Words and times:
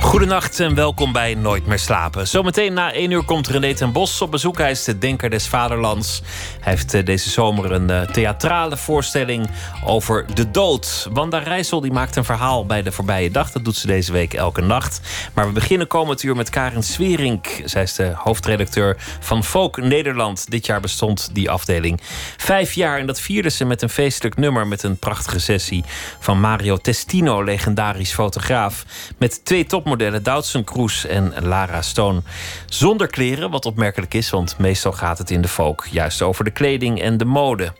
Goedenacht 0.00 0.60
en 0.60 0.74
welkom 0.74 1.12
bij 1.12 1.34
Nooit 1.34 1.66
meer 1.66 1.78
slapen. 1.78 2.28
Zometeen 2.28 2.72
na 2.72 2.92
één 2.92 3.10
uur 3.10 3.22
komt 3.22 3.48
René 3.48 3.74
ten 3.74 3.92
Bos 3.92 4.20
op 4.22 4.30
bezoek. 4.30 4.58
Hij 4.58 4.70
is 4.70 4.84
de 4.84 4.98
Denker 4.98 5.30
des 5.30 5.46
Vaderlands. 5.46 6.22
Hij 6.60 6.72
heeft 6.72 6.94
eh, 6.94 7.04
deze 7.04 7.30
zomer 7.30 7.72
een 7.72 7.90
eh, 7.90 8.00
theatrale 8.00 8.76
voorstelling 8.76 9.50
over 9.84 10.26
de 10.34 10.50
dood. 10.50 11.08
Wanda 11.12 11.38
Rijssel 11.38 11.80
die 11.80 11.92
maakt 11.92 12.16
een 12.16 12.24
verhaal 12.24 12.66
bij 12.66 12.82
de 12.82 12.92
voorbije 12.92 13.30
dag. 13.30 13.50
Dat 13.50 13.64
doet 13.64 13.76
ze 13.76 13.86
deze 13.86 14.12
week 14.12 14.34
elke 14.34 14.60
nacht. 14.60 15.00
Maar 15.34 15.46
we 15.46 15.52
beginnen 15.52 15.86
komend 15.86 16.22
uur 16.22 16.36
met 16.36 16.50
Karin 16.50 16.82
Swierink. 16.82 17.46
Zij 17.64 17.82
is 17.82 17.94
de 17.94 18.12
hoofdredacteur 18.14 18.96
van 19.20 19.44
Folk 19.44 19.76
Nederland. 19.76 20.50
Dit 20.50 20.66
jaar 20.66 20.80
bestond 20.80 21.30
die 21.32 21.50
afdeling 21.50 22.00
vijf 22.36 22.72
jaar. 22.72 22.98
En 22.98 23.06
dat 23.06 23.20
vierde 23.20 23.50
ze 23.50 23.64
met 23.64 23.82
een 23.82 23.90
feestelijk 23.90 24.36
nummer 24.36 24.66
met 24.66 24.82
een 24.82 24.96
prachtige 24.96 25.38
sessie 25.38 25.84
van 26.18 26.40
Mario 26.40 26.76
Testino, 26.76 27.44
legendarisch 27.44 28.12
fotograaf. 28.12 28.84
Met 29.18 29.44
twee 29.44 29.66
modellen 29.88 30.22
Doutzen 30.22 30.64
Kroes 30.64 31.06
en 31.06 31.32
Lara 31.42 31.82
Stone. 31.82 32.22
Zonder 32.66 33.06
kleren, 33.06 33.50
wat 33.50 33.66
opmerkelijk 33.66 34.14
is, 34.14 34.30
want 34.30 34.58
meestal 34.58 34.92
gaat 34.92 35.18
het 35.18 35.30
in 35.30 35.40
de 35.40 35.48
folk 35.48 35.86
juist 35.90 36.22
over 36.22 36.44
de 36.44 36.50
kleding 36.50 37.00
en 37.00 37.16
de 37.16 37.24
mode. 37.24 37.72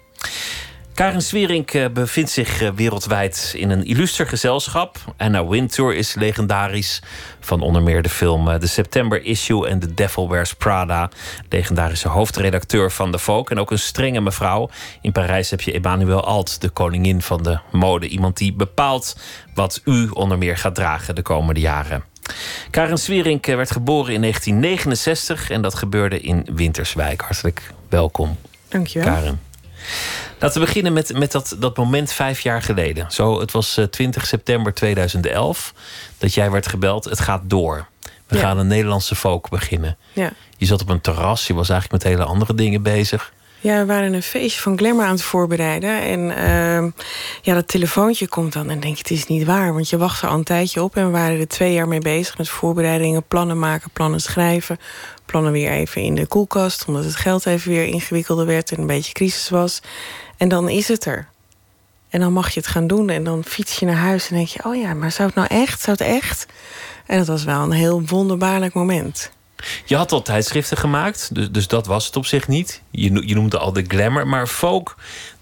Karin 0.98 1.22
Swierink 1.22 1.74
eh, 1.74 1.88
bevindt 1.92 2.30
zich 2.30 2.62
eh, 2.62 2.70
wereldwijd 2.74 3.52
in 3.56 3.70
een 3.70 3.84
illuster 3.84 4.26
gezelschap. 4.26 4.98
Anna 5.16 5.46
Wintour 5.46 5.94
is 5.94 6.14
legendarisch 6.14 7.02
van 7.40 7.60
onder 7.60 7.82
meer 7.82 8.02
de 8.02 8.08
film 8.08 8.44
The 8.44 8.52
eh, 8.52 8.68
September 8.68 9.22
Issue 9.22 9.68
en 9.68 9.78
The 9.78 9.94
Devil 9.94 10.28
Wears 10.28 10.54
Prada. 10.54 11.10
Legendarische 11.48 12.08
hoofdredacteur 12.08 12.90
van 12.90 13.12
de 13.12 13.18
Folk 13.18 13.50
en 13.50 13.58
ook 13.58 13.70
een 13.70 13.78
strenge 13.78 14.20
mevrouw. 14.20 14.70
In 15.00 15.12
Parijs 15.12 15.50
heb 15.50 15.60
je 15.60 15.72
Emmanuel 15.72 16.24
Alt, 16.24 16.60
de 16.60 16.68
koningin 16.68 17.22
van 17.22 17.42
de 17.42 17.58
mode. 17.72 18.08
Iemand 18.08 18.36
die 18.36 18.52
bepaalt 18.52 19.16
wat 19.54 19.80
u 19.84 20.08
onder 20.12 20.38
meer 20.38 20.56
gaat 20.56 20.74
dragen 20.74 21.14
de 21.14 21.22
komende 21.22 21.60
jaren. 21.60 22.04
Karin 22.70 22.98
Swierink 22.98 23.46
werd 23.46 23.70
geboren 23.70 24.14
in 24.14 24.20
1969 24.20 25.50
en 25.50 25.62
dat 25.62 25.74
gebeurde 25.74 26.20
in 26.20 26.46
Winterswijk. 26.54 27.20
Hartelijk 27.20 27.72
welkom. 27.88 28.36
Dankjewel. 28.68 29.14
Karen. 29.14 29.47
Laten 30.38 30.60
we 30.60 30.66
beginnen 30.66 30.92
met, 30.92 31.18
met 31.18 31.32
dat, 31.32 31.56
dat 31.58 31.76
moment 31.76 32.12
vijf 32.12 32.40
jaar 32.40 32.62
geleden. 32.62 33.06
Zo, 33.10 33.40
het 33.40 33.52
was 33.52 33.80
20 33.90 34.22
eh, 34.22 34.28
september 34.28 34.74
2011 34.74 35.74
dat 36.18 36.34
jij 36.34 36.50
werd 36.50 36.66
gebeld. 36.66 37.04
Het 37.04 37.20
gaat 37.20 37.42
door. 37.44 37.86
We 38.26 38.38
gaan 38.38 38.58
een 38.58 38.66
Nederlandse 38.66 39.14
folk 39.14 39.48
beginnen. 39.48 39.96
Ja. 40.12 40.32
Je 40.56 40.66
zat 40.66 40.80
op 40.80 40.88
een 40.88 41.00
terras, 41.00 41.46
je 41.46 41.54
was 41.54 41.68
eigenlijk 41.68 42.02
met 42.02 42.12
hele 42.12 42.24
andere 42.24 42.54
dingen 42.54 42.82
bezig. 42.82 43.32
Ja, 43.60 43.78
we 43.78 43.86
waren 43.86 44.12
een 44.12 44.22
feestje 44.22 44.60
van 44.60 44.78
Glamour 44.78 45.04
aan 45.04 45.12
het 45.12 45.22
voorbereiden. 45.22 46.02
En 46.02 46.20
uh, 46.20 46.92
ja, 47.42 47.54
dat 47.54 47.68
telefoontje 47.68 48.28
komt 48.28 48.52
dan 48.52 48.70
en 48.70 48.80
denk 48.80 48.94
je, 48.94 48.98
het 48.98 49.10
is 49.10 49.26
niet 49.26 49.44
waar. 49.44 49.72
Want 49.72 49.88
je 49.88 49.96
wacht 49.96 50.22
er 50.22 50.28
al 50.28 50.34
een 50.34 50.44
tijdje 50.44 50.82
op 50.82 50.96
en 50.96 51.04
we 51.04 51.10
waren 51.10 51.40
er 51.40 51.48
twee 51.48 51.72
jaar 51.72 51.88
mee 51.88 52.00
bezig... 52.00 52.38
met 52.38 52.48
voorbereidingen, 52.48 53.26
plannen 53.28 53.58
maken, 53.58 53.90
plannen 53.90 54.20
schrijven... 54.20 54.78
plannen 55.30 55.52
weer 55.52 55.70
even 55.70 56.02
in 56.02 56.14
de 56.14 56.26
koelkast... 56.26 56.84
omdat 56.86 57.04
het 57.04 57.16
geld 57.16 57.46
even 57.46 57.70
weer 57.70 57.84
ingewikkelder 57.84 58.46
werd 58.46 58.72
en 58.72 58.78
een 58.78 58.86
beetje 58.86 59.12
crisis 59.12 59.48
was. 59.48 59.80
En 60.36 60.48
dan 60.48 60.68
is 60.68 60.88
het 60.88 61.04
er. 61.04 61.28
En 62.08 62.20
dan 62.20 62.32
mag 62.32 62.50
je 62.50 62.60
het 62.60 62.68
gaan 62.68 62.86
doen 62.86 63.08
en 63.08 63.24
dan 63.24 63.44
fiets 63.44 63.78
je 63.78 63.86
naar 63.86 63.96
huis 63.96 64.28
en 64.28 64.36
denk 64.36 64.48
je... 64.48 64.64
oh 64.64 64.76
ja, 64.76 64.94
maar 64.94 65.12
zou 65.12 65.28
het 65.28 65.36
nou 65.36 65.48
echt? 65.62 65.80
Zou 65.80 65.96
het 65.98 66.06
echt? 66.06 66.46
En 67.06 67.18
dat 67.18 67.26
was 67.26 67.44
wel 67.44 67.62
een 67.62 67.72
heel 67.72 68.02
wonderbaarlijk 68.06 68.74
moment. 68.74 69.30
Je 69.84 69.96
had 69.96 70.12
al 70.12 70.22
tijdschriften 70.22 70.76
gemaakt, 70.76 71.34
dus, 71.34 71.50
dus 71.50 71.66
dat 71.66 71.86
was 71.86 72.06
het 72.06 72.16
op 72.16 72.26
zich 72.26 72.48
niet. 72.48 72.82
Je, 72.90 73.26
je 73.26 73.34
noemde 73.34 73.58
al 73.58 73.72
de 73.72 73.84
glamour, 73.88 74.26
maar 74.26 74.46
folk, 74.46 74.96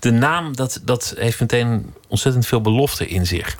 de 0.07 0.13
naam, 0.13 0.57
dat, 0.57 0.81
dat 0.85 1.15
heeft 1.19 1.41
meteen 1.41 1.95
ontzettend 2.09 2.47
veel 2.47 2.61
belofte 2.61 3.07
in 3.07 3.27
zich. 3.27 3.57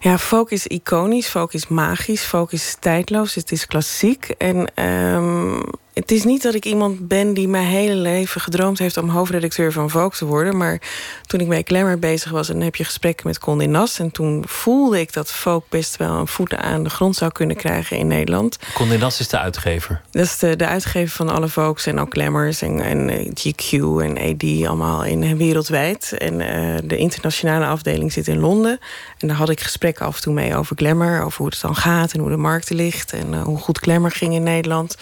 Ja, 0.00 0.18
folk 0.18 0.50
is 0.50 0.66
iconisch, 0.66 1.28
folk 1.28 1.52
is 1.52 1.68
magisch, 1.68 2.22
folk 2.22 2.52
is 2.52 2.76
tijdloos, 2.80 3.34
het 3.34 3.52
is 3.52 3.66
klassiek. 3.66 4.28
En 4.38 4.84
um, 4.84 5.62
het 5.96 6.10
is 6.10 6.24
niet 6.24 6.42
dat 6.42 6.54
ik 6.54 6.64
iemand 6.64 7.08
ben 7.08 7.34
die 7.34 7.48
mijn 7.48 7.66
hele 7.66 7.94
leven 7.94 8.40
gedroomd 8.40 8.78
heeft 8.78 8.96
om 8.96 9.08
hoofdredacteur 9.08 9.72
van 9.72 9.90
Vogue 9.90 10.18
te 10.18 10.24
worden. 10.24 10.56
Maar 10.56 10.80
toen 11.26 11.40
ik 11.40 11.48
bij 11.48 11.62
Glamour 11.64 11.98
bezig 11.98 12.30
was, 12.30 12.48
en 12.48 12.54
dan 12.54 12.64
heb 12.64 12.76
je 12.76 12.84
gesprekken 12.84 13.26
met 13.26 13.38
Condé 13.38 13.66
Nast. 13.66 13.98
En 13.98 14.10
toen 14.10 14.44
voelde 14.46 15.00
ik 15.00 15.12
dat 15.12 15.32
Vogue 15.32 15.62
best 15.68 15.96
wel 15.96 16.12
een 16.12 16.28
voet 16.28 16.54
aan 16.54 16.82
de 16.82 16.90
grond 16.90 17.16
zou 17.16 17.32
kunnen 17.32 17.56
krijgen 17.56 17.96
in 17.96 18.06
Nederland. 18.06 18.58
Condé 18.74 18.96
Nast 18.96 19.20
is 19.20 19.28
de 19.28 19.38
uitgever. 19.38 20.00
Dat 20.10 20.24
is 20.24 20.38
de, 20.38 20.56
de 20.56 20.66
uitgever 20.66 21.16
van 21.16 21.28
alle 21.28 21.48
Vogues 21.48 21.86
en 21.86 21.98
ook 21.98 22.12
Glamours 22.12 22.62
en, 22.62 22.80
en 22.80 23.08
eh, 23.08 23.30
GQ 23.34 23.72
en 24.02 24.18
AD, 24.18 24.66
allemaal 24.66 25.04
in 25.04 25.36
wereldwijd. 25.36 26.14
En 26.18 26.40
uh, 26.40 26.76
de 26.84 26.96
internationale 26.96 27.66
afdeling 27.66 28.12
zit 28.12 28.28
in 28.28 28.40
Londen. 28.40 28.78
En 29.18 29.28
daar 29.28 29.36
had 29.36 29.50
ik 29.50 29.60
gesprekken 29.60 30.06
af 30.06 30.16
en 30.16 30.22
toe 30.22 30.34
mee 30.34 30.56
over 30.56 30.76
Glamour, 30.76 31.22
over 31.22 31.38
hoe 31.38 31.48
het 31.48 31.60
dan 31.60 31.76
gaat 31.76 32.12
en 32.12 32.20
hoe 32.20 32.30
de 32.30 32.36
markten 32.36 32.76
ligt. 32.76 33.12
En 33.12 33.32
uh, 33.32 33.42
hoe 33.42 33.58
goed 33.58 33.78
Glamour 33.78 34.10
ging 34.10 34.34
in 34.34 34.42
Nederland 34.42 34.96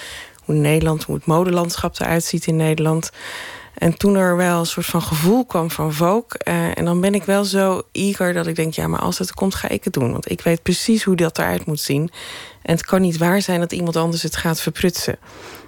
hoe 0.45 0.55
Nederland, 0.55 1.05
hoe 1.05 1.15
het 1.15 1.27
modelandschap 1.27 2.01
eruit 2.01 2.25
ziet 2.25 2.47
in 2.47 2.57
Nederland. 2.57 3.11
En 3.75 3.97
toen 3.97 4.15
er 4.15 4.37
wel 4.37 4.59
een 4.59 4.67
soort 4.67 4.87
van 4.87 5.03
gevoel 5.03 5.45
kwam 5.45 5.71
van 5.71 5.93
Vogue. 5.93 6.41
Uh, 6.49 6.79
en 6.79 6.85
dan 6.85 7.01
ben 7.01 7.15
ik 7.15 7.25
wel 7.25 7.45
zo 7.45 7.83
eager 7.93 8.33
dat 8.33 8.47
ik 8.47 8.57
denk... 8.57 8.75
ja, 8.75 8.87
maar 8.87 9.01
als 9.01 9.19
het 9.19 9.35
komt, 9.35 9.55
ga 9.55 9.69
ik 9.69 9.85
het 9.85 9.93
doen. 9.93 10.13
Want 10.13 10.31
ik 10.31 10.41
weet 10.41 10.63
precies 10.63 11.05
hoe 11.05 11.17
dat 11.17 11.39
eruit 11.39 11.67
moet 11.67 11.81
zien. 11.81 12.11
En 12.63 12.75
het 12.75 12.85
kan 12.85 13.01
niet 13.01 13.19
waar 13.19 13.43
zijn 13.43 13.61
dat 13.61 13.73
iemand 13.73 13.97
anders 13.97 14.23
het 14.23 14.37
gaat 14.37 14.61
verprutsen. 14.61 15.19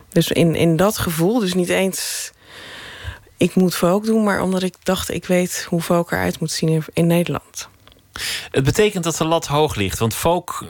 Dus 0.09 0.28
in, 0.28 0.54
in 0.54 0.76
dat 0.76 0.98
gevoel, 0.98 1.38
dus 1.38 1.54
niet 1.54 1.69
eens... 1.69 2.31
ik 3.36 3.54
moet 3.54 3.75
Vogue 3.75 4.06
doen, 4.06 4.25
maar 4.25 4.41
omdat 4.41 4.62
ik 4.62 4.75
dacht... 4.82 5.10
ik 5.10 5.25
weet 5.25 5.66
hoe 5.69 5.81
Vogue 5.81 6.19
eruit 6.19 6.41
moet 6.41 6.50
zien 6.50 6.84
in 6.92 7.06
Nederland. 7.06 7.69
Het 8.50 8.65
betekent 8.65 9.04
dat 9.04 9.16
de 9.16 9.25
lat 9.25 9.47
hoog 9.47 9.75
ligt. 9.75 9.99
Want 9.99 10.15
folk 10.15 10.65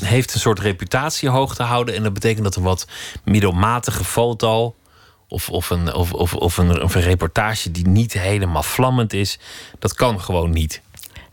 heeft 0.00 0.34
een 0.34 0.40
soort 0.40 0.58
reputatie 0.58 1.28
hoog 1.28 1.54
te 1.54 1.62
houden. 1.62 1.94
En 1.94 2.02
dat 2.02 2.12
betekent 2.12 2.44
dat 2.44 2.56
een 2.56 2.62
wat 2.62 2.86
middelmatige 3.24 4.04
foto. 4.04 4.74
Of, 5.28 5.48
of, 5.48 5.70
een, 5.70 5.94
of, 5.94 6.12
of, 6.12 6.34
of 6.34 6.56
een, 6.56 6.82
een 6.82 6.88
reportage 6.88 7.70
die 7.70 7.86
niet 7.86 8.12
helemaal 8.12 8.62
vlammend 8.62 9.12
is. 9.12 9.38
Dat 9.78 9.94
kan 9.94 10.20
gewoon 10.20 10.50
niet. 10.50 10.80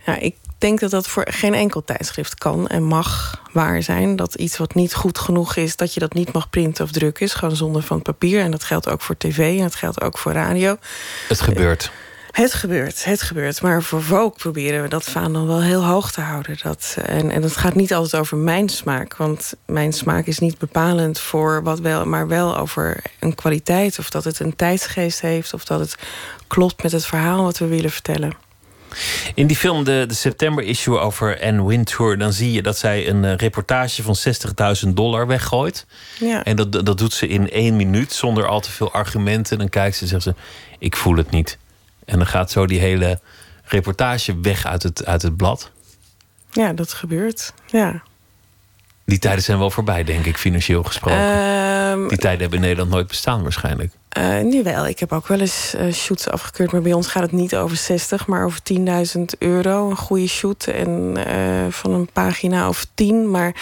Ja, 0.05 0.15
ik 0.19 0.35
denk 0.57 0.79
dat 0.79 0.91
dat 0.91 1.07
voor 1.07 1.25
geen 1.29 1.53
enkel 1.53 1.83
tijdschrift 1.83 2.35
kan 2.35 2.67
en 2.67 2.83
mag 2.83 3.41
waar 3.51 3.83
zijn. 3.83 4.15
Dat 4.15 4.35
iets 4.35 4.57
wat 4.57 4.75
niet 4.75 4.93
goed 4.93 5.19
genoeg 5.19 5.55
is, 5.55 5.75
dat 5.75 5.93
je 5.93 5.99
dat 5.99 6.13
niet 6.13 6.33
mag 6.33 6.49
printen 6.49 6.83
of 6.83 6.91
drukken. 6.91 7.25
Is 7.25 7.33
gewoon 7.33 7.55
zonder 7.55 7.81
van 7.81 8.01
papier. 8.01 8.41
En 8.41 8.51
dat 8.51 8.63
geldt 8.63 8.89
ook 8.89 9.01
voor 9.01 9.17
tv 9.17 9.57
en 9.57 9.63
dat 9.63 9.75
geldt 9.75 10.01
ook 10.01 10.17
voor 10.17 10.31
radio. 10.31 10.77
Het 11.27 11.41
gebeurt. 11.41 11.91
Het 12.39 12.53
gebeurt, 12.53 13.05
het 13.05 13.21
gebeurt. 13.21 13.61
Maar 13.61 13.83
voor 13.83 14.03
Vogue 14.03 14.29
proberen 14.29 14.81
we 14.81 14.87
dat 14.87 15.03
vaandel 15.03 15.47
wel 15.47 15.61
heel 15.61 15.85
hoog 15.85 16.11
te 16.11 16.21
houden. 16.21 16.57
Dat, 16.63 16.97
en, 17.05 17.31
en 17.31 17.41
het 17.41 17.57
gaat 17.57 17.75
niet 17.75 17.93
altijd 17.93 18.21
over 18.21 18.37
mijn 18.37 18.69
smaak. 18.69 19.15
Want 19.15 19.53
mijn 19.65 19.93
smaak 19.93 20.25
is 20.25 20.39
niet 20.39 20.57
bepalend 20.57 21.19
voor 21.19 21.63
wat 21.63 21.79
wel... 21.79 22.05
maar 22.05 22.27
wel 22.27 22.57
over 22.57 23.01
een 23.19 23.35
kwaliteit. 23.35 23.99
Of 23.99 24.09
dat 24.09 24.23
het 24.23 24.39
een 24.39 24.55
tijdsgeest 24.55 25.21
heeft. 25.21 25.53
Of 25.53 25.65
dat 25.65 25.79
het 25.79 25.95
klopt 26.47 26.83
met 26.83 26.91
het 26.91 27.05
verhaal 27.05 27.43
wat 27.43 27.57
we 27.57 27.67
willen 27.67 27.91
vertellen. 27.91 28.31
In 29.33 29.47
die 29.47 29.57
film, 29.57 29.83
de, 29.83 30.05
de 30.07 30.13
september-issue 30.13 30.99
over 30.99 31.41
Anne 31.41 31.65
Wintour... 31.65 32.17
dan 32.17 32.33
zie 32.33 32.51
je 32.51 32.61
dat 32.61 32.77
zij 32.77 33.09
een 33.09 33.25
eh, 33.25 33.35
reportage 33.35 34.03
van 34.03 34.15
60.000 34.87 34.93
dollar 34.93 35.27
weggooit. 35.27 35.85
Ja. 36.19 36.43
En 36.43 36.55
dat, 36.55 36.71
dat 36.71 36.97
doet 36.97 37.13
ze 37.13 37.27
in 37.27 37.49
één 37.49 37.75
minuut, 37.75 38.13
zonder 38.13 38.47
al 38.47 38.59
te 38.59 38.71
veel 38.71 38.91
argumenten. 38.91 39.57
Dan 39.57 39.69
kijkt 39.69 39.95
ze 39.95 40.03
en 40.03 40.09
zegt 40.09 40.23
ze, 40.23 40.35
ik 40.79 40.95
voel 40.95 41.15
het 41.15 41.29
niet. 41.29 41.57
En 42.09 42.17
dan 42.17 42.27
gaat 42.27 42.51
zo 42.51 42.65
die 42.65 42.79
hele 42.79 43.19
reportage 43.63 44.39
weg 44.41 44.65
uit 44.65 44.83
het, 44.83 45.05
uit 45.05 45.21
het 45.21 45.37
blad. 45.37 45.71
Ja, 46.51 46.73
dat 46.73 46.93
gebeurt. 46.93 47.53
Ja. 47.65 48.03
Die 49.05 49.19
tijden 49.19 49.43
zijn 49.43 49.59
wel 49.59 49.71
voorbij, 49.71 50.03
denk 50.03 50.25
ik, 50.25 50.37
financieel 50.37 50.83
gesproken. 50.83 51.19
Ehm, 51.19 52.07
die 52.07 52.17
tijden 52.17 52.39
hebben 52.39 52.57
in 52.57 52.65
Nederland 52.65 52.89
nooit 52.89 53.07
bestaan, 53.07 53.41
waarschijnlijk. 53.41 53.93
Uh, 54.17 54.39
nu 54.41 54.63
wel. 54.63 54.87
Ik 54.87 54.99
heb 54.99 55.11
ook 55.11 55.27
wel 55.27 55.39
eens 55.39 55.73
uh, 55.75 55.93
shoots 55.93 56.29
afgekeurd. 56.29 56.71
Maar 56.71 56.81
bij 56.81 56.93
ons 56.93 57.07
gaat 57.07 57.23
het 57.23 57.31
niet 57.31 57.55
over 57.55 57.77
60, 57.77 58.27
maar 58.27 58.45
over 58.45 58.59
10.000 59.17 59.21
euro. 59.37 59.89
Een 59.89 59.97
goede 59.97 60.27
shoot. 60.27 60.67
En 60.67 61.15
uh, 61.17 61.71
van 61.71 61.93
een 61.93 62.09
pagina 62.13 62.67
of 62.67 62.87
10. 62.93 63.31
Maar 63.31 63.55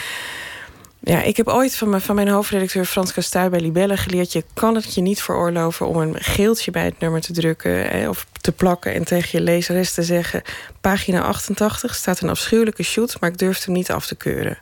ja, 0.99 1.21
ik 1.21 1.37
heb 1.37 1.47
ooit 1.47 1.75
van 1.75 1.89
mijn, 1.89 2.01
van 2.01 2.15
mijn 2.15 2.27
hoofdredacteur 2.27 2.85
Frans 2.85 3.13
Kastuy 3.13 3.49
bij 3.49 3.59
Libelle 3.59 3.97
geleerd... 3.97 4.31
je 4.31 4.43
kan 4.53 4.75
het 4.75 4.93
je 4.93 5.01
niet 5.01 5.21
veroorloven 5.21 5.87
om 5.87 5.97
een 5.97 6.15
geeltje 6.19 6.71
bij 6.71 6.85
het 6.85 6.99
nummer 6.99 7.21
te 7.21 7.33
drukken... 7.33 8.09
of 8.09 8.27
te 8.41 8.51
plakken 8.51 8.93
en 8.93 9.03
tegen 9.03 9.39
je 9.39 9.45
lezeres 9.45 9.93
te 9.93 10.03
zeggen... 10.03 10.41
pagina 10.81 11.21
88 11.21 11.95
staat 11.95 12.21
een 12.21 12.29
afschuwelijke 12.29 12.83
shoot, 12.83 13.19
maar 13.19 13.29
ik 13.29 13.37
durf 13.37 13.65
hem 13.65 13.73
niet 13.73 13.91
af 13.91 14.07
te 14.07 14.15
keuren. 14.15 14.57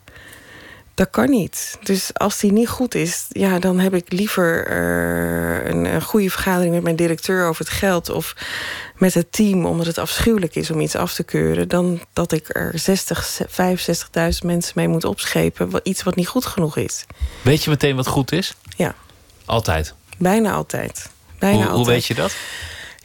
Dat 0.95 1.09
kan 1.09 1.29
niet. 1.29 1.77
Dus 1.83 2.13
als 2.13 2.39
die 2.39 2.51
niet 2.51 2.69
goed 2.69 2.95
is, 2.95 3.25
ja, 3.29 3.59
dan 3.59 3.79
heb 3.79 3.93
ik 3.93 4.11
liever 4.11 4.71
uh, 4.71 5.65
een, 5.65 5.85
een, 5.85 6.01
goede 6.01 6.29
vergadering 6.29 6.73
met 6.73 6.83
mijn 6.83 6.95
directeur 6.95 7.47
over 7.47 7.65
het 7.65 7.73
geld 7.73 8.09
of 8.09 8.35
met 8.97 9.13
het 9.13 9.31
team, 9.31 9.65
omdat 9.65 9.85
het 9.85 9.97
afschuwelijk 9.97 10.55
is 10.55 10.71
om 10.71 10.79
iets 10.79 10.95
af 10.95 11.13
te 11.13 11.23
keuren, 11.23 11.67
dan 11.67 12.01
dat 12.13 12.31
ik 12.31 12.55
er 12.55 12.79
60, 12.79 13.39
65.000 13.41 14.45
mensen 14.45 14.73
mee 14.75 14.87
moet 14.87 15.03
opschepen. 15.03 15.69
Iets 15.83 16.03
wat 16.03 16.15
niet 16.15 16.27
goed 16.27 16.45
genoeg 16.45 16.77
is. 16.77 17.05
Weet 17.41 17.63
je 17.63 17.69
meteen 17.69 17.95
wat 17.95 18.07
goed 18.07 18.31
is? 18.31 18.53
Ja. 18.75 18.95
Altijd? 19.45 19.93
Bijna 20.17 20.51
altijd. 20.51 21.09
Bijna 21.39 21.55
hoe, 21.55 21.65
altijd. 21.65 21.85
hoe 21.85 21.93
weet 21.93 22.05
je 22.05 22.13
dat? 22.13 22.35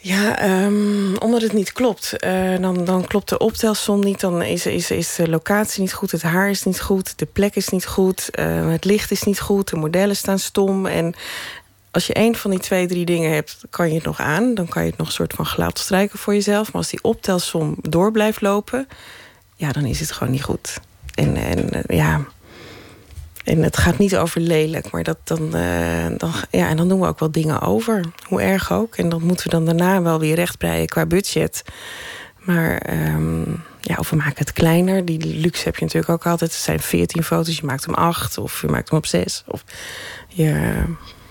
Ja, 0.03 0.63
um, 0.63 1.17
omdat 1.17 1.41
het 1.41 1.53
niet 1.53 1.71
klopt. 1.71 2.13
Uh, 2.25 2.57
dan, 2.59 2.85
dan 2.85 3.07
klopt 3.07 3.29
de 3.29 3.37
optelsom 3.37 3.99
niet, 3.99 4.19
dan 4.19 4.41
is, 4.41 4.65
is, 4.65 4.91
is 4.91 5.15
de 5.15 5.29
locatie 5.29 5.81
niet 5.81 5.93
goed... 5.93 6.11
het 6.11 6.21
haar 6.21 6.49
is 6.49 6.63
niet 6.63 6.81
goed, 6.81 7.19
de 7.19 7.25
plek 7.25 7.55
is 7.55 7.69
niet 7.69 7.85
goed... 7.85 8.29
Uh, 8.39 8.71
het 8.71 8.85
licht 8.85 9.11
is 9.11 9.23
niet 9.23 9.39
goed, 9.39 9.69
de 9.69 9.75
modellen 9.75 10.15
staan 10.15 10.39
stom. 10.39 10.85
En 10.85 11.13
als 11.91 12.07
je 12.07 12.13
één 12.13 12.35
van 12.35 12.51
die 12.51 12.59
twee, 12.59 12.87
drie 12.87 13.05
dingen 13.05 13.33
hebt, 13.33 13.57
kan 13.69 13.87
je 13.87 13.95
het 13.95 14.03
nog 14.03 14.19
aan. 14.19 14.53
Dan 14.53 14.67
kan 14.67 14.83
je 14.83 14.89
het 14.89 14.97
nog 14.97 15.07
een 15.07 15.13
soort 15.13 15.33
van 15.33 15.45
glad 15.45 15.79
strijken 15.79 16.19
voor 16.19 16.33
jezelf. 16.33 16.65
Maar 16.65 16.81
als 16.81 16.89
die 16.89 17.03
optelsom 17.03 17.75
door 17.81 18.11
blijft 18.11 18.41
lopen... 18.41 18.87
ja, 19.55 19.71
dan 19.71 19.85
is 19.85 19.99
het 19.99 20.11
gewoon 20.11 20.33
niet 20.33 20.43
goed. 20.43 20.79
En, 21.15 21.35
en 21.35 21.83
ja... 21.87 22.21
En 23.43 23.63
het 23.63 23.77
gaat 23.77 23.97
niet 23.97 24.17
over 24.17 24.41
lelijk, 24.41 24.91
maar 24.91 25.03
dat 25.03 25.17
dan, 25.23 25.55
uh, 25.55 26.05
dan, 26.17 26.31
ja, 26.51 26.69
en 26.69 26.77
dan 26.77 26.89
doen 26.89 26.99
we 26.99 27.07
ook 27.07 27.19
wel 27.19 27.31
dingen 27.31 27.61
over. 27.61 28.05
Hoe 28.27 28.41
erg 28.41 28.71
ook. 28.71 28.95
En 28.95 29.09
dat 29.09 29.21
moeten 29.21 29.45
we 29.45 29.51
dan 29.51 29.65
daarna 29.65 30.01
wel 30.01 30.19
weer 30.19 30.35
rechtbreien 30.35 30.87
qua 30.87 31.05
budget. 31.05 31.63
Maar 32.37 32.89
um, 33.13 33.63
ja, 33.81 33.95
of 33.97 34.09
we 34.09 34.15
maken 34.15 34.37
het 34.37 34.53
kleiner. 34.53 35.05
Die 35.05 35.39
luxe 35.39 35.63
heb 35.63 35.75
je 35.75 35.85
natuurlijk 35.85 36.11
ook 36.11 36.25
altijd. 36.25 36.51
Het 36.51 36.61
zijn 36.61 36.79
14 36.79 37.23
foto's, 37.23 37.57
je 37.57 37.65
maakt 37.65 37.85
hem 37.85 37.93
8 37.93 38.37
of 38.37 38.61
je 38.61 38.67
maakt 38.67 38.89
hem 38.89 38.97
op 38.97 39.05
6. 39.05 39.43
Of 39.47 39.63
je, 40.27 40.73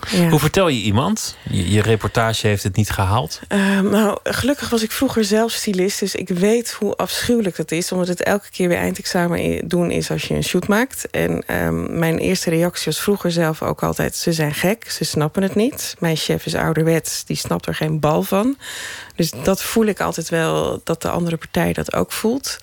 ja. 0.08 0.28
Hoe 0.28 0.38
vertel 0.38 0.68
je 0.68 0.80
iemand? 0.80 1.36
Je, 1.50 1.70
je, 1.70 1.82
reportage 1.82 2.46
heeft 2.46 2.62
het 2.62 2.76
niet 2.76 2.90
gehaald? 2.90 3.40
Uh, 3.48 3.80
nou, 3.80 4.18
gelukkig 4.22 4.70
was 4.70 4.82
ik 4.82 4.90
vroeger 4.90 5.24
zelf 5.24 5.52
stylist. 5.52 6.00
Dus 6.00 6.14
ik 6.14 6.28
weet 6.28 6.70
hoe 6.70 6.96
afschuwelijk 6.96 7.56
dat 7.56 7.70
is. 7.70 7.92
Omdat 7.92 8.08
het 8.08 8.22
elke 8.22 8.50
keer 8.50 8.68
weer 8.68 8.78
eindexamen 8.78 9.68
doen 9.68 9.90
is 9.90 10.10
als 10.10 10.24
je 10.24 10.34
een 10.34 10.44
shoot 10.44 10.68
maakt. 10.68 11.10
En 11.10 11.44
um, 11.56 11.98
mijn 11.98 12.18
eerste 12.18 12.50
reactie 12.50 12.84
was 12.84 13.00
vroeger 13.00 13.32
zelf 13.32 13.62
ook 13.62 13.82
altijd... 13.82 14.16
ze 14.16 14.32
zijn 14.32 14.54
gek, 14.54 14.90
ze 14.90 15.04
snappen 15.04 15.42
het 15.42 15.54
niet. 15.54 15.96
Mijn 15.98 16.16
chef 16.16 16.46
is 16.46 16.54
ouderwets, 16.54 17.24
die 17.24 17.36
snapt 17.36 17.66
er 17.66 17.74
geen 17.74 18.00
bal 18.00 18.22
van. 18.22 18.56
Dus 19.16 19.30
dat 19.42 19.62
voel 19.62 19.86
ik 19.86 20.00
altijd 20.00 20.28
wel, 20.28 20.80
dat 20.84 21.02
de 21.02 21.10
andere 21.10 21.36
partij 21.36 21.72
dat 21.72 21.94
ook 21.94 22.12
voelt. 22.12 22.58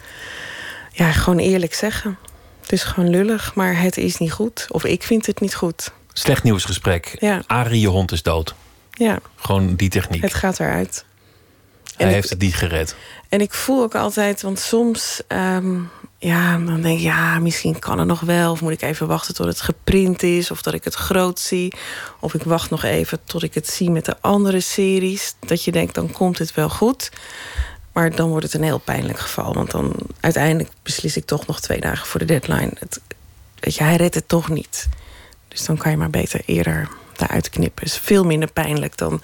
Ja, 0.92 1.12
gewoon 1.12 1.40
eerlijk 1.40 1.74
zeggen. 1.74 2.18
Het 2.62 2.72
is 2.72 2.84
gewoon 2.84 3.10
lullig, 3.10 3.56
maar 3.56 3.82
het 3.82 3.98
is 3.98 4.18
niet 4.18 4.32
goed. 4.32 4.66
Of 4.70 4.86
ik 4.86 5.04
vind 5.04 5.26
het 5.26 5.40
niet 5.40 5.56
goed. 5.56 5.92
Slecht 6.20 6.44
nieuwsgesprek. 6.44 7.16
Ja. 7.20 7.42
Arie, 7.48 7.80
je 7.80 7.88
hond 7.88 8.12
is 8.12 8.24
dood. 8.24 8.56
Ja. 8.92 9.20
Gewoon 9.36 9.76
die 9.76 9.90
techniek. 9.90 10.22
Het 10.22 10.34
gaat 10.34 10.60
eruit. 10.60 11.06
Hij 11.96 12.12
heeft 12.12 12.30
het 12.30 12.40
niet 12.40 12.56
gered. 12.56 12.96
En 13.30 13.42
ik 13.42 13.54
voel 13.54 13.82
ook 13.84 13.96
altijd, 13.96 14.42
want 14.42 14.60
soms... 14.60 15.22
Um, 15.28 15.90
ja, 16.18 16.58
dan 16.58 16.82
denk 16.82 16.98
ik, 16.98 17.04
ja, 17.04 17.40
misschien 17.40 17.80
kan 17.80 18.00
het 18.00 18.08
nog 18.08 18.20
wel. 18.20 18.52
Of 18.52 18.62
moet 18.62 18.72
ik 18.72 18.82
even 18.82 19.08
wachten 19.08 19.34
tot 19.34 19.46
het 19.46 19.62
geprint 19.62 20.24
is. 20.24 20.52
Of 20.52 20.62
dat 20.62 20.74
ik 20.74 20.84
het 20.84 20.94
groot 20.94 21.40
zie. 21.40 21.74
Of 22.20 22.34
ik 22.34 22.44
wacht 22.44 22.70
nog 22.70 22.84
even 22.84 23.20
tot 23.24 23.44
ik 23.44 23.54
het 23.54 23.68
zie 23.68 23.92
met 23.92 24.06
de 24.06 24.16
andere 24.22 24.60
series. 24.60 25.36
Dat 25.40 25.64
je 25.64 25.72
denkt, 25.72 25.96
dan 25.96 26.12
komt 26.12 26.38
het 26.38 26.54
wel 26.54 26.70
goed. 26.70 27.12
Maar 27.94 28.16
dan 28.16 28.30
wordt 28.30 28.46
het 28.46 28.54
een 28.54 28.64
heel 28.64 28.78
pijnlijk 28.78 29.20
geval. 29.20 29.54
Want 29.54 29.72
dan 29.72 29.94
uiteindelijk 30.20 30.70
beslis 30.84 31.18
ik 31.18 31.26
toch 31.26 31.48
nog 31.48 31.62
twee 31.62 31.80
dagen 31.80 32.08
voor 32.08 32.20
de 32.20 32.26
deadline. 32.26 32.72
Het, 32.80 33.02
weet 33.60 33.76
je, 33.76 33.84
hij 33.84 33.96
redt 33.96 34.16
het 34.16 34.28
toch 34.28 34.50
niet. 34.50 34.88
Dus 35.58 35.66
dan 35.66 35.78
kan 35.78 35.92
je 35.92 35.98
maar 35.98 36.10
beter 36.10 36.42
eerder 36.46 36.88
daaruit 37.16 37.50
knippen. 37.50 37.86
Is 37.86 37.98
veel 37.98 38.24
minder 38.24 38.52
pijnlijk 38.52 38.98
dan 38.98 39.22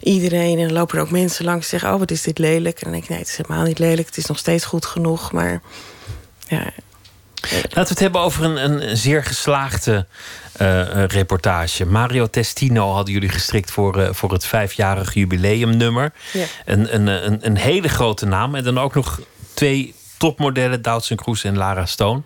iedereen. 0.00 0.58
En 0.58 0.66
dan 0.66 0.76
lopen 0.76 0.96
er 0.96 1.04
ook 1.04 1.10
mensen 1.10 1.44
langs 1.44 1.64
en 1.64 1.70
zeggen... 1.70 1.92
oh, 1.92 1.98
wat 1.98 2.10
is 2.10 2.22
dit 2.22 2.38
lelijk? 2.38 2.76
En 2.76 2.82
dan 2.82 2.92
denk 2.92 3.02
ik, 3.02 3.08
nee, 3.08 3.18
het 3.18 3.28
is 3.28 3.36
helemaal 3.36 3.64
niet 3.64 3.78
lelijk. 3.78 4.06
Het 4.06 4.16
is 4.16 4.26
nog 4.26 4.38
steeds 4.38 4.64
goed 4.64 4.86
genoeg, 4.86 5.32
maar... 5.32 5.62
Ja, 6.48 6.72
Laten 7.50 7.70
we 7.72 7.88
het 7.88 7.98
hebben 7.98 8.20
over 8.20 8.44
een, 8.44 8.82
een 8.82 8.96
zeer 8.96 9.24
geslaagde 9.24 10.06
uh, 10.60 11.04
reportage. 11.04 11.86
Mario 11.86 12.26
Testino 12.26 12.92
hadden 12.92 13.14
jullie 13.14 13.28
gestrikt 13.28 13.70
voor, 13.70 13.98
uh, 13.98 14.08
voor 14.12 14.32
het 14.32 14.44
vijfjarig 14.44 15.14
jubileumnummer. 15.14 16.12
Ja. 16.32 16.44
Een, 16.64 16.94
een, 16.94 17.06
een, 17.06 17.46
een, 17.46 17.56
hele 17.56 17.88
grote 17.88 18.26
naam. 18.26 18.54
En 18.54 18.64
dan 18.64 18.78
ook 18.78 18.94
nog 18.94 19.20
twee 19.54 19.94
topmodellen, 20.18 20.82
Doutzen 20.82 21.16
Kroes 21.16 21.44
en 21.44 21.56
Lara 21.56 21.86
Stone. 21.86 22.22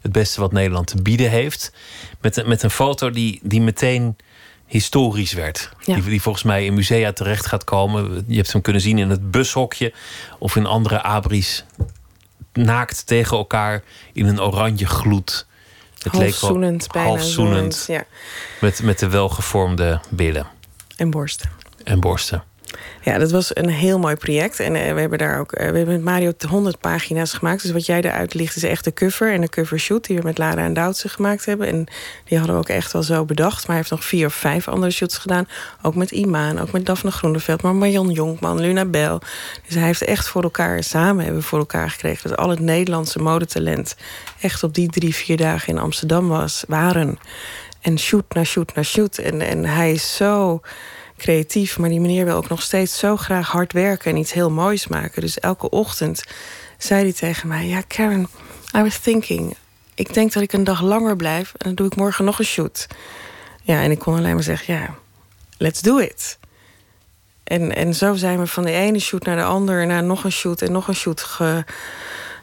Het 0.00 0.12
beste 0.12 0.40
wat 0.40 0.52
Nederland 0.52 0.86
te 0.86 1.02
bieden 1.02 1.30
heeft. 1.30 1.72
Met, 2.20 2.46
met 2.46 2.62
een 2.62 2.70
foto 2.70 3.10
die, 3.10 3.40
die 3.42 3.60
meteen 3.60 4.16
historisch 4.66 5.32
werd. 5.32 5.70
Die, 5.84 6.02
die, 6.02 6.22
volgens 6.22 6.44
mij 6.44 6.64
in 6.64 6.74
musea 6.74 7.12
terecht 7.12 7.46
gaat 7.46 7.64
komen. 7.64 8.24
Je 8.28 8.36
hebt 8.36 8.52
hem 8.52 8.62
kunnen 8.62 8.82
zien 8.82 8.98
in 8.98 9.10
het 9.10 9.30
bushokje 9.30 9.92
of 10.38 10.56
in 10.56 10.66
andere 10.66 11.02
abris. 11.02 11.64
Naakt 12.52 13.06
tegen 13.06 13.36
elkaar 13.36 13.82
in 14.12 14.26
een 14.26 14.40
oranje 14.40 14.86
gloed. 14.86 15.46
Het 16.02 16.14
leek 16.14 16.40
wel 16.40 16.58
bijna. 16.58 17.08
Halfzoenend. 17.08 17.84
Ja. 17.86 18.04
Met, 18.60 18.82
met 18.82 18.98
de 18.98 19.08
welgevormde 19.08 20.00
billen. 20.10 20.46
En 20.96 21.10
borsten. 21.10 21.50
En 21.84 22.00
borsten. 22.00 22.42
Ja, 23.00 23.18
dat 23.18 23.30
was 23.30 23.56
een 23.56 23.68
heel 23.68 23.98
mooi 23.98 24.16
project. 24.16 24.60
En 24.60 24.74
uh, 24.74 24.92
we 24.92 25.00
hebben 25.00 25.18
daar 25.18 25.40
ook, 25.40 25.52
uh, 25.52 25.70
we 25.70 25.76
hebben 25.76 25.94
met 25.94 26.04
Mario 26.04 26.32
100 26.48 26.80
pagina's 26.80 27.32
gemaakt. 27.32 27.62
Dus 27.62 27.70
wat 27.70 27.86
jij 27.86 28.00
eruit 28.00 28.34
ligt 28.34 28.56
is 28.56 28.62
echt 28.62 28.84
de 28.84 28.92
cover 28.92 29.32
en 29.32 29.40
de 29.40 29.48
cover 29.48 29.78
shoot 29.78 30.06
die 30.06 30.16
we 30.16 30.22
met 30.22 30.38
Lara 30.38 30.64
en 30.64 30.74
Doutse 30.74 31.08
gemaakt 31.08 31.44
hebben. 31.44 31.66
En 31.66 31.86
die 32.24 32.38
hadden 32.38 32.56
we 32.56 32.62
ook 32.62 32.68
echt 32.68 32.92
wel 32.92 33.02
zo 33.02 33.24
bedacht. 33.24 33.56
Maar 33.56 33.66
hij 33.66 33.76
heeft 33.76 33.90
nog 33.90 34.04
vier 34.04 34.26
of 34.26 34.34
vijf 34.34 34.68
andere 34.68 34.92
shoots 34.92 35.18
gedaan. 35.18 35.48
Ook 35.82 35.94
met 35.94 36.10
Imaan, 36.10 36.60
ook 36.60 36.72
met 36.72 36.86
Daphne 36.86 37.10
Groeneveld, 37.10 37.62
maar 37.62 37.74
Marion 37.74 38.10
Jonkman, 38.10 38.60
Luna 38.60 38.84
Bell. 38.84 39.18
Dus 39.66 39.74
hij 39.74 39.84
heeft 39.84 40.02
echt 40.02 40.28
voor 40.28 40.42
elkaar, 40.42 40.82
samen 40.82 41.24
hebben 41.24 41.42
we 41.42 41.48
voor 41.48 41.58
elkaar 41.58 41.90
gekregen 41.90 42.28
dat 42.28 42.38
al 42.38 42.50
het 42.50 42.60
Nederlandse 42.60 43.18
modetalent 43.18 43.96
echt 44.40 44.62
op 44.62 44.74
die 44.74 44.88
drie, 44.88 45.14
vier 45.14 45.36
dagen 45.36 45.68
in 45.68 45.78
Amsterdam 45.78 46.28
was, 46.28 46.64
waren. 46.68 47.18
En 47.80 47.98
shoot 47.98 48.34
na 48.34 48.44
shoot 48.44 48.74
na 48.74 48.82
shoot. 48.82 49.18
En, 49.18 49.40
en 49.40 49.64
hij 49.64 49.92
is 49.92 50.16
zo 50.16 50.60
creatief. 51.16 51.78
Maar 51.78 51.88
die 51.88 52.00
meneer 52.00 52.24
wil 52.24 52.36
ook 52.36 52.48
nog 52.48 52.62
steeds 52.62 52.98
zo 52.98 53.16
graag 53.16 53.48
hard 53.48 53.72
werken 53.72 54.10
en 54.10 54.16
iets 54.16 54.32
heel 54.32 54.50
moois 54.50 54.88
maken. 54.88 55.20
Dus 55.20 55.38
elke 55.38 55.70
ochtend 55.70 56.24
zei 56.78 57.02
hij 57.02 57.12
tegen 57.12 57.48
mij: 57.48 57.66
Ja, 57.66 57.80
Karen, 57.80 58.28
I 58.76 58.82
was 58.82 58.98
thinking. 58.98 59.56
Ik 59.94 60.14
denk 60.14 60.32
dat 60.32 60.42
ik 60.42 60.52
een 60.52 60.64
dag 60.64 60.82
langer 60.82 61.16
blijf 61.16 61.52
en 61.52 61.58
dan 61.58 61.74
doe 61.74 61.86
ik 61.86 61.96
morgen 61.96 62.24
nog 62.24 62.38
een 62.38 62.44
shoot. 62.44 62.86
Ja, 63.62 63.82
en 63.82 63.90
ik 63.90 63.98
kon 63.98 64.16
alleen 64.16 64.34
maar 64.34 64.42
zeggen: 64.42 64.74
Ja, 64.74 64.94
let's 65.58 65.80
do 65.80 65.98
it. 65.98 66.38
En, 67.44 67.74
en 67.74 67.94
zo 67.94 68.14
zijn 68.14 68.38
we 68.38 68.46
van 68.46 68.64
de 68.64 68.70
ene 68.70 68.98
shoot 68.98 69.24
naar 69.24 69.36
de 69.36 69.42
andere, 69.42 69.86
naar 69.86 70.04
nog 70.04 70.24
een 70.24 70.32
shoot 70.32 70.62
en 70.62 70.72
nog 70.72 70.88
een 70.88 70.94
shoot 70.94 71.20
ge, 71.20 71.64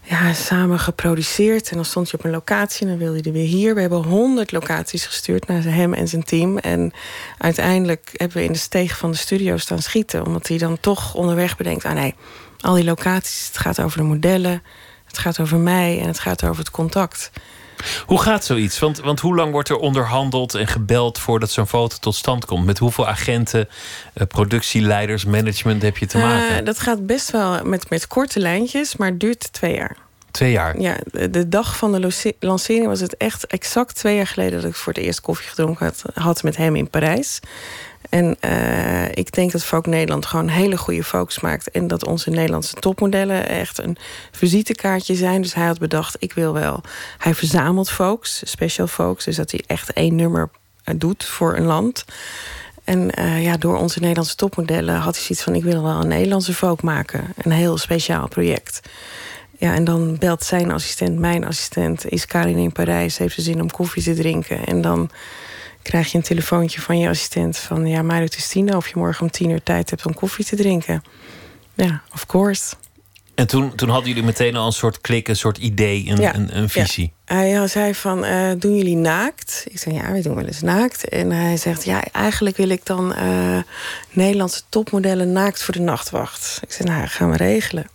ja, 0.04 0.34
samen 0.34 0.80
geproduceerd. 0.80 1.70
En 1.70 1.76
dan 1.76 1.86
stond 1.86 2.10
je 2.10 2.18
op 2.18 2.24
een 2.24 2.32
locatie 2.32 2.82
en 2.82 2.88
dan 2.88 2.98
wilde 2.98 3.18
hij 3.18 3.26
er 3.26 3.32
weer 3.32 3.48
hier. 3.48 3.76
We 3.76 3.82
hebben 3.82 4.04
honderd 4.04 4.52
locaties 4.52 5.06
gestuurd 5.06 5.48
naar 5.48 5.64
hem 5.64 5.94
en 5.94 6.08
zijn 6.08 6.24
team. 6.24 6.58
En 6.58 6.94
uiteindelijk 7.38 8.10
hebben 8.14 8.38
we 8.38 8.44
in 8.44 8.52
de 8.52 8.58
steeg 8.58 8.98
van 8.98 9.12
de 9.12 9.18
studio 9.18 9.58
staan 9.58 9.82
schieten. 9.82 10.26
Omdat 10.26 10.48
hij 10.48 10.58
dan 10.58 10.80
toch 10.80 11.14
onderweg 11.14 11.58
bedenkt... 11.58 11.86
ah 11.86 11.94
nee, 11.94 12.16
al 12.60 12.74
die 12.74 12.84
locaties, 12.84 13.48
het 13.48 13.58
gaat 13.58 13.82
over 13.82 13.98
de 13.98 14.04
modellen... 14.04 14.64
het 15.06 15.18
gaat 15.18 15.40
over 15.40 15.58
mij 15.58 16.00
en 16.00 16.08
het 16.08 16.20
gaat 16.20 16.44
over 16.44 16.58
het 16.58 16.72
contact. 16.72 17.32
Hoe 18.06 18.22
gaat 18.22 18.46
zoiets? 18.46 18.80
Want, 18.80 19.00
want 19.00 19.20
hoe 19.20 19.36
lang 19.36 19.52
wordt 19.52 19.70
er 19.70 19.78
onderhandeld 19.78 20.56
en 20.56 20.68
gebeld 20.68 21.20
voordat 21.20 21.52
zo'n 21.52 21.68
foto 21.68 21.98
tot 22.00 22.16
stand 22.16 22.46
komt? 22.46 22.66
Met 22.66 22.78
hoeveel 22.78 23.08
agenten, 23.08 23.70
uh, 24.14 24.28
productieleiders, 24.28 25.26
management 25.26 25.82
heb 25.82 25.98
je 25.98 26.06
te 26.06 26.18
uh, 26.18 26.24
maken? 26.24 26.66
Dat 26.66 26.80
gaat 26.80 27.06
best 27.06 27.32
wel 27.32 27.64
met, 27.64 27.90
met 27.90 28.08
korte 28.08 28.40
lijntjes, 28.40 28.96
maar 28.96 29.18
duurt 29.18 29.54
twee 29.54 29.76
jaar. 29.76 29.98
Twee 30.32 30.52
jaar? 30.52 30.80
Ja, 30.80 30.98
de, 31.12 31.30
de 31.30 31.50
dag 31.50 31.78
van 31.78 31.92
de 31.92 32.34
lancering 32.40 32.86
was 32.86 33.00
het 33.00 33.18
echt 33.18 33.48
exact 33.48 33.96
twee 33.96 34.16
jaar 34.16 34.28
geleden 34.28 34.62
dat 34.62 34.70
ik 34.70 34.76
voor 34.76 34.94
het 34.94 35.04
eerst 35.04 35.22
koffie 35.22 35.50
gedronken 35.50 35.86
had, 35.86 36.04
had 36.14 36.44
met 36.44 36.58
hem 36.58 36.76
in 36.76 36.90
Parijs. 36.90 37.40
En 38.14 38.38
uh, 38.46 39.10
ik 39.14 39.32
denk 39.32 39.52
dat 39.52 39.64
Folk 39.64 39.86
Nederland 39.86 40.26
gewoon 40.26 40.48
hele 40.48 40.78
goede 40.78 41.04
focus 41.04 41.40
maakt. 41.40 41.72
En 41.72 41.88
dat 41.88 42.06
onze 42.06 42.30
Nederlandse 42.30 42.74
topmodellen 42.74 43.48
echt 43.48 43.84
een 43.84 43.98
visitekaartje 44.32 45.16
zijn. 45.16 45.42
Dus 45.42 45.54
hij 45.54 45.66
had 45.66 45.80
bedacht, 45.80 46.16
ik 46.20 46.34
wil 46.34 46.54
wel. 46.54 46.82
Hij 47.18 47.34
verzamelt 47.34 47.90
folks, 47.90 48.42
special 48.44 48.88
folks. 48.88 49.26
Dus 49.26 49.36
dat 49.36 49.52
hij 49.52 49.64
echt 49.68 49.94
één 49.94 50.16
nummer 50.16 50.50
eh, 50.84 50.96
doet 50.98 51.24
voor 51.24 51.56
een 51.58 51.66
land. 51.66 52.06
En 52.84 53.12
uh, 53.20 53.44
ja, 53.44 53.58
door 53.58 53.78
onze 53.78 54.00
Nederlandse 54.00 54.36
topmodellen 54.36 54.96
had 54.96 55.16
hij 55.16 55.24
zoiets 55.24 55.44
van... 55.44 55.56
ik 55.56 55.64
wil 55.64 55.84
wel 55.84 56.02
een 56.02 56.08
Nederlandse 56.08 56.54
folk 56.54 56.82
maken. 56.82 57.34
Een 57.38 57.52
heel 57.52 57.78
speciaal 57.78 58.28
project. 58.28 58.80
Ja, 59.58 59.74
en 59.74 59.84
dan 59.84 60.18
belt 60.18 60.44
zijn 60.44 60.72
assistent, 60.72 61.20
mijn 61.20 61.46
assistent... 61.46 62.10
is 62.10 62.26
Karin 62.26 62.58
in 62.58 62.72
Parijs, 62.72 63.18
heeft 63.18 63.36
ze 63.36 63.42
zin 63.42 63.62
om 63.62 63.72
koffie 63.72 64.04
te 64.04 64.14
drinken. 64.14 64.66
En 64.66 64.82
dan 64.82 65.10
krijg 65.84 66.12
je 66.12 66.18
een 66.18 66.24
telefoontje 66.24 66.82
van 66.82 67.00
je 67.00 67.10
assistent 67.10 67.58
van 67.58 67.88
ja, 67.88 68.02
Mario 68.02 68.28
Testino, 68.28 68.78
of 68.78 68.88
je 68.88 68.94
morgen 68.96 69.22
om 69.22 69.32
tien 69.32 69.50
uur 69.50 69.64
tijd 69.64 69.90
hebt 69.90 70.06
om 70.06 70.14
koffie 70.14 70.46
te 70.46 70.56
drinken. 70.56 71.04
Ja, 71.74 72.02
of 72.14 72.26
course. 72.26 72.76
En 73.36 73.48
toen, 73.48 73.76
toen 73.76 73.90
hadden 73.90 74.08
jullie 74.08 74.24
meteen 74.24 74.56
al 74.56 74.66
een 74.66 74.72
soort 74.72 75.02
klik, 75.02 75.28
een 75.28 75.36
soort 75.36 75.58
idee, 75.58 76.10
een, 76.10 76.36
een, 76.36 76.58
een, 76.58 76.70
visie. 76.70 77.14
Ja. 77.26 77.36
Hij 77.36 77.68
zei 77.68 77.96
van, 77.96 78.26
uh, 78.26 78.52
doen 78.58 78.76
jullie 78.76 78.96
naakt? 78.96 79.66
Ik 79.70 79.80
zei, 79.80 79.96
ja, 79.96 80.12
we 80.12 80.22
doen 80.22 80.36
wel 80.36 80.46
eens 80.46 80.62
naakt. 80.62 81.08
En 81.10 81.32
hij 81.32 81.58
zegt, 81.58 81.84
ja, 81.84 82.04
eigenlijk 82.12 82.58
wil 82.58 82.70
ik 82.70 82.86
dan 82.86 83.14
uh, 83.18 83.58
Nederlandse 84.12 84.62
topmodellen 84.70 85.32
naakt 85.32 85.64
voor 85.64 85.74
de 85.74 85.80
nachtwacht. 85.80 86.60
Ik 86.62 86.72
zei, 86.72 86.90
nou, 86.90 87.08
gaan 87.08 87.32
we 87.32 87.38
regelen. 87.38 87.88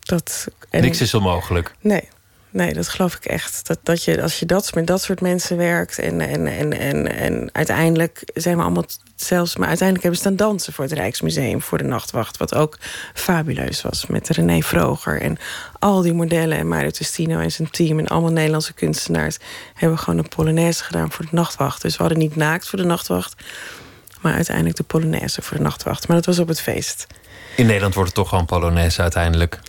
Dat, 0.00 0.46
en 0.70 0.82
Niks 0.82 1.00
is 1.00 1.14
onmogelijk. 1.14 1.74
Nee, 1.80 2.08
nee, 2.54 2.72
dat 2.72 2.88
geloof 2.88 3.14
ik 3.14 3.24
echt. 3.24 3.66
Dat, 3.66 3.78
dat 3.82 4.04
je, 4.04 4.22
als 4.22 4.38
je 4.38 4.46
dat, 4.46 4.74
met 4.74 4.86
dat 4.86 5.02
soort 5.02 5.20
mensen 5.20 5.56
werkt 5.56 5.98
en, 5.98 6.20
en, 6.20 6.46
en, 6.46 6.78
en, 6.78 7.16
en 7.16 7.48
uiteindelijk 7.52 8.22
zijn 8.34 8.56
we 8.56 8.62
allemaal 8.62 8.84
zelfs, 9.16 9.56
maar 9.56 9.68
uiteindelijk 9.68 10.02
hebben 10.06 10.22
ze 10.22 10.28
dan 10.28 10.48
dansen 10.48 10.72
voor 10.72 10.84
het 10.84 10.92
Rijksmuseum 10.92 11.62
voor 11.62 11.78
de 11.78 11.84
Nachtwacht, 11.84 12.36
wat 12.36 12.54
ook 12.54 12.78
fabuleus 13.14 13.82
was 13.82 14.06
met 14.06 14.28
René 14.28 14.60
Vroger 14.60 15.20
en 15.20 15.38
al 15.78 16.00
die 16.00 16.12
modellen 16.12 16.58
en 16.58 16.68
Mario 16.68 16.90
Testino 16.90 17.38
en 17.38 17.52
zijn 17.52 17.70
team 17.70 17.98
en 17.98 18.08
allemaal 18.08 18.32
Nederlandse 18.32 18.72
kunstenaars 18.72 19.38
hebben 19.74 19.98
gewoon 19.98 20.18
een 20.18 20.28
Polonaise 20.28 20.84
gedaan 20.84 21.12
voor 21.12 21.24
de 21.24 21.36
Nachtwacht. 21.36 21.82
Dus 21.82 21.96
we 21.96 22.02
hadden 22.02 22.18
niet 22.18 22.36
naakt 22.36 22.68
voor 22.68 22.78
de 22.78 22.84
Nachtwacht, 22.84 23.34
maar 24.20 24.34
uiteindelijk 24.34 24.76
de 24.76 24.82
Polonaise 24.82 25.42
voor 25.42 25.56
de 25.56 25.62
Nachtwacht. 25.62 26.08
Maar 26.08 26.16
dat 26.16 26.26
was 26.26 26.38
op 26.38 26.48
het 26.48 26.60
feest. 26.60 27.06
In 27.56 27.66
Nederland 27.66 27.94
wordt 27.94 28.08
het 28.08 28.18
toch 28.18 28.28
gewoon 28.28 28.46
Polonaise 28.46 29.02
uiteindelijk. 29.02 29.60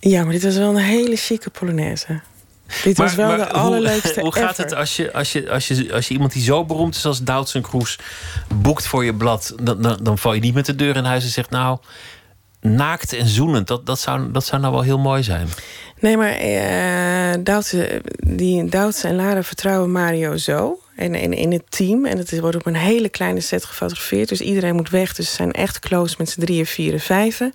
Ja, 0.00 0.22
maar 0.22 0.32
dit 0.32 0.42
was 0.42 0.56
wel 0.56 0.68
een 0.68 0.76
hele 0.76 1.16
chique 1.16 1.50
Polonaise. 1.50 2.20
Dit 2.82 2.98
was 2.98 3.14
wel 3.14 3.36
de 3.36 3.48
allerleukste. 3.48 4.20
Hoe, 4.26 4.32
gaat 4.32 4.56
het 4.56 4.74
als 4.74 4.96
je, 4.96 5.12
als, 5.12 5.32
je, 5.32 5.50
als, 5.50 5.68
je, 5.68 5.92
als 5.92 6.08
je 6.08 6.14
iemand 6.14 6.32
die 6.32 6.42
zo 6.42 6.64
beroemd 6.64 6.94
is 6.94 7.04
als 7.04 7.22
Doutzen 7.22 7.62
Kroes 7.62 7.98
boekt 8.54 8.86
voor 8.86 9.04
je 9.04 9.14
blad? 9.14 9.54
Dan, 9.62 9.82
dan, 9.82 9.98
dan 10.02 10.18
val 10.18 10.34
je 10.34 10.40
niet 10.40 10.54
met 10.54 10.66
de 10.66 10.74
deur 10.74 10.96
in 10.96 11.04
huis 11.04 11.24
en 11.24 11.30
zegt: 11.30 11.50
Nou, 11.50 11.78
naakt 12.60 13.12
en 13.12 13.26
zoenend, 13.26 13.66
dat, 13.66 13.86
dat, 13.86 14.00
zou, 14.00 14.32
dat 14.32 14.44
zou 14.44 14.60
nou 14.60 14.72
wel 14.72 14.82
heel 14.82 14.98
mooi 14.98 15.22
zijn. 15.22 15.48
Nee, 16.00 16.16
maar 16.16 16.44
uh, 16.44 17.44
Doutzen, 17.44 18.02
die 18.16 18.70
en 19.02 19.16
Lara 19.16 19.42
vertrouwen 19.42 19.92
Mario 19.92 20.36
zo. 20.36 20.78
En, 20.96 21.14
en 21.14 21.32
in 21.32 21.52
het 21.52 21.64
team. 21.68 22.06
En 22.06 22.18
het 22.18 22.40
wordt 22.40 22.56
op 22.56 22.66
een 22.66 22.76
hele 22.76 23.08
kleine 23.08 23.40
set 23.40 23.64
gefotografeerd. 23.64 24.28
Dus 24.28 24.40
iedereen 24.40 24.74
moet 24.74 24.90
weg. 24.90 25.14
Dus 25.14 25.28
ze 25.28 25.34
zijn 25.34 25.52
echt 25.52 25.78
close 25.78 26.14
met 26.18 26.30
z'n 26.30 26.40
drieën, 26.40 26.66
vieren, 26.66 27.00
vijven. 27.00 27.52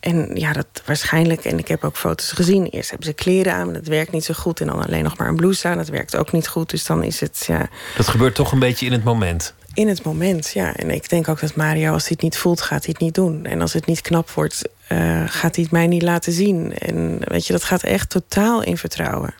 En 0.00 0.30
ja, 0.34 0.52
dat 0.52 0.66
waarschijnlijk, 0.84 1.44
en 1.44 1.58
ik 1.58 1.68
heb 1.68 1.84
ook 1.84 1.96
foto's 1.96 2.32
gezien. 2.32 2.66
Eerst 2.66 2.90
hebben 2.90 3.06
ze 3.06 3.12
kleren 3.12 3.54
aan, 3.54 3.64
maar 3.64 3.74
dat 3.74 3.86
werkt 3.86 4.12
niet 4.12 4.24
zo 4.24 4.34
goed. 4.34 4.60
En 4.60 4.66
dan 4.66 4.84
alleen 4.84 5.02
nog 5.02 5.16
maar 5.16 5.28
een 5.28 5.36
blouse 5.36 5.68
aan, 5.68 5.76
dat 5.76 5.88
werkt 5.88 6.16
ook 6.16 6.32
niet 6.32 6.48
goed. 6.48 6.70
Dus 6.70 6.86
dan 6.86 7.02
is 7.02 7.20
het, 7.20 7.44
ja... 7.46 7.68
Dat 7.96 8.08
gebeurt 8.08 8.34
toch 8.34 8.52
een 8.52 8.58
beetje 8.58 8.86
in 8.86 8.92
het 8.92 9.04
moment? 9.04 9.54
In 9.74 9.88
het 9.88 10.02
moment, 10.02 10.50
ja. 10.50 10.76
En 10.76 10.90
ik 10.90 11.08
denk 11.08 11.28
ook 11.28 11.40
dat 11.40 11.54
Mario, 11.54 11.92
als 11.92 12.02
hij 12.02 12.12
het 12.12 12.22
niet 12.22 12.36
voelt, 12.36 12.60
gaat 12.60 12.84
hij 12.84 12.92
het 12.92 13.00
niet 13.00 13.14
doen. 13.14 13.44
En 13.44 13.60
als 13.60 13.72
het 13.72 13.86
niet 13.86 14.00
knap 14.00 14.30
wordt, 14.30 14.68
uh, 14.88 15.22
gaat 15.26 15.54
hij 15.54 15.64
het 15.64 15.70
mij 15.72 15.86
niet 15.86 16.02
laten 16.02 16.32
zien. 16.32 16.78
En 16.78 17.18
weet 17.24 17.46
je, 17.46 17.52
dat 17.52 17.64
gaat 17.64 17.82
echt 17.82 18.10
totaal 18.10 18.62
in 18.62 18.78
vertrouwen. 18.78 19.34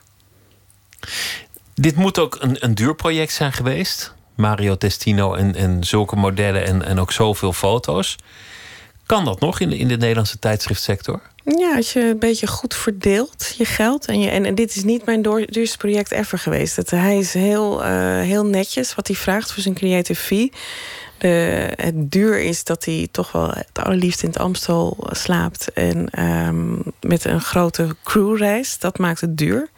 Dit 1.75 1.97
moet 1.97 2.19
ook 2.19 2.37
een, 2.41 2.57
een 2.65 2.75
duur 2.75 2.95
project 2.95 3.33
zijn 3.33 3.53
geweest. 3.53 4.15
Mario 4.35 4.77
Testino 4.77 5.35
en, 5.35 5.55
en 5.55 5.85
zulke 5.85 6.17
modellen 6.17 6.65
en, 6.65 6.85
en 6.85 6.99
ook 6.99 7.13
zoveel 7.13 7.53
foto's. 7.53 8.17
Kan 9.09 9.25
dat 9.25 9.41
nog 9.41 9.61
in 9.61 9.71
de, 9.71 9.79
in 9.79 9.89
de 9.89 9.97
Nederlandse 9.97 10.39
tijdschriftsector? 10.39 11.21
Ja, 11.45 11.77
als 11.77 11.93
je 11.93 12.01
een 12.01 12.19
beetje 12.19 12.47
goed 12.47 12.75
verdeelt 12.75 13.55
je 13.57 13.65
geld. 13.65 14.07
En, 14.07 14.21
je, 14.21 14.31
en, 14.31 14.55
dit 14.55 14.77
is 14.77 14.85
niet 14.85 15.05
mijn 15.05 15.23
duurste 15.47 15.77
project 15.77 16.11
ever 16.11 16.39
geweest. 16.39 16.91
Hij 16.91 17.19
is 17.19 17.35
heel, 17.35 17.85
uh, 17.85 18.21
heel 18.21 18.47
netjes 18.47 18.95
wat 18.95 19.07
hij 19.07 19.17
vraagt 19.17 19.53
voor 19.53 19.63
zijn 19.63 19.75
creative 19.75 20.21
fee. 20.21 20.53
De, 21.19 21.69
het 21.77 22.11
duur 22.11 22.41
is 22.41 22.65
dat 22.65 22.85
hij 22.85 23.09
toch 23.11 23.33
wel 23.33 23.49
het 23.49 23.69
allerliefst 23.73 24.23
in 24.23 24.29
het 24.29 24.39
Amstel 24.39 24.97
slaapt. 25.11 25.73
En 25.73 26.23
um, 26.47 26.83
met 27.01 27.25
een 27.25 27.41
grote 27.41 27.97
crewreis. 28.05 28.79
Dat 28.79 28.99
maakt 28.99 29.21
het 29.21 29.37
duur. 29.37 29.69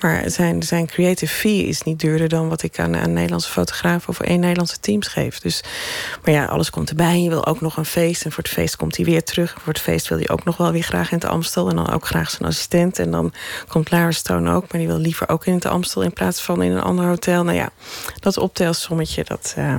Maar 0.00 0.30
zijn, 0.30 0.62
zijn 0.62 0.86
creative 0.86 1.34
fee 1.34 1.66
is 1.66 1.82
niet 1.82 2.00
duurder 2.00 2.28
dan 2.28 2.48
wat 2.48 2.62
ik 2.62 2.78
aan, 2.78 2.96
aan 2.96 3.12
Nederlandse 3.12 3.50
fotografen 3.50 4.08
of 4.08 4.20
één 4.20 4.40
Nederlandse 4.40 4.80
teams 4.80 5.06
geef. 5.06 5.38
Dus, 5.38 5.62
maar 6.24 6.34
ja, 6.34 6.44
alles 6.44 6.70
komt 6.70 6.90
erbij. 6.90 7.22
Je 7.22 7.28
wil 7.28 7.46
ook 7.46 7.60
nog 7.60 7.76
een 7.76 7.84
feest. 7.84 8.24
En 8.24 8.32
voor 8.32 8.42
het 8.42 8.52
feest 8.52 8.76
komt 8.76 8.96
hij 8.96 9.04
weer 9.04 9.24
terug. 9.24 9.56
voor 9.58 9.72
het 9.72 9.82
feest 9.82 10.08
wil 10.08 10.18
hij 10.18 10.28
ook 10.28 10.44
nog 10.44 10.56
wel 10.56 10.72
weer 10.72 10.82
graag 10.82 11.10
in 11.10 11.18
het 11.18 11.26
Amstel. 11.26 11.68
En 11.68 11.76
dan 11.76 11.92
ook 11.92 12.06
graag 12.06 12.30
zijn 12.30 12.48
assistent. 12.48 12.98
En 12.98 13.10
dan 13.10 13.32
komt 13.68 13.90
Lara 13.90 14.10
Stone 14.10 14.52
ook. 14.52 14.72
Maar 14.72 14.80
die 14.80 14.88
wil 14.88 14.98
liever 14.98 15.28
ook 15.28 15.46
in 15.46 15.54
het 15.54 15.66
Amstel 15.66 16.02
in 16.02 16.12
plaats 16.12 16.42
van 16.42 16.62
in 16.62 16.72
een 16.72 16.82
ander 16.82 17.04
hotel. 17.04 17.44
Nou 17.44 17.56
ja, 17.56 17.70
dat 18.20 18.38
optelsommetje, 18.38 19.24
dat. 19.24 19.54
Uh, 19.58 19.76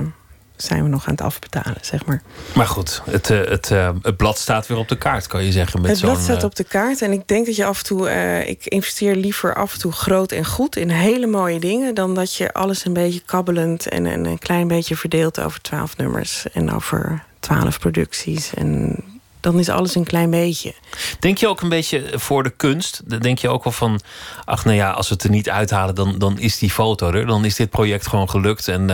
zijn 0.62 0.82
we 0.82 0.88
nog 0.88 1.06
aan 1.06 1.14
het 1.14 1.22
afbetalen, 1.22 1.78
zeg 1.80 2.04
maar. 2.04 2.22
Maar 2.54 2.66
goed, 2.66 3.02
het, 3.10 3.30
eh, 3.30 3.40
het, 3.44 3.70
uh, 3.70 3.90
het 4.02 4.16
blad 4.16 4.38
staat 4.38 4.66
weer 4.66 4.78
op 4.78 4.88
de 4.88 4.98
kaart, 4.98 5.26
kan 5.26 5.44
je 5.44 5.52
zeggen. 5.52 5.80
Met 5.80 5.90
het 5.90 6.00
blad 6.00 6.20
staat 6.20 6.38
eh, 6.38 6.44
op 6.44 6.54
de 6.54 6.64
kaart. 6.64 7.02
En 7.02 7.12
ik 7.12 7.28
denk 7.28 7.46
dat 7.46 7.56
je 7.56 7.64
af 7.64 7.78
en 7.78 7.84
toe... 7.84 8.08
Uh, 8.08 8.48
ik 8.48 8.66
investeer 8.66 9.16
liever 9.16 9.54
af 9.54 9.72
en 9.72 9.78
toe 9.78 9.92
groot 9.92 10.32
en 10.32 10.44
goed 10.44 10.76
in 10.76 10.90
hele 10.90 11.26
mooie 11.26 11.60
dingen... 11.60 11.94
dan 11.94 12.14
dat 12.14 12.34
je 12.34 12.52
alles 12.52 12.84
een 12.84 12.92
beetje 12.92 13.20
kabbelend 13.20 13.88
en, 13.88 14.06
en 14.06 14.24
een 14.24 14.38
klein 14.38 14.68
beetje 14.68 14.96
verdeelt... 14.96 15.40
over 15.40 15.60
twaalf 15.60 15.96
nummers 15.96 16.46
en 16.52 16.72
over 16.72 17.24
twaalf 17.40 17.78
producties. 17.78 18.54
En 18.54 18.96
dan 19.40 19.58
is 19.58 19.68
alles 19.68 19.94
een 19.94 20.04
klein 20.04 20.30
beetje. 20.30 20.74
Denk 21.18 21.38
je 21.38 21.48
ook 21.48 21.60
een 21.60 21.68
beetje 21.68 22.04
voor 22.14 22.42
de 22.42 22.50
kunst? 22.50 23.20
Denk 23.22 23.38
je 23.38 23.48
ook 23.48 23.64
wel 23.64 23.72
van, 23.72 24.00
ach 24.44 24.64
nou 24.64 24.76
ja, 24.76 24.90
als 24.90 25.08
we 25.08 25.14
het 25.14 25.24
er 25.24 25.30
niet 25.30 25.50
uithalen, 25.50 25.94
dan, 25.94 26.18
dan 26.18 26.38
is 26.38 26.58
die 26.58 26.70
foto 26.70 27.10
er. 27.10 27.26
Dan 27.26 27.44
is 27.44 27.56
dit 27.56 27.70
project 27.70 28.06
gewoon 28.06 28.30
gelukt 28.30 28.68
en 28.68 28.90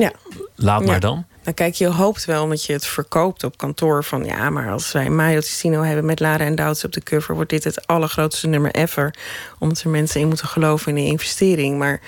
ja. 0.00 0.12
Laat 0.54 0.84
maar 0.84 1.00
dan. 1.00 1.24
Nou 1.42 1.54
kijk, 1.54 1.74
je 1.74 1.86
hoopt 1.86 2.24
wel 2.24 2.42
omdat 2.42 2.64
je 2.64 2.72
het 2.72 2.86
verkoopt 2.86 3.44
op 3.44 3.58
kantoor 3.58 4.04
van... 4.04 4.24
ja, 4.24 4.50
maar 4.50 4.70
als 4.70 4.92
wij 4.92 5.10
Mario 5.10 5.40
Ticino 5.40 5.82
hebben 5.82 6.04
met 6.04 6.20
Lara 6.20 6.44
en 6.44 6.54
Douds 6.54 6.84
op 6.84 6.92
de 6.92 7.02
cover... 7.02 7.34
wordt 7.34 7.50
dit 7.50 7.64
het 7.64 7.86
allergrootste 7.86 8.46
nummer 8.46 8.70
ever. 8.70 9.14
Omdat 9.58 9.80
er 9.82 9.90
mensen 9.90 10.20
in 10.20 10.28
moeten 10.28 10.48
geloven 10.48 10.96
in 10.96 11.04
de 11.04 11.10
investering. 11.10 11.78
Maar 11.78 12.00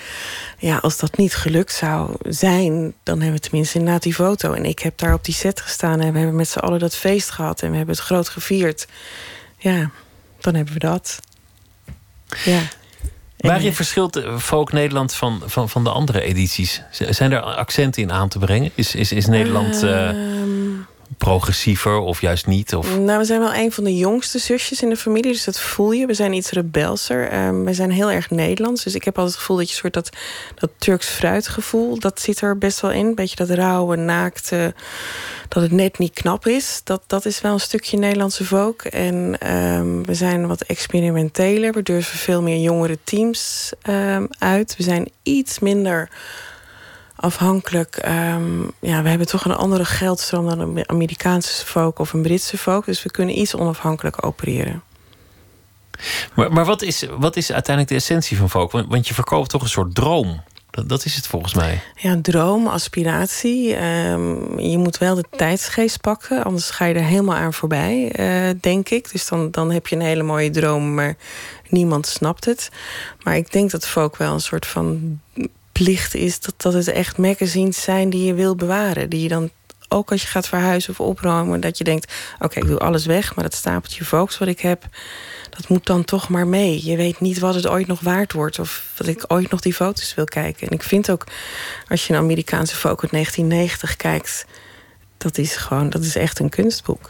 ja, 0.57 0.77
als 0.77 0.97
dat 0.97 1.17
niet 1.17 1.35
gelukt 1.35 1.73
zou 1.73 2.15
zijn... 2.21 2.93
dan 3.03 3.21
hebben 3.21 3.39
we 3.39 3.47
tenminste 3.47 3.77
inderdaad 3.77 4.03
die 4.03 4.13
foto. 4.13 4.53
En 4.53 4.65
ik 4.65 4.79
heb 4.79 4.97
daar 4.97 5.13
op 5.13 5.25
die 5.25 5.33
set 5.33 5.61
gestaan 5.61 5.99
en 6.01 6.11
we 6.11 6.17
hebben 6.17 6.35
met 6.35 6.49
z'n 6.49 6.59
allen 6.59 6.79
dat 6.79 6.95
feest 6.95 7.29
gehad... 7.29 7.61
en 7.61 7.69
we 7.71 7.77
hebben 7.77 7.95
het 7.95 8.03
groot 8.03 8.29
gevierd. 8.29 8.87
Ja, 9.57 9.89
dan 10.39 10.55
hebben 10.55 10.73
we 10.73 10.79
dat. 10.79 11.19
Ja. 12.45 12.61
Waarin 13.51 13.73
verschilt 13.73 14.21
Folk 14.37 14.71
Nederland 14.71 15.13
van, 15.13 15.41
van, 15.45 15.69
van 15.69 15.83
de 15.83 15.89
andere 15.89 16.21
edities? 16.21 16.81
Zijn 16.91 17.31
er 17.31 17.41
accenten 17.41 18.01
in 18.01 18.11
aan 18.11 18.29
te 18.29 18.39
brengen? 18.39 18.71
Is, 18.75 18.95
is, 18.95 19.11
is 19.11 19.25
Nederland 19.27 19.83
uh, 19.83 20.09
progressiever 21.17 21.97
of 21.97 22.21
juist 22.21 22.47
niet? 22.47 22.75
Of? 22.75 22.97
Nou, 22.97 23.19
we 23.19 23.25
zijn 23.25 23.39
wel 23.39 23.53
een 23.53 23.71
van 23.71 23.83
de 23.83 23.97
jongste 23.97 24.39
zusjes 24.39 24.81
in 24.81 24.89
de 24.89 24.97
familie, 24.97 25.31
dus 25.31 25.43
dat 25.43 25.59
voel 25.59 25.91
je. 25.91 26.05
We 26.05 26.13
zijn 26.13 26.33
iets 26.33 26.49
rebelser. 26.49 27.45
Um, 27.45 27.65
we 27.65 27.73
zijn 27.73 27.91
heel 27.91 28.11
erg 28.11 28.29
Nederlands. 28.29 28.83
Dus 28.83 28.95
ik 28.95 29.03
heb 29.03 29.17
altijd 29.17 29.35
het 29.35 29.43
gevoel 29.43 29.57
dat 29.57 29.69
je 29.69 29.75
soort 29.75 29.93
dat, 29.93 30.09
dat 30.55 30.69
Turks 30.77 31.07
fruitgevoel, 31.07 31.99
dat 31.99 32.21
zit 32.21 32.41
er 32.41 32.57
best 32.57 32.79
wel 32.79 32.91
in. 32.91 33.15
Beetje 33.15 33.35
dat 33.35 33.49
rauwe, 33.49 33.95
naakte 33.95 34.73
dat 35.47 35.63
het 35.63 35.71
net 35.71 35.97
niet 35.97 36.13
knap 36.13 36.47
is. 36.47 36.81
Dat, 36.83 37.01
dat 37.07 37.25
is 37.25 37.41
wel 37.41 37.53
een 37.53 37.59
stukje 37.59 37.97
Nederlandse 37.97 38.45
volk. 38.45 38.81
En 38.81 39.51
um, 39.53 40.05
we 40.05 40.13
zijn 40.13 40.47
wat 40.47 40.61
experimenteler. 40.61 41.73
We 41.73 41.83
durven 41.83 42.17
veel 42.17 42.41
meer 42.41 42.59
jongere 42.59 42.97
teams 43.03 43.71
um, 43.89 44.27
uit. 44.39 44.75
We 44.77 44.83
zijn 44.83 45.11
iets 45.23 45.59
minder 45.59 46.09
afhankelijk. 47.23 48.05
Um, 48.07 48.71
ja, 48.79 49.01
we 49.01 49.09
hebben 49.09 49.27
toch 49.27 49.45
een 49.45 49.55
andere 49.55 49.85
geldstroom 49.85 50.49
dan 50.49 50.59
een 50.59 50.89
Amerikaanse 50.89 51.65
folk 51.65 51.99
of 51.99 52.13
een 52.13 52.21
Britse 52.21 52.57
folk. 52.57 52.85
Dus 52.85 53.03
we 53.03 53.11
kunnen 53.11 53.39
iets 53.39 53.55
onafhankelijk 53.55 54.25
opereren. 54.25 54.83
Maar, 56.33 56.51
maar 56.51 56.65
wat, 56.65 56.81
is, 56.81 57.05
wat 57.17 57.35
is 57.35 57.51
uiteindelijk 57.51 57.95
de 57.95 57.99
essentie 57.99 58.37
van 58.37 58.49
folk? 58.49 58.71
Want, 58.71 58.87
want 58.89 59.07
je 59.07 59.13
verkoopt 59.13 59.49
toch 59.49 59.61
een 59.61 59.69
soort 59.69 59.95
droom. 59.95 60.43
Dat, 60.69 60.89
dat 60.89 61.05
is 61.05 61.15
het 61.15 61.27
volgens 61.27 61.53
mij. 61.53 61.81
Ja, 61.95 62.19
droom, 62.21 62.67
aspiratie. 62.67 63.83
Um, 63.83 64.59
je 64.59 64.77
moet 64.77 64.97
wel 64.97 65.15
de 65.15 65.25
tijdsgeest 65.29 66.01
pakken, 66.01 66.43
anders 66.43 66.69
ga 66.69 66.85
je 66.85 66.93
er 66.93 67.03
helemaal 67.03 67.35
aan 67.35 67.53
voorbij, 67.53 68.13
uh, 68.19 68.59
denk 68.61 68.89
ik. 68.89 69.11
Dus 69.11 69.27
dan, 69.27 69.51
dan 69.51 69.71
heb 69.71 69.87
je 69.87 69.95
een 69.95 70.01
hele 70.01 70.23
mooie 70.23 70.49
droom, 70.49 70.93
maar 70.93 71.15
niemand 71.69 72.07
snapt 72.07 72.45
het. 72.45 72.69
Maar 73.23 73.35
ik 73.35 73.51
denk 73.51 73.71
dat 73.71 73.87
folk 73.87 74.17
wel 74.17 74.33
een 74.33 74.39
soort 74.39 74.65
van 74.65 75.19
plicht 75.73 76.15
is 76.15 76.39
dat, 76.39 76.53
dat 76.57 76.73
het 76.73 76.87
echt 76.87 77.17
magazines 77.17 77.81
zijn 77.81 78.09
die 78.09 78.23
je 78.23 78.33
wil 78.33 78.55
bewaren. 78.55 79.09
Die 79.09 79.21
je 79.21 79.27
dan 79.27 79.49
ook 79.87 80.11
als 80.11 80.21
je 80.21 80.27
gaat 80.27 80.47
verhuizen 80.47 80.91
of 80.91 80.99
opruimen, 80.99 81.59
dat 81.59 81.77
je 81.77 81.83
denkt: 81.83 82.13
oké, 82.39 82.59
ik 82.59 82.67
doe 82.67 82.79
alles 82.79 83.05
weg, 83.05 83.35
maar 83.35 83.43
dat 83.43 83.53
stapeltje 83.53 84.05
Volks 84.05 84.37
wat 84.37 84.47
ik 84.47 84.59
heb, 84.59 84.85
dat 85.49 85.67
moet 85.67 85.85
dan 85.85 86.03
toch 86.03 86.29
maar 86.29 86.47
mee. 86.47 86.85
Je 86.85 86.95
weet 86.95 87.19
niet 87.19 87.39
wat 87.39 87.55
het 87.55 87.67
ooit 87.67 87.87
nog 87.87 87.99
waard 87.99 88.33
wordt 88.33 88.59
of 88.59 88.91
dat 88.95 89.07
ik 89.07 89.23
ooit 89.27 89.51
nog 89.51 89.59
die 89.59 89.73
foto's 89.73 90.15
wil 90.15 90.25
kijken. 90.25 90.67
En 90.67 90.73
ik 90.73 90.83
vind 90.83 91.11
ook, 91.11 91.27
als 91.87 92.07
je 92.07 92.13
een 92.13 92.19
Amerikaanse 92.19 92.75
foto 92.75 93.01
uit 93.01 93.11
1990 93.11 93.95
kijkt, 93.95 94.45
dat 95.17 95.37
is 95.37 95.55
gewoon, 95.55 95.89
dat 95.89 96.03
is 96.03 96.15
echt 96.15 96.39
een 96.39 96.49
kunstboek. 96.49 97.09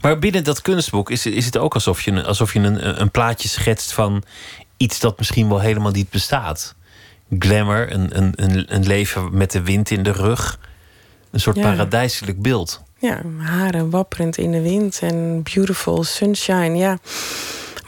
Maar 0.00 0.18
binnen 0.18 0.44
dat 0.44 0.62
kunstboek 0.62 1.10
is, 1.10 1.26
is 1.26 1.44
het 1.44 1.56
ook 1.56 1.74
alsof 1.74 2.02
je, 2.02 2.24
alsof 2.24 2.52
je 2.52 2.58
een, 2.58 3.00
een 3.00 3.10
plaatje 3.10 3.48
schetst 3.48 3.92
van 3.92 4.22
iets 4.78 5.00
dat 5.00 5.18
misschien 5.18 5.48
wel 5.48 5.60
helemaal 5.60 5.92
niet 5.92 6.10
bestaat. 6.10 6.74
Glamour, 7.38 7.92
een, 7.92 8.18
een, 8.18 8.74
een 8.74 8.86
leven 8.86 9.36
met 9.36 9.50
de 9.50 9.62
wind 9.62 9.90
in 9.90 10.02
de 10.02 10.12
rug. 10.12 10.58
Een 11.30 11.40
soort 11.40 11.60
paradijselijk 11.60 12.42
beeld. 12.42 12.82
Ja, 12.98 13.22
haren 13.38 13.90
wapperend 13.90 14.38
in 14.38 14.52
de 14.52 14.62
wind 14.62 14.98
en 15.02 15.42
beautiful 15.42 16.04
sunshine. 16.04 16.76
Ja, 16.76 16.98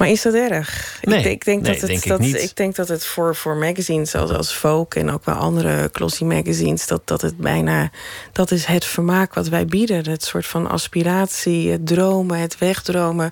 maar 0.00 0.08
is 0.08 0.22
dat 0.22 0.34
erg? 0.34 0.98
Nee, 1.02 1.18
ik, 1.18 1.24
ik, 1.24 1.44
denk 1.44 1.62
nee, 1.62 1.72
dat 1.72 1.80
het, 1.80 1.90
denk 1.90 2.02
ik 2.02 2.08
dat, 2.08 2.20
niet. 2.20 2.42
ik 2.42 2.56
denk 2.56 2.76
dat 2.76 2.88
het 2.88 3.04
voor, 3.04 3.36
voor 3.36 3.56
magazines 3.56 4.10
zoals 4.10 4.30
als 4.30 4.54
Vogue 4.54 5.02
en 5.02 5.10
ook 5.10 5.24
wel 5.24 5.34
andere 5.34 5.88
glossy 5.92 6.24
magazines, 6.24 6.86
dat, 6.86 7.02
dat 7.04 7.20
het 7.20 7.36
bijna 7.36 7.90
dat 8.32 8.50
is 8.50 8.64
het 8.64 8.84
vermaak 8.84 9.34
wat 9.34 9.48
wij 9.48 9.66
bieden. 9.66 10.10
Het 10.10 10.24
soort 10.24 10.46
van 10.46 10.70
aspiratie, 10.70 11.70
het 11.70 11.86
dromen, 11.86 12.38
het 12.38 12.58
wegdromen 12.58 13.30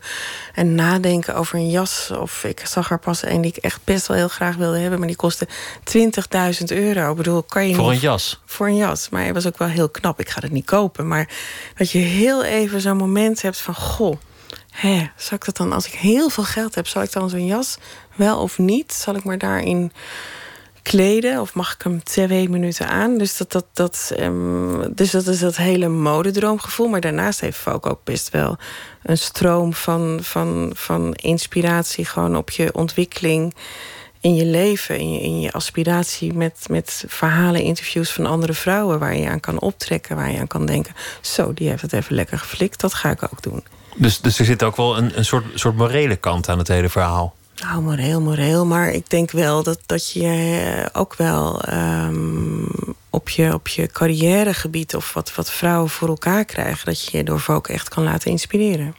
en 0.55 0.75
nadenken 0.75 1.35
over 1.35 1.55
een 1.55 1.71
jas. 1.71 2.11
Of 2.11 2.45
ik 2.45 2.63
zag 2.67 2.91
er 2.91 2.99
pas 2.99 3.25
een 3.25 3.41
die 3.41 3.53
ik 3.55 3.63
echt 3.63 3.81
best 3.85 4.07
wel 4.07 4.17
heel 4.17 4.29
graag 4.29 4.57
wilde 4.57 4.79
hebben, 4.79 4.99
maar 4.99 5.09
die 5.09 5.17
kostte 5.17 5.49
20.000 5.97 6.65
euro. 6.67 7.11
Ik 7.11 7.17
bedoel, 7.17 7.43
kan 7.43 7.69
je 7.69 7.75
Voor 7.75 7.91
een 7.91 7.99
jas. 7.99 8.41
voor 8.45 8.67
een 8.67 8.77
jas. 8.77 9.09
Maar 9.09 9.23
hij 9.23 9.35
was 9.35 9.47
ook 9.47 9.59
wel 9.59 9.69
heel 9.69 9.89
knap. 9.89 10.21
Ik 10.21 10.29
ga 10.29 10.41
het 10.41 10.53
niet 10.53 10.67
kopen. 10.67 11.09
Maar 11.09 11.29
dat 11.77 11.91
je 11.91 11.99
heel 11.99 12.45
even 12.45 12.81
zo'n 12.81 12.97
moment 12.97 13.43
hebt 13.43 13.61
van... 13.61 13.75
goh, 13.75 14.17
hè, 14.81 15.11
zal 15.17 15.37
ik 15.37 15.45
dat 15.45 15.57
dan... 15.57 15.73
als 15.73 15.87
ik 15.87 15.93
heel 15.93 16.29
veel 16.29 16.45
geld 16.45 16.75
heb, 16.75 16.87
zal 16.87 17.03
ik 17.03 17.13
dan 17.13 17.31
zo'n 17.31 17.47
jas 17.47 17.79
wel 18.15 18.41
of 18.41 18.59
niet? 18.59 18.93
Zal 18.93 19.15
ik 19.15 19.25
maar 19.25 19.39
daarin 19.39 19.93
kleden? 20.83 21.41
Of 21.41 21.55
mag 21.55 21.75
ik 21.75 21.83
hem 21.83 22.03
twee 22.03 22.49
minuten 22.49 22.89
aan? 22.89 23.19
Dus 23.19 23.37
dat, 23.37 23.53
dat, 23.53 23.67
dat, 23.73 24.13
ehm, 24.17 24.93
dus 24.95 25.11
dat 25.11 25.27
is 25.27 25.39
dat 25.39 25.57
hele 25.57 25.89
modedroomgevoel. 25.89 26.89
Maar 26.89 27.01
daarnaast 27.01 27.41
heeft 27.41 27.59
Vogue 27.59 27.91
ook 27.91 28.05
best 28.05 28.31
wel 28.31 28.57
een 29.03 29.19
stroom 29.19 29.75
van, 29.75 30.19
van, 30.23 30.71
van 30.75 31.15
inspiratie... 31.15 32.05
gewoon 32.05 32.37
op 32.37 32.51
je 32.51 32.75
ontwikkeling 32.75 33.55
in 34.21 34.35
je 34.35 34.45
leven, 34.45 34.99
in 34.99 35.13
je, 35.13 35.21
in 35.21 35.41
je 35.41 35.53
aspiratie 35.53 36.33
met, 36.33 36.67
met 36.71 37.05
verhalen, 37.07 37.63
interviews 37.63 38.13
van 38.13 38.27
andere 38.27 38.55
vrouwen 38.55 38.99
waar 38.99 39.17
je 39.17 39.29
aan 39.29 39.41
kan 39.41 39.61
optrekken, 39.61 40.17
waar 40.17 40.31
je 40.31 40.39
aan 40.39 40.47
kan 40.47 40.67
denken: 40.67 40.95
zo, 41.21 41.55
die 41.55 41.69
heeft 41.69 41.83
het 41.83 41.93
even 41.93 42.15
lekker 42.15 42.39
geflikt, 42.39 42.81
dat 42.81 42.95
ga 42.95 43.11
ik 43.11 43.23
ook 43.23 43.43
doen. 43.43 43.65
Dus, 43.99 44.21
dus 44.21 44.38
er 44.38 44.45
zit 44.45 44.62
ook 44.62 44.76
wel 44.76 44.97
een, 44.99 45.19
een 45.19 45.25
soort, 45.25 45.45
soort 45.55 45.76
morele 45.76 46.17
kant 46.17 46.49
aan 46.49 46.59
het 46.59 46.69
hele 46.69 46.88
verhaal. 46.88 47.37
Nou, 47.62 47.83
moreel, 47.83 48.21
moreel. 48.21 48.67
Maar 48.67 48.90
ik 48.90 49.11
denk 49.11 49.31
wel 49.31 49.62
dat, 49.62 49.78
dat 49.87 50.11
je 50.11 50.26
eh, 50.26 51.00
ook 51.00 51.14
wel 51.17 51.62
ehm, 51.62 52.64
op, 53.11 53.28
je, 53.28 53.55
op 53.55 53.69
je 53.69 53.87
carrièregebied 53.87 54.95
of 54.95 55.12
wat, 55.12 55.35
wat 55.35 55.50
vrouwen 55.50 55.90
voor 55.90 56.09
elkaar 56.09 56.45
krijgen, 56.45 56.87
dat 56.87 57.05
je 57.05 57.17
je 57.17 57.25
door 57.25 57.61
echt 57.62 57.88
kan 57.88 58.05
laten 58.05 58.31
inspireren. 58.31 58.95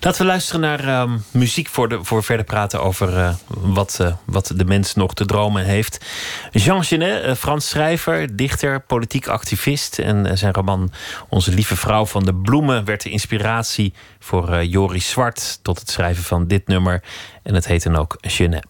Laten 0.00 0.20
we 0.20 0.26
luisteren 0.26 0.60
naar 0.60 0.84
ehm, 0.84 1.18
muziek 1.30 1.68
voor, 1.68 1.88
de, 1.88 2.04
voor 2.04 2.22
verder 2.24 2.44
praten 2.44 2.82
over 2.82 3.18
eh, 3.18 3.34
wat, 3.48 3.98
eh, 4.00 4.12
wat 4.24 4.52
de 4.56 4.64
mens 4.64 4.94
nog 4.94 5.14
te 5.14 5.24
dromen 5.24 5.64
heeft. 5.64 6.04
Jean 6.52 6.84
Genet, 6.84 7.22
eh, 7.22 7.34
Frans 7.34 7.68
schrijver, 7.68 8.36
dichter, 8.36 8.80
politiek 8.80 9.26
activist. 9.26 9.98
En 9.98 10.38
zijn 10.38 10.52
roman 10.52 10.92
Onze 11.28 11.54
lieve 11.54 11.76
vrouw 11.76 12.06
van 12.06 12.24
de 12.24 12.34
bloemen 12.34 12.84
werd 12.84 13.02
de 13.02 13.10
inspiratie 13.10 13.92
voor 14.18 14.64
Joris 14.64 15.08
Zwart 15.08 15.58
tot 15.62 15.78
het 15.78 15.90
schrijven 15.90 16.24
van 16.24 16.46
dit 16.46 16.66
nummer. 16.66 17.02
En 17.42 17.54
het 17.54 17.66
heet 17.66 17.82
dan 17.82 17.96
ook 17.96 18.16
Genet. 18.20 18.66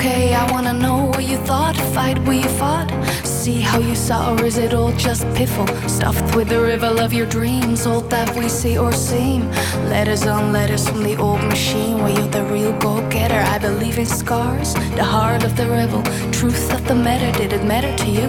Okay? 0.00 0.34
I 0.34 0.50
wanna 0.50 0.72
know 0.72 1.04
what 1.12 1.24
you 1.24 1.36
thought, 1.36 1.76
fight 1.94 2.18
where 2.24 2.40
you 2.44 2.48
fought. 2.60 2.88
See 3.24 3.60
how 3.60 3.78
you 3.78 3.94
saw, 3.94 4.32
or 4.32 4.44
is 4.46 4.56
it 4.56 4.72
all 4.72 4.92
just 4.92 5.22
piffle? 5.36 5.68
Stuffed 5.88 6.34
with 6.34 6.48
the 6.48 6.60
river 6.60 6.92
of 7.04 7.12
your 7.12 7.26
dreams, 7.26 7.86
all 7.86 8.00
that 8.12 8.34
we 8.34 8.48
see 8.48 8.78
or 8.78 8.92
seem. 8.92 9.50
Letters 9.94 10.26
on 10.26 10.52
letters 10.52 10.88
from 10.88 11.02
the 11.02 11.16
old 11.16 11.42
machine, 11.44 11.98
where 12.02 12.12
you're 12.16 12.32
the 12.38 12.44
real 12.44 12.72
go 12.78 13.06
getter. 13.10 13.42
I 13.54 13.58
believe 13.58 13.98
in 13.98 14.06
scars, 14.06 14.72
the 15.00 15.04
heart 15.04 15.44
of 15.44 15.54
the 15.56 15.68
rebel, 15.68 16.02
truth 16.32 16.72
of 16.72 16.86
the 16.88 16.94
matter. 16.94 17.30
Did 17.38 17.52
it 17.52 17.64
matter 17.64 17.92
to 18.04 18.08
you? 18.18 18.28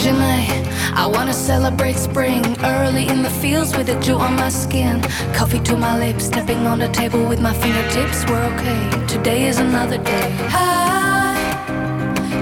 Janae, 0.00 0.39
I 0.94 1.06
wanna 1.06 1.32
celebrate 1.32 1.96
spring 1.96 2.44
early 2.64 3.08
in 3.08 3.22
the 3.22 3.30
fields 3.30 3.76
with 3.76 3.88
a 3.88 3.98
dew 4.00 4.16
on 4.16 4.34
my 4.36 4.48
skin. 4.48 5.00
Coffee 5.34 5.60
to 5.60 5.76
my 5.76 5.98
lips, 5.98 6.24
stepping 6.26 6.66
on 6.66 6.78
the 6.78 6.88
table 6.88 7.24
with 7.24 7.40
my 7.40 7.54
fingertips. 7.54 8.24
We're 8.28 8.44
okay, 8.54 9.06
today 9.06 9.46
is 9.46 9.58
another 9.58 9.98
day. 9.98 10.36
I 10.50 11.36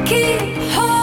keep 0.07 0.57
holding 0.73 0.98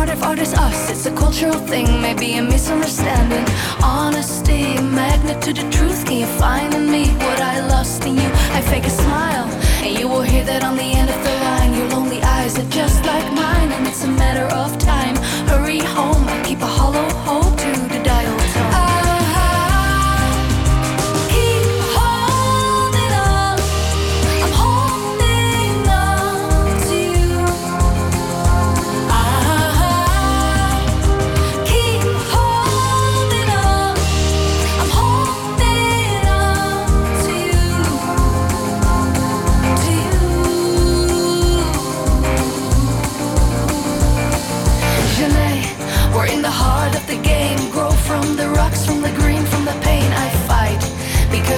Now 0.00 0.06
what 0.06 0.16
is 0.16 0.22
art 0.22 0.38
if 0.38 0.54
art 0.54 0.54
is 0.54 0.54
us? 0.54 0.90
It's 0.90 1.04
a 1.04 1.14
cultural 1.14 1.58
thing, 1.58 2.00
maybe 2.00 2.32
a 2.38 2.42
misunderstanding. 2.42 3.44
Honesty, 3.82 4.80
magnet 4.80 5.42
to 5.42 5.52
the 5.52 5.70
truth. 5.70 6.06
Can 6.06 6.20
you 6.20 6.26
find 6.38 6.72
in 6.72 6.90
me 6.90 7.10
what 7.26 7.38
I 7.38 7.60
lost 7.68 8.06
in 8.06 8.16
you? 8.16 8.30
I 8.56 8.62
fake 8.62 8.86
a 8.86 8.90
smile, 8.90 9.46
and 9.84 9.98
you 9.98 10.08
will 10.08 10.22
hear 10.22 10.42
that 10.44 10.64
on 10.64 10.76
the 10.76 10.90
end 11.00 11.10
of 11.10 11.22
the 11.22 11.34
line. 11.44 11.74
Your 11.74 11.88
lonely 11.90 12.22
eyes 12.22 12.58
are 12.58 12.70
just 12.70 13.04
like 13.04 13.30
mine, 13.34 13.72
and 13.72 13.86
it's 13.86 14.02
a 14.04 14.08
matter 14.08 14.46
of 14.54 14.78
time. 14.78 15.16
Hurry 15.48 15.80
home, 15.80 16.26
I 16.28 16.42
keep 16.44 16.62
a 16.62 16.66
hollow 16.66 17.19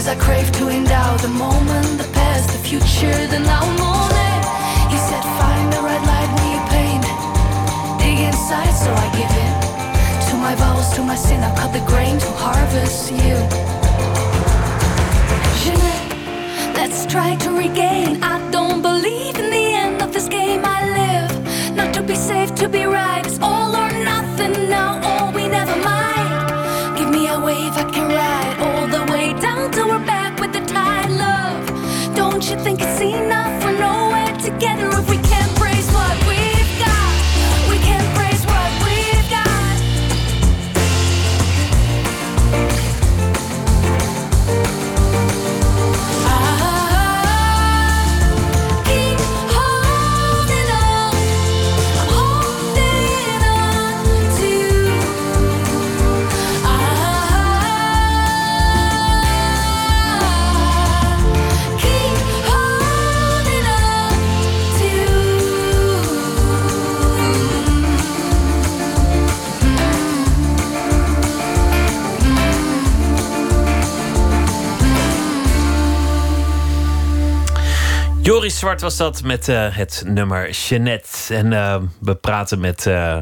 because 0.02 0.18
I 0.18 0.24
crave 0.24 0.50
to 0.58 0.68
endow 0.68 1.16
the 1.18 1.28
moment, 1.28 1.86
the 1.96 2.10
past, 2.12 2.50
the 2.50 2.58
future, 2.58 3.14
the 3.28 3.38
now 3.38 3.64
moment. 3.78 4.42
He 4.90 4.98
said, 4.98 5.22
find 5.38 5.72
the 5.72 5.80
right 5.80 6.04
light 6.10 6.30
when 6.34 6.48
you 6.54 6.62
paint. 6.74 7.04
Dig 8.00 8.18
inside, 8.26 8.72
so 8.72 8.90
I 8.92 9.06
give 9.14 9.30
in 9.46 9.54
to 10.28 10.34
my 10.38 10.56
vows, 10.56 10.92
to 10.96 11.02
my 11.04 11.14
sin. 11.14 11.40
I 11.44 11.54
cut 11.54 11.72
the 11.72 11.84
grain 11.86 12.18
to 12.18 12.30
harvest 12.42 13.12
you. 13.12 13.36
Jeanette, 15.62 16.74
let's 16.74 17.06
try 17.06 17.36
to 17.36 17.50
regain. 17.50 18.20
I 18.24 18.50
don't 18.50 18.82
believe 18.82 19.38
in 19.38 19.50
the 19.50 19.66
end 19.84 20.02
of 20.02 20.12
this 20.12 20.26
game. 20.26 20.62
I 20.64 20.80
live 20.98 21.76
not 21.76 21.94
to 21.94 22.02
be 22.02 22.16
safe, 22.16 22.52
to 22.56 22.68
be 22.68 22.86
right. 22.86 23.24
It's 23.24 23.38
all 23.40 23.76
or 23.76 23.92
nothing 24.02 24.68
now, 24.68 24.98
Don't 32.42 32.58
you 32.58 32.64
think 32.64 32.80
it's 32.82 33.00
enough? 33.00 33.64
We're 33.64 33.78
nowhere 33.78 34.36
together 34.38 34.88
if 34.98 35.08
we 35.08 35.21
Zwart 78.62 78.80
was 78.80 78.96
dat 78.96 79.22
met 79.22 79.48
uh, 79.48 79.76
het 79.76 80.02
nummer 80.06 80.50
Jeannette. 80.50 81.34
En 81.34 81.52
uh, 81.52 81.76
we 82.00 82.14
praten 82.14 82.60
met 82.60 82.86
uh, 82.86 83.18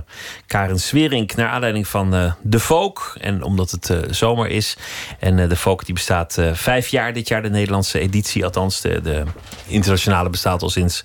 Karen 0.47 0.81
Swerink 0.81 1.35
naar 1.35 1.49
aanleiding 1.49 1.89
van 1.89 2.35
De 2.43 2.61
Folk. 2.61 3.17
En 3.21 3.43
omdat 3.43 3.71
het 3.71 3.93
zomer 4.11 4.49
is. 4.49 4.77
En 5.19 5.49
De 5.49 5.57
Folk 5.57 5.85
die 5.85 5.95
bestaat 5.95 6.39
vijf 6.53 6.89
jaar 6.89 7.13
dit 7.13 7.29
jaar, 7.29 7.43
de 7.43 7.51
Nederlandse 7.51 7.99
editie. 7.99 8.45
Althans, 8.45 8.81
de, 8.81 9.01
de, 9.03 9.23
internationale 9.67 10.31
bestaat 10.31 10.63
al 10.63 10.71
sinds, 10.71 11.03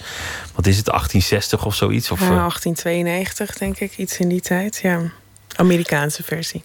wat 0.56 0.66
is 0.66 0.78
het, 0.78 0.86
1860 0.86 1.66
of 1.66 1.76
zoiets? 1.76 2.12
Of, 2.12 2.20
ja, 2.20 2.28
1892 2.28 3.58
denk 3.58 3.80
ik, 3.80 3.98
iets 3.98 4.20
in 4.20 4.30
die 4.30 4.42
tijd, 4.42 4.80
ja. 4.84 5.12
Amerikaanse 5.56 6.24
versie. 6.24 6.64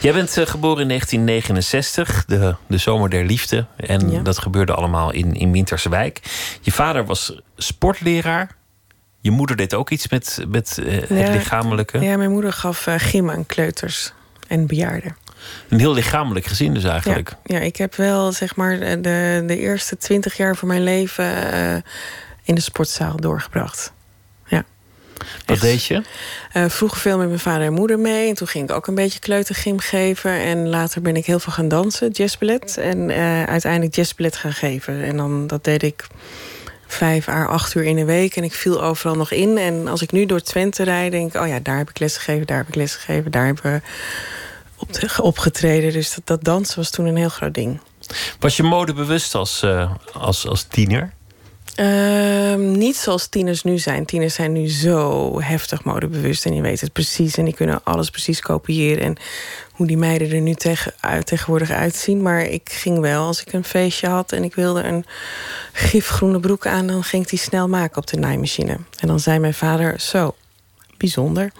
Jij 0.00 0.12
bent 0.12 0.38
uh, 0.38 0.46
geboren 0.46 0.82
in 0.82 0.88
1969, 0.88 2.24
de, 2.24 2.54
de 2.66 2.78
zomer 2.78 3.10
der 3.10 3.24
liefde. 3.24 3.66
En 3.76 4.22
dat 4.22 4.38
gebeurde 4.38 4.74
allemaal 4.74 5.12
in, 5.12 5.34
in 5.34 5.52
Winterswijk. 5.52 6.20
Je 6.60 6.72
vader 6.72 7.04
was 7.04 7.40
sportleraar. 7.56 8.56
Je 9.20 9.30
moeder 9.30 9.56
deed 9.56 9.74
ook 9.74 9.90
iets 9.90 10.08
met, 10.08 10.44
met 10.48 10.78
uh, 10.80 10.92
het 10.92 11.28
lichamelijke. 11.28 11.98
Ja, 11.98 12.16
mijn 12.16 12.30
moeder 12.30 12.52
gaf 12.52 12.86
uh, 12.86 12.94
gym 12.96 13.30
aan 13.30 13.46
kleuters 13.46 14.12
en 14.48 14.66
bejaarden. 14.66 15.16
Een 15.68 15.78
heel 15.78 15.94
lichamelijk 15.94 16.46
gezin 16.46 16.74
dus 16.74 16.84
eigenlijk. 16.84 17.36
Ja, 17.44 17.56
ja 17.56 17.62
ik 17.62 17.76
heb 17.76 17.94
wel 17.94 18.32
zeg 18.32 18.56
maar 18.56 18.78
de, 18.78 19.42
de 19.46 19.58
eerste 19.58 19.96
twintig 19.96 20.36
jaar 20.36 20.56
van 20.56 20.68
mijn 20.68 20.82
leven 20.82 21.24
in 22.42 22.54
de 22.54 22.60
sportzaal 22.60 23.16
doorgebracht. 23.16 23.92
Wat 25.46 25.60
deed 25.60 25.84
je? 25.84 26.02
Uh, 26.56 26.64
vroeger 26.68 27.00
veel 27.00 27.18
met 27.18 27.28
mijn 27.28 27.38
vader 27.38 27.66
en 27.66 27.72
moeder 27.72 27.98
mee. 27.98 28.28
En 28.28 28.34
toen 28.34 28.46
ging 28.46 28.68
ik 28.68 28.76
ook 28.76 28.86
een 28.86 28.94
beetje 28.94 29.18
kleutergym 29.18 29.78
geven. 29.78 30.30
En 30.30 30.68
later 30.68 31.02
ben 31.02 31.16
ik 31.16 31.26
heel 31.26 31.38
veel 31.38 31.52
gaan 31.52 31.68
dansen, 31.68 32.10
jazzballet. 32.10 32.76
En 32.76 33.08
uh, 33.08 33.44
uiteindelijk 33.44 33.94
jazzballet 33.94 34.36
gaan 34.36 34.52
geven. 34.52 35.02
En 35.02 35.16
dan, 35.16 35.46
dat 35.46 35.64
deed 35.64 35.82
ik 35.82 36.06
vijf 36.86 37.28
à 37.28 37.44
acht 37.44 37.74
uur 37.74 37.84
in 37.84 37.96
de 37.96 38.04
week. 38.04 38.36
En 38.36 38.44
ik 38.44 38.54
viel 38.54 38.82
overal 38.82 39.16
nog 39.16 39.30
in. 39.30 39.58
En 39.58 39.88
als 39.88 40.02
ik 40.02 40.12
nu 40.12 40.26
door 40.26 40.40
Twente 40.40 40.82
rijd, 40.82 41.12
denk 41.12 41.34
ik... 41.34 41.40
oh 41.40 41.48
ja, 41.48 41.58
daar 41.62 41.76
heb 41.76 41.90
ik 41.90 41.98
les 41.98 42.16
gegeven, 42.16 42.46
daar 42.46 42.56
heb 42.56 42.68
ik 42.68 42.74
les 42.74 42.94
gegeven... 42.94 43.30
daar 43.30 43.46
hebben 43.46 43.72
we 43.72 43.80
op 44.76 44.88
opgetreden. 45.30 45.92
Dus 45.92 46.14
dat, 46.14 46.26
dat 46.26 46.44
dansen 46.44 46.76
was 46.76 46.90
toen 46.90 47.06
een 47.06 47.16
heel 47.16 47.28
groot 47.28 47.54
ding. 47.54 47.80
Was 48.38 48.56
je 48.56 48.62
modebewust 48.62 49.34
als, 49.34 49.62
uh, 49.62 49.90
als, 50.12 50.48
als 50.48 50.62
tiener? 50.62 51.12
Ehm, 51.74 52.72
niet 52.72 52.96
zoals 52.96 53.26
tieners 53.26 53.62
nu 53.62 53.78
zijn. 53.78 54.04
Tieners 54.04 54.34
zijn 54.34 54.52
nu 54.52 54.68
zo 54.68 55.40
heftig 55.40 55.84
modebewust 55.84 56.44
en 56.46 56.52
die 56.52 56.62
weten 56.62 56.84
het 56.84 56.92
precies 56.92 57.36
en 57.36 57.44
die 57.44 57.54
kunnen 57.54 57.80
alles 57.84 58.10
precies 58.10 58.40
kopiëren. 58.40 59.04
En 59.04 59.16
hoe 59.72 59.86
die 59.86 59.96
meiden 59.96 60.30
er 60.30 60.40
nu 60.40 60.54
tegen, 60.54 60.92
uit, 61.00 61.26
tegenwoordig 61.26 61.70
uitzien. 61.70 62.22
Maar 62.22 62.42
ik 62.42 62.70
ging 62.72 62.98
wel, 62.98 63.26
als 63.26 63.42
ik 63.42 63.52
een 63.52 63.64
feestje 63.64 64.08
had 64.08 64.32
en 64.32 64.44
ik 64.44 64.54
wilde 64.54 64.82
een 64.82 65.04
gifgroene 65.72 66.40
broek 66.40 66.66
aan, 66.66 66.86
dan 66.86 67.04
ging 67.04 67.22
ik 67.22 67.28
die 67.28 67.38
snel 67.38 67.68
maken 67.68 67.96
op 67.96 68.06
de 68.06 68.16
naaimachine. 68.16 68.78
En 68.98 69.08
dan 69.08 69.20
zei 69.20 69.38
mijn 69.38 69.54
vader: 69.54 70.00
Zo, 70.00 70.34
bijzonder. 70.96 71.52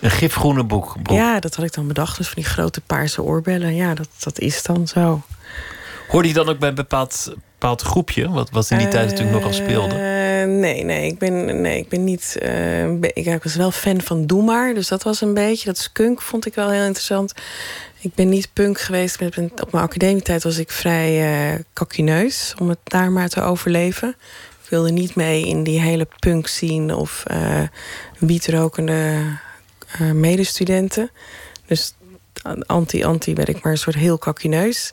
Een 0.00 0.10
gifgroene 0.10 0.66
broek? 0.66 0.94
Ja, 1.02 1.40
dat 1.40 1.54
had 1.54 1.64
ik 1.64 1.72
dan 1.72 1.86
bedacht. 1.86 2.16
Dus 2.16 2.26
van 2.26 2.42
die 2.42 2.50
grote 2.50 2.80
paarse 2.80 3.22
oorbellen. 3.22 3.74
Ja, 3.74 3.94
dat, 3.94 4.08
dat 4.18 4.38
is 4.38 4.62
dan 4.62 4.88
zo. 4.88 5.22
Hoorde 6.08 6.28
je 6.28 6.34
dan 6.34 6.48
ook 6.48 6.58
bij 6.58 6.68
een 6.68 6.74
bepaald 6.74 7.34
bepaald 7.58 7.82
groepje, 7.82 8.30
wat, 8.30 8.50
wat 8.50 8.70
in 8.70 8.78
die 8.78 8.88
tijd 8.88 9.08
natuurlijk 9.08 9.36
nogal 9.36 9.52
speelde? 9.52 9.94
Uh, 9.94 10.58
nee, 10.60 10.84
nee, 10.84 11.06
ik 11.06 11.18
ben, 11.18 11.60
nee, 11.60 11.78
ik 11.78 11.88
ben 11.88 12.04
niet. 12.04 12.38
Uh, 12.42 12.92
ik 13.02 13.42
was 13.42 13.54
wel 13.54 13.70
fan 13.70 14.00
van 14.00 14.26
Doe 14.26 14.72
dus 14.74 14.88
dat 14.88 15.02
was 15.02 15.20
een 15.20 15.34
beetje. 15.34 15.64
Dat 15.64 15.78
skunk 15.78 16.22
vond 16.22 16.46
ik 16.46 16.54
wel 16.54 16.70
heel 16.70 16.84
interessant. 16.84 17.32
Ik 18.00 18.14
ben 18.14 18.28
niet 18.28 18.48
punk 18.52 18.80
geweest. 18.80 19.20
Op 19.60 19.72
mijn 19.72 19.84
academietijd 19.84 20.42
was 20.42 20.58
ik 20.58 20.70
vrij 20.70 21.32
uh, 21.52 21.58
kakineus 21.72 22.54
om 22.58 22.68
het 22.68 22.78
daar 22.84 23.10
maar 23.10 23.28
te 23.28 23.42
overleven. 23.42 24.08
Ik 24.62 24.70
wilde 24.70 24.90
niet 24.90 25.14
mee 25.14 25.46
in 25.46 25.62
die 25.62 25.80
hele 25.80 26.08
punk 26.18 26.46
scene 26.46 26.96
of 26.96 27.24
uh, 27.30 27.62
wietrokende 28.18 29.22
medestudenten. 30.12 31.10
Dus 31.66 31.94
anti-anti 32.66 33.34
werd 33.34 33.48
ik 33.48 33.62
maar 33.62 33.72
een 33.72 33.78
soort 33.78 33.96
heel 33.96 34.18
kakineus. 34.18 34.92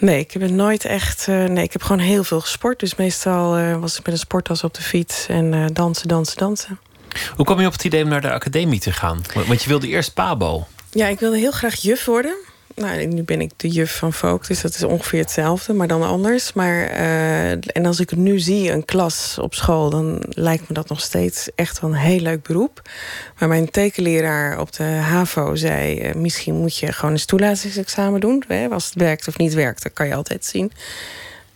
Nee, 0.00 0.18
ik 0.18 0.32
heb 0.32 0.42
het 0.42 0.50
nooit 0.50 0.84
echt. 0.84 1.26
Uh, 1.28 1.44
nee, 1.44 1.64
ik 1.64 1.72
heb 1.72 1.82
gewoon 1.82 2.02
heel 2.02 2.24
veel 2.24 2.40
gesport. 2.40 2.80
Dus 2.80 2.94
meestal 2.94 3.58
uh, 3.58 3.76
was 3.76 3.98
ik 3.98 4.04
met 4.04 4.14
een 4.14 4.20
sporttas 4.20 4.64
op 4.64 4.74
de 4.74 4.82
fiets 4.82 5.26
en 5.26 5.52
uh, 5.52 5.64
dansen, 5.72 6.08
dansen, 6.08 6.36
dansen. 6.36 6.78
Hoe 7.36 7.44
kwam 7.44 7.60
je 7.60 7.66
op 7.66 7.72
het 7.72 7.84
idee 7.84 8.02
om 8.02 8.08
naar 8.08 8.20
de 8.20 8.32
academie 8.32 8.80
te 8.80 8.92
gaan? 8.92 9.22
Want 9.46 9.62
je 9.62 9.68
wilde 9.68 9.88
eerst 9.88 10.14
Pabo. 10.14 10.66
Ja, 10.90 11.06
ik 11.06 11.20
wilde 11.20 11.38
heel 11.38 11.50
graag 11.50 11.74
juf 11.74 12.04
worden. 12.04 12.34
Nou, 12.80 13.06
nu 13.06 13.22
ben 13.22 13.40
ik 13.40 13.50
de 13.56 13.68
juf 13.68 13.96
van 13.96 14.12
Folk, 14.12 14.46
dus 14.46 14.60
dat 14.60 14.74
is 14.74 14.82
ongeveer 14.82 15.20
hetzelfde, 15.20 15.72
maar 15.72 15.86
dan 15.86 16.02
anders. 16.02 16.52
Maar, 16.52 16.90
uh, 16.90 17.50
en 17.50 17.86
als 17.86 18.00
ik 18.00 18.16
nu 18.16 18.38
zie, 18.38 18.72
een 18.72 18.84
klas 18.84 19.38
op 19.38 19.54
school, 19.54 19.90
dan 19.90 20.22
lijkt 20.28 20.68
me 20.68 20.74
dat 20.74 20.88
nog 20.88 21.00
steeds 21.00 21.48
echt 21.54 21.80
wel 21.80 21.90
een 21.90 21.96
heel 21.96 22.20
leuk 22.20 22.42
beroep. 22.42 22.90
Maar 23.38 23.48
mijn 23.48 23.70
tekenleraar 23.70 24.60
op 24.60 24.72
de 24.72 24.82
HAVO 24.82 25.54
zei: 25.54 26.08
uh, 26.08 26.14
misschien 26.14 26.54
moet 26.54 26.76
je 26.76 26.92
gewoon 26.92 27.14
een 27.14 27.26
toelatingsexamen 27.26 28.20
doen. 28.20 28.44
Hè? 28.48 28.68
Als 28.68 28.84
het 28.84 28.94
werkt 28.94 29.28
of 29.28 29.38
niet 29.38 29.54
werkt, 29.54 29.82
dat 29.82 29.92
kan 29.92 30.06
je 30.06 30.14
altijd 30.14 30.44
zien. 30.44 30.72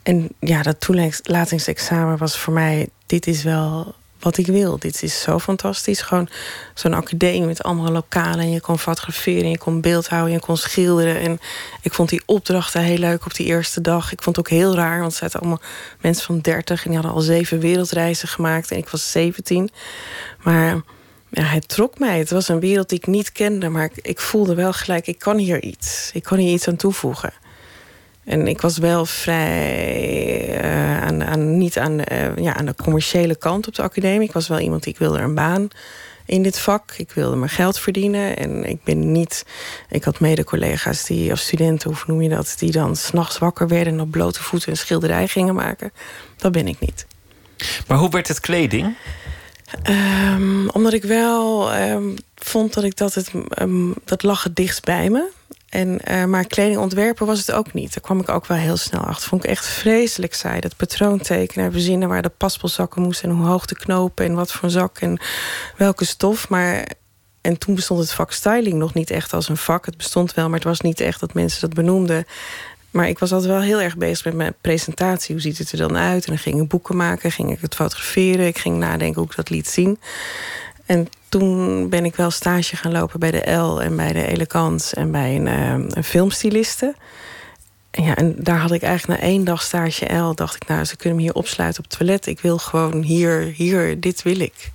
En 0.02 0.28
ja, 0.38 0.62
dat 0.62 0.80
toelatingsexamen 0.80 2.16
was 2.16 2.38
voor 2.38 2.52
mij: 2.52 2.88
dit 3.06 3.26
is 3.26 3.42
wel 3.42 3.94
wat 4.24 4.37
ik 4.37 4.46
wil. 4.46 4.78
Dit 4.78 5.02
is 5.02 5.20
zo 5.20 5.38
fantastisch. 5.38 6.00
Gewoon 6.00 6.28
zo'n 6.74 6.94
academie 6.94 7.46
met 7.46 7.62
allemaal 7.62 7.92
lokalen. 7.92 8.38
En 8.38 8.50
je 8.50 8.60
kon 8.60 8.78
fotograferen, 8.78 9.50
je 9.50 9.58
kon 9.58 9.80
beeldhouden, 9.80 10.32
je 10.32 10.40
kon 10.40 10.56
schilderen. 10.56 11.20
En 11.20 11.40
ik 11.82 11.94
vond 11.94 12.08
die 12.08 12.22
opdrachten 12.26 12.80
heel 12.80 12.98
leuk 12.98 13.24
op 13.24 13.34
die 13.34 13.46
eerste 13.46 13.80
dag. 13.80 14.12
Ik 14.12 14.22
vond 14.22 14.37
het 14.37 14.46
ook 14.46 14.52
heel 14.52 14.74
raar, 14.74 15.00
want 15.00 15.12
er 15.12 15.18
zaten 15.18 15.40
allemaal 15.40 15.60
mensen 16.00 16.24
van 16.26 16.38
30 16.38 16.84
en 16.84 16.90
die 16.90 16.98
hadden 16.98 17.16
al 17.16 17.20
zeven 17.20 17.60
wereldreizen 17.60 18.28
gemaakt. 18.28 18.70
En 18.70 18.78
ik 18.78 18.88
was 18.88 19.10
17. 19.10 19.70
Maar 20.42 20.82
ja, 21.30 21.42
hij 21.42 21.60
trok 21.60 21.98
mij. 21.98 22.18
Het 22.18 22.30
was 22.30 22.48
een 22.48 22.60
wereld 22.60 22.88
die 22.88 22.98
ik 22.98 23.06
niet 23.06 23.32
kende, 23.32 23.68
maar 23.68 23.84
ik, 23.84 23.96
ik 23.96 24.20
voelde 24.20 24.54
wel 24.54 24.72
gelijk, 24.72 25.06
ik 25.06 25.18
kan 25.18 25.37
hier 25.37 25.62
iets. 25.62 26.10
Ik 26.12 26.22
kan 26.22 26.38
hier 26.38 26.52
iets 26.52 26.68
aan 26.68 26.76
toevoegen. 26.76 27.32
En 28.24 28.46
ik 28.46 28.60
was 28.60 28.78
wel 28.78 29.06
vrij 29.06 30.62
uh, 30.64 31.02
aan, 31.02 31.24
aan, 31.24 31.58
niet 31.58 31.78
aan 31.78 31.96
de, 31.96 32.04
uh, 32.12 32.44
ja, 32.44 32.54
aan 32.54 32.66
de 32.66 32.74
commerciële 32.82 33.37
kant 33.37 33.66
op 33.66 33.74
de 33.74 33.82
academie. 33.82 34.28
Ik 34.28 34.32
was 34.32 34.48
wel 34.48 34.58
iemand 34.58 34.82
die 34.82 34.92
ik 34.92 34.98
wilde 34.98 35.18
een 35.18 35.34
baan 35.34 35.68
in 36.26 36.42
dit 36.42 36.58
vak. 36.58 36.92
Ik 36.96 37.10
wilde 37.10 37.37
mijn 37.37 37.50
geld 37.50 37.78
verdienen. 37.78 38.37
En 38.37 38.64
ik 38.64 38.84
ben 38.84 39.12
niet. 39.12 39.44
Ik 39.88 40.04
had 40.04 40.20
mede-collega's 40.20 41.04
die, 41.04 41.32
of 41.32 41.38
studenten, 41.38 41.90
hoe 41.90 41.98
noem 42.06 42.22
je 42.22 42.28
dat, 42.28 42.54
die 42.58 42.70
dan 42.70 42.96
s'nachts 42.96 43.38
wakker 43.38 43.68
werden 43.68 43.92
en 43.92 44.00
op 44.00 44.10
blote 44.10 44.42
voeten 44.42 44.70
een 44.70 44.76
schilderij 44.76 45.28
gingen 45.28 45.54
maken. 45.54 45.92
Dat 46.37 46.52
ben 46.52 46.68
ik 46.68 46.80
niet. 46.80 47.06
Maar 47.87 47.98
hoe 47.98 48.10
werd 48.10 48.28
het 48.28 48.40
kleding? 48.40 48.96
Um, 49.90 50.68
omdat 50.68 50.92
ik 50.92 51.02
wel 51.02 51.74
um, 51.76 52.14
vond 52.34 52.74
dat 52.74 52.84
ik 52.84 52.96
dat 52.96 53.14
het. 53.14 53.30
Um, 53.60 53.94
dat 54.04 54.22
lag 54.22 54.42
het 54.42 54.56
dichtst 54.56 54.84
bij 54.84 55.10
me. 55.10 55.30
En, 55.74 56.00
uh, 56.10 56.24
maar 56.24 56.46
kledingontwerpen 56.46 57.26
was 57.26 57.38
het 57.38 57.52
ook 57.52 57.72
niet. 57.72 57.94
Daar 57.94 58.02
kwam 58.02 58.20
ik 58.20 58.28
ook 58.28 58.46
wel 58.46 58.56
heel 58.56 58.76
snel 58.76 59.00
achter. 59.00 59.28
Vond 59.28 59.44
ik 59.44 59.50
echt 59.50 59.66
vreselijk 59.66 60.34
saai. 60.34 60.60
Dat 60.60 60.76
patroontekenen, 60.76 61.72
verzinnen 61.72 62.08
waar 62.08 62.22
de 62.22 62.28
paspelzakken 62.28 63.02
moesten... 63.02 63.28
en 63.28 63.37
hoe 63.37 63.46
hoog 63.46 63.66
de 63.66 63.74
knopen 63.74 64.24
en 64.24 64.34
wat 64.34 64.52
voor 64.52 64.70
zak 64.70 64.98
en 64.98 65.20
welke 65.76 66.04
stof. 66.04 66.48
Maar, 66.48 66.88
en 67.40 67.58
toen 67.58 67.74
bestond 67.74 68.00
het 68.00 68.12
vak 68.12 68.32
styling 68.32 68.74
nog 68.74 68.94
niet 68.94 69.10
echt 69.10 69.32
als 69.32 69.48
een 69.48 69.56
vak. 69.56 69.87
Het 69.87 69.96
bestond 69.96 70.34
wel, 70.34 70.46
maar 70.46 70.58
het 70.58 70.68
was 70.68 70.80
niet 70.80 71.00
echt 71.00 71.20
dat 71.20 71.34
mensen 71.34 71.60
dat 71.60 71.74
benoemden. 71.74 72.26
Maar 72.90 73.08
ik 73.08 73.18
was 73.18 73.32
altijd 73.32 73.50
wel 73.50 73.60
heel 73.60 73.80
erg 73.80 73.96
bezig 73.96 74.24
met 74.24 74.34
mijn 74.34 74.54
presentatie. 74.60 75.34
Hoe 75.34 75.42
ziet 75.42 75.58
het 75.58 75.72
er 75.72 75.78
dan 75.78 75.96
uit? 75.96 76.24
En 76.24 76.32
dan 76.32 76.42
ging 76.42 76.60
ik 76.60 76.68
boeken 76.68 76.96
maken, 76.96 77.30
ging 77.30 77.52
ik 77.52 77.60
het 77.60 77.74
fotograferen. 77.74 78.46
Ik 78.46 78.58
ging 78.58 78.76
nadenken 78.76 79.20
hoe 79.20 79.30
ik 79.30 79.37
dat 79.37 79.50
liet 79.50 79.68
zien. 79.68 79.98
En 80.86 81.08
toen 81.28 81.88
ben 81.88 82.04
ik 82.04 82.16
wel 82.16 82.30
stage 82.30 82.76
gaan 82.76 82.92
lopen 82.92 83.20
bij 83.20 83.30
de 83.30 83.52
L 83.52 83.82
en 83.82 83.96
bij 83.96 84.12
de 84.12 84.26
Elegant 84.26 84.92
en 84.94 85.10
bij 85.10 85.36
een, 85.36 85.46
uh, 85.46 85.86
een 85.88 86.04
filmstyliste. 86.04 86.94
En, 87.90 88.02
ja, 88.04 88.16
en 88.16 88.34
daar 88.38 88.58
had 88.58 88.72
ik 88.72 88.82
eigenlijk 88.82 89.20
na 89.20 89.26
één 89.26 89.44
dag 89.44 89.62
stage 89.62 90.14
L, 90.14 90.34
dacht 90.34 90.54
ik, 90.54 90.68
nou, 90.68 90.84
ze 90.84 90.96
kunnen 90.96 91.16
me 91.16 91.24
hier 91.24 91.34
opsluiten 91.34 91.84
op 91.84 91.90
het 91.90 91.98
toilet. 91.98 92.26
Ik 92.26 92.40
wil 92.40 92.58
gewoon 92.58 93.02
hier, 93.02 93.40
hier, 93.40 94.00
dit 94.00 94.22
wil 94.22 94.40
ik. 94.40 94.72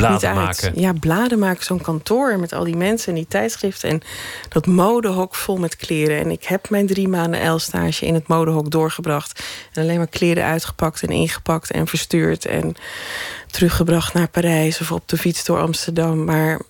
Maakt 0.00 0.20
bladen 0.20 0.30
niet 0.30 0.38
uit. 0.38 0.62
Maken. 0.62 0.80
Ja, 0.80 0.92
bladen 0.92 1.38
maken, 1.38 1.64
zo'n 1.64 1.80
kantoor 1.80 2.38
met 2.38 2.52
al 2.52 2.64
die 2.64 2.76
mensen 2.76 3.08
en 3.08 3.14
die 3.14 3.26
tijdschriften. 3.28 3.90
En 3.90 4.00
dat 4.48 4.66
modehok 4.66 5.34
vol 5.34 5.56
met 5.56 5.76
kleren. 5.76 6.18
En 6.18 6.30
ik 6.30 6.44
heb 6.44 6.70
mijn 6.70 6.86
drie 6.86 7.08
maanden 7.08 7.54
L-stage 7.54 8.06
in 8.06 8.14
het 8.14 8.26
modehok 8.26 8.70
doorgebracht. 8.70 9.44
En 9.72 9.82
alleen 9.82 9.96
maar 9.96 10.06
kleren 10.06 10.44
uitgepakt 10.44 11.02
en 11.02 11.08
ingepakt 11.08 11.70
en 11.70 11.86
verstuurd. 11.86 12.44
En 12.44 12.74
teruggebracht 13.50 14.14
naar 14.14 14.28
Parijs 14.28 14.80
of 14.80 14.92
op 14.92 15.08
de 15.08 15.18
fiets 15.18 15.44
door 15.44 15.60
Amsterdam. 15.60 16.24
Maar 16.24 16.60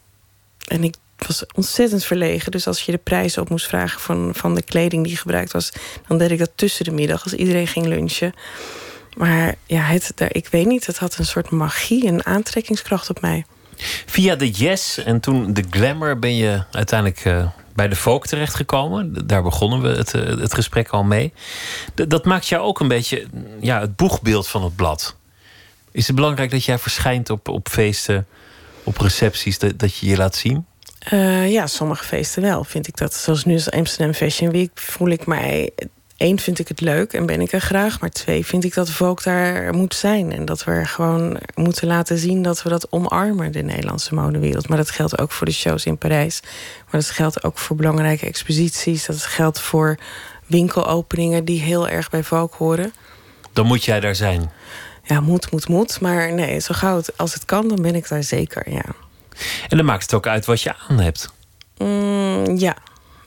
en 0.68 0.84
ik 0.84 0.94
was 1.26 1.44
ontzettend 1.54 2.04
verlegen. 2.04 2.50
Dus 2.50 2.66
als 2.66 2.82
je 2.82 2.92
de 2.92 2.98
prijs 2.98 3.38
op 3.38 3.48
moest 3.48 3.66
vragen 3.66 4.00
van, 4.00 4.30
van 4.34 4.54
de 4.54 4.62
kleding 4.62 5.04
die 5.04 5.16
gebruikt 5.16 5.52
was, 5.52 5.72
dan 6.08 6.18
deed 6.18 6.30
ik 6.30 6.38
dat 6.38 6.50
tussen 6.54 6.84
de 6.84 6.90
middag 6.90 7.24
als 7.24 7.34
iedereen 7.34 7.66
ging 7.66 7.86
lunchen. 7.86 8.34
Maar 9.16 9.54
ja, 9.66 9.80
het, 9.80 10.12
ik 10.28 10.48
weet 10.48 10.66
niet, 10.66 10.86
het 10.86 10.98
had 10.98 11.18
een 11.18 11.26
soort 11.26 11.50
magie, 11.50 12.06
een 12.06 12.26
aantrekkingskracht 12.26 13.10
op 13.10 13.20
mij. 13.20 13.44
Via 14.06 14.36
de 14.36 14.50
Yes 14.50 14.98
en 14.98 15.20
toen 15.20 15.52
de 15.52 15.64
Glamour 15.70 16.18
ben 16.18 16.36
je 16.36 16.62
uiteindelijk 16.70 17.24
uh, 17.24 17.46
bij 17.74 17.88
de 17.88 17.96
folk 17.96 18.26
terechtgekomen. 18.26 19.26
Daar 19.26 19.42
begonnen 19.42 19.82
we 19.82 19.88
het, 19.88 20.14
eh, 20.14 20.22
het 20.24 20.54
gesprek 20.54 20.88
al 20.88 21.04
mee. 21.04 21.32
dat 21.94 22.24
maakt 22.24 22.46
jou 22.46 22.62
ook 22.62 22.80
een 22.80 22.88
beetje 22.88 23.26
ja, 23.60 23.80
het 23.80 23.96
boegbeeld 23.96 24.48
van 24.48 24.64
het 24.64 24.76
blad. 24.76 25.16
Is 25.90 26.06
het 26.06 26.16
belangrijk 26.16 26.50
dat 26.50 26.64
jij 26.64 26.78
verschijnt 26.78 27.30
op, 27.30 27.48
op 27.48 27.68
feesten, 27.68 28.26
op 28.82 28.98
recepties, 28.98 29.58
dat, 29.58 29.78
dat 29.78 29.96
je 29.96 30.06
je 30.06 30.16
laat 30.16 30.36
zien? 30.36 30.66
Uh, 31.12 31.52
ja, 31.52 31.66
sommige 31.66 32.04
feesten 32.04 32.42
wel, 32.42 32.64
vind 32.64 32.88
ik 32.88 32.96
dat. 32.96 33.14
Zoals 33.14 33.44
nu 33.44 33.54
als 33.54 33.70
Amsterdam 33.70 34.14
Fashion 34.14 34.50
Week 34.50 34.70
voel 34.74 35.08
ik 35.08 35.26
mij 35.26 35.70
één, 36.22 36.38
vind 36.38 36.58
ik 36.58 36.68
het 36.68 36.80
leuk 36.80 37.12
en 37.12 37.26
ben 37.26 37.40
ik 37.40 37.52
er 37.52 37.60
graag. 37.60 38.00
Maar 38.00 38.10
twee, 38.10 38.46
vind 38.46 38.64
ik 38.64 38.74
dat 38.74 38.90
Vogue 38.90 39.32
daar 39.32 39.74
moet 39.74 39.94
zijn. 39.94 40.32
En 40.32 40.44
dat 40.44 40.64
we 40.64 40.84
gewoon 40.84 41.38
moeten 41.54 41.86
laten 41.86 42.18
zien 42.18 42.42
dat 42.42 42.62
we 42.62 42.68
dat 42.68 42.86
omarmen, 42.90 43.52
de 43.52 43.62
Nederlandse 43.62 44.14
modewereld. 44.14 44.68
Maar 44.68 44.78
dat 44.78 44.90
geldt 44.90 45.18
ook 45.18 45.32
voor 45.32 45.46
de 45.46 45.52
shows 45.52 45.84
in 45.84 45.98
Parijs. 45.98 46.40
Maar 46.90 47.00
dat 47.00 47.10
geldt 47.10 47.44
ook 47.44 47.58
voor 47.58 47.76
belangrijke 47.76 48.26
exposities. 48.26 49.06
Dat 49.06 49.22
geldt 49.22 49.60
voor 49.60 49.98
winkelopeningen 50.46 51.44
die 51.44 51.60
heel 51.60 51.88
erg 51.88 52.10
bij 52.10 52.22
Vogue 52.22 52.56
horen. 52.56 52.92
Dan 53.52 53.66
moet 53.66 53.84
jij 53.84 54.00
daar 54.00 54.16
zijn. 54.16 54.50
Ja, 55.04 55.20
moet, 55.20 55.50
moet, 55.50 55.68
moet. 55.68 56.00
Maar 56.00 56.32
nee, 56.32 56.60
zo 56.60 56.74
gauw 56.74 56.96
het, 56.96 57.18
als 57.18 57.34
het 57.34 57.44
kan, 57.44 57.68
dan 57.68 57.82
ben 57.82 57.94
ik 57.94 58.08
daar 58.08 58.22
zeker, 58.22 58.70
ja. 58.70 58.84
En 59.68 59.76
dan 59.76 59.86
maakt 59.86 60.02
het 60.02 60.14
ook 60.14 60.26
uit 60.26 60.44
wat 60.44 60.62
je 60.62 60.74
aan 60.88 61.00
hebt. 61.00 61.32
Mm, 61.78 62.56
ja, 62.56 62.76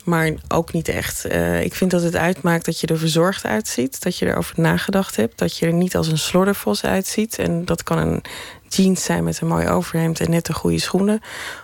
maar 0.06 0.32
ook 0.48 0.74
niet 0.74 0.88
echt. 0.88 1.26
Uh, 1.26 1.64
ik 1.64 1.76
vind 1.76 1.92
dat 1.92 2.02
het 2.02 2.16
uitmaakt 2.16 2.66
dat 2.66 2.80
je 2.80 2.88
er 2.88 2.98
verzorgd 2.98 3.46
uitziet. 3.46 4.04
Dat 4.04 4.18
je 4.18 4.26
erover 4.26 4.54
nagedacht 4.58 5.16
hebt. 5.16 5.38
Dat 5.38 5.58
je 5.58 5.66
er 5.66 5.74
niet 5.74 5.96
als 5.96 6.08
een 6.08 6.18
slordervos 6.18 6.84
uitziet. 6.84 7.40
En 7.40 7.66
dat 7.66 7.84
kan 7.84 7.98
een 7.98 8.24
jeans 8.70 9.04
zijn 9.04 9.24
met 9.24 9.42
een 9.42 9.48
mooi 9.48 9.68
overhemd 9.68 10.20
en 10.20 10.30
net 10.30 10.46
de 10.46 10.54
goede 10.54 10.80
schoenen. 10.80 11.22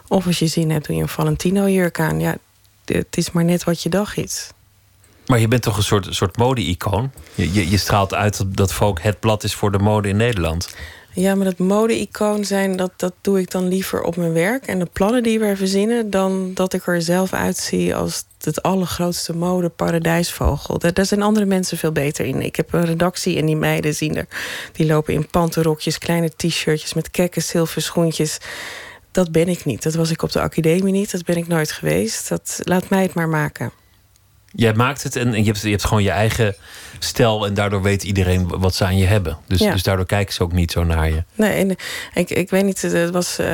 Of 0.08 0.26
als 0.26 0.40
je 0.40 0.48
zin 0.48 0.72
hebt, 0.72 0.88
doe 0.88 0.96
je 0.96 1.02
een 1.02 1.08
Valentino-jurk 1.08 2.00
aan. 2.00 2.20
Ja, 2.20 2.38
het 2.86 3.18
is 3.18 3.32
maar 3.32 3.46
net 3.46 3.64
wat 3.64 3.82
je 3.82 3.90
dag 3.90 4.18
is. 4.18 4.50
Maar 5.26 5.40
je 5.40 5.48
bent 5.48 5.62
toch 5.62 5.78
een 5.78 5.84
soort, 5.84 6.08
soort 6.10 6.38
mode-icoon? 6.38 7.12
Je, 7.34 7.70
je, 7.70 7.78
straalt 7.78 8.14
uit 8.14 8.44
dat 8.48 8.74
Vogue 8.74 9.04
het 9.04 9.20
blad 9.20 9.44
is 9.44 9.54
voor 9.54 9.72
de 9.72 9.80
mode 9.80 10.08
in 10.08 10.18
Nederland. 10.18 10.76
Ja, 11.14 11.36
maar 11.36 11.46
dat 11.46 11.58
mode-icoon 11.58 12.46
zijn, 12.46 12.76
dat, 12.76 12.92
dat 12.96 13.14
doe 13.22 13.40
ik 13.40 13.52
dan 13.52 13.68
liever 13.68 14.04
op 14.04 14.16
mijn 14.16 14.34
werk. 14.34 14.66
En 14.68 14.80
de 14.80 14.88
plannen 14.94 15.24
die 15.24 15.40
we 15.40 15.56
verzinnen, 15.56 16.10
dan 16.10 16.54
dat 16.54 16.74
ik 16.74 16.88
er 16.88 17.02
zelf 17.02 17.34
uitzie 17.34 17.96
als 17.96 18.24
het 18.42 18.62
allergrootste 18.64 19.36
mode-paradijsvogel. 19.36 20.80
Daar, 20.80 21.06
zijn 21.06 21.22
andere 21.22 21.46
mensen 21.46 21.78
veel 21.78 21.92
beter 21.92 22.26
in. 22.26 22.42
Ik 22.42 22.56
heb 22.56 22.74
een 22.74 22.86
redactie 22.86 23.38
en 23.38 23.46
die 23.46 23.56
meiden 23.56 23.96
zien 23.96 24.16
er. 24.16 24.28
Die 24.72 24.86
lopen 24.86 25.14
in 25.14 25.28
panterokjes, 25.28 25.98
kleine 25.98 26.32
t-shirtjes 26.36 26.94
met 26.94 27.12
kekke 27.12 27.40
zilverschoentjes. 27.40 28.38
Dat 29.12 29.32
ben 29.32 29.48
ik 29.48 29.66
niet. 29.66 29.84
Dat 29.84 29.94
was 29.94 30.12
ik 30.12 30.22
op 30.22 30.32
de 30.32 30.42
academie 30.42 30.94
niet. 30.94 31.12
Dat 31.12 31.26
ben 31.26 31.38
ik 31.38 31.48
nooit 31.48 31.72
geweest. 31.72 32.30
Dat, 32.30 32.60
laat 32.64 32.90
mij 32.90 33.02
het 33.02 33.14
maar 33.14 33.30
maken. 33.30 33.81
Jij 34.52 34.74
maakt 34.74 35.04
het 35.04 35.16
en 35.16 35.34
je 35.34 35.44
hebt, 35.44 35.62
je 35.62 35.70
hebt 35.70 35.86
gewoon 35.86 36.04
je 36.04 36.12
eigen 36.12 36.56
stijl. 37.00 37.46
En 37.46 37.54
daardoor 37.54 37.82
weet 37.82 38.04
iedereen 38.04 38.48
wat 38.48 38.76
ze 38.76 38.86
aan 38.86 38.98
je 38.98 39.06
hebben. 39.06 39.38
Dus, 39.48 39.60
dus 39.60 39.84
daardoor 39.84 40.06
kijken 40.06 40.34
ze 40.34 40.44
ook 40.44 40.54
niet 40.54 40.72
zo 40.72 40.84
naar 40.84 41.10
je. 41.10 41.24
Nee, 41.36 41.54
en 41.54 41.76
ik, 42.14 42.30
ik 42.30 42.50
weet 42.50 42.64
niet, 42.64 42.82
het 42.82 43.10
was. 43.10 43.40
Uh, 43.40 43.48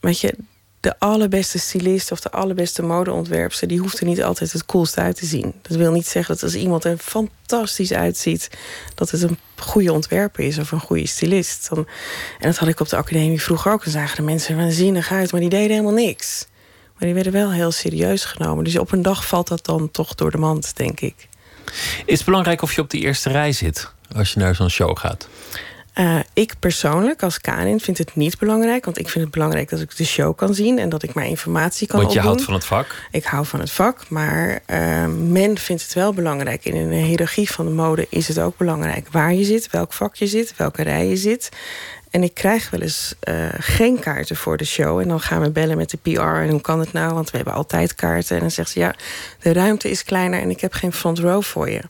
weet 0.00 0.20
je, 0.20 0.34
de 0.80 0.98
allerbeste 0.98 1.58
stylist 1.58 2.12
of 2.12 2.20
de 2.20 2.30
allerbeste 2.30 2.82
modeontwerpster, 2.82 3.68
die 3.68 3.78
hoeft 3.78 3.98
er 3.98 4.06
niet 4.06 4.22
altijd 4.22 4.52
het 4.52 4.66
coolste 4.66 5.00
uit 5.00 5.16
te 5.16 5.26
zien. 5.26 5.54
Dat 5.62 5.76
wil 5.76 5.92
niet 5.92 6.06
zeggen 6.06 6.34
dat 6.34 6.42
als 6.42 6.54
iemand 6.54 6.84
er 6.84 6.96
fantastisch 6.98 7.92
uitziet, 7.92 8.50
dat 8.94 9.10
het 9.10 9.22
een 9.22 9.38
goede 9.56 9.92
ontwerper 9.92 10.44
is 10.44 10.58
of 10.58 10.72
een 10.72 10.80
goede 10.80 11.06
stylist. 11.06 11.68
Dan, 11.68 11.78
en 12.38 12.48
dat 12.48 12.56
had 12.56 12.68
ik 12.68 12.80
op 12.80 12.88
de 12.88 12.96
academie 12.96 13.42
vroeger 13.42 13.72
ook. 13.72 13.84
Dan 13.84 13.92
zagen 13.92 14.16
de 14.16 14.22
mensen 14.22 14.56
waanzinnig 14.56 15.10
uit, 15.10 15.32
maar 15.32 15.40
die 15.40 15.50
deden 15.50 15.70
helemaal 15.70 15.92
niks. 15.92 16.46
Maar 16.98 17.08
die 17.08 17.14
werden 17.14 17.32
wel 17.32 17.52
heel 17.52 17.70
serieus 17.70 18.24
genomen. 18.24 18.64
Dus 18.64 18.78
op 18.78 18.92
een 18.92 19.02
dag 19.02 19.26
valt 19.26 19.48
dat 19.48 19.64
dan 19.64 19.90
toch 19.90 20.14
door 20.14 20.30
de 20.30 20.38
mand, 20.38 20.76
denk 20.76 21.00
ik. 21.00 21.28
Is 22.04 22.16
het 22.16 22.24
belangrijk 22.24 22.62
of 22.62 22.72
je 22.74 22.80
op 22.80 22.90
de 22.90 22.98
eerste 22.98 23.30
rij 23.30 23.52
zit 23.52 23.92
als 24.16 24.32
je 24.32 24.40
naar 24.40 24.54
zo'n 24.54 24.70
show 24.70 24.98
gaat? 24.98 25.28
Uh, 25.98 26.18
ik 26.32 26.54
persoonlijk 26.58 27.22
als 27.22 27.40
Karin 27.40 27.80
vind 27.80 27.98
het 27.98 28.16
niet 28.16 28.38
belangrijk. 28.38 28.84
Want 28.84 28.98
ik 28.98 29.08
vind 29.08 29.24
het 29.24 29.32
belangrijk 29.32 29.68
dat 29.68 29.80
ik 29.80 29.96
de 29.96 30.04
show 30.04 30.36
kan 30.36 30.54
zien 30.54 30.78
en 30.78 30.88
dat 30.88 31.02
ik 31.02 31.14
mijn 31.14 31.28
informatie 31.28 31.86
kan 31.86 32.00
Want 32.00 32.12
je 32.12 32.18
opdoen. 32.18 32.32
houdt 32.32 32.46
van 32.46 32.54
het 32.54 32.64
vak? 32.64 33.08
Ik 33.10 33.24
hou 33.24 33.46
van 33.46 33.60
het 33.60 33.70
vak, 33.70 34.08
maar 34.08 34.60
uh, 34.70 35.06
men 35.06 35.58
vindt 35.58 35.82
het 35.82 35.92
wel 35.92 36.12
belangrijk. 36.12 36.64
In 36.64 36.76
een 36.76 36.92
hiërarchie 36.92 37.50
van 37.50 37.66
de 37.66 37.72
mode 37.72 38.06
is 38.10 38.28
het 38.28 38.38
ook 38.38 38.56
belangrijk 38.56 39.08
waar 39.10 39.34
je 39.34 39.44
zit, 39.44 39.70
welk 39.70 39.92
vak 39.92 40.14
je 40.14 40.26
zit, 40.26 40.56
welke 40.56 40.82
rij 40.82 41.06
je 41.06 41.16
zit. 41.16 41.48
En 42.10 42.22
ik 42.22 42.34
krijg 42.34 42.70
wel 42.70 42.80
eens 42.80 43.14
uh, 43.28 43.48
geen 43.58 43.98
kaarten 43.98 44.36
voor 44.36 44.56
de 44.56 44.64
show. 44.64 44.98
En 44.98 45.08
dan 45.08 45.20
gaan 45.20 45.40
we 45.40 45.50
bellen 45.50 45.76
met 45.76 45.90
de 45.90 45.96
PR. 45.96 46.20
En 46.20 46.48
hoe 46.48 46.60
kan 46.60 46.80
het 46.80 46.92
nou? 46.92 47.14
Want 47.14 47.30
we 47.30 47.36
hebben 47.36 47.54
altijd 47.54 47.94
kaarten. 47.94 48.34
En 48.34 48.40
dan 48.40 48.50
zegt 48.50 48.70
ze, 48.70 48.78
ja, 48.78 48.94
de 49.40 49.52
ruimte 49.52 49.90
is 49.90 50.04
kleiner... 50.04 50.40
en 50.40 50.50
ik 50.50 50.60
heb 50.60 50.72
geen 50.72 50.92
front 50.92 51.18
row 51.18 51.42
voor 51.42 51.70
je. 51.70 51.82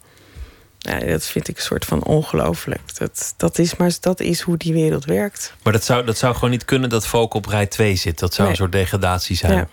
Ja, 0.78 0.98
dat 0.98 1.24
vind 1.24 1.48
ik 1.48 1.56
een 1.56 1.62
soort 1.62 1.84
van 1.84 2.04
ongelooflijk. 2.04 2.96
Dat, 2.98 3.34
dat, 3.36 3.58
is, 3.58 3.76
maar 3.76 3.92
dat 4.00 4.20
is 4.20 4.40
hoe 4.40 4.56
die 4.56 4.72
wereld 4.72 5.04
werkt. 5.04 5.54
Maar 5.62 5.72
dat 5.72 5.84
zou, 5.84 6.04
dat 6.04 6.18
zou 6.18 6.34
gewoon 6.34 6.50
niet 6.50 6.64
kunnen 6.64 6.88
dat 6.88 7.06
Volk 7.06 7.34
op 7.34 7.46
rij 7.46 7.66
2 7.66 7.96
zit. 7.96 8.18
Dat 8.18 8.34
zou 8.34 8.48
een 8.48 8.56
soort 8.56 8.72
degradatie 8.72 9.36
zijn. 9.36 9.52
Ja. 9.52 9.68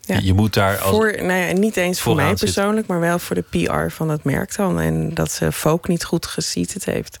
Ja. 0.00 0.18
Je 0.22 0.34
moet 0.34 0.54
daar 0.54 0.78
als. 0.78 0.90
Voor, 0.90 1.16
nou 1.16 1.38
ja, 1.38 1.52
niet 1.52 1.76
eens 1.76 2.00
voor 2.00 2.14
mij 2.14 2.34
persoonlijk, 2.34 2.86
maar 2.86 3.00
wel 3.00 3.18
voor 3.18 3.36
de 3.36 3.66
PR 3.66 3.94
van 3.94 4.08
het 4.08 4.24
merk 4.24 4.56
dan. 4.56 4.80
En 4.80 5.14
dat 5.14 5.32
ze 5.32 5.52
Folk 5.52 5.88
niet 5.88 6.04
goed 6.04 6.34
het 6.52 6.84
heeft. 6.84 7.18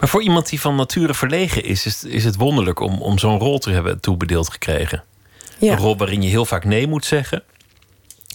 Maar 0.00 0.08
voor 0.08 0.22
iemand 0.22 0.48
die 0.48 0.60
van 0.60 0.76
nature 0.76 1.14
verlegen 1.14 1.64
is, 1.64 1.86
is, 1.86 2.04
is 2.04 2.24
het 2.24 2.36
wonderlijk 2.36 2.80
om, 2.80 3.02
om 3.02 3.18
zo'n 3.18 3.38
rol 3.38 3.58
te 3.58 3.70
hebben 3.70 4.00
toebedeeld 4.00 4.50
gekregen. 4.50 5.04
Ja. 5.58 5.72
Een 5.72 5.78
rol 5.78 5.96
waarin 5.96 6.22
je 6.22 6.28
heel 6.28 6.44
vaak 6.44 6.64
nee 6.64 6.86
moet 6.86 7.04
zeggen. 7.04 7.42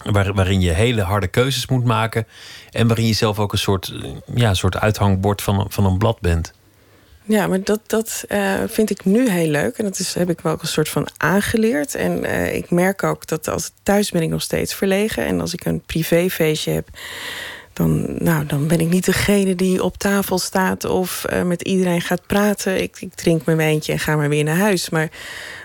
Waar, 0.04 0.34
waarin 0.34 0.60
je 0.60 0.70
hele 0.70 1.02
harde 1.02 1.28
keuzes 1.28 1.66
moet 1.66 1.84
maken. 1.84 2.26
En 2.70 2.86
waarin 2.86 3.06
je 3.06 3.12
zelf 3.12 3.38
ook 3.38 3.52
een 3.52 3.58
soort, 3.58 3.92
ja, 4.34 4.54
soort 4.54 4.76
uithangbord 4.76 5.42
van, 5.42 5.66
van 5.68 5.84
een 5.84 5.98
blad 5.98 6.20
bent. 6.20 6.52
Ja, 7.24 7.46
maar 7.46 7.62
dat, 7.62 7.80
dat 7.86 8.24
uh, 8.28 8.54
vind 8.66 8.90
ik 8.90 9.04
nu 9.04 9.30
heel 9.30 9.48
leuk. 9.48 9.78
En 9.78 9.84
dat 9.84 9.98
is, 9.98 10.14
heb 10.14 10.30
ik 10.30 10.40
wel 10.40 10.56
een 10.60 10.68
soort 10.68 10.88
van 10.88 11.08
aangeleerd. 11.16 11.94
En 11.94 12.24
uh, 12.24 12.54
ik 12.54 12.70
merk 12.70 13.02
ook 13.02 13.26
dat 13.26 13.48
als 13.48 13.70
thuis 13.82 14.10
ben 14.10 14.22
ik 14.22 14.28
nog 14.28 14.42
steeds 14.42 14.74
verlegen. 14.74 15.26
En 15.26 15.40
als 15.40 15.52
ik 15.52 15.64
een 15.64 15.80
privéfeestje 15.80 16.70
heb, 16.72 16.88
dan, 17.72 18.06
nou, 18.18 18.46
dan 18.46 18.66
ben 18.66 18.80
ik 18.80 18.88
niet 18.88 19.04
degene 19.04 19.54
die 19.54 19.82
op 19.82 19.96
tafel 19.96 20.38
staat 20.38 20.84
of 20.84 21.24
uh, 21.32 21.42
met 21.42 21.62
iedereen 21.62 22.00
gaat 22.00 22.26
praten. 22.26 22.82
Ik, 22.82 22.96
ik, 23.00 23.14
drink 23.14 23.44
mijn 23.44 23.56
wijntje 23.56 23.92
en 23.92 23.98
ga 23.98 24.16
maar 24.16 24.28
weer 24.28 24.44
naar 24.44 24.56
huis. 24.56 24.90
Maar 24.90 25.08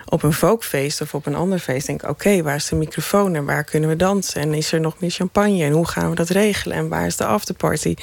op 0.08 0.22
een 0.22 0.32
folkfeest 0.32 1.00
of 1.00 1.14
op 1.14 1.26
een 1.26 1.34
ander 1.34 1.58
feest 1.58 1.86
denk 1.86 2.02
ik... 2.02 2.08
oké, 2.08 2.42
waar 2.42 2.54
is 2.54 2.68
de 2.68 2.76
microfoon 2.76 3.34
en 3.34 3.44
waar 3.44 3.64
kunnen 3.64 3.88
we 3.88 3.96
dansen? 3.96 4.40
En 4.40 4.54
is 4.54 4.72
er 4.72 4.80
nog 4.80 4.94
meer 4.98 5.10
champagne 5.10 5.64
en 5.64 5.72
hoe 5.72 5.86
gaan 5.88 6.10
we 6.10 6.16
dat 6.16 6.28
regelen? 6.28 6.76
En 6.76 6.88
waar 6.88 7.06
is 7.06 7.16
de 7.16 7.26
afterparty? 7.26 7.94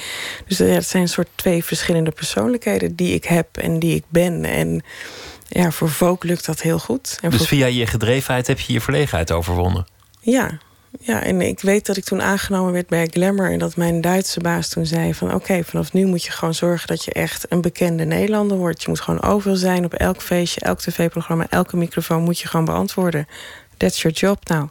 Dus 0.46 0.58
ja, 0.58 0.64
het 0.64 0.88
zijn 0.88 1.08
soort 1.08 1.28
twee 1.34 1.64
verschillende 1.64 2.10
persoonlijkheden 2.10 2.96
die 2.96 3.14
ik 3.14 3.24
heb 3.24 3.56
en 3.56 3.78
die 3.78 3.94
ik 3.94 4.04
ben. 4.08 4.44
En 4.44 4.82
ja, 5.48 5.70
voor 5.70 5.88
folk 5.88 6.24
lukt 6.24 6.46
dat 6.46 6.62
heel 6.62 6.78
goed. 6.78 7.18
En 7.20 7.30
dus 7.30 7.46
via 7.46 7.66
je 7.66 7.86
gedrevenheid 7.86 8.46
heb 8.46 8.60
je 8.60 8.72
je 8.72 8.80
verlegenheid 8.80 9.32
overwonnen? 9.32 9.86
Ja, 10.20 10.58
ja, 11.00 11.22
en 11.22 11.40
ik 11.40 11.60
weet 11.60 11.86
dat 11.86 11.96
ik 11.96 12.04
toen 12.04 12.22
aangenomen 12.22 12.72
werd 12.72 12.86
bij 12.86 13.08
Glamour... 13.10 13.52
en 13.52 13.58
dat 13.58 13.76
mijn 13.76 14.00
Duitse 14.00 14.40
baas 14.40 14.68
toen 14.68 14.86
zei 14.86 15.14
van... 15.14 15.34
oké, 15.34 15.64
vanaf 15.64 15.92
nu 15.92 16.06
moet 16.06 16.24
je 16.24 16.30
gewoon 16.30 16.54
zorgen 16.54 16.88
dat 16.88 17.04
je 17.04 17.12
echt 17.12 17.46
een 17.48 17.60
bekende 17.60 18.04
Nederlander 18.04 18.56
wordt. 18.56 18.82
Je 18.82 18.88
moet 18.88 19.00
gewoon 19.00 19.22
overal 19.22 19.56
zijn, 19.56 19.84
op 19.84 19.94
elk 19.94 20.22
feestje, 20.22 20.60
elk 20.60 20.80
tv-programma... 20.80 21.46
elke 21.50 21.76
microfoon 21.76 22.22
moet 22.22 22.38
je 22.38 22.48
gewoon 22.48 22.64
beantwoorden. 22.64 23.28
That's 23.76 24.02
your 24.02 24.16
job 24.16 24.48
nou. 24.48 24.68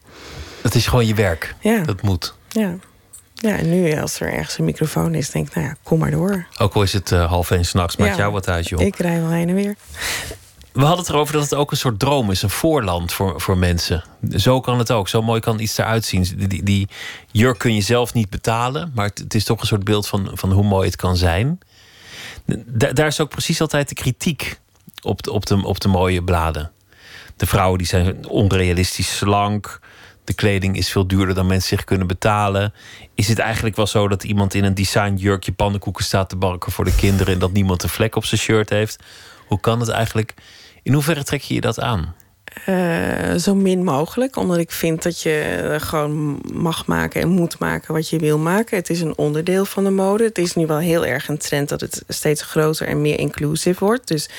Dat 0.61 0.75
is 0.75 0.87
gewoon 0.87 1.05
je 1.05 1.13
werk. 1.13 1.55
Ja. 1.59 1.83
Dat 1.83 2.01
moet. 2.01 2.35
Ja. 2.49 2.75
Ja, 3.33 3.57
en 3.57 3.69
nu 3.69 3.99
als 3.99 4.19
er 4.19 4.33
ergens 4.33 4.57
een 4.57 4.65
microfoon 4.65 5.15
is, 5.15 5.29
denk 5.29 5.47
ik, 5.47 5.55
nou 5.55 5.67
ja, 5.67 5.75
kom 5.83 5.99
maar 5.99 6.11
door. 6.11 6.45
Ook 6.57 6.73
al 6.73 6.81
is 6.83 6.93
het 6.93 7.11
uh, 7.11 7.25
half 7.25 7.51
één 7.51 7.65
s'nachts, 7.65 7.95
maakt 7.97 8.11
ja, 8.11 8.17
jou 8.17 8.31
wat 8.31 8.47
uit, 8.47 8.69
joh. 8.69 8.81
Ik 8.81 8.97
rij 8.97 9.21
wel 9.21 9.29
heen 9.29 9.49
en 9.49 9.55
weer. 9.55 9.75
We 10.73 10.79
hadden 10.79 10.99
het 10.99 11.09
erover 11.09 11.33
dat 11.33 11.43
het 11.43 11.55
ook 11.55 11.71
een 11.71 11.77
soort 11.77 11.99
droom 11.99 12.31
is, 12.31 12.41
een 12.41 12.49
voorland 12.49 13.13
voor, 13.13 13.41
voor 13.41 13.57
mensen. 13.57 14.03
Zo 14.29 14.59
kan 14.59 14.77
het 14.77 14.91
ook, 14.91 15.07
zo 15.07 15.21
mooi 15.21 15.39
kan 15.39 15.59
iets 15.59 15.77
eruit 15.77 16.05
zien. 16.05 16.47
Die, 16.63 16.87
jurk 17.31 17.57
kun 17.57 17.75
je 17.75 17.81
zelf 17.81 18.13
niet 18.13 18.29
betalen, 18.29 18.91
maar 18.95 19.05
het, 19.05 19.33
is 19.33 19.43
toch 19.43 19.61
een 19.61 19.67
soort 19.67 19.83
beeld 19.83 20.07
van, 20.07 20.29
van 20.33 20.51
hoe 20.51 20.63
mooi 20.63 20.87
het 20.87 20.95
kan 20.95 21.17
zijn. 21.17 21.59
daar 22.93 23.07
is 23.07 23.19
ook 23.19 23.29
precies 23.29 23.61
altijd 23.61 23.89
de 23.89 23.95
kritiek 23.95 24.59
op 25.01 25.23
de, 25.23 25.31
op, 25.31 25.45
de, 25.45 25.65
op 25.65 25.79
de 25.79 25.87
mooie 25.87 26.23
bladen. 26.23 26.71
De 27.35 27.45
vrouwen 27.45 27.77
die 27.77 27.87
zijn 27.87 28.27
onrealistisch 28.27 29.17
slank. 29.17 29.79
De 30.23 30.33
kleding 30.33 30.77
is 30.77 30.91
veel 30.91 31.07
duurder 31.07 31.35
dan 31.35 31.47
mensen 31.47 31.77
zich 31.77 31.83
kunnen 31.83 32.07
betalen. 32.07 32.73
Is 33.15 33.27
het 33.27 33.39
eigenlijk 33.39 33.75
wel 33.75 33.87
zo 33.87 34.07
dat 34.07 34.23
iemand 34.23 34.53
in 34.53 34.63
een 34.63 34.73
design 34.73 35.15
jurkje 35.15 35.51
pannenkoeken 35.51 36.03
staat 36.03 36.29
te 36.29 36.35
bakken 36.35 36.71
voor 36.71 36.85
de 36.85 36.95
kinderen 36.95 37.33
en 37.33 37.39
dat 37.39 37.51
niemand 37.51 37.83
een 37.83 37.89
vlek 37.89 38.15
op 38.15 38.25
zijn 38.25 38.41
shirt 38.41 38.69
heeft? 38.69 39.03
Hoe 39.47 39.59
kan 39.59 39.79
het 39.79 39.89
eigenlijk? 39.89 40.33
In 40.83 40.93
hoeverre 40.93 41.23
trek 41.23 41.41
je 41.41 41.53
je 41.53 41.61
dat 41.61 41.79
aan? 41.79 42.15
Uh, 42.69 43.35
zo 43.35 43.55
min 43.55 43.83
mogelijk, 43.83 44.35
omdat 44.35 44.57
ik 44.57 44.71
vind 44.71 45.03
dat 45.03 45.21
je 45.21 45.75
gewoon 45.81 46.41
mag 46.53 46.85
maken 46.85 47.21
en 47.21 47.27
moet 47.27 47.59
maken 47.59 47.93
wat 47.93 48.09
je 48.09 48.17
wil 48.17 48.37
maken. 48.37 48.77
Het 48.77 48.89
is 48.89 49.01
een 49.01 49.17
onderdeel 49.17 49.65
van 49.65 49.83
de 49.83 49.89
mode. 49.89 50.23
Het 50.23 50.37
is 50.37 50.55
nu 50.55 50.65
wel 50.65 50.77
heel 50.77 51.05
erg 51.05 51.27
een 51.27 51.37
trend 51.37 51.69
dat 51.69 51.81
het 51.81 52.03
steeds 52.07 52.41
groter 52.41 52.87
en 52.87 53.01
meer 53.01 53.19
inclusief 53.19 53.79
wordt. 53.79 54.07
Dus 54.07 54.29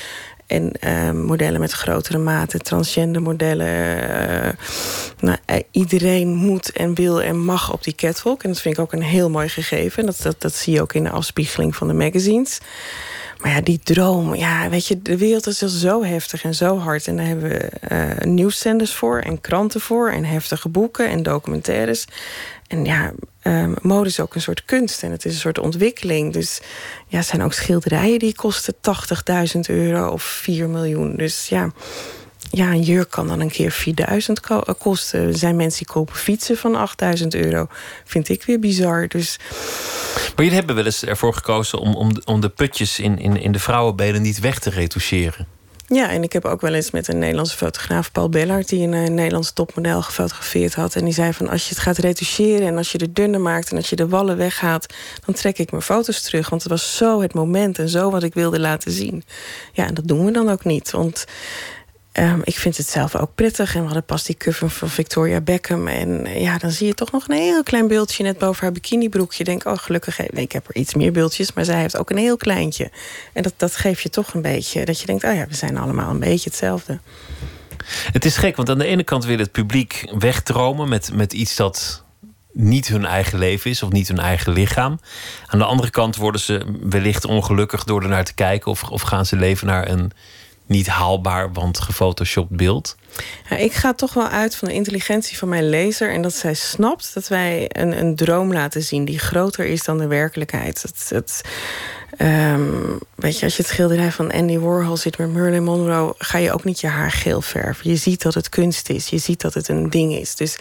En 0.46 0.72
ehm, 0.80 1.24
modellen 1.24 1.60
met 1.60 1.72
grotere 1.72 2.18
maten, 2.18 2.62
transgender 2.62 3.22
modellen. 3.22 3.66
Uh, 3.66 4.48
nou, 5.20 5.38
eh, 5.44 5.60
iedereen 5.70 6.34
moet 6.34 6.72
en 6.72 6.94
wil 6.94 7.22
en 7.22 7.44
mag 7.44 7.72
op 7.72 7.84
die 7.84 7.94
catwalk. 7.94 8.42
En 8.42 8.48
dat 8.50 8.60
vind 8.60 8.74
ik 8.74 8.80
ook 8.80 8.92
een 8.92 9.02
heel 9.02 9.30
mooi 9.30 9.48
gegeven. 9.48 10.06
Dat, 10.06 10.20
dat, 10.22 10.40
dat 10.40 10.54
zie 10.54 10.72
je 10.72 10.82
ook 10.82 10.92
in 10.92 11.04
de 11.04 11.10
afspiegeling 11.10 11.76
van 11.76 11.88
de 11.88 11.94
magazines. 11.94 12.60
Maar 13.38 13.52
ja, 13.52 13.60
die 13.60 13.80
droom, 13.82 14.34
ja, 14.34 14.68
weet 14.68 14.86
je, 14.86 15.02
de 15.02 15.18
wereld 15.18 15.46
is 15.46 15.58
zo 15.58 16.04
heftig 16.04 16.44
en 16.44 16.54
zo 16.54 16.78
hard. 16.78 17.06
En 17.06 17.16
daar 17.16 17.26
hebben 17.26 17.48
we 17.48 17.70
uh, 17.92 18.32
nieuwszenders 18.32 18.94
voor 18.94 19.18
en 19.18 19.40
kranten 19.40 19.80
voor 19.80 20.10
en 20.10 20.24
heftige 20.24 20.68
boeken 20.68 21.08
en 21.08 21.22
documentaires. 21.22 22.06
En 22.66 22.84
ja, 22.84 23.12
um, 23.44 23.74
mode 23.82 24.08
is 24.08 24.20
ook 24.20 24.34
een 24.34 24.40
soort 24.40 24.64
kunst 24.64 25.02
en 25.02 25.10
het 25.10 25.24
is 25.24 25.32
een 25.32 25.40
soort 25.40 25.58
ontwikkeling. 25.58 26.32
Dus 26.32 26.60
ja, 27.06 27.18
er 27.18 27.24
zijn 27.24 27.42
ook 27.42 27.52
schilderijen 27.52 28.18
die 28.18 28.34
kosten 28.34 28.74
80.000 29.54 29.60
euro 29.66 30.08
of 30.08 30.22
4 30.22 30.68
miljoen. 30.68 31.16
Dus 31.16 31.48
ja, 31.48 31.72
ja, 32.50 32.70
een 32.70 32.82
jurk 32.82 33.10
kan 33.10 33.28
dan 33.28 33.40
een 33.40 33.50
keer 33.50 33.70
4000 33.70 34.40
eh, 34.40 34.60
kosten. 34.78 35.20
Er 35.20 35.38
zijn 35.38 35.56
mensen 35.56 35.78
die 35.84 35.94
kopen 35.94 36.16
fietsen 36.16 36.56
van 36.56 36.74
8000 36.74 37.34
euro. 37.34 37.66
Vind 38.04 38.28
ik 38.28 38.44
weer 38.44 38.58
bizar. 38.58 39.08
Dus... 39.08 39.38
Maar 40.14 40.44
jullie 40.44 40.52
hebben 40.52 40.74
wel 40.74 40.84
eens 40.84 41.04
ervoor 41.04 41.34
gekozen 41.34 41.78
om, 41.78 41.94
om, 41.94 42.12
om 42.24 42.40
de 42.40 42.48
putjes 42.48 42.98
in, 42.98 43.18
in, 43.18 43.36
in 43.36 43.52
de 43.52 43.58
vrouwenbenen 43.58 44.22
niet 44.22 44.40
weg 44.40 44.58
te 44.58 44.70
retoucheren. 44.70 45.53
Ja, 45.86 46.10
en 46.10 46.22
ik 46.22 46.32
heb 46.32 46.44
ook 46.44 46.60
wel 46.60 46.74
eens 46.74 46.90
met 46.90 47.08
een 47.08 47.18
Nederlandse 47.18 47.56
fotograaf, 47.56 48.12
Paul 48.12 48.28
Bellard, 48.28 48.68
die 48.68 48.86
een, 48.86 48.92
een 48.92 49.06
eh, 49.06 49.12
Nederlands 49.12 49.52
topmodel 49.52 50.02
gefotografeerd 50.02 50.74
had. 50.74 50.94
En 50.94 51.04
die 51.04 51.14
zei 51.14 51.32
van 51.32 51.48
als 51.48 51.62
je 51.62 51.68
het 51.68 51.78
gaat 51.78 51.98
retoucheren 51.98 52.66
en 52.66 52.76
als 52.76 52.92
je 52.92 52.98
het 52.98 53.16
dunner 53.16 53.40
maakt 53.40 53.70
en 53.70 53.76
als 53.76 53.90
je 53.90 53.96
de 53.96 54.08
wallen 54.08 54.36
weghaalt, 54.36 54.94
dan 55.24 55.34
trek 55.34 55.58
ik 55.58 55.70
mijn 55.70 55.82
foto's 55.82 56.22
terug. 56.22 56.48
Want 56.48 56.62
het 56.62 56.70
was 56.70 56.96
zo 56.96 57.20
het 57.20 57.34
moment 57.34 57.78
en 57.78 57.88
zo 57.88 58.10
wat 58.10 58.22
ik 58.22 58.34
wilde 58.34 58.60
laten 58.60 58.92
zien. 58.92 59.24
Ja, 59.72 59.86
en 59.86 59.94
dat 59.94 60.08
doen 60.08 60.24
we 60.24 60.30
dan 60.30 60.50
ook 60.50 60.64
niet. 60.64 60.90
Want 60.90 61.24
Um, 62.20 62.40
ik 62.44 62.58
vind 62.58 62.76
het 62.76 62.88
zelf 62.88 63.16
ook 63.16 63.34
prettig. 63.34 63.74
En 63.74 63.80
we 63.80 63.84
hadden 63.84 64.04
pas 64.04 64.24
die 64.24 64.36
cover 64.36 64.70
van 64.70 64.88
Victoria 64.88 65.40
Beckham. 65.40 65.88
En 65.88 66.26
eh, 66.26 66.40
ja, 66.40 66.58
dan 66.58 66.70
zie 66.70 66.86
je 66.86 66.94
toch 66.94 67.12
nog 67.12 67.28
een 67.28 67.36
heel 67.36 67.62
klein 67.62 67.88
beeldje 67.88 68.22
net 68.22 68.38
boven 68.38 68.62
haar 68.62 68.72
bikinibroekje. 68.72 69.38
Je 69.38 69.44
denkt, 69.44 69.66
oh 69.66 69.76
gelukkig, 69.76 70.20
ik 70.20 70.52
heb 70.52 70.68
er 70.68 70.76
iets 70.76 70.94
meer 70.94 71.12
beeldjes. 71.12 71.52
Maar 71.52 71.64
zij 71.64 71.80
heeft 71.80 71.96
ook 71.96 72.10
een 72.10 72.16
heel 72.16 72.36
kleintje. 72.36 72.90
En 73.32 73.42
dat, 73.42 73.54
dat 73.56 73.76
geeft 73.76 74.02
je 74.02 74.10
toch 74.10 74.34
een 74.34 74.42
beetje, 74.42 74.84
dat 74.84 75.00
je 75.00 75.06
denkt, 75.06 75.24
oh 75.24 75.34
ja, 75.34 75.46
we 75.46 75.54
zijn 75.54 75.76
allemaal 75.76 76.10
een 76.10 76.18
beetje 76.18 76.50
hetzelfde. 76.50 76.98
Het 78.12 78.24
is 78.24 78.36
gek, 78.36 78.56
want 78.56 78.70
aan 78.70 78.78
de 78.78 78.86
ene 78.86 79.04
kant 79.04 79.24
wil 79.24 79.38
het 79.38 79.52
publiek 79.52 80.12
wegdromen 80.18 80.88
met, 80.88 81.10
met 81.12 81.32
iets 81.32 81.56
dat 81.56 82.04
niet 82.52 82.88
hun 82.88 83.04
eigen 83.04 83.38
leven 83.38 83.70
is 83.70 83.82
of 83.82 83.90
niet 83.90 84.08
hun 84.08 84.18
eigen 84.18 84.52
lichaam. 84.52 85.00
Aan 85.46 85.58
de 85.58 85.64
andere 85.64 85.90
kant 85.90 86.16
worden 86.16 86.40
ze 86.40 86.78
wellicht 86.82 87.24
ongelukkig 87.24 87.84
door 87.84 88.02
er 88.02 88.08
naar 88.08 88.24
te 88.24 88.34
kijken 88.34 88.70
of, 88.70 88.82
of 88.82 89.02
gaan 89.02 89.26
ze 89.26 89.36
leven 89.36 89.66
naar 89.66 89.88
een 89.88 90.12
niet 90.66 90.86
haalbaar, 90.86 91.52
want 91.52 91.80
gefotoshopt 91.80 92.50
beeld? 92.50 92.96
Ik 93.58 93.72
ga 93.72 93.94
toch 93.94 94.14
wel 94.14 94.28
uit 94.28 94.56
van 94.56 94.68
de 94.68 94.74
intelligentie 94.74 95.38
van 95.38 95.48
mijn 95.48 95.68
lezer 95.68 96.12
en 96.12 96.22
dat 96.22 96.34
zij 96.34 96.54
snapt 96.54 97.14
dat 97.14 97.28
wij 97.28 97.70
een, 97.72 97.98
een 97.98 98.16
droom 98.16 98.52
laten 98.52 98.82
zien 98.82 99.04
die 99.04 99.18
groter 99.18 99.64
is 99.64 99.84
dan 99.84 99.98
de 99.98 100.06
werkelijkheid. 100.06 100.82
Het, 100.82 101.08
het, 101.08 101.40
ehm, 102.16 102.98
weet 103.14 103.38
je, 103.38 103.44
als 103.44 103.56
je 103.56 103.62
het 103.62 103.70
schilderij 103.70 104.12
van 104.12 104.32
Andy 104.32 104.58
Warhol 104.58 104.96
ziet 104.96 105.18
met 105.18 105.32
Merlin 105.32 105.64
Monroe, 105.64 106.14
ga 106.18 106.38
je 106.38 106.52
ook 106.52 106.64
niet 106.64 106.80
je 106.80 106.86
haar 106.86 107.12
geel 107.12 107.40
verven. 107.40 107.90
Je 107.90 107.96
ziet 107.96 108.22
dat 108.22 108.34
het 108.34 108.48
kunst 108.48 108.88
is, 108.88 109.08
je 109.08 109.18
ziet 109.18 109.40
dat 109.40 109.54
het 109.54 109.68
een 109.68 109.90
ding 109.90 110.12
is. 110.12 110.36
Dus 110.36 110.58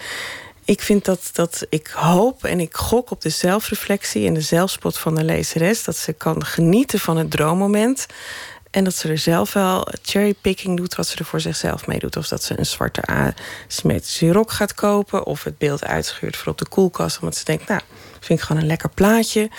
ik 0.66 0.82
vind 0.82 1.06
dat, 1.06 1.30
dat 1.32 1.66
ik 1.70 1.88
hoop 1.88 2.44
en 2.44 2.60
ik 2.60 2.76
gok 2.76 3.12
op 3.12 3.22
de 3.22 3.30
zelfreflectie 3.30 4.28
en 4.28 4.34
de 4.34 4.42
zelfspot 4.42 4.98
van 4.98 5.16
de 5.16 5.24
lezeres. 5.24 5.84
Dat 5.84 5.98
ze 5.98 6.14
kan 6.14 6.46
genieten 6.46 7.00
van 7.00 7.18
het 7.18 7.32
droommoment. 7.32 8.06
En 8.74 8.84
dat 8.84 8.96
ze 8.96 9.10
er 9.10 9.18
zelf 9.18 9.54
wel 9.54 9.88
cherrypicking 10.02 10.78
doet 10.78 10.96
wat 10.96 11.08
ze 11.08 11.18
er 11.18 11.26
voor 11.26 11.40
zichzelf 11.40 11.88
mee 11.88 12.00
doet. 12.00 12.18
Of 12.18 12.28
dat 12.28 12.44
ze 12.44 12.60
een 12.60 12.66
zwarte 12.66 13.34
asymmetrische 13.68 14.32
rok 14.32 14.52
gaat 14.52 14.74
kopen. 14.74 15.26
Of 15.26 15.44
het 15.44 15.58
beeld 15.58 15.86
uitschuurt 15.86 16.38
voor 16.38 16.52
op 16.52 16.58
de 16.58 16.68
koelkast. 16.68 17.20
Omdat 17.20 17.36
ze 17.36 17.44
denkt, 17.44 17.68
nou, 17.68 17.82
vind 18.20 18.40
ik 18.40 18.46
gewoon 18.46 18.62
een 18.62 18.68
lekker 18.68 18.90
plaatje. 18.90 19.50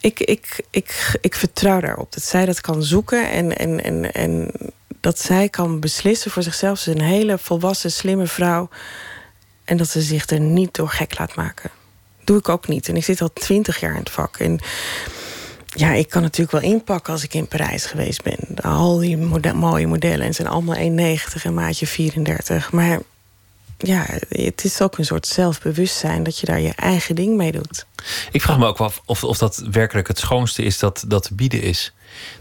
Ik, 0.00 0.20
ik, 0.20 0.64
ik, 0.70 1.18
ik 1.20 1.34
vertrouw 1.34 1.80
daarop 1.80 2.12
dat 2.12 2.22
zij 2.22 2.46
dat 2.46 2.60
kan 2.60 2.82
zoeken. 2.82 3.30
En, 3.30 3.56
en, 3.58 3.84
en, 3.84 4.12
en 4.12 4.50
dat 5.00 5.18
zij 5.18 5.48
kan 5.48 5.80
beslissen 5.80 6.30
voor 6.30 6.42
zichzelf. 6.42 6.78
Ze 6.78 6.90
is 6.90 6.96
een 6.96 7.06
hele 7.06 7.38
volwassen, 7.38 7.92
slimme 7.92 8.26
vrouw. 8.26 8.68
En 9.64 9.76
dat 9.76 9.88
ze 9.88 10.00
zich 10.00 10.28
er 10.28 10.40
niet 10.40 10.74
door 10.74 10.88
gek 10.88 11.18
laat 11.18 11.34
maken. 11.34 11.70
Doe 12.24 12.38
ik 12.38 12.48
ook 12.48 12.68
niet. 12.68 12.88
En 12.88 12.96
ik 12.96 13.04
zit 13.04 13.20
al 13.20 13.32
twintig 13.32 13.80
jaar 13.80 13.92
in 13.92 13.98
het 13.98 14.10
vak. 14.10 14.36
En 14.36 14.60
ja, 15.74 15.92
ik 15.92 16.08
kan 16.08 16.22
natuurlijk 16.22 16.62
wel 16.62 16.70
inpakken 16.70 17.12
als 17.12 17.24
ik 17.24 17.34
in 17.34 17.48
Parijs 17.48 17.86
geweest 17.86 18.22
ben. 18.22 18.38
Al 18.62 18.98
die 18.98 19.16
mooie 19.54 19.86
modellen. 19.86 20.26
En 20.26 20.34
zijn 20.34 20.48
allemaal 20.48 20.76
1,90 20.76 21.42
en 21.42 21.54
maatje 21.54 21.86
34. 21.86 22.72
Maar 22.72 22.98
ja, 23.78 24.06
het 24.28 24.64
is 24.64 24.80
ook 24.80 24.98
een 24.98 25.04
soort 25.04 25.26
zelfbewustzijn 25.26 26.22
dat 26.22 26.38
je 26.38 26.46
daar 26.46 26.60
je 26.60 26.72
eigen 26.74 27.14
ding 27.14 27.36
mee 27.36 27.52
doet. 27.52 27.86
Ik 28.32 28.42
vraag 28.42 28.58
me 28.58 28.66
ook 28.66 28.78
af 28.78 29.02
of, 29.04 29.24
of 29.24 29.38
dat 29.38 29.64
werkelijk 29.70 30.08
het 30.08 30.18
schoonste 30.18 30.62
is 30.62 30.78
dat, 30.78 31.04
dat 31.06 31.22
te 31.22 31.34
bieden 31.34 31.62
is. 31.62 31.92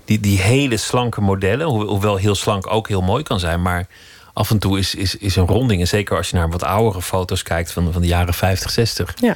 Die, 0.05 0.19
die 0.19 0.39
hele 0.39 0.77
slanke 0.77 1.21
modellen, 1.21 1.67
hoewel 1.67 2.15
heel 2.15 2.35
slank 2.35 2.67
ook 2.73 2.87
heel 2.87 3.01
mooi 3.01 3.23
kan 3.23 3.39
zijn, 3.39 3.61
maar 3.61 3.87
af 4.33 4.49
en 4.49 4.59
toe 4.59 4.77
is, 4.77 4.95
is, 4.95 5.15
is 5.15 5.35
een 5.35 5.47
ronding. 5.47 5.81
En 5.81 5.87
zeker 5.87 6.17
als 6.17 6.29
je 6.29 6.35
naar 6.35 6.49
wat 6.49 6.63
oudere 6.63 7.01
foto's 7.01 7.43
kijkt 7.43 7.71
van, 7.71 7.93
van 7.93 8.01
de 8.01 8.07
jaren 8.07 8.33
50, 8.33 8.71
60. 8.71 9.13
Ja, 9.19 9.35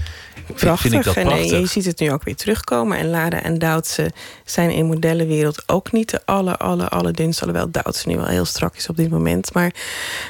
prachtig. 0.55 0.81
Vind 0.81 0.93
ik 0.93 1.03
dat 1.03 1.15
en 1.15 1.29
eh, 1.29 1.49
je 1.49 1.65
ziet 1.65 1.85
het 1.85 1.99
nu 1.99 2.11
ook 2.11 2.23
weer 2.23 2.35
terugkomen. 2.35 2.97
En 2.97 3.09
Lada 3.09 3.41
en 3.41 3.59
Duitse 3.59 4.11
zijn 4.45 4.71
in 4.71 4.85
modellenwereld 4.85 5.63
ook 5.65 5.91
niet 5.91 6.09
de 6.09 6.21
alle, 6.25 6.57
alle, 6.57 6.87
alle 6.87 7.11
dunst. 7.11 7.41
Alhoewel 7.41 7.71
Duitse 7.71 8.07
nu 8.07 8.15
wel 8.15 8.25
heel 8.25 8.45
strak 8.45 8.75
is 8.75 8.89
op 8.89 8.97
dit 8.97 9.09
moment. 9.09 9.53
Maar, 9.53 9.73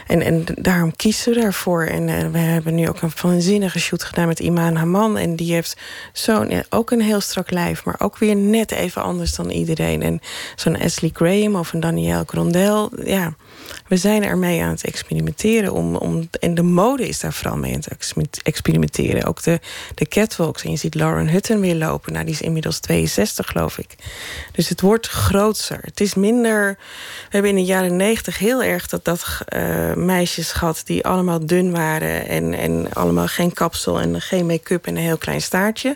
en, 0.07 0.21
en 0.21 0.43
daarom 0.55 0.95
kiezen 0.95 1.33
we 1.33 1.41
daarvoor. 1.41 1.83
En 1.83 2.07
uh, 2.07 2.31
we 2.31 2.37
hebben 2.37 2.75
nu 2.75 2.89
ook 2.89 3.01
een 3.01 3.11
waanzinnige 3.21 3.79
shoot 3.79 4.03
gedaan 4.03 4.27
met 4.27 4.39
Iman 4.39 4.75
Haman. 4.75 5.17
En 5.17 5.35
die 5.35 5.53
heeft 5.53 5.77
zo'n, 6.13 6.49
ja, 6.49 6.63
ook 6.69 6.91
een 6.91 7.01
heel 7.01 7.21
strak 7.21 7.51
lijf. 7.51 7.85
Maar 7.85 7.95
ook 7.97 8.17
weer 8.17 8.35
net 8.35 8.71
even 8.71 9.03
anders 9.03 9.35
dan 9.35 9.49
iedereen. 9.49 10.01
En 10.01 10.21
zo'n 10.55 10.81
Ashley 10.81 11.09
Graham 11.13 11.55
of 11.55 11.73
een 11.73 11.79
Danielle 11.79 12.23
Grondel. 12.27 12.91
Ja, 13.03 13.33
we 13.87 13.97
zijn 13.97 14.23
ermee 14.23 14.63
aan 14.63 14.69
het 14.69 14.83
experimenteren. 14.83 15.73
Om, 15.73 15.95
om, 15.95 16.29
en 16.39 16.55
de 16.55 16.61
mode 16.61 17.07
is 17.07 17.19
daar 17.19 17.33
vooral 17.33 17.57
mee 17.57 17.73
aan 17.73 17.81
het 18.15 18.41
experimenteren. 18.43 19.23
Ook 19.23 19.43
de, 19.43 19.59
de 19.95 20.05
catwalks. 20.05 20.63
En 20.63 20.71
je 20.71 20.77
ziet 20.77 20.95
Lauren 20.95 21.29
Hutton 21.29 21.59
weer 21.59 21.75
lopen. 21.75 22.13
Nou, 22.13 22.25
die 22.25 22.33
is 22.33 22.41
inmiddels 22.41 22.79
62, 22.79 23.47
geloof 23.47 23.77
ik. 23.77 23.95
Dus 24.51 24.69
het 24.69 24.81
wordt 24.81 25.07
groter. 25.07 25.79
Het 25.81 26.01
is 26.01 26.13
minder... 26.13 26.77
We 27.23 27.29
hebben 27.29 27.49
in 27.49 27.57
de 27.57 27.63
jaren 27.63 27.95
90 27.95 28.37
heel 28.37 28.63
erg 28.63 28.87
dat, 28.87 29.05
dat 29.05 29.25
uh, 29.55 29.93
meisjes 29.93 30.51
gehad... 30.51 30.81
die 30.85 31.05
allemaal 31.05 31.45
dun 31.45 31.71
waren 31.71 32.27
en, 32.27 32.53
en 32.53 32.93
allemaal 32.93 33.27
geen 33.27 33.53
kapsel... 33.53 33.99
en 33.99 34.21
geen 34.21 34.45
make-up 34.45 34.85
en 34.85 34.95
een 34.95 35.03
heel 35.03 35.17
klein 35.17 35.41
staartje. 35.41 35.95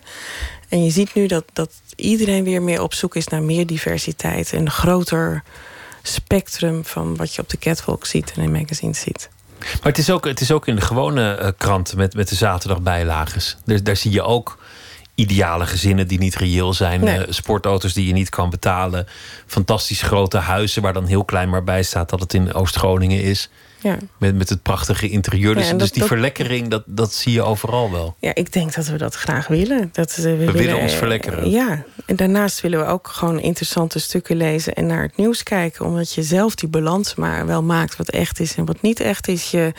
En 0.70 0.84
je 0.84 0.92
ziet 0.92 1.14
nu 1.14 1.28
dat, 1.28 1.44
dat 1.54 1.72
iedereen 1.96 2.44
weer 2.44 2.62
meer 2.62 2.82
op 2.82 2.94
zoek 2.94 3.16
is 3.16 3.28
naar 3.28 3.44
meer 3.44 3.66
diversiteit... 3.66 4.54
en 4.54 4.72
groter 4.72 5.44
spectrum 6.02 6.86
van 6.86 7.16
wat 7.16 7.36
je 7.36 7.42
op 7.42 7.50
de 7.50 7.58
catwalk 7.58 8.06
ziet 8.06 8.34
en 8.36 8.44
in 8.44 8.52
magazines 8.52 9.00
ziet. 9.00 9.30
Maar 9.60 9.80
het 9.82 9.98
is 9.98 10.10
ook, 10.10 10.26
het 10.26 10.42
is 10.42 10.52
ook 10.52 10.68
in 10.68 10.76
de 10.76 10.82
gewone 10.82 11.40
uh, 11.42 11.48
kranten 11.58 11.98
met, 11.98 12.14
met 12.14 12.30
de 12.30 12.36
zaterdagbijlages. 12.36 13.58
Dus 13.66 13.84
daar 13.84 13.96
zie 13.96 14.12
je 14.12 14.22
ook 14.22 14.58
ideale 15.16 15.66
gezinnen 15.66 16.08
die 16.08 16.20
niet 16.20 16.36
reëel 16.36 16.74
zijn. 16.74 17.04
Nee. 17.04 17.20
Uh, 17.20 17.26
sportauto's 17.30 17.94
die 17.94 18.08
je 18.08 18.14
niet 18.14 18.30
kan 18.30 18.50
betalen. 18.50 19.08
Fantastisch 19.46 20.02
grote 20.02 20.38
huizen 20.38 20.82
waar 20.82 20.94
dan 20.94 21.06
heel 21.06 21.26
klein 21.26 21.50
maar 21.50 21.64
bij 21.64 21.84
staat 21.84 22.10
dat 22.10 22.20
het 22.20 22.34
in 22.34 22.54
Oost-Groningen 22.54 23.22
is. 23.22 23.50
Ja. 23.82 23.98
Met, 24.18 24.36
met 24.36 24.50
het 24.50 24.62
prachtige 24.62 25.10
interieur. 25.10 25.56
Dus, 25.56 25.74
dus 25.78 25.92
die 25.92 26.04
verlekkering, 26.04 26.68
dat, 26.68 26.84
dat 26.86 27.14
zie 27.14 27.34
je 27.34 27.42
overal 27.42 27.92
wel. 27.92 28.16
Ja, 28.20 28.36
ik 28.36 28.54
denk 28.54 28.74
dat 28.74 28.88
we 28.88 28.98
dat 28.98 29.16
graag 29.16 29.48
willen. 29.48 29.90
Dat, 29.92 30.16
we, 30.16 30.36
we 30.36 30.52
willen, 30.52 30.80
ons 30.80 30.94
verlekkeren. 30.94 31.50
Ja, 31.50 31.84
en 32.06 32.16
daarnaast 32.16 32.62
willen 32.62 32.80
we 32.80 32.86
ook 32.86 33.08
gewoon 33.08 33.40
interessante 33.40 34.00
stukken 34.00 34.36
lezen... 34.36 34.74
en 34.74 34.86
naar 34.86 35.02
het 35.02 35.18
nieuws 35.18 35.44
kijken. 35.44 35.86
Omdat 35.86 36.14
je 36.14 36.24
zelf 36.24 36.56
die 36.56 36.70
balans 36.70 37.16
maar 37.16 37.46
wel 37.46 37.64
maakt 37.64 37.96
wat 37.96 38.10
echt 38.10 38.40
is 38.40 38.56
en 38.56 38.66
wat 38.66 38.82
niet 38.82 39.00
echt 39.00 39.28
is. 39.28 39.52
Je, 39.52 39.74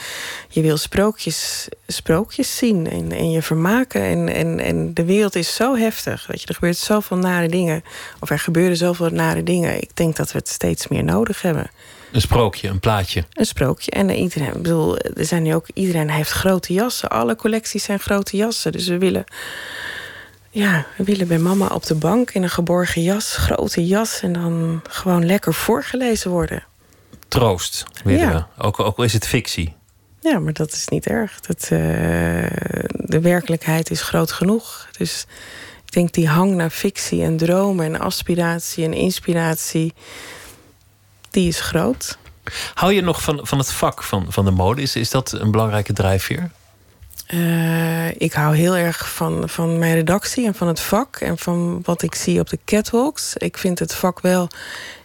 je 0.48 0.60
wil 0.60 0.76
sprookjes, 0.76 1.68
sprookjes 1.86 2.56
zien 2.56 2.90
en, 2.90 3.12
en 3.12 3.30
je 3.30 3.42
vermaken. 3.42 4.02
En, 4.02 4.34
en, 4.34 4.60
en 4.60 4.94
de 4.94 5.04
wereld 5.04 5.34
is 5.34 5.54
zo 5.54 5.76
heftig. 5.76 6.26
Weet 6.26 6.40
je, 6.40 6.46
er 6.46 6.54
gebeurt 6.54 6.76
zoveel 6.76 7.16
nare 7.16 7.48
dingen. 7.48 7.82
Of 8.20 8.30
er 8.30 8.38
gebeuren 8.38 8.76
zoveel 8.76 9.10
nare 9.10 9.42
dingen. 9.42 9.82
Ik 9.82 9.96
denk 9.96 10.16
dat 10.16 10.32
we 10.32 10.38
het 10.38 10.48
steeds 10.48 10.88
meer 10.88 11.04
nodig 11.04 11.42
hebben. 11.42 11.70
Een 12.12 12.20
sprookje, 12.20 12.68
een 12.68 12.80
plaatje. 12.80 13.24
Een 13.32 13.44
sprookje. 13.44 13.90
En 13.90 14.10
iedereen, 14.10 14.48
ik 14.48 14.62
bedoel, 14.62 14.98
er 14.98 15.24
zijn 15.24 15.42
nu 15.42 15.54
ook, 15.54 15.66
iedereen 15.74 16.10
heeft 16.10 16.30
grote 16.30 16.72
jassen. 16.72 17.08
Alle 17.08 17.36
collecties 17.36 17.84
zijn 17.84 17.98
grote 17.98 18.36
jassen. 18.36 18.72
Dus 18.72 18.88
we 18.88 18.98
willen, 18.98 19.24
ja, 20.50 20.86
we 20.96 21.04
willen 21.04 21.28
bij 21.28 21.38
mama 21.38 21.66
op 21.66 21.86
de 21.86 21.94
bank 21.94 22.30
in 22.30 22.42
een 22.42 22.50
geborgen 22.50 23.02
jas, 23.02 23.36
grote 23.36 23.86
jas. 23.86 24.20
En 24.20 24.32
dan 24.32 24.82
gewoon 24.88 25.26
lekker 25.26 25.54
voorgelezen 25.54 26.30
worden. 26.30 26.64
Troost 27.28 27.84
willen 28.04 28.20
ja. 28.20 28.48
we. 28.56 28.64
Ook, 28.64 28.80
ook 28.80 28.96
al 28.96 29.04
is 29.04 29.12
het 29.12 29.26
fictie. 29.26 29.74
Ja, 30.20 30.38
maar 30.38 30.52
dat 30.52 30.72
is 30.72 30.88
niet 30.88 31.06
erg. 31.06 31.40
Dat, 31.40 31.62
uh, 31.62 31.78
de 32.92 33.20
werkelijkheid 33.20 33.90
is 33.90 34.02
groot 34.02 34.32
genoeg. 34.32 34.88
Dus 34.98 35.26
ik 35.84 35.92
denk 35.92 36.12
die 36.12 36.28
hang 36.28 36.54
naar 36.54 36.70
fictie 36.70 37.22
en 37.22 37.36
dromen 37.36 37.84
en 37.84 38.00
aspiratie 38.00 38.84
en 38.84 38.92
inspiratie 38.92 39.94
die 41.30 41.48
is 41.48 41.60
groot. 41.60 42.18
Hou 42.74 42.92
je 42.92 43.00
nog 43.00 43.22
van, 43.22 43.40
van 43.42 43.58
het 43.58 43.72
vak 43.72 44.02
van, 44.02 44.26
van 44.28 44.44
de 44.44 44.50
mode? 44.50 44.82
Is, 44.82 44.96
is 44.96 45.10
dat 45.10 45.32
een 45.32 45.50
belangrijke 45.50 45.92
drijfveer? 45.92 46.50
Uh, 47.34 48.08
ik 48.08 48.32
hou 48.32 48.56
heel 48.56 48.76
erg 48.76 49.12
van, 49.12 49.48
van 49.48 49.78
mijn 49.78 49.94
redactie 49.94 50.46
en 50.46 50.54
van 50.54 50.68
het 50.68 50.80
vak 50.80 51.16
en 51.16 51.38
van 51.38 51.80
wat 51.82 52.02
ik 52.02 52.14
zie 52.14 52.40
op 52.40 52.48
de 52.48 52.58
catwalks. 52.64 53.36
Ik 53.36 53.58
vind 53.58 53.78
het 53.78 53.94
vak 53.94 54.20
wel 54.20 54.48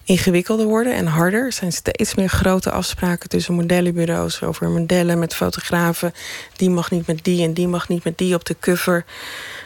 ingewikkelder 0.03 0.65
worden 0.65 0.93
en 0.93 1.05
harder. 1.05 1.45
Er 1.45 1.53
zijn 1.53 1.71
steeds 1.71 2.15
meer 2.15 2.29
grote 2.29 2.71
afspraken 2.71 3.29
tussen 3.29 3.53
modellenbureaus 3.53 4.43
over 4.43 4.69
modellen 4.69 5.19
met 5.19 5.35
fotografen. 5.35 6.13
Die 6.55 6.69
mag 6.69 6.91
niet 6.91 7.07
met 7.07 7.23
die 7.23 7.43
en 7.43 7.53
die 7.53 7.67
mag 7.67 7.87
niet 7.87 8.03
met 8.03 8.17
die 8.17 8.35
op 8.35 8.45
de 8.45 8.55
cover. 8.59 9.05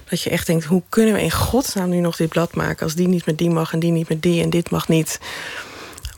Dat 0.10 0.22
je 0.22 0.30
echt 0.30 0.48
denkt, 0.48 0.66
hoe 0.66 0.84
kunnen 0.90 1.14
we 1.14 1.22
in 1.22 1.32
godsnaam 1.32 1.90
nu 1.90 2.00
nog 2.00 2.16
dit 2.16 2.30
blad 2.30 2.56
maken... 2.56 2.84
als 2.84 2.96
die 2.96 3.08
niet 3.08 3.26
met 3.26 3.38
die 3.38 3.50
mag 3.50 3.74
en 3.74 3.80
die 3.80 3.92
niet 3.92 4.10
met 4.10 4.22
die 4.22 4.44
en 4.44 4.50
dit 4.50 4.70
mag 4.70 4.88
niet. 4.88 5.20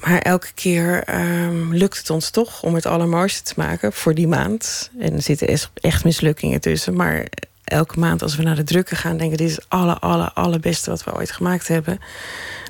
Maar 0.02 0.20
elke 0.20 0.52
keer 0.54 1.04
um, 1.20 1.74
lukt 1.74 1.98
het 1.98 2.10
ons 2.10 2.30
toch 2.30 2.64
om 2.64 2.76
het 2.76 2.86
allermooiste 2.86 3.42
te 3.42 3.54
maken 3.56 3.94
voor 3.94 4.14
die 4.14 4.28
maand. 4.28 4.92
En 5.00 5.14
er 5.14 5.22
zitten 5.22 5.60
echt 5.74 6.04
mislukkingen 6.04 6.62
tussen. 6.62 6.96
Maar 6.96 7.28
elke 7.64 8.00
maand 8.00 8.22
als 8.22 8.36
we 8.36 8.44
naar 8.44 8.56
de 8.56 8.64
drukken 8.64 8.98
gaan... 8.98 9.18
denken 9.18 9.38
dit 9.38 9.50
is 9.50 9.56
het 9.56 9.66
alle, 9.68 10.00
alle, 10.00 10.34
allerbeste 10.34 10.90
wat 10.90 11.04
we 11.04 11.16
ooit 11.16 11.32
gemaakt 11.32 11.68
hebben. 11.68 12.00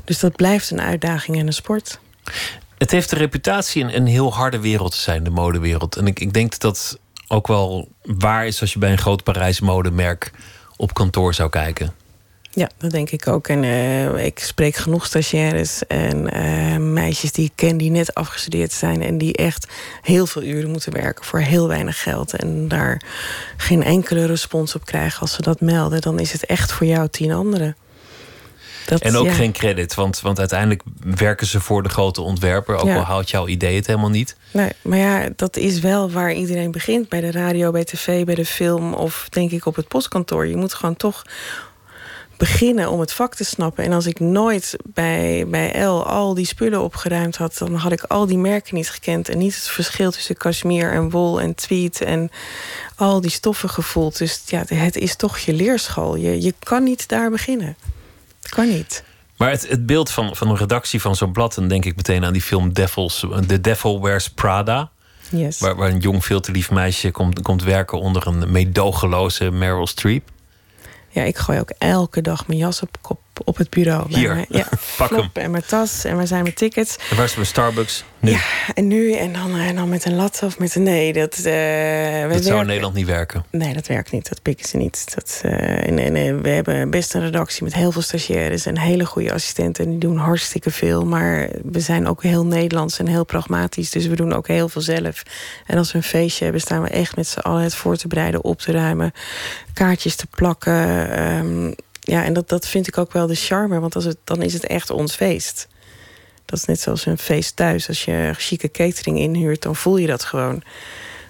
Dus 0.06 0.20
dat 0.20 0.36
blijft 0.36 0.72
een 0.72 0.82
uitdaging 0.82 1.38
en 1.38 1.48
een 1.48 1.54
sport. 1.54 2.00
Het 2.78 2.92
heeft 2.92 3.10
de 3.10 3.16
reputatie 3.16 3.84
een, 3.84 3.96
een 3.96 4.06
heel 4.06 4.34
harde 4.34 4.60
wereld 4.60 4.92
te 4.92 5.00
zijn, 5.00 5.24
de 5.24 5.30
modewereld. 5.30 5.96
En 5.96 6.08
ik, 6.08 6.20
ik 6.20 6.34
denk 6.34 6.52
dat 6.52 6.62
dat 6.62 7.00
ook 7.28 7.48
wel 7.48 7.90
waar 8.02 8.48
is 8.48 8.62
als 8.62 8.74
je 8.74 8.80
bij 8.80 8.92
een 8.92 8.98
groot 8.98 9.24
Parijs 9.24 9.60
modemerk 9.60 10.32
op 10.76 10.94
kantoor 10.94 11.34
zou 11.34 11.50
kijken. 11.50 11.94
Ja, 12.54 12.70
dat 12.78 12.92
denk 12.92 13.10
ik 13.10 13.28
ook. 13.28 13.48
En 13.48 13.64
uh, 13.64 14.26
ik 14.26 14.40
spreek 14.40 14.76
genoeg 14.76 15.06
stagiaires 15.06 15.88
en 15.88 16.38
uh, 16.38 16.78
meisjes 16.78 17.32
die 17.32 17.46
ik 17.46 17.52
ken 17.56 17.78
die 17.78 17.92
net 17.92 18.14
afgestudeerd 18.14 18.72
zijn 18.72 19.02
en 19.02 19.18
die 19.18 19.36
echt 19.36 19.68
heel 20.02 20.26
veel 20.26 20.44
uren 20.44 20.72
moeten 20.72 20.94
werken 20.94 21.26
voor 21.26 21.40
heel 21.40 21.68
weinig 21.68 22.02
geld. 22.02 22.34
En 22.34 22.68
daar 22.68 23.02
geen 23.58 23.84
enkele 23.84 24.26
respons 24.26 24.76
op 24.76 24.86
krijgen 24.86 25.22
als 25.22 25.34
ze 25.34 25.42
dat 25.42 25.62
melden. 25.62 26.02
Dan 26.02 26.20
is 26.20 26.32
het 26.32 26.46
echt 26.46 26.72
voor 26.72 26.88
jou 26.88 27.08
tien 27.10 27.32
anderen. 27.32 27.76
Dat, 28.86 29.02
en 29.02 29.16
ook 29.16 29.26
ja. 29.26 29.34
geen 29.34 29.52
credit, 29.52 29.94
want, 29.94 30.22
want 30.22 30.40
uiteindelijk 30.40 30.82
werken 31.16 31.48
ze 31.48 31.60
voor 31.60 31.84
de 31.84 31.90
grote 31.90 32.22
ontwerper. 32.22 32.76
Ook 32.76 32.88
ja. 32.88 32.96
al 32.96 33.04
haalt 33.04 33.30
jouw 33.30 33.48
idee 33.48 33.76
het 33.76 33.88
helemaal 33.88 34.10
niet. 34.10 34.36
Nee, 34.52 34.70
maar 34.82 34.98
ja, 34.98 35.30
dat 35.36 35.58
is 35.58 35.80
wel 35.80 36.12
waar 36.12 36.34
iedereen 36.34 36.72
begint. 36.72 37.10
Bij 37.10 37.22
de 37.22 37.32
radio, 37.32 37.72
bij 37.72 37.84
tv, 37.84 38.26
bij 38.26 38.36
de 38.36 38.46
film 38.46 38.94
of 38.94 39.28
denk 39.30 39.52
ik 39.52 39.66
op 39.66 39.76
het 39.76 39.88
postkantoor. 39.88 40.48
Je 40.48 40.56
moet 40.56 40.74
gewoon 40.74 40.96
toch 40.96 41.24
beginnen 42.42 42.90
om 42.90 43.00
het 43.00 43.14
vak 43.14 43.36
te 43.36 43.44
snappen. 43.44 43.84
En 43.84 43.92
als 43.92 44.06
ik 44.06 44.20
nooit 44.20 44.76
bij, 44.84 45.46
bij 45.48 45.84
L 45.84 46.06
al 46.06 46.34
die 46.34 46.46
spullen 46.46 46.82
opgeruimd 46.82 47.38
had... 47.38 47.58
dan 47.58 47.76
had 47.76 47.92
ik 47.92 48.04
al 48.04 48.26
die 48.26 48.38
merken 48.38 48.76
niet 48.76 48.90
gekend... 48.90 49.30
en 49.30 49.38
niet 49.38 49.56
het 49.56 49.68
verschil 49.68 50.12
tussen 50.12 50.38
cashmere 50.38 50.90
en 50.90 51.10
wol 51.10 51.42
en 51.42 51.56
tweed... 51.56 52.02
en 52.02 52.32
al 52.96 53.22
die 53.22 53.32
stoffen 53.32 53.70
gevoeld. 53.70 54.18
Dus 54.18 54.42
ja, 54.46 54.64
het 54.68 54.96
is 54.96 55.16
toch 55.16 55.38
je 55.38 55.54
leerschool. 55.54 56.16
Je, 56.16 56.42
je 56.42 56.54
kan 56.60 56.84
niet 56.84 57.08
daar 57.08 57.30
beginnen. 57.30 57.76
Het 58.42 58.52
kan 58.52 58.70
niet. 58.70 59.04
Maar 59.38 59.50
het, 59.50 59.68
het 59.68 59.86
beeld 59.86 60.12
van, 60.12 60.36
van 60.36 60.50
een 60.50 60.58
redactie 60.58 61.02
van 61.02 61.16
zo'n 61.16 61.32
blad... 61.32 61.56
dan 61.56 61.68
denk 61.68 61.86
ik 61.86 61.96
meteen 61.96 62.26
aan 62.26 62.34
die 62.34 62.42
film 62.42 62.74
Devils, 62.74 63.26
The 63.48 63.62
Devil 63.62 64.02
Wears 64.02 64.30
Prada... 64.30 64.92
Yes. 65.30 65.60
Waar, 65.60 65.76
waar 65.76 65.90
een 65.90 66.00
jong, 66.00 66.26
veel 66.26 66.40
te 66.40 66.52
lief 66.52 66.72
meisje 66.72 67.12
komt, 67.12 67.42
komt 67.42 67.64
werken 67.64 68.00
onder 68.00 68.28
een 68.28 68.52
meedogenloze 68.52 69.52
Meryl 69.52 69.88
Streep. 69.88 70.30
Ja, 71.12 71.24
ik 71.24 71.38
gooi 71.38 71.60
ook 71.60 71.70
elke 71.78 72.22
dag 72.22 72.48
mijn 72.48 72.60
jas 72.60 72.82
op 72.82 72.98
kop 73.02 73.20
op 73.46 73.58
het 73.58 73.70
bureau. 73.70 74.06
Hier, 74.08 74.46
ja, 74.50 74.68
pak 74.98 75.10
hem. 75.10 75.30
En 75.34 75.52
mijn 75.52 75.64
tas 75.68 76.04
en 76.04 76.16
waar 76.16 76.28
zijn 76.28 76.44
mijn 76.44 76.56
tickets. 76.56 76.98
En 77.10 77.16
waar 77.16 77.26
is 77.26 77.36
mijn 77.36 77.48
Starbucks? 77.48 78.04
Nu. 78.20 78.32
Ja, 78.32 78.40
en 78.74 78.88
nu 78.88 79.14
en 79.14 79.34
dan, 79.34 79.56
en 79.56 79.76
dan 79.76 79.90
met 79.90 80.06
een 80.06 80.16
lat 80.16 80.42
of 80.44 80.60
met 80.60 80.76
een 80.76 80.84
nee. 80.84 81.14
Dat, 81.14 81.38
uh, 81.38 82.30
dat 82.30 82.44
zou 82.44 82.60
in 82.60 82.66
Nederland 82.66 82.94
niet 82.94 83.06
werken? 83.06 83.46
Nee, 83.50 83.74
dat 83.74 83.88
werkt 83.88 84.12
niet. 84.12 84.30
Dat 84.30 84.42
pikken 84.42 84.68
ze 84.68 84.78
niet. 84.78 85.14
Dat, 85.16 85.42
uh, 85.46 85.52
we 86.42 86.50
hebben 86.50 86.90
best 86.90 87.14
een 87.14 87.22
redactie 87.22 87.64
met 87.64 87.74
heel 87.74 87.92
veel 87.92 88.02
stagiaires 88.02 88.66
en 88.66 88.78
hele 88.78 89.06
goede 89.06 89.34
assistenten. 89.34 89.90
Die 89.90 90.00
doen 90.00 90.18
hartstikke 90.18 90.72
veel. 90.72 91.06
Maar 91.06 91.50
we 91.64 91.80
zijn 91.80 92.08
ook 92.08 92.24
heel 92.24 92.46
Nederlands 92.46 93.00
en 93.00 93.08
heel 93.08 93.26
pragmatisch. 93.26 93.90
Dus 93.90 94.08
we 94.08 94.16
doen 94.16 94.34
ook 94.34 94.48
heel 94.48 94.70
veel 94.70 94.82
zelf. 94.82 95.24
En 95.66 95.78
als 95.78 95.92
we 95.92 95.98
een 95.98 96.04
feestje 96.04 96.44
hebben, 96.44 96.62
staan 96.62 96.82
we 96.82 96.90
echt 96.90 97.16
met 97.16 97.28
z'n 97.28 97.40
allen 97.40 97.64
het 97.64 97.76
voor 97.76 97.96
te 97.96 98.08
bereiden, 98.08 98.44
op 98.44 98.60
te 98.60 98.72
ruimen, 98.72 99.12
kaartjes 99.74 100.16
te 100.16 100.28
plakken. 100.28 100.80
Um, 101.38 101.76
ja, 102.02 102.24
en 102.24 102.34
dat, 102.34 102.50
dat 102.50 102.68
vind 102.68 102.88
ik 102.88 102.98
ook 102.98 103.12
wel 103.12 103.28
de 103.28 103.36
charme. 103.36 103.80
Want 103.80 103.96
als 103.96 104.06
het, 104.06 104.18
dan 104.24 104.42
is 104.42 104.54
het 104.54 104.66
echt 104.66 104.90
ons 104.90 105.16
feest. 105.16 105.68
Dat 106.46 106.60
is 106.60 106.66
net 106.66 106.80
zoals 106.80 107.06
een 107.06 107.18
feest 107.18 107.56
thuis. 107.56 107.88
Als 107.88 108.06
je 108.06 108.34
chique 108.38 108.72
catering 108.72 109.18
inhuurt, 109.18 109.62
dan 109.62 109.76
voel 109.76 109.98
je 109.98 110.08
dat 110.08 110.24
gewoon. 110.24 110.64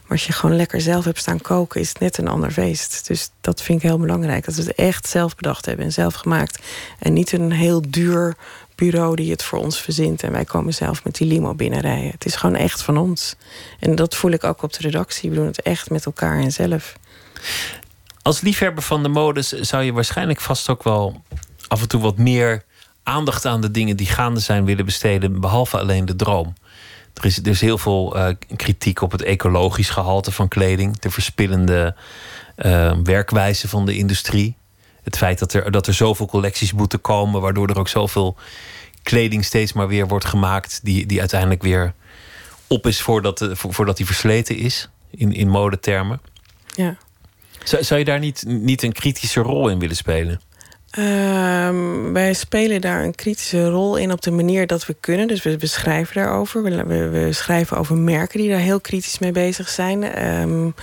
Maar 0.01 0.19
als 0.19 0.25
je 0.25 0.33
gewoon 0.33 0.55
lekker 0.55 0.81
zelf 0.81 1.05
hebt 1.05 1.17
staan 1.17 1.41
koken, 1.41 1.81
is 1.81 1.89
het 1.89 1.99
net 1.99 2.17
een 2.17 2.27
ander 2.27 2.51
feest. 2.51 3.07
Dus 3.07 3.29
dat 3.41 3.61
vind 3.61 3.83
ik 3.83 3.89
heel 3.89 3.97
belangrijk. 3.97 4.45
Dat 4.45 4.55
we 4.55 4.61
het 4.61 4.75
echt 4.75 5.07
zelf 5.07 5.35
bedacht 5.35 5.65
hebben 5.65 5.85
en 5.85 5.91
zelf 5.91 6.13
gemaakt. 6.13 6.65
En 6.99 7.13
niet 7.13 7.31
een 7.31 7.51
heel 7.51 7.81
duur 7.87 8.35
bureau 8.75 9.15
die 9.15 9.31
het 9.31 9.43
voor 9.43 9.59
ons 9.59 9.81
verzint. 9.81 10.23
En 10.23 10.31
wij 10.31 10.45
komen 10.45 10.73
zelf 10.73 11.03
met 11.03 11.15
die 11.15 11.27
limo 11.27 11.53
binnenrijden. 11.53 12.11
Het 12.11 12.25
is 12.25 12.35
gewoon 12.35 12.55
echt 12.55 12.81
van 12.81 12.97
ons. 12.97 13.35
En 13.79 13.95
dat 13.95 14.15
voel 14.15 14.31
ik 14.31 14.43
ook 14.43 14.61
op 14.61 14.73
de 14.73 14.81
redactie. 14.81 15.29
We 15.29 15.35
doen 15.35 15.45
het 15.45 15.61
echt 15.61 15.89
met 15.89 16.05
elkaar 16.05 16.39
en 16.39 16.51
zelf. 16.51 16.95
Als 18.21 18.41
liefhebber 18.41 18.83
van 18.83 19.03
de 19.03 19.09
modes 19.09 19.49
zou 19.49 19.83
je 19.83 19.93
waarschijnlijk 19.93 20.41
vast 20.41 20.69
ook 20.69 20.83
wel 20.83 21.23
af 21.67 21.81
en 21.81 21.87
toe 21.87 22.01
wat 22.01 22.17
meer 22.17 22.63
aandacht 23.03 23.45
aan 23.45 23.61
de 23.61 23.71
dingen 23.71 23.97
die 23.97 24.07
gaande 24.07 24.39
zijn 24.39 24.65
willen 24.65 24.85
besteden, 24.85 25.39
behalve 25.39 25.79
alleen 25.79 26.05
de 26.05 26.15
droom. 26.15 26.53
Er 27.13 27.25
is, 27.25 27.39
is 27.41 27.61
heel 27.61 27.77
veel 27.77 28.17
uh, 28.17 28.27
kritiek 28.55 29.01
op 29.01 29.11
het 29.11 29.21
ecologisch 29.21 29.89
gehalte 29.89 30.31
van 30.31 30.47
kleding, 30.47 30.99
de 30.99 31.11
verspillende 31.11 31.95
uh, 32.57 32.97
werkwijze 33.03 33.67
van 33.67 33.85
de 33.85 33.97
industrie. 33.97 34.55
Het 35.03 35.17
feit 35.17 35.39
dat 35.39 35.53
er, 35.53 35.71
dat 35.71 35.87
er 35.87 35.93
zoveel 35.93 36.25
collecties 36.25 36.73
moeten 36.73 37.01
komen, 37.01 37.41
waardoor 37.41 37.69
er 37.69 37.79
ook 37.79 37.87
zoveel 37.87 38.35
kleding 39.03 39.45
steeds 39.45 39.73
maar 39.73 39.87
weer 39.87 40.07
wordt 40.07 40.25
gemaakt, 40.25 40.79
die, 40.83 41.05
die 41.05 41.19
uiteindelijk 41.19 41.61
weer 41.61 41.93
op 42.67 42.87
is 42.87 43.01
voordat, 43.01 43.37
de, 43.37 43.55
voordat 43.55 43.97
die 43.97 44.05
versleten 44.05 44.57
is, 44.57 44.89
in, 45.09 45.33
in 45.33 45.49
modetermen. 45.49 46.21
Ja. 46.75 46.97
Zou, 47.63 47.83
zou 47.83 47.99
je 47.99 48.05
daar 48.05 48.19
niet, 48.19 48.43
niet 48.47 48.83
een 48.83 48.93
kritische 48.93 49.41
rol 49.41 49.69
in 49.69 49.79
willen 49.79 49.95
spelen? 49.95 50.41
Um, 50.99 52.13
wij 52.13 52.33
spelen 52.33 52.81
daar 52.81 53.03
een 53.03 53.15
kritische 53.15 53.69
rol 53.69 53.95
in 53.95 54.11
op 54.11 54.21
de 54.21 54.31
manier 54.31 54.67
dat 54.67 54.85
we 54.85 54.95
kunnen. 54.99 55.27
Dus 55.27 55.43
we, 55.43 55.57
we 55.57 55.67
schrijven 55.67 56.15
daarover. 56.15 56.63
We, 56.63 57.09
we, 57.09 57.33
schrijven 57.33 57.77
over 57.77 57.97
merken 57.97 58.39
die 58.39 58.49
daar 58.49 58.59
heel 58.59 58.79
kritisch 58.79 59.19
mee 59.19 59.31
bezig 59.31 59.69
zijn. 59.69 60.25
Um, 60.27 60.73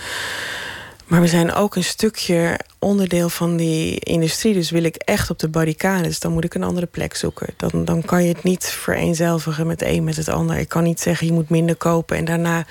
maar 1.05 1.21
we 1.21 1.27
zijn 1.27 1.53
ook 1.53 1.75
een 1.75 1.83
stukje 1.83 2.59
onderdeel 2.79 3.29
van 3.29 3.57
die 3.57 3.99
industrie. 3.99 4.53
Dus 4.53 4.69
wil 4.69 4.83
ik 4.83 4.95
echt 4.95 5.29
op 5.29 5.39
de 5.39 5.47
barricades, 5.47 6.19
dan 6.19 6.31
moet 6.31 6.43
ik 6.43 6.53
een 6.53 6.63
andere 6.63 6.85
plek 6.85 7.15
zoeken. 7.15 7.53
Dan, 7.57 7.85
dan 7.85 8.01
kan 8.01 8.23
je 8.23 8.33
het 8.33 8.43
niet 8.43 8.65
vereenzelvigen 8.65 9.67
met 9.67 9.81
een 9.81 10.03
met 10.03 10.15
het 10.15 10.29
ander. 10.29 10.57
Ik 10.57 10.69
kan 10.69 10.83
niet 10.83 10.99
zeggen 10.99 11.27
je 11.27 11.33
moet 11.33 11.49
minder 11.49 11.75
kopen 11.75 12.17
en 12.17 12.25
daarna 12.25 12.65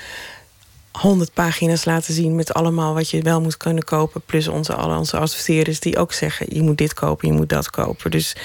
honderd 0.92 1.32
pagina's 1.32 1.84
laten 1.84 2.14
zien 2.14 2.34
met 2.34 2.54
allemaal 2.54 2.94
wat 2.94 3.10
je 3.10 3.22
wel 3.22 3.40
moet 3.40 3.56
kunnen 3.56 3.84
kopen. 3.84 4.22
Plus 4.26 4.48
onze, 4.48 4.74
alle 4.74 4.98
onze 4.98 5.18
adverteerders 5.18 5.80
die 5.80 5.98
ook 5.98 6.12
zeggen: 6.12 6.46
je 6.50 6.62
moet 6.62 6.78
dit 6.78 6.94
kopen, 6.94 7.28
je 7.28 7.34
moet 7.34 7.48
dat 7.48 7.70
kopen. 7.70 8.10
Dus, 8.10 8.36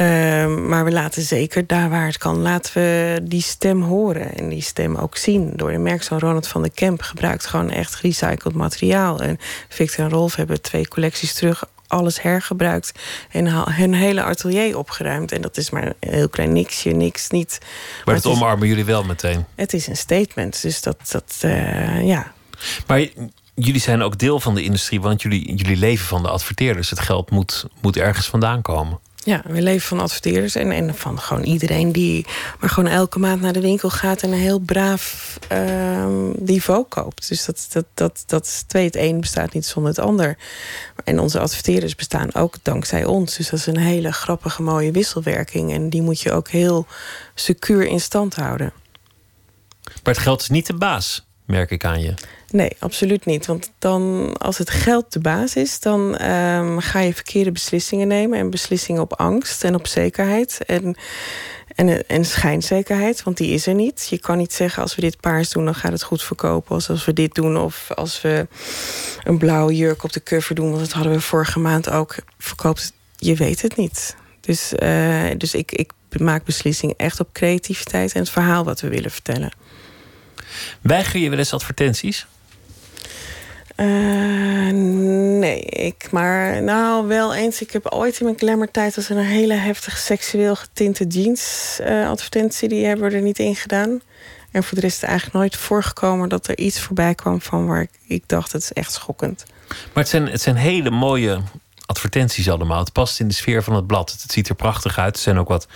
uh, 0.00 0.56
maar 0.56 0.84
we 0.84 0.92
laten 0.92 1.22
zeker 1.22 1.66
daar 1.66 1.90
waar 1.90 2.06
het 2.06 2.18
kan, 2.18 2.38
laten 2.38 2.72
we 2.74 3.20
die 3.22 3.42
stem 3.42 3.82
horen 3.82 4.34
en 4.34 4.48
die 4.48 4.62
stem 4.62 4.96
ook 4.96 5.16
zien. 5.16 5.52
Door 5.56 5.70
de 5.70 5.78
merk 5.78 6.02
van 6.02 6.18
Ronald 6.18 6.48
van 6.48 6.62
de 6.62 6.70
Kemp 6.70 7.02
gebruikt 7.02 7.46
gewoon 7.46 7.70
echt 7.70 7.94
gerecycled 7.94 8.54
materiaal. 8.54 9.20
En 9.20 9.38
Victor 9.68 10.04
en 10.04 10.10
Rolf 10.10 10.34
hebben 10.34 10.60
twee 10.62 10.88
collecties 10.88 11.34
terug 11.34 11.64
alles 11.92 12.22
hergebruikt 12.22 12.92
en 13.30 13.46
hun 13.72 13.94
hele 13.94 14.22
atelier 14.22 14.78
opgeruimd. 14.78 15.32
En 15.32 15.40
dat 15.40 15.56
is 15.56 15.70
maar 15.70 15.86
een 15.86 16.10
heel 16.10 16.28
klein 16.28 16.52
niksje, 16.52 16.90
niks, 16.90 17.30
niet. 17.30 17.58
Maar, 17.60 18.02
maar 18.04 18.14
dat 18.14 18.26
omarmen 18.26 18.68
jullie 18.68 18.84
wel 18.84 19.04
meteen? 19.04 19.44
Het 19.54 19.72
is 19.72 19.86
een 19.86 19.96
statement, 19.96 20.62
dus 20.62 20.80
dat, 20.82 21.10
dat 21.10 21.40
uh, 21.44 22.06
ja. 22.06 22.32
Maar 22.86 23.08
jullie 23.54 23.80
zijn 23.80 24.02
ook 24.02 24.18
deel 24.18 24.40
van 24.40 24.54
de 24.54 24.62
industrie, 24.62 25.00
want 25.00 25.22
jullie, 25.22 25.54
jullie 25.54 25.76
leven 25.76 26.06
van 26.06 26.22
de 26.22 26.28
adverteerders. 26.28 26.90
Het 26.90 27.00
geld 27.00 27.30
moet, 27.30 27.66
moet 27.80 27.96
ergens 27.96 28.26
vandaan 28.26 28.62
komen. 28.62 28.98
Ja, 29.24 29.42
we 29.46 29.62
leven 29.62 29.88
van 29.88 30.00
adverteerders 30.00 30.54
en, 30.54 30.70
en 30.70 30.94
van 30.94 31.20
gewoon 31.20 31.42
iedereen 31.42 31.92
die 31.92 32.26
maar 32.60 32.70
gewoon 32.70 32.90
elke 32.90 33.18
maand 33.18 33.40
naar 33.40 33.52
de 33.52 33.60
winkel 33.60 33.90
gaat 33.90 34.22
en 34.22 34.32
een 34.32 34.38
heel 34.38 34.58
braaf 34.58 35.38
uh, 35.52 36.06
niveau 36.38 36.84
koopt. 36.84 37.28
Dus 37.28 37.44
dat, 37.44 37.66
dat, 37.72 37.84
dat, 37.94 38.24
dat 38.26 38.64
twee. 38.66 38.84
Het 38.84 38.96
een 38.96 39.20
bestaat 39.20 39.52
niet 39.52 39.66
zonder 39.66 39.90
het 39.90 40.00
ander. 40.00 40.36
En 41.04 41.18
onze 41.18 41.38
adverteerders 41.38 41.94
bestaan 41.94 42.34
ook 42.34 42.54
dankzij 42.62 43.04
ons. 43.04 43.36
Dus 43.36 43.50
dat 43.50 43.58
is 43.58 43.66
een 43.66 43.76
hele 43.76 44.12
grappige, 44.12 44.62
mooie 44.62 44.90
wisselwerking. 44.90 45.72
En 45.72 45.88
die 45.90 46.02
moet 46.02 46.20
je 46.20 46.32
ook 46.32 46.48
heel 46.48 46.86
secuur 47.34 47.86
in 47.86 48.00
stand 48.00 48.34
houden. 48.34 48.72
Maar 49.84 50.14
het 50.14 50.22
geld 50.22 50.40
is 50.40 50.48
niet 50.48 50.66
de 50.66 50.74
baas, 50.74 51.26
merk 51.44 51.70
ik 51.70 51.84
aan 51.84 52.00
je. 52.00 52.14
Nee, 52.52 52.70
absoluut 52.78 53.24
niet. 53.24 53.46
Want 53.46 53.72
dan, 53.78 54.32
als 54.38 54.58
het 54.58 54.70
geld 54.70 55.12
de 55.12 55.20
baas 55.20 55.56
is, 55.56 55.80
dan 55.80 56.00
um, 56.28 56.80
ga 56.80 57.00
je 57.00 57.14
verkeerde 57.14 57.52
beslissingen 57.52 58.08
nemen. 58.08 58.38
En 58.38 58.50
beslissingen 58.50 59.02
op 59.02 59.12
angst 59.12 59.64
en 59.64 59.74
op 59.74 59.86
zekerheid. 59.86 60.60
En, 60.66 60.96
En, 61.74 62.06
en 62.08 62.24
schijnzekerheid, 62.24 63.22
want 63.22 63.36
die 63.36 63.52
is 63.52 63.66
er 63.66 63.74
niet. 63.74 64.06
Je 64.10 64.18
kan 64.18 64.38
niet 64.38 64.52
zeggen 64.52 64.82
als 64.82 64.94
we 64.94 65.00
dit 65.00 65.20
paars 65.20 65.50
doen, 65.50 65.64
dan 65.64 65.74
gaat 65.74 65.92
het 65.92 66.02
goed 66.02 66.22
verkopen. 66.22 66.76
Of 66.76 66.88
als 66.88 67.04
we 67.04 67.12
dit 67.12 67.34
doen, 67.34 67.56
of 67.56 67.90
als 67.94 68.20
we 68.20 68.46
een 69.24 69.38
blauwe 69.38 69.76
jurk 69.76 70.04
op 70.04 70.12
de 70.12 70.22
cover 70.22 70.54
doen, 70.54 70.68
want 70.68 70.80
dat 70.80 70.92
hadden 70.92 71.12
we 71.12 71.20
vorige 71.20 71.58
maand 71.58 71.90
ook. 71.90 72.14
Verkoopt 72.38 72.92
je 73.16 73.34
weet 73.34 73.62
het 73.62 73.76
niet. 73.76 74.16
Dus, 74.40 74.72
uh, 74.82 75.30
dus 75.36 75.54
ik, 75.54 75.72
ik 75.72 75.92
maak 76.18 76.44
beslissingen 76.44 76.96
echt 76.96 77.20
op 77.20 77.28
creativiteit 77.32 78.12
en 78.12 78.20
het 78.20 78.30
verhaal 78.30 78.64
wat 78.64 78.80
we 78.80 78.88
willen 78.88 79.10
vertellen. 79.10 79.52
Weiger 80.80 81.20
je 81.20 81.28
wel 81.28 81.38
eens 81.38 81.52
advertenties? 81.52 82.26
Uh, 83.76 84.70
nee, 85.38 85.60
ik 85.60 86.08
maar 86.10 86.62
nou 86.62 87.06
wel 87.06 87.34
eens. 87.34 87.60
Ik 87.60 87.70
heb 87.70 87.86
ooit 87.86 88.18
in 88.18 88.24
mijn 88.24 88.38
glamour-tijd 88.38 88.96
als 88.96 89.08
een 89.08 89.18
hele 89.18 89.54
heftig 89.54 89.98
seksueel 89.98 90.56
getinte 90.56 91.06
jeans 91.06 91.78
uh, 91.80 92.08
advertentie. 92.08 92.68
Die 92.68 92.86
hebben 92.86 93.10
we 93.10 93.16
er 93.16 93.22
niet 93.22 93.38
in 93.38 93.56
gedaan. 93.56 94.00
En 94.50 94.64
voor 94.64 94.74
de 94.74 94.80
rest 94.80 94.94
is 94.94 95.00
het 95.00 95.10
eigenlijk 95.10 95.38
nooit 95.38 95.56
voorgekomen 95.56 96.28
dat 96.28 96.48
er 96.48 96.58
iets 96.58 96.80
voorbij 96.80 97.14
kwam 97.14 97.40
van 97.40 97.66
waar 97.66 97.80
ik, 97.80 97.90
ik 98.06 98.22
dacht, 98.26 98.52
het 98.52 98.62
is 98.62 98.72
echt 98.72 98.92
schokkend. 98.92 99.44
Maar 99.68 100.02
het 100.02 100.08
zijn, 100.08 100.28
het 100.28 100.40
zijn 100.40 100.56
hele 100.56 100.90
mooie 100.90 101.40
advertenties 101.86 102.50
allemaal. 102.50 102.78
Het 102.78 102.92
past 102.92 103.20
in 103.20 103.28
de 103.28 103.34
sfeer 103.34 103.62
van 103.62 103.74
het 103.74 103.86
blad. 103.86 104.10
Het, 104.10 104.32
ziet 104.32 104.48
er 104.48 104.54
prachtig 104.54 104.98
uit. 104.98 105.16
Er 105.16 105.22
zijn 105.22 105.38
ook 105.38 105.48
wat 105.48 105.68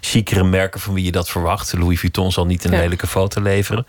chicere 0.00 0.44
merken 0.44 0.80
van 0.80 0.94
wie 0.94 1.04
je 1.04 1.12
dat 1.12 1.28
verwacht. 1.28 1.72
Louis 1.72 2.00
Vuitton 2.00 2.32
zal 2.32 2.46
niet 2.46 2.64
een 2.64 2.70
lelijke 2.70 3.06
foto 3.06 3.40
leveren. 3.40 3.86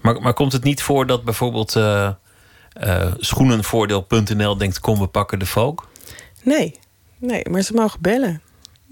Maar, 0.00 0.20
maar 0.20 0.34
komt 0.34 0.52
het 0.52 0.64
niet 0.64 0.82
voor 0.82 1.06
dat 1.06 1.24
bijvoorbeeld 1.24 1.76
uh, 1.76 2.10
uh, 2.84 3.12
schoenenvoordeel.nl 3.18 4.56
denkt: 4.56 4.80
kom, 4.80 4.98
we 4.98 5.06
pakken 5.06 5.38
de 5.38 5.46
folk? 5.46 5.88
Nee, 6.42 6.78
nee, 7.18 7.48
maar 7.50 7.62
ze 7.62 7.72
mogen 7.72 8.00
bellen. 8.00 8.42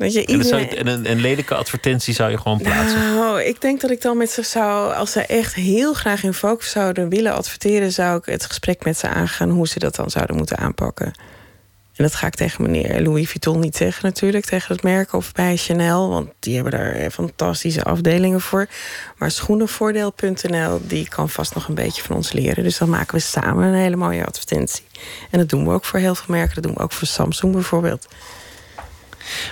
Weet 0.00 0.12
je, 0.12 0.26
iedereen... 0.26 0.76
en 0.76 0.86
een, 0.86 1.10
een, 1.10 1.20
lelijke 1.20 1.54
advertentie 1.54 2.14
zou 2.14 2.30
je 2.30 2.38
gewoon 2.38 2.60
plaatsen? 2.60 2.98
Nou, 2.98 3.42
ik 3.42 3.60
denk 3.60 3.80
dat 3.80 3.90
ik 3.90 4.02
dan 4.02 4.16
met 4.16 4.30
ze 4.30 4.42
zou... 4.42 4.94
als 4.94 5.12
ze 5.12 5.20
echt 5.20 5.54
heel 5.54 5.94
graag 5.94 6.22
in 6.22 6.34
focus 6.34 6.70
zouden 6.70 7.08
willen 7.08 7.32
adverteren... 7.32 7.92
zou 7.92 8.18
ik 8.18 8.24
het 8.24 8.44
gesprek 8.44 8.84
met 8.84 8.98
ze 8.98 9.08
aangaan... 9.08 9.50
hoe 9.50 9.68
ze 9.68 9.78
dat 9.78 9.94
dan 9.94 10.10
zouden 10.10 10.36
moeten 10.36 10.56
aanpakken. 10.56 11.12
En 12.00 12.06
dat 12.06 12.14
ga 12.14 12.26
ik 12.26 12.34
tegen 12.34 12.62
meneer 12.62 13.02
Louis 13.02 13.28
Vuitton 13.28 13.60
niet 13.60 13.76
zeggen 13.76 14.04
natuurlijk, 14.04 14.44
tegen 14.44 14.74
het 14.74 14.82
merk 14.82 15.12
of 15.12 15.32
bij 15.32 15.56
Chanel, 15.56 16.08
want 16.08 16.30
die 16.38 16.54
hebben 16.54 16.72
daar 16.72 17.10
fantastische 17.10 17.82
afdelingen 17.82 18.40
voor. 18.40 18.66
Maar 19.16 19.30
schoenenvoordeel.nl, 19.30 20.80
die 20.86 21.08
kan 21.08 21.28
vast 21.28 21.54
nog 21.54 21.68
een 21.68 21.74
beetje 21.74 22.02
van 22.02 22.16
ons 22.16 22.32
leren. 22.32 22.64
Dus 22.64 22.78
dan 22.78 22.88
maken 22.88 23.14
we 23.14 23.20
samen 23.20 23.66
een 23.66 23.74
hele 23.74 23.96
mooie 23.96 24.26
advertentie. 24.26 24.84
En 25.30 25.38
dat 25.38 25.48
doen 25.48 25.64
we 25.64 25.72
ook 25.72 25.84
voor 25.84 25.98
heel 25.98 26.14
veel 26.14 26.34
merken, 26.34 26.54
dat 26.54 26.62
doen 26.64 26.74
we 26.74 26.80
ook 26.80 26.92
voor 26.92 27.06
Samsung 27.06 27.52
bijvoorbeeld. 27.52 28.08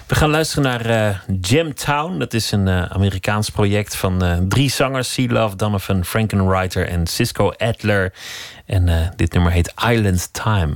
We 0.07 0.15
gaan 0.15 0.31
luisteren 0.31 0.65
naar 0.65 1.17
uh, 1.41 1.71
Town. 1.71 2.19
Dat 2.19 2.35
is 2.35 2.51
een 2.51 2.67
uh, 2.67 2.83
Amerikaans 2.83 3.51
project 3.51 3.97
van 3.97 4.47
drie 4.49 4.71
zangers: 4.71 5.13
Sea 5.13 5.33
Love, 5.33 5.57
Donovan 5.57 6.05
Frankenwriter 6.05 6.89
en 6.89 7.07
Cisco 7.07 7.51
Adler. 7.51 8.13
En 8.67 9.13
dit 9.17 9.33
nummer 9.33 9.53
heet 9.53 9.73
Island 9.91 10.33
Time. 10.33 10.75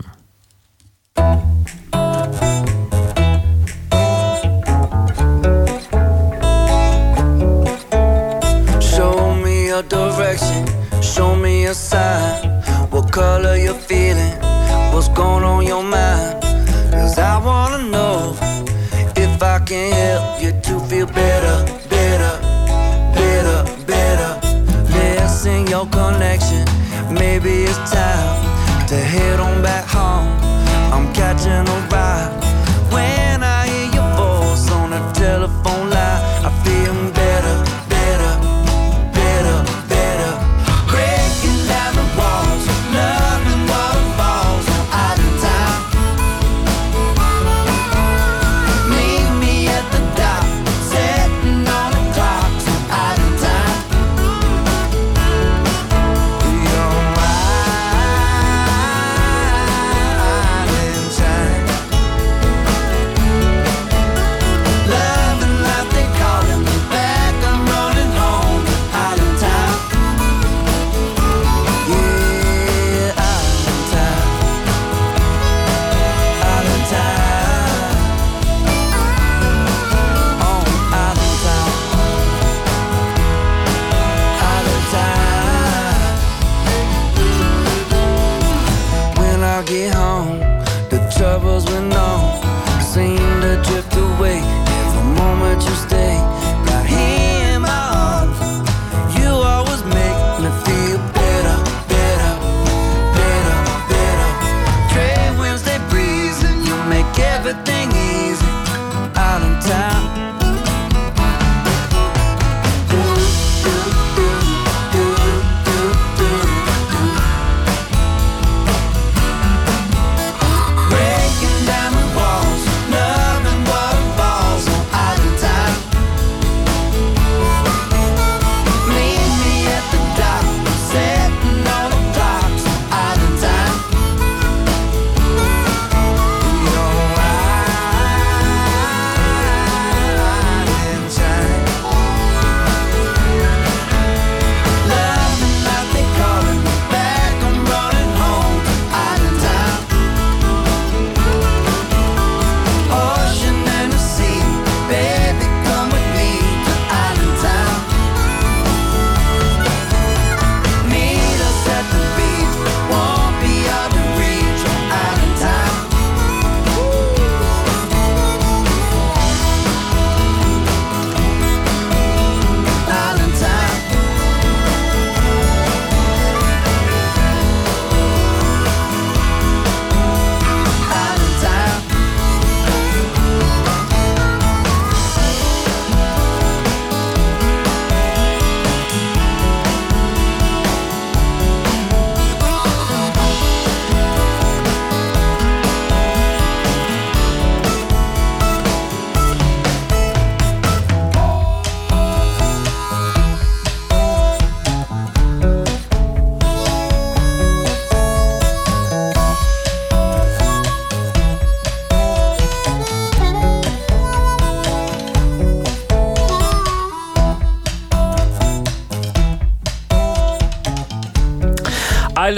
Show 8.80 9.34
me 9.42 9.66
your 9.66 9.82
direction, 9.82 10.66
show 11.02 11.36
me 11.36 11.66
a 11.66 11.74
sign. 11.74 12.62
What 12.90 13.12
color 13.12 13.56
you're 13.56 13.74
feeling, 13.74 14.32
what's 14.92 15.08
going 15.08 15.44
on 15.44 15.66
your 15.66 15.82
mind. 15.82 16.42
Cause 16.90 17.18
I 17.18 17.38
wanna 17.44 17.90
know 17.90 18.36
if 19.16 19.42
I 19.42 19.58
can 19.60 19.92
help 19.92 20.42
you 20.42 20.52
to 20.52 20.80
feel 20.86 21.06
better, 21.06 21.64
better, 21.88 22.38
better, 23.14 23.64
better. 23.86 24.40
Missing 24.90 25.68
your 25.68 25.86
connection, 25.86 26.64
maybe 27.12 27.64
it's 27.64 27.90
time 27.90 28.86
to 28.88 28.96
head 28.96 29.40
on 29.40 29.62
back 29.62 29.84
home 29.86 30.41
I'm 30.92 31.10
catching 31.14 31.66
a 31.66 31.88
ride 31.90 32.41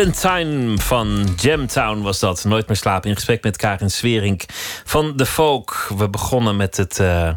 Island 0.04 0.20
Time 0.20 0.78
van 0.78 1.34
Jamtown 1.36 2.00
was 2.00 2.20
dat. 2.20 2.44
Nooit 2.44 2.66
meer 2.66 2.76
slapen. 2.76 3.08
In 3.08 3.14
gesprek 3.14 3.42
met 3.42 3.56
Karin 3.56 3.90
Swerink 3.90 4.44
van 4.84 5.16
de 5.16 5.26
Folk. 5.26 5.90
We 5.96 6.08
begonnen 6.08 6.56
met 6.56 6.76
het 6.76 6.98
uh, 6.98 7.30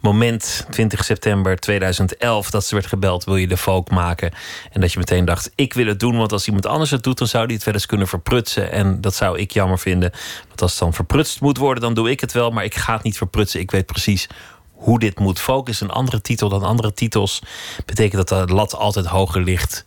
moment 0.00 0.66
20 0.70 1.04
september 1.04 1.56
2011 1.56 2.50
dat 2.50 2.64
ze 2.64 2.74
werd 2.74 2.86
gebeld: 2.86 3.24
wil 3.24 3.36
je 3.36 3.46
de 3.46 3.56
Folk 3.56 3.90
maken? 3.90 4.32
En 4.72 4.80
dat 4.80 4.92
je 4.92 4.98
meteen 4.98 5.24
dacht: 5.24 5.50
ik 5.54 5.74
wil 5.74 5.86
het 5.86 6.00
doen, 6.00 6.16
want 6.16 6.32
als 6.32 6.46
iemand 6.46 6.66
anders 6.66 6.90
het 6.90 7.02
doet, 7.02 7.18
dan 7.18 7.28
zou 7.28 7.46
die 7.46 7.56
het 7.56 7.64
wel 7.64 7.74
eens 7.74 7.86
kunnen 7.86 8.08
verprutsen. 8.08 8.72
En 8.72 9.00
dat 9.00 9.14
zou 9.14 9.38
ik 9.38 9.50
jammer 9.50 9.78
vinden. 9.78 10.10
Want 10.48 10.62
als 10.62 10.70
het 10.70 10.80
dan 10.80 10.94
verprutst 10.94 11.40
moet 11.40 11.58
worden, 11.58 11.82
dan 11.82 11.94
doe 11.94 12.10
ik 12.10 12.20
het 12.20 12.32
wel. 12.32 12.50
Maar 12.50 12.64
ik 12.64 12.74
ga 12.74 12.94
het 12.94 13.02
niet 13.02 13.16
verprutsen. 13.16 13.60
Ik 13.60 13.70
weet 13.70 13.86
precies 13.86 14.26
hoe 14.72 14.98
dit 14.98 15.18
moet. 15.18 15.40
Folk 15.40 15.68
is 15.68 15.80
een 15.80 15.90
andere 15.90 16.20
titel 16.20 16.48
dan 16.48 16.62
andere 16.62 16.92
titels. 16.92 17.42
Betekent 17.86 18.28
dat 18.28 18.48
de 18.48 18.54
lat 18.54 18.74
altijd 18.74 19.06
hoger 19.06 19.42
ligt 19.42 19.84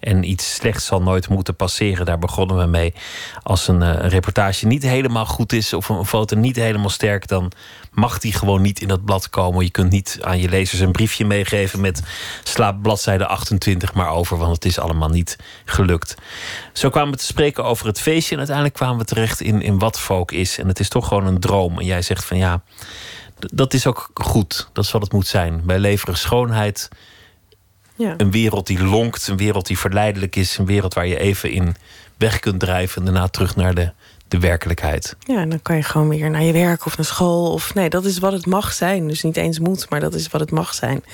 en 0.00 0.30
iets 0.30 0.54
slechts 0.54 0.86
zal 0.86 1.02
nooit 1.02 1.28
moeten 1.28 1.56
passeren. 1.56 2.06
Daar 2.06 2.18
begonnen 2.18 2.56
we 2.56 2.66
mee. 2.66 2.94
Als 3.42 3.68
een, 3.68 3.82
uh, 3.82 3.94
reportage 4.08 4.66
niet 4.66 4.82
helemaal 4.82 5.26
goed 5.26 5.52
is 5.52 5.72
of 5.72 5.88
een 5.88 6.06
foto 6.06 6.36
niet 6.36 6.56
helemaal 6.56 6.90
sterk, 6.90 7.28
dan 7.28 7.52
mag 7.92 8.18
die 8.18 8.32
gewoon 8.32 8.62
niet 8.62 8.80
in 8.80 8.88
dat 8.88 9.04
blad 9.04 9.30
komen. 9.30 9.64
Je 9.64 9.70
kunt 9.70 9.90
niet 9.90 10.18
aan 10.22 10.40
je 10.40 10.48
lezers 10.48 10.80
een 10.80 10.92
briefje 10.92 11.24
meegeven 11.24 11.80
met 11.80 12.02
slaap 12.42 12.82
bladzijde 12.82 13.26
28 13.26 13.94
maar 13.94 14.08
over, 14.08 14.38
want 14.38 14.54
het 14.54 14.64
is 14.64 14.78
allemaal 14.78 15.08
niet 15.08 15.36
gelukt. 15.64 16.14
Zo 16.72 16.90
kwamen 16.90 17.12
we 17.12 17.18
te 17.18 17.24
spreken 17.24 17.64
over 17.64 17.86
het 17.86 18.00
feestje 18.00 18.32
en 18.32 18.38
uiteindelijk 18.38 18.76
kwamen 18.76 18.98
we 18.98 19.04
terecht 19.04 19.40
in, 19.40 19.62
in 19.62 19.78
wat 19.78 20.00
folk 20.00 20.32
is. 20.32 20.58
En 20.58 20.68
het 20.68 20.80
is 20.80 20.88
toch 20.88 21.08
gewoon 21.08 21.26
een 21.26 21.40
droom. 21.40 21.78
En 21.78 21.84
jij 21.84 22.02
zegt 22.02 22.24
van 22.24 22.36
ja, 22.36 22.62
dat 23.38 23.74
is 23.74 23.86
ook 23.86 24.10
goed. 24.14 24.68
Dat 24.72 24.84
is 24.84 24.90
wat 24.90 25.02
het 25.02 25.12
moet 25.12 25.26
zijn. 25.26 25.62
Wij 25.64 25.78
leveren 25.78 26.16
schoonheid 26.16 26.88
ja. 27.96 28.14
Een 28.16 28.30
wereld 28.30 28.66
die 28.66 28.84
lonkt, 28.84 29.28
een 29.28 29.36
wereld 29.36 29.66
die 29.66 29.78
verleidelijk 29.78 30.36
is, 30.36 30.58
een 30.58 30.66
wereld 30.66 30.94
waar 30.94 31.06
je 31.06 31.18
even 31.18 31.50
in 31.50 31.76
weg 32.16 32.38
kunt 32.38 32.60
drijven 32.60 32.98
en 32.98 33.12
daarna 33.12 33.28
terug 33.28 33.56
naar 33.56 33.74
de 33.74 33.92
werkelijkheid. 34.40 35.16
Ja, 35.18 35.36
en 35.36 35.48
dan 35.48 35.62
kan 35.62 35.76
je 35.76 35.82
gewoon 35.82 36.08
weer 36.08 36.30
naar 36.30 36.42
je 36.42 36.52
werk 36.52 36.86
of 36.86 36.96
naar 36.96 37.06
school. 37.06 37.52
Of 37.52 37.74
nee, 37.74 37.88
dat 37.88 38.04
is 38.04 38.18
wat 38.18 38.32
het 38.32 38.46
mag 38.46 38.72
zijn. 38.72 39.08
Dus 39.08 39.22
niet 39.22 39.36
eens 39.36 39.58
moet, 39.58 39.90
maar 39.90 40.00
dat 40.00 40.14
is 40.14 40.28
wat 40.28 40.40
het 40.40 40.50
mag 40.50 40.74
zijn. 40.74 41.04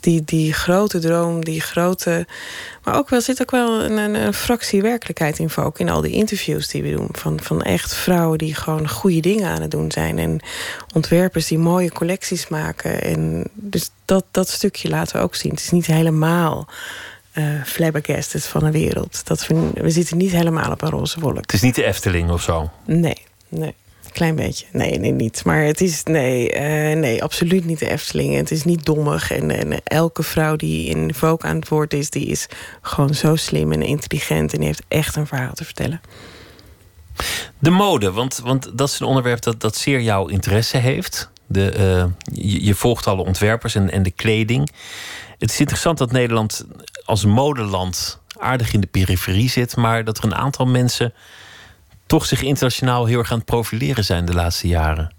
Die, 0.00 0.24
die 0.24 0.52
grote 0.52 0.98
droom, 0.98 1.44
die 1.44 1.60
grote. 1.60 2.26
Maar 2.84 2.96
ook 2.96 3.08
wel 3.08 3.20
zit 3.20 3.40
ook 3.42 3.50
wel 3.50 3.82
een, 3.82 3.96
een, 3.96 4.14
een 4.14 4.34
fractie 4.34 4.82
werkelijkheid 4.82 5.38
in 5.38 5.50
ook 5.56 5.78
in 5.78 5.88
al 5.88 6.00
die 6.00 6.12
interviews 6.12 6.68
die 6.68 6.82
we 6.82 6.90
doen. 6.90 7.08
Van, 7.12 7.40
van 7.42 7.62
echt 7.62 7.94
vrouwen 7.94 8.38
die 8.38 8.54
gewoon 8.54 8.88
goede 8.88 9.20
dingen 9.20 9.48
aan 9.48 9.60
het 9.60 9.70
doen 9.70 9.90
zijn. 9.90 10.18
En 10.18 10.40
ontwerpers 10.94 11.46
die 11.46 11.58
mooie 11.58 11.92
collecties 11.92 12.48
maken. 12.48 13.02
En 13.02 13.48
dus 13.54 13.90
dat, 14.04 14.24
dat 14.30 14.48
stukje 14.48 14.88
laten 14.88 15.16
we 15.16 15.22
ook 15.22 15.34
zien. 15.34 15.50
Het 15.50 15.60
is 15.60 15.70
niet 15.70 15.86
helemaal 15.86 16.68
uh, 17.34 17.64
flabbergasted 17.64 18.46
van 18.46 18.64
de 18.64 18.70
wereld. 18.70 19.26
Dat 19.26 19.46
we, 19.46 19.70
we 19.74 19.90
zitten 19.90 20.16
niet 20.16 20.32
helemaal 20.32 20.70
op 20.70 20.82
een 20.82 20.90
roze 20.90 21.20
wolk. 21.20 21.40
Het 21.40 21.52
is 21.52 21.62
niet 21.62 21.74
de 21.74 21.84
Efteling 21.84 22.30
of 22.30 22.42
zo? 22.42 22.70
Nee, 22.86 23.16
nee. 23.48 23.74
Klein 24.12 24.34
beetje. 24.34 24.66
Nee, 24.72 24.98
nee, 24.98 25.12
niet. 25.12 25.44
Maar 25.44 25.62
het 25.62 25.80
is, 25.80 26.02
nee, 26.02 26.54
uh, 26.54 26.98
nee, 26.98 27.22
absoluut 27.22 27.64
niet 27.64 27.78
de 27.78 27.90
Efteling. 27.90 28.36
Het 28.36 28.50
is 28.50 28.64
niet 28.64 28.84
dommig. 28.84 29.30
En, 29.30 29.50
en 29.50 29.82
elke 29.84 30.22
vrouw 30.22 30.56
die 30.56 30.88
in 30.88 31.14
Vogue 31.14 31.50
aan 31.50 31.56
het 31.56 31.68
woord 31.68 31.94
is... 31.94 32.10
die 32.10 32.26
is 32.26 32.46
gewoon 32.80 33.14
zo 33.14 33.36
slim 33.36 33.72
en 33.72 33.82
intelligent... 33.82 34.52
en 34.52 34.58
die 34.58 34.66
heeft 34.66 34.82
echt 34.88 35.16
een 35.16 35.26
verhaal 35.26 35.52
te 35.52 35.64
vertellen. 35.64 36.00
De 37.58 37.70
mode, 37.70 38.12
want, 38.12 38.40
want 38.44 38.78
dat 38.78 38.88
is 38.88 39.00
een 39.00 39.06
onderwerp 39.06 39.42
dat, 39.42 39.60
dat 39.60 39.76
zeer 39.76 40.00
jouw 40.00 40.26
interesse 40.26 40.76
heeft. 40.76 41.30
De, 41.46 41.74
uh, 41.78 42.04
je, 42.42 42.64
je, 42.64 42.74
volgt 42.74 43.06
alle 43.06 43.24
ontwerpers 43.24 43.74
en, 43.74 43.90
en 43.90 44.02
de 44.02 44.10
kleding. 44.10 44.70
Het 45.38 45.50
is 45.50 45.60
interessant 45.60 45.98
dat 45.98 46.12
Nederland 46.12 46.64
als 47.04 47.24
modeland 47.24 48.20
aardig 48.38 48.72
in 48.72 48.80
de 48.80 48.86
periferie 48.86 49.48
zit, 49.48 49.76
maar 49.76 50.04
dat 50.04 50.18
er 50.18 50.24
een 50.24 50.34
aantal 50.34 50.66
mensen 50.66 51.14
toch 52.06 52.26
zich 52.26 52.42
internationaal 52.42 53.06
heel 53.06 53.18
erg 53.18 53.30
aan 53.30 53.36
het 53.36 53.46
profileren 53.46 54.04
zijn 54.04 54.24
de 54.24 54.34
laatste 54.34 54.68
jaren. 54.68 55.14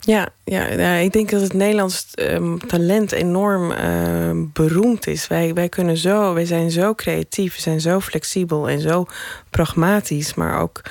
Ja, 0.00 0.28
ja, 0.44 0.64
ik 0.94 1.12
denk 1.12 1.30
dat 1.30 1.40
het 1.40 1.52
Nederlands 1.52 2.06
ehm, 2.14 2.56
talent 2.56 3.12
enorm 3.12 3.72
ehm, 3.72 4.44
beroemd 4.52 5.06
is. 5.06 5.26
Wij, 5.26 5.54
wij 5.54 5.68
kunnen 5.68 5.96
zo, 5.96 6.34
wij 6.34 6.44
zijn 6.44 6.70
zo 6.70 6.94
creatief, 6.94 7.54
we 7.54 7.60
zijn 7.60 7.80
zo 7.80 8.00
flexibel 8.00 8.68
en 8.68 8.80
zo 8.80 9.06
pragmatisch, 9.50 10.34
maar 10.34 10.60
ook 10.60 10.82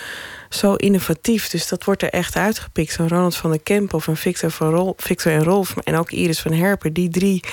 zo 0.49 0.73
innovatief. 0.73 1.49
Dus 1.49 1.67
dat 1.67 1.83
wordt 1.83 2.01
er 2.01 2.09
echt 2.09 2.35
uitgepikt. 2.35 2.91
Zo'n 2.91 3.07
Ronald 3.07 3.35
van 3.35 3.49
der 3.49 3.61
Kemp 3.61 3.93
of 3.93 4.07
een 4.07 4.17
Victor, 4.17 4.51
van 4.51 4.69
Rol, 4.69 4.93
Victor 4.97 5.31
en 5.31 5.43
Rolf 5.43 5.77
en 5.77 5.95
ook 5.95 6.11
Iris 6.11 6.41
van 6.41 6.53
Herpen. 6.53 6.93
Die 6.93 7.09
drie 7.09 7.43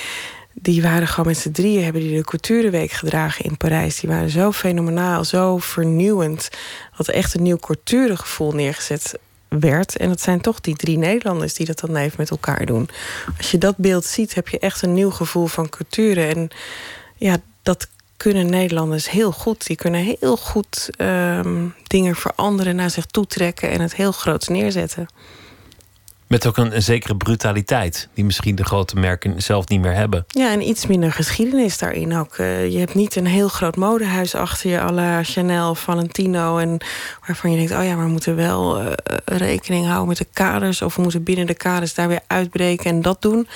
die 0.55 0.83
waren 0.83 1.09
gewoon 1.09 1.27
met 1.27 1.39
z'n 1.39 1.51
drieën, 1.51 1.85
hebben 1.85 2.03
die 2.03 2.17
de 2.17 2.25
Coutureweek 2.25 2.91
gedragen 2.91 3.45
in 3.45 3.57
Parijs. 3.57 4.01
Die 4.01 4.11
waren 4.11 4.31
zo 4.31 4.53
fenomenaal, 4.53 5.25
zo 5.25 5.59
vernieuwend. 5.59 6.49
Dat 6.97 7.09
echt 7.09 7.35
een 7.35 7.43
nieuw 7.43 7.57
couturegevoel 7.57 8.53
neergezet 8.53 9.19
werd. 9.49 9.97
En 9.97 10.09
dat 10.09 10.21
zijn 10.21 10.41
toch 10.41 10.61
die 10.61 10.77
drie 10.77 10.99
Nederlanders 10.99 11.55
die 11.55 11.67
dat 11.67 11.79
dan 11.79 11.97
even 11.97 12.17
met 12.19 12.31
elkaar 12.31 12.67
doen. 12.67 12.89
Als 13.37 13.51
je 13.51 13.59
dat 13.59 13.77
beeld 13.77 14.05
ziet, 14.05 14.35
heb 14.35 14.49
je 14.49 14.59
echt 14.59 14.83
een 14.83 14.95
nieuw 14.95 15.11
gevoel 15.11 15.47
van 15.47 15.69
cultuur. 15.69 16.29
En 16.29 16.49
ja, 17.17 17.37
dat 17.63 17.89
kunnen 18.17 18.51
Nederlanders 18.51 19.11
heel 19.11 19.33
goed. 19.33 19.67
Die 19.67 19.77
kunnen 19.77 20.17
heel 20.21 20.37
goed 20.37 20.91
ehm, 20.97 21.67
dingen 21.83 22.17
veranderen, 22.17 22.77
naar 22.77 22.91
zich 22.91 23.07
toetrekken 23.07 23.71
en 23.71 23.81
het 23.81 23.95
heel 23.95 24.13
groots 24.13 24.49
neerzetten. 24.49 25.07
Met 26.33 26.47
ook 26.47 26.57
een, 26.57 26.83
zekere 26.83 27.17
brutaliteit, 27.17 28.09
die 28.15 28.25
misschien 28.25 28.55
de 28.55 28.65
grote 28.65 28.97
merken 28.97 29.43
zelf 29.43 29.69
niet 29.69 29.81
meer 29.81 29.95
hebben. 29.95 30.25
Ja, 30.27 30.51
en 30.51 30.69
iets 30.69 30.87
minder 30.87 31.13
geschiedenis 31.13 31.79
daarin 31.79 32.17
ook. 32.17 32.39
Uh, 32.39 32.71
je 32.71 32.79
hebt 32.79 32.95
niet 32.95 33.17
een 33.17 33.27
heel 33.27 33.49
groot 33.49 33.77
modehuis 33.77 34.35
achter 34.35 34.71
je, 34.71 34.81
à 34.81 34.93
la 34.93 35.23
Chanel, 35.23 35.75
Valentino. 35.75 36.59
En 36.59 36.79
waarvan 37.27 37.51
je 37.51 37.57
denkt, 37.57 37.73
oh 37.73 37.85
ja, 37.85 37.97
maar 37.97 38.05
we 38.05 38.11
moeten 38.11 38.37
wel 38.37 38.83
uh, 38.83 38.93
rekening 39.25 39.87
houden 39.87 40.09
met 40.09 40.17
de 40.17 40.27
kaders. 40.33 40.83
Of 40.83 40.97
we 40.97 41.03
moeten 41.03 41.23
binnen 41.23 41.47
de 41.47 41.55
kaders 41.55 41.95
daar 41.95 42.09
weer 42.09 42.23
uitbreken 42.27 42.91
en 42.91 43.03
dat 43.03 43.23
doen. 43.23 43.49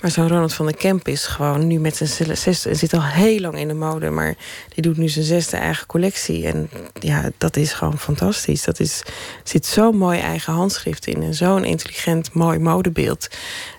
Maar 0.00 0.10
zo'n 0.10 0.28
Ronald 0.28 0.54
van 0.54 0.66
der 0.66 0.76
Kemp 0.76 1.08
is 1.08 1.26
gewoon 1.26 1.66
nu 1.66 1.78
met 1.78 1.96
zijn 1.96 2.36
zesde... 2.36 2.74
zit 2.74 2.94
al 2.94 3.04
heel 3.04 3.40
lang 3.40 3.58
in 3.58 3.68
de 3.68 3.74
mode, 3.74 4.10
maar 4.10 4.34
die 4.74 4.82
doet 4.82 4.96
nu 4.96 5.08
zijn 5.08 5.24
zesde 5.24 5.56
eigen 5.56 5.86
collectie. 5.86 6.46
En 6.46 6.70
ja, 7.00 7.30
dat 7.38 7.56
is 7.56 7.72
gewoon 7.72 7.98
fantastisch. 7.98 8.64
Dat 8.64 8.80
is, 8.80 9.02
zit 9.42 9.66
zo'n 9.66 9.96
mooi 9.96 10.20
eigen 10.20 10.52
handschrift 10.52 11.06
in 11.06 11.22
en 11.22 11.34
zo'n 11.34 11.64
intelligent 11.64 12.12
mooi 12.32 12.58
modebeeld. 12.58 13.28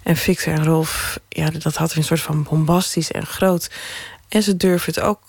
En 0.04 0.16
Fixer 0.16 0.54
en 0.54 0.66
Rolf, 0.66 1.20
ja, 1.30 1.50
dat 1.50 1.76
had 1.76 1.96
een 1.96 2.04
soort 2.04 2.22
van 2.22 2.44
bombastisch 2.44 3.12
en 3.12 3.26
groot. 3.26 3.70
En 4.30 4.44
ze 4.44 4.58
durven 4.58 4.94
het 4.94 5.04
ook 5.04 5.22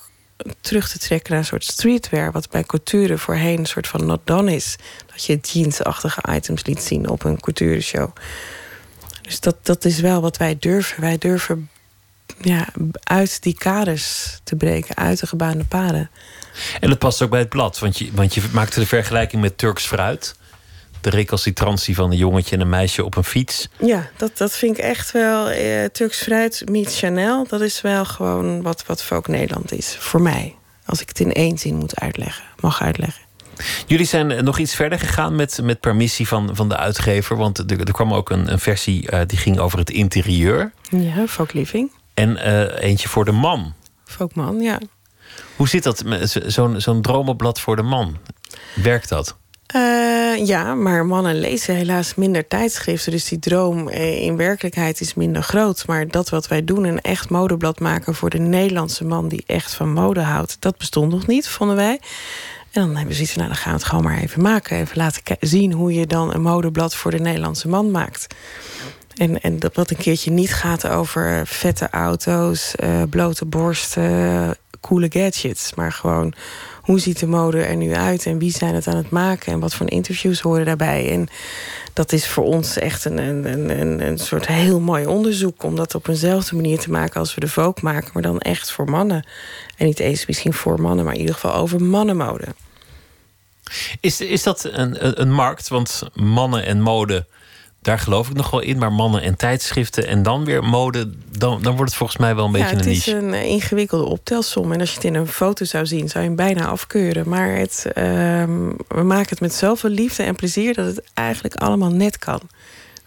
terug 0.60 0.88
te 0.88 0.98
trekken 0.98 1.30
naar 1.30 1.40
een 1.40 1.46
soort 1.46 1.64
streetwear... 1.64 2.32
wat 2.32 2.50
bij 2.50 2.64
couture 2.64 3.18
voorheen 3.18 3.58
een 3.58 3.66
soort 3.66 3.88
van 3.88 4.06
not 4.06 4.20
done 4.24 4.54
is. 4.54 4.76
Dat 5.06 5.24
je 5.24 5.38
jeansachtige 5.42 6.20
items 6.30 6.64
liet 6.64 6.82
zien 6.82 7.08
op 7.08 7.24
een 7.24 7.40
couture 7.40 7.80
show. 7.80 8.10
Dus 9.22 9.40
dat, 9.40 9.56
dat 9.62 9.84
is 9.84 10.00
wel 10.00 10.20
wat 10.20 10.36
wij 10.36 10.56
durven. 10.58 11.00
Wij 11.00 11.18
durven 11.18 11.70
ja, 12.40 12.68
uit 13.02 13.42
die 13.42 13.54
kaders 13.54 14.38
te 14.44 14.56
breken, 14.56 14.96
uit 14.96 15.20
de 15.20 15.26
gebaande 15.26 15.64
paden. 15.64 16.10
En 16.80 16.88
dat 16.88 16.98
past 16.98 17.22
ook 17.22 17.30
bij 17.30 17.38
het 17.38 17.48
blad, 17.48 17.78
want 17.78 17.98
je, 17.98 18.10
want 18.12 18.34
je 18.34 18.42
maakte 18.52 18.80
de 18.80 18.86
vergelijking 18.86 19.42
met 19.42 19.58
Turks 19.58 19.86
fruit 19.86 20.34
de 21.10 21.16
recalcitrantie 21.16 21.94
van 21.94 22.10
een 22.10 22.16
jongetje 22.16 22.54
en 22.54 22.60
een 22.60 22.68
meisje 22.68 23.04
op 23.04 23.16
een 23.16 23.24
fiets. 23.24 23.68
Ja, 23.78 24.10
dat, 24.16 24.38
dat 24.38 24.56
vind 24.56 24.78
ik 24.78 24.84
echt 24.84 25.12
wel. 25.12 25.48
Eh, 25.48 25.84
Turks 25.84 26.22
fruit 26.22 26.62
meets 26.70 26.98
Chanel. 26.98 27.46
Dat 27.48 27.60
is 27.60 27.80
wel 27.80 28.04
gewoon 28.04 28.62
wat, 28.62 28.86
wat 28.86 29.02
Folk 29.02 29.28
Nederland 29.28 29.72
is. 29.72 29.96
Voor 29.98 30.22
mij. 30.22 30.54
Als 30.84 31.00
ik 31.00 31.08
het 31.08 31.20
in 31.20 31.32
één 31.32 31.58
zin 31.58 31.74
moet 31.74 32.00
uitleggen, 32.00 32.44
mag 32.60 32.82
uitleggen. 32.82 33.22
Jullie 33.86 34.06
zijn 34.06 34.44
nog 34.44 34.58
iets 34.58 34.74
verder 34.74 34.98
gegaan 34.98 35.36
met, 35.36 35.60
met 35.62 35.80
permissie 35.80 36.28
van, 36.28 36.50
van 36.56 36.68
de 36.68 36.76
uitgever. 36.76 37.36
Want 37.36 37.58
er, 37.58 37.80
er 37.80 37.92
kwam 37.92 38.14
ook 38.14 38.30
een, 38.30 38.52
een 38.52 38.58
versie 38.58 39.12
uh, 39.12 39.20
die 39.26 39.38
ging 39.38 39.58
over 39.58 39.78
het 39.78 39.90
interieur. 39.90 40.72
Ja, 40.90 41.26
Folk 41.26 41.52
Living. 41.52 41.90
En 42.14 42.30
uh, 42.30 42.82
eentje 42.82 43.08
voor 43.08 43.24
de 43.24 43.32
man. 43.32 43.74
Folkman, 44.04 44.60
ja. 44.60 44.78
Hoe 45.56 45.68
zit 45.68 45.82
dat 45.82 46.04
met 46.04 46.40
zo'n 46.46 46.80
zo'n 46.80 47.02
dromenblad 47.02 47.60
voor 47.60 47.76
de 47.76 47.82
man? 47.82 48.16
Werkt 48.74 49.08
dat? 49.08 49.36
Uh, 49.74 50.46
ja, 50.46 50.74
maar 50.74 51.06
mannen 51.06 51.40
lezen 51.40 51.74
helaas 51.74 52.14
minder 52.14 52.46
tijdschriften. 52.46 53.12
Dus 53.12 53.28
die 53.28 53.38
droom 53.38 53.88
eh, 53.88 54.22
in 54.22 54.36
werkelijkheid 54.36 55.00
is 55.00 55.14
minder 55.14 55.42
groot. 55.42 55.86
Maar 55.86 56.08
dat 56.08 56.28
wat 56.28 56.48
wij 56.48 56.64
doen, 56.64 56.84
een 56.84 57.00
echt 57.00 57.30
modeblad 57.30 57.80
maken 57.80 58.14
voor 58.14 58.30
de 58.30 58.38
Nederlandse 58.38 59.04
man 59.04 59.28
die 59.28 59.44
echt 59.46 59.74
van 59.74 59.92
mode 59.92 60.20
houdt, 60.20 60.56
dat 60.60 60.76
bestond 60.76 61.12
nog 61.12 61.26
niet, 61.26 61.48
vonden 61.48 61.76
wij. 61.76 62.00
En 62.70 62.82
dan 62.82 62.88
hebben 62.88 63.06
we 63.06 63.14
zoiets 63.14 63.32
van, 63.32 63.42
nou, 63.42 63.54
dan 63.54 63.62
gaan 63.62 63.72
we 63.72 63.78
het 63.78 63.88
gewoon 63.88 64.04
maar 64.04 64.18
even 64.18 64.42
maken. 64.42 64.78
Even 64.78 64.96
laten 64.96 65.22
zien 65.40 65.72
hoe 65.72 65.94
je 65.94 66.06
dan 66.06 66.34
een 66.34 66.42
modeblad 66.42 66.94
voor 66.94 67.10
de 67.10 67.20
Nederlandse 67.20 67.68
man 67.68 67.90
maakt. 67.90 68.34
En, 69.14 69.40
en 69.40 69.58
dat 69.58 69.74
wat 69.74 69.90
een 69.90 69.96
keertje 69.96 70.30
niet 70.30 70.54
gaat 70.54 70.88
over 70.88 71.46
vette 71.46 71.90
auto's, 71.90 72.74
blote 73.10 73.44
borsten, 73.44 74.56
coole 74.80 75.06
gadgets. 75.10 75.74
Maar 75.74 75.92
gewoon 75.92 76.34
hoe 76.86 76.98
ziet 76.98 77.18
de 77.18 77.26
mode 77.26 77.62
er 77.62 77.76
nu 77.76 77.94
uit 77.94 78.26
en 78.26 78.38
wie 78.38 78.50
zijn 78.50 78.74
het 78.74 78.86
aan 78.86 78.96
het 78.96 79.10
maken 79.10 79.52
en 79.52 79.60
wat 79.60 79.74
voor 79.74 79.90
interviews 79.90 80.40
horen 80.40 80.64
daarbij. 80.64 81.10
En 81.10 81.28
dat 81.92 82.12
is 82.12 82.28
voor 82.28 82.44
ons 82.44 82.78
echt 82.78 83.04
een, 83.04 83.18
een, 83.18 83.80
een, 83.80 84.06
een 84.06 84.18
soort 84.18 84.46
heel 84.46 84.80
mooi 84.80 85.06
onderzoek 85.06 85.62
om 85.62 85.76
dat 85.76 85.94
op 85.94 86.08
eenzelfde 86.08 86.56
manier 86.56 86.78
te 86.78 86.90
maken 86.90 87.20
als 87.20 87.34
we 87.34 87.40
de 87.40 87.48
Vogue 87.48 87.82
maken, 87.82 88.10
maar 88.12 88.22
dan 88.22 88.40
echt 88.40 88.72
voor 88.72 88.90
mannen. 88.90 89.26
En 89.76 89.86
niet 89.86 89.98
eens 89.98 90.26
misschien 90.26 90.52
voor 90.52 90.80
mannen, 90.80 91.04
maar 91.04 91.14
in 91.14 91.20
ieder 91.20 91.34
geval 91.34 91.54
over 91.54 91.82
mannenmode. 91.82 92.46
Is, 94.00 94.20
is 94.20 94.42
dat 94.42 94.64
een, 94.64 95.20
een 95.20 95.32
markt? 95.32 95.68
Want 95.68 96.02
mannen 96.14 96.66
en 96.66 96.80
mode 96.80 97.26
daar 97.86 97.98
geloof 97.98 98.28
ik 98.28 98.34
nog 98.34 98.50
wel 98.50 98.60
in. 98.60 98.78
Maar 98.78 98.92
mannen 98.92 99.22
en 99.22 99.36
tijdschriften 99.36 100.06
en 100.06 100.22
dan 100.22 100.44
weer 100.44 100.64
mode, 100.64 101.10
dan, 101.38 101.62
dan 101.62 101.74
wordt 101.74 101.90
het 101.90 101.98
volgens 101.98 102.18
mij 102.18 102.34
wel 102.34 102.44
een 102.44 102.52
beetje 102.52 102.76
een 102.76 102.84
niche. 102.84 102.88
Het 102.88 103.06
is 103.06 103.12
een 103.12 103.34
eh, 103.34 103.44
ingewikkelde 103.44 104.04
optelsom. 104.04 104.72
En 104.72 104.80
als 104.80 104.88
je 104.88 104.94
het 104.94 105.04
in 105.04 105.14
een 105.14 105.26
foto 105.26 105.64
zou 105.64 105.86
zien, 105.86 106.08
zou 106.08 106.22
je 106.24 106.28
hem 106.28 106.36
bijna 106.36 106.66
afkeuren. 106.66 107.28
Maar 107.28 107.48
het, 107.48 107.86
ehm, 107.94 108.68
we 108.88 109.02
maken 109.02 109.28
het 109.28 109.40
met 109.40 109.54
zoveel 109.54 109.90
liefde 109.90 110.22
en 110.22 110.34
plezier 110.34 110.74
dat 110.74 110.86
het 110.86 111.02
eigenlijk 111.14 111.54
allemaal 111.54 111.90
net 111.90 112.18
kan. 112.18 112.40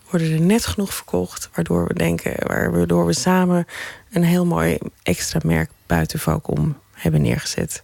Worden 0.09 0.31
er 0.31 0.41
net 0.41 0.65
genoeg 0.65 0.93
verkocht, 0.93 1.49
waardoor 1.53 1.87
we 1.87 1.93
denken, 1.93 2.33
waardoor 2.47 3.05
we 3.05 3.13
samen 3.13 3.65
een 4.11 4.23
heel 4.23 4.45
mooi 4.45 4.77
extra 5.03 5.39
merk 5.43 5.69
buiten 5.85 6.41
om 6.43 6.77
hebben 6.93 7.21
neergezet. 7.21 7.83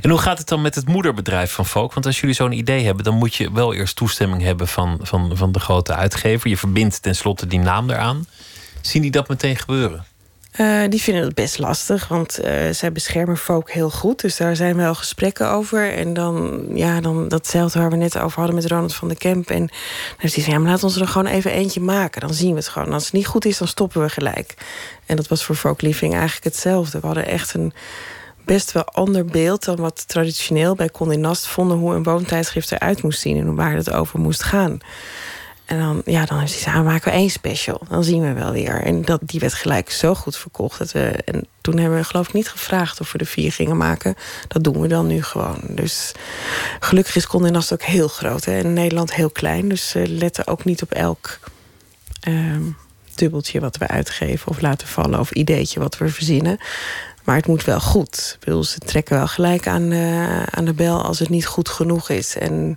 En 0.00 0.10
hoe 0.10 0.18
gaat 0.18 0.38
het 0.38 0.48
dan 0.48 0.62
met 0.62 0.74
het 0.74 0.88
moederbedrijf 0.88 1.52
van 1.52 1.66
Volk? 1.66 1.92
Want 1.92 2.06
als 2.06 2.20
jullie 2.20 2.34
zo'n 2.34 2.52
idee 2.52 2.84
hebben, 2.84 3.04
dan 3.04 3.14
moet 3.14 3.34
je 3.34 3.52
wel 3.52 3.74
eerst 3.74 3.96
toestemming 3.96 4.42
hebben 4.42 4.68
van, 4.68 4.98
van, 5.02 5.36
van 5.36 5.52
de 5.52 5.60
grote 5.60 5.94
uitgever. 5.94 6.48
Je 6.48 6.56
verbindt 6.56 7.02
tenslotte 7.02 7.46
die 7.46 7.58
naam 7.58 7.90
eraan. 7.90 8.26
Zien 8.80 9.02
die 9.02 9.10
dat 9.10 9.28
meteen 9.28 9.56
gebeuren? 9.56 10.04
Uh, 10.60 10.82
die 10.88 11.02
vinden 11.02 11.24
het 11.24 11.34
best 11.34 11.58
lastig, 11.58 12.08
want 12.08 12.40
uh, 12.44 12.70
zij 12.70 12.92
beschermen 12.92 13.36
folk 13.36 13.70
heel 13.70 13.90
goed. 13.90 14.20
Dus 14.20 14.36
daar 14.36 14.56
zijn 14.56 14.76
wel 14.76 14.94
gesprekken 14.94 15.50
over. 15.50 15.92
En 15.92 16.14
dan, 16.14 16.66
ja, 16.74 17.00
dan 17.00 17.28
datzelfde 17.28 17.78
waar 17.78 17.90
we 17.90 17.96
net 17.96 18.18
over 18.18 18.38
hadden 18.38 18.54
met 18.54 18.66
Ronald 18.66 18.94
van 18.94 19.08
de 19.08 19.16
Kemp. 19.16 19.50
En 19.50 19.66
dan 19.66 19.70
heeft 20.16 20.34
hij 20.34 20.44
ja, 20.44 20.58
maar 20.58 20.70
laat 20.70 20.84
ons 20.84 20.96
er 20.96 21.08
gewoon 21.08 21.32
even 21.32 21.50
eentje 21.50 21.80
maken. 21.80 22.20
Dan 22.20 22.34
zien 22.34 22.50
we 22.50 22.56
het 22.56 22.68
gewoon. 22.68 22.92
als 22.92 23.04
het 23.04 23.12
niet 23.12 23.26
goed 23.26 23.44
is, 23.44 23.58
dan 23.58 23.68
stoppen 23.68 24.02
we 24.02 24.08
gelijk. 24.08 24.54
En 25.06 25.16
dat 25.16 25.28
was 25.28 25.44
voor 25.44 25.54
Folk 25.54 25.82
Living 25.82 26.12
eigenlijk 26.12 26.44
hetzelfde. 26.44 27.00
We 27.00 27.06
hadden 27.06 27.26
echt 27.26 27.54
een 27.54 27.72
best 28.44 28.72
wel 28.72 28.84
ander 28.84 29.24
beeld 29.24 29.64
dan 29.64 29.76
wat 29.76 30.08
traditioneel 30.08 30.74
bij 30.74 30.90
Condé 30.90 31.16
Nast 31.16 31.46
vonden 31.46 31.76
hoe 31.76 31.94
een 31.94 32.02
woontijdschrift 32.02 32.72
eruit 32.72 33.02
moest 33.02 33.20
zien 33.20 33.36
en 33.36 33.54
waar 33.54 33.74
het 33.74 33.92
over 33.92 34.20
moest 34.20 34.42
gaan. 34.42 34.80
En 35.64 35.78
dan, 35.78 36.02
ja, 36.04 36.24
dan 36.24 36.42
is 36.42 36.64
hij, 36.64 36.82
maken 36.82 37.12
we 37.12 37.18
één 37.18 37.30
special. 37.30 37.80
Dan 37.88 38.04
zien 38.04 38.22
we 38.22 38.32
wel 38.32 38.52
weer. 38.52 38.82
En 38.82 39.02
dat, 39.02 39.20
die 39.24 39.40
werd 39.40 39.54
gelijk 39.54 39.90
zo 39.90 40.14
goed 40.14 40.36
verkocht. 40.36 40.78
Dat 40.78 40.92
we, 40.92 41.00
en 41.24 41.46
toen 41.60 41.78
hebben 41.78 41.98
we 41.98 42.04
geloof 42.04 42.28
ik 42.28 42.34
niet 42.34 42.48
gevraagd 42.48 43.00
of 43.00 43.12
we 43.12 43.18
de 43.18 43.24
vier 43.24 43.52
gingen 43.52 43.76
maken. 43.76 44.14
Dat 44.48 44.64
doen 44.64 44.80
we 44.80 44.88
dan 44.88 45.06
nu 45.06 45.22
gewoon. 45.22 45.60
Dus 45.68 46.12
gelukkig 46.80 47.16
is 47.16 47.26
Condé 47.26 47.50
Nast 47.50 47.72
ook 47.72 47.82
heel 47.82 48.08
groot. 48.08 48.44
Hè? 48.44 48.58
En 48.58 48.72
Nederland 48.72 49.14
heel 49.14 49.30
klein. 49.30 49.68
Dus 49.68 49.88
ze 49.88 50.08
letten 50.08 50.46
ook 50.46 50.64
niet 50.64 50.82
op 50.82 50.92
elk 50.92 51.38
ehm, 52.20 52.62
dubbeltje 53.14 53.60
wat 53.60 53.76
we 53.76 53.88
uitgeven. 53.88 54.48
Of 54.48 54.60
laten 54.60 54.88
vallen. 54.88 55.20
Of 55.20 55.30
ideetje 55.30 55.80
wat 55.80 55.98
we 55.98 56.08
verzinnen. 56.08 56.58
Maar 57.24 57.36
het 57.36 57.46
moet 57.46 57.64
wel 57.64 57.80
goed. 57.80 58.38
Ze 58.62 58.78
trekken 58.78 59.16
wel 59.16 59.26
gelijk 59.26 59.66
aan 59.66 59.88
de, 59.88 60.42
aan 60.50 60.64
de 60.64 60.74
bel 60.74 61.02
als 61.02 61.18
het 61.18 61.28
niet 61.28 61.46
goed 61.46 61.68
genoeg 61.68 62.08
is. 62.08 62.36
En 62.36 62.76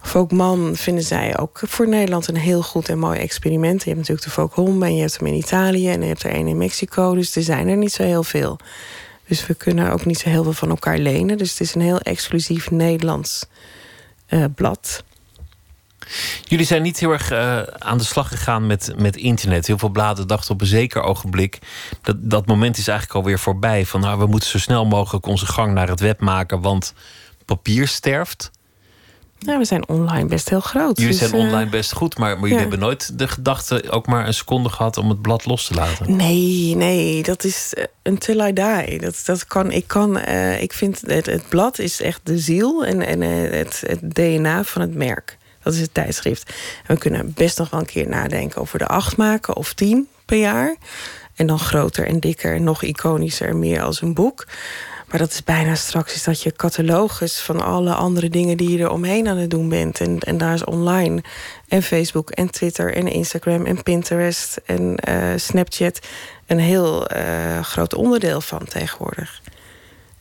Folkman 0.00 0.76
vinden 0.76 1.04
zij 1.04 1.38
ook 1.38 1.60
voor 1.64 1.88
Nederland 1.88 2.28
een 2.28 2.36
heel 2.36 2.62
goed 2.62 2.88
en 2.88 2.98
mooi 2.98 3.18
experiment. 3.18 3.82
Je 3.82 3.86
hebt 3.86 3.98
natuurlijk 3.98 4.26
de 4.26 4.32
Folkhom 4.32 4.82
en 4.82 4.94
je 4.94 5.00
hebt 5.00 5.18
hem 5.18 5.26
in 5.26 5.34
Italië 5.34 5.90
en 5.90 6.00
je 6.00 6.06
hebt 6.06 6.22
er 6.22 6.34
een 6.34 6.46
in 6.46 6.58
Mexico. 6.58 7.14
Dus 7.14 7.36
er 7.36 7.42
zijn 7.42 7.68
er 7.68 7.76
niet 7.76 7.92
zo 7.92 8.02
heel 8.02 8.22
veel. 8.22 8.58
Dus 9.26 9.46
we 9.46 9.54
kunnen 9.54 9.92
ook 9.92 10.04
niet 10.04 10.18
zo 10.18 10.28
heel 10.28 10.42
veel 10.42 10.52
van 10.52 10.68
elkaar 10.68 10.98
lenen. 10.98 11.38
Dus 11.38 11.50
het 11.50 11.60
is 11.60 11.74
een 11.74 11.80
heel 11.80 12.00
exclusief 12.00 12.70
Nederlands 12.70 13.46
uh, 14.28 14.44
blad. 14.54 15.04
Jullie 16.44 16.66
zijn 16.66 16.82
niet 16.82 16.98
heel 16.98 17.12
erg 17.12 17.32
uh, 17.32 17.62
aan 17.62 17.98
de 17.98 18.04
slag 18.04 18.28
gegaan 18.28 18.66
met, 18.66 18.92
met 18.96 19.16
internet. 19.16 19.66
Heel 19.66 19.78
veel 19.78 19.88
bladen 19.88 20.26
dachten 20.26 20.54
op 20.54 20.60
een 20.60 20.66
zeker 20.66 21.02
ogenblik. 21.02 21.58
Dat, 22.02 22.16
dat 22.20 22.46
moment 22.46 22.78
is 22.78 22.88
eigenlijk 22.88 23.18
alweer 23.18 23.38
voorbij. 23.38 23.86
Van 23.86 24.00
nou, 24.00 24.18
we 24.18 24.26
moeten 24.26 24.48
zo 24.48 24.58
snel 24.58 24.86
mogelijk 24.86 25.26
onze 25.26 25.46
gang 25.46 25.72
naar 25.72 25.88
het 25.88 26.00
web 26.00 26.20
maken, 26.20 26.60
want 26.60 26.94
papier 27.44 27.88
sterft. 27.88 28.50
Nou, 29.44 29.58
we 29.58 29.64
zijn 29.64 29.88
online 29.88 30.28
best 30.28 30.48
heel 30.48 30.60
groot. 30.60 30.98
Jullie 30.98 31.18
dus, 31.18 31.28
zijn 31.28 31.40
uh, 31.40 31.46
online 31.46 31.70
best 31.70 31.92
goed, 31.92 32.18
maar, 32.18 32.34
maar 32.34 32.42
jullie 32.42 32.58
hebben 32.58 32.78
nooit 32.78 33.18
de 33.18 33.28
gedachte 33.28 33.90
ook 33.90 34.06
maar 34.06 34.26
een 34.26 34.34
seconde 34.34 34.68
gehad 34.68 34.96
om 34.96 35.08
het 35.08 35.22
blad 35.22 35.44
los 35.46 35.66
te 35.66 35.74
laten. 35.74 36.16
Nee, 36.16 36.76
nee, 36.76 37.22
dat 37.22 37.44
is 37.44 37.74
uh, 37.78 37.84
until 38.02 38.46
I 38.46 38.52
die. 38.52 38.98
Dat, 38.98 39.22
dat 39.24 39.46
kan, 39.46 39.70
ik 39.70 39.86
kan, 39.86 40.18
uh, 40.18 40.62
ik 40.62 40.72
vind 40.72 41.00
het, 41.06 41.26
het 41.26 41.48
blad 41.48 41.78
is 41.78 42.00
echt 42.00 42.20
de 42.22 42.38
ziel 42.38 42.84
en, 42.84 43.06
en 43.06 43.20
het, 43.20 43.82
het 43.86 44.14
DNA 44.14 44.64
van 44.64 44.80
het 44.80 44.94
merk. 44.94 45.38
Dat 45.62 45.74
is 45.74 45.80
het 45.80 45.94
tijdschrift. 45.94 46.52
En 46.86 46.94
we 46.94 47.00
kunnen 47.00 47.32
best 47.34 47.58
nog 47.58 47.70
wel 47.70 47.80
een 47.80 47.86
keer 47.86 48.08
nadenken 48.08 48.60
over 48.60 48.78
de 48.78 48.86
acht 48.86 49.16
maken 49.16 49.56
of 49.56 49.72
tien 49.72 50.08
per 50.24 50.38
jaar. 50.38 50.76
En 51.34 51.46
dan 51.46 51.58
groter 51.58 52.06
en 52.06 52.20
dikker 52.20 52.54
en 52.54 52.64
nog 52.64 52.82
iconischer 52.82 53.48
en 53.48 53.58
meer 53.58 53.82
als 53.82 54.02
een 54.02 54.14
boek. 54.14 54.46
Maar 55.12 55.20
dat 55.20 55.30
is 55.32 55.44
bijna 55.44 55.74
straks 55.74 56.14
is 56.14 56.24
dat 56.24 56.42
je 56.42 56.52
catalogus 56.52 57.40
van 57.40 57.60
alle 57.60 57.94
andere 57.94 58.28
dingen 58.28 58.56
die 58.56 58.70
je 58.70 58.82
er 58.82 58.90
omheen 58.90 59.28
aan 59.28 59.36
het 59.36 59.50
doen 59.50 59.68
bent. 59.68 60.00
En, 60.00 60.18
en 60.18 60.38
daar 60.38 60.54
is 60.54 60.64
online. 60.64 61.22
En 61.68 61.82
Facebook 61.82 62.30
en 62.30 62.50
Twitter 62.50 62.94
en 62.94 63.08
Instagram 63.08 63.66
en 63.66 63.82
Pinterest 63.82 64.60
en 64.66 64.98
uh, 65.08 65.32
Snapchat 65.36 65.98
een 66.46 66.58
heel 66.58 67.16
uh, 67.16 67.62
groot 67.62 67.94
onderdeel 67.94 68.40
van 68.40 68.64
tegenwoordig. 68.64 69.41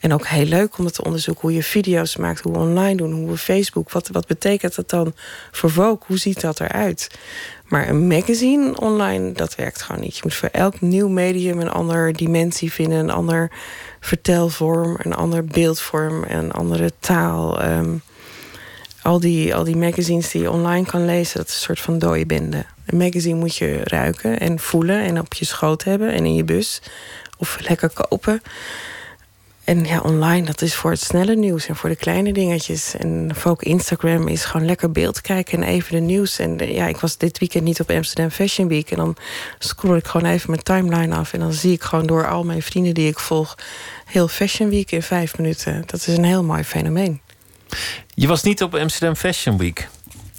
En 0.01 0.13
ook 0.13 0.27
heel 0.27 0.45
leuk 0.45 0.77
om 0.77 0.91
te 0.91 1.03
onderzoeken 1.03 1.41
hoe 1.41 1.53
je 1.53 1.63
video's 1.63 2.15
maakt, 2.15 2.39
hoe 2.39 2.53
we 2.53 2.59
online 2.59 2.95
doen, 2.95 3.11
hoe 3.11 3.29
we 3.29 3.37
Facebook. 3.37 3.91
Wat, 3.91 4.07
wat 4.07 4.27
betekent 4.27 4.75
dat 4.75 4.89
dan 4.89 5.13
voor 5.51 5.69
Vogue? 5.69 5.99
Hoe 6.05 6.17
ziet 6.17 6.41
dat 6.41 6.59
eruit? 6.59 7.09
Maar 7.67 7.89
een 7.89 8.07
magazine 8.07 8.79
online, 8.79 9.31
dat 9.31 9.55
werkt 9.55 9.81
gewoon 9.81 10.01
niet. 10.01 10.15
Je 10.15 10.21
moet 10.23 10.35
voor 10.35 10.49
elk 10.51 10.81
nieuw 10.81 11.07
medium 11.07 11.59
een 11.59 11.69
andere 11.69 12.11
dimensie 12.11 12.71
vinden, 12.71 12.99
een 12.99 13.11
ander 13.11 13.51
vertelvorm, 13.99 14.95
een 15.01 15.13
ander 15.13 15.45
beeldvorm, 15.45 16.23
een 16.27 16.51
andere 16.51 16.91
taal. 16.99 17.61
Ehm, 17.61 17.95
al, 19.01 19.19
die, 19.19 19.55
al 19.55 19.63
die 19.63 19.77
magazines 19.77 20.31
die 20.31 20.41
je 20.41 20.51
online 20.51 20.85
kan 20.85 21.05
lezen, 21.05 21.37
dat 21.37 21.47
is 21.47 21.55
een 21.55 21.61
soort 21.61 21.79
van 21.79 21.99
dode 21.99 22.25
bende. 22.25 22.65
Een 22.85 22.97
magazine 22.97 23.39
moet 23.39 23.55
je 23.55 23.79
ruiken 23.83 24.39
en 24.39 24.59
voelen 24.59 25.01
en 25.01 25.19
op 25.19 25.33
je 25.33 25.45
schoot 25.45 25.83
hebben 25.83 26.11
en 26.11 26.25
in 26.25 26.35
je 26.35 26.43
bus. 26.43 26.81
Of 27.37 27.57
lekker 27.67 27.89
kopen. 27.89 28.41
En 29.63 29.85
ja, 29.85 29.99
online, 29.99 30.45
dat 30.45 30.61
is 30.61 30.75
voor 30.75 30.91
het 30.91 31.01
snelle 31.01 31.35
nieuws 31.35 31.67
en 31.67 31.75
voor 31.75 31.89
de 31.89 31.95
kleine 31.95 32.33
dingetjes. 32.33 32.95
En 32.95 33.31
ook 33.43 33.63
Instagram 33.63 34.27
is 34.27 34.45
gewoon 34.45 34.65
lekker 34.65 34.91
beeld 34.91 35.21
kijken 35.21 35.63
en 35.63 35.67
even 35.67 35.91
de 35.95 35.99
nieuws. 35.99 36.39
En 36.39 36.57
ja, 36.57 36.87
ik 36.87 36.97
was 36.97 37.17
dit 37.17 37.37
weekend 37.37 37.63
niet 37.63 37.79
op 37.79 37.89
Amsterdam 37.89 38.29
Fashion 38.29 38.67
Week. 38.67 38.91
En 38.91 38.97
dan 38.97 39.15
scroll 39.59 39.97
ik 39.97 40.07
gewoon 40.07 40.31
even 40.31 40.49
mijn 40.49 40.63
timeline 40.63 41.15
af. 41.15 41.33
En 41.33 41.39
dan 41.39 41.53
zie 41.53 41.71
ik 41.71 41.81
gewoon 41.81 42.05
door 42.05 42.27
al 42.27 42.43
mijn 42.43 42.61
vrienden 42.61 42.93
die 42.93 43.07
ik 43.07 43.19
volg... 43.19 43.55
heel 44.05 44.27
Fashion 44.27 44.69
Week 44.69 44.91
in 44.91 45.03
vijf 45.03 45.37
minuten. 45.37 45.83
Dat 45.85 46.07
is 46.07 46.17
een 46.17 46.23
heel 46.23 46.43
mooi 46.43 46.63
fenomeen. 46.63 47.21
Je 48.13 48.27
was 48.27 48.43
niet 48.43 48.63
op 48.63 48.75
Amsterdam 48.75 49.15
Fashion 49.15 49.57
Week? 49.57 49.89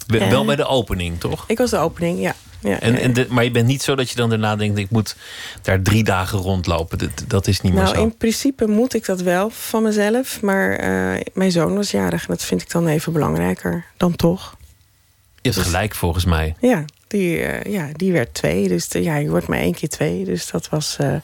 Wel 0.07 0.39
eh, 0.39 0.45
bij 0.45 0.55
de 0.55 0.65
opening, 0.65 1.19
toch? 1.19 1.43
Ik 1.47 1.57
was 1.57 1.69
de 1.69 1.77
opening, 1.77 2.21
ja 2.21 2.35
ja, 2.63 2.79
en, 2.79 2.97
en 2.97 3.13
de, 3.13 3.25
maar 3.29 3.43
je 3.43 3.51
bent 3.51 3.67
niet 3.67 3.83
zo 3.83 3.95
dat 3.95 4.09
je 4.09 4.15
dan 4.15 4.29
daarna 4.29 4.55
denkt: 4.55 4.77
ik 4.77 4.89
moet 4.89 5.15
daar 5.61 5.81
drie 5.81 6.03
dagen 6.03 6.39
rondlopen. 6.39 6.97
Dat, 6.97 7.23
dat 7.27 7.47
is 7.47 7.61
niet 7.61 7.73
meer 7.73 7.83
nou, 7.83 7.95
zo. 7.95 8.01
In 8.01 8.17
principe 8.17 8.67
moet 8.67 8.93
ik 8.93 9.05
dat 9.05 9.21
wel 9.21 9.49
van 9.49 9.83
mezelf. 9.83 10.41
Maar 10.41 10.83
uh, 10.83 11.21
mijn 11.33 11.51
zoon 11.51 11.75
was 11.75 11.91
jarig 11.91 12.21
en 12.21 12.27
dat 12.27 12.43
vind 12.43 12.61
ik 12.61 12.71
dan 12.71 12.87
even 12.87 13.13
belangrijker 13.13 13.85
dan 13.97 14.15
toch. 14.15 14.55
Je 15.41 15.49
hebt 15.49 15.55
dus, 15.55 15.65
gelijk 15.65 15.95
volgens 15.95 16.25
mij. 16.25 16.55
Ja, 16.59 16.85
die, 17.07 17.37
uh, 17.37 17.63
ja, 17.63 17.89
die 17.93 18.11
werd 18.11 18.33
twee. 18.33 18.67
Dus 18.67 18.89
de, 18.89 19.03
ja, 19.03 19.15
je 19.15 19.29
wordt 19.29 19.47
maar 19.47 19.59
één 19.59 19.73
keer 19.73 19.89
twee. 19.89 20.25
Dus 20.25 20.51
dat 20.51 20.69
was 20.69 20.97
uh, 21.01 21.15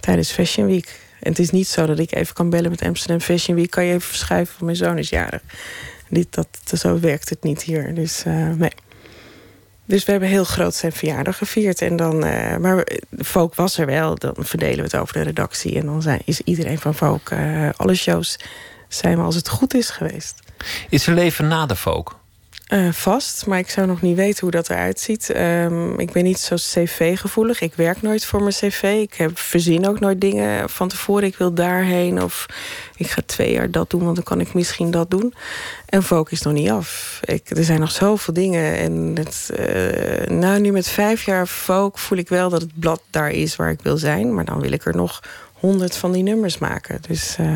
tijdens 0.00 0.30
Fashion 0.30 0.66
Week. 0.66 1.00
En 1.20 1.30
het 1.30 1.38
is 1.38 1.50
niet 1.50 1.68
zo 1.68 1.86
dat 1.86 1.98
ik 1.98 2.14
even 2.14 2.34
kan 2.34 2.50
bellen 2.50 2.70
met 2.70 2.82
Amsterdam 2.82 3.20
Fashion 3.20 3.56
Week. 3.56 3.70
Kan 3.70 3.84
je 3.84 3.92
even 3.92 4.08
verschuiven, 4.08 4.54
van 4.56 4.64
mijn 4.64 4.76
zoon 4.78 4.98
is 4.98 5.08
jarig. 5.08 5.42
Dit, 6.08 6.34
dat, 6.34 6.78
zo 6.78 7.00
werkt 7.00 7.28
het 7.28 7.42
niet 7.42 7.62
hier. 7.62 7.94
Dus 7.94 8.22
nee. 8.56 8.70
Dus 9.86 10.04
we 10.04 10.10
hebben 10.10 10.28
heel 10.28 10.44
groot 10.44 10.74
zijn 10.74 10.92
verjaardag 10.92 11.38
gevierd. 11.38 11.82
En 11.82 11.96
dan, 11.96 12.26
uh, 12.26 12.56
maar 12.56 12.86
Folk 13.18 13.54
was 13.54 13.78
er 13.78 13.86
wel. 13.86 14.14
Dan 14.14 14.34
verdelen 14.38 14.76
we 14.76 14.82
het 14.82 14.96
over 14.96 15.14
de 15.14 15.22
redactie. 15.22 15.76
En 15.78 15.86
dan 15.86 16.02
zijn, 16.02 16.20
is 16.24 16.40
iedereen 16.40 16.78
van 16.78 16.94
Folk, 16.94 17.30
uh, 17.30 17.68
alle 17.76 17.94
shows, 17.94 18.38
zijn 18.88 19.16
we 19.16 19.22
als 19.22 19.34
het 19.34 19.48
goed 19.48 19.74
is 19.74 19.90
geweest. 19.90 20.34
Is 20.88 21.06
er 21.06 21.14
leven 21.14 21.48
na 21.48 21.66
de 21.66 21.76
Folk? 21.76 22.18
Uh, 22.72 22.92
vast, 22.92 23.46
maar 23.46 23.58
ik 23.58 23.70
zou 23.70 23.86
nog 23.86 24.02
niet 24.02 24.16
weten 24.16 24.40
hoe 24.40 24.50
dat 24.50 24.70
eruit 24.70 25.00
ziet. 25.00 25.36
Um, 25.36 25.98
ik 25.98 26.12
ben 26.12 26.24
niet 26.24 26.38
zo 26.38 26.54
cv-gevoelig. 26.54 27.60
Ik 27.60 27.74
werk 27.74 28.02
nooit 28.02 28.24
voor 28.24 28.40
mijn 28.40 28.54
cv. 28.54 28.82
Ik 28.82 29.14
heb, 29.14 29.38
verzin 29.38 29.88
ook 29.88 30.00
nooit 30.00 30.20
dingen 30.20 30.70
van 30.70 30.88
tevoren. 30.88 31.24
Ik 31.24 31.36
wil 31.36 31.54
daarheen 31.54 32.22
of 32.22 32.46
ik 32.96 33.06
ga 33.06 33.22
twee 33.26 33.52
jaar 33.52 33.70
dat 33.70 33.90
doen... 33.90 34.02
want 34.04 34.14
dan 34.14 34.24
kan 34.24 34.40
ik 34.40 34.54
misschien 34.54 34.90
dat 34.90 35.10
doen. 35.10 35.34
En 35.86 36.02
Vogue 36.02 36.30
is 36.30 36.42
nog 36.42 36.52
niet 36.52 36.70
af. 36.70 37.20
Ik, 37.24 37.50
er 37.50 37.64
zijn 37.64 37.80
nog 37.80 37.90
zoveel 37.90 38.34
dingen. 38.34 38.76
En 38.76 39.12
het, 39.14 39.50
uh, 39.58 40.36
nou, 40.36 40.60
nu 40.60 40.72
met 40.72 40.88
vijf 40.88 41.24
jaar 41.24 41.48
Vogue 41.48 42.00
voel 42.00 42.18
ik 42.18 42.28
wel 42.28 42.50
dat 42.50 42.60
het 42.60 42.80
blad 42.80 43.02
daar 43.10 43.30
is 43.30 43.56
waar 43.56 43.70
ik 43.70 43.82
wil 43.82 43.96
zijn. 43.96 44.34
Maar 44.34 44.44
dan 44.44 44.60
wil 44.60 44.72
ik 44.72 44.84
er 44.84 44.96
nog 44.96 45.20
honderd 45.52 45.96
van 45.96 46.12
die 46.12 46.22
nummers 46.22 46.58
maken. 46.58 46.98
Dus, 47.08 47.36
uh, 47.40 47.46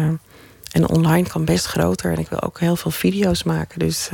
en 0.72 0.88
online 0.88 1.28
kan 1.28 1.44
best 1.44 1.66
groter. 1.66 2.12
En 2.12 2.18
ik 2.18 2.28
wil 2.28 2.42
ook 2.42 2.61
heel 2.61 2.76
veel 2.76 2.90
video's 2.90 3.42
maken. 3.42 3.78
Dus 3.78 4.11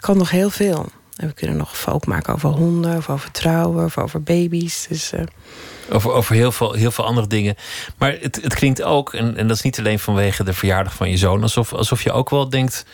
kan 0.00 0.16
nog 0.16 0.30
heel 0.30 0.50
veel. 0.50 0.86
En 1.16 1.26
we 1.26 1.34
kunnen 1.34 1.56
nog 1.56 1.76
folk 1.78 2.06
maken 2.06 2.34
over 2.34 2.48
honden, 2.48 2.96
of 2.96 3.08
over 3.08 3.30
trouwen, 3.30 3.84
of 3.84 3.98
over 3.98 4.22
baby's. 4.22 4.86
Dus, 4.88 5.12
uh, 5.12 5.20
over, 5.90 6.12
over 6.12 6.34
heel, 6.34 6.52
veel, 6.52 6.72
heel 6.72 6.90
veel 6.90 7.04
andere 7.04 7.26
dingen. 7.26 7.56
Maar 7.98 8.16
het, 8.20 8.38
het 8.42 8.54
klinkt 8.54 8.82
ook, 8.82 9.14
en, 9.14 9.36
en 9.36 9.46
dat 9.46 9.56
is 9.56 9.62
niet 9.62 9.78
alleen 9.78 9.98
vanwege 9.98 10.44
de 10.44 10.52
verjaardag 10.52 10.94
van 10.94 11.10
je 11.10 11.16
zoon, 11.16 11.42
alsof, 11.42 11.72
alsof 11.72 12.02
je 12.02 12.12
ook 12.12 12.30
wel 12.30 12.48
denkt. 12.48 12.84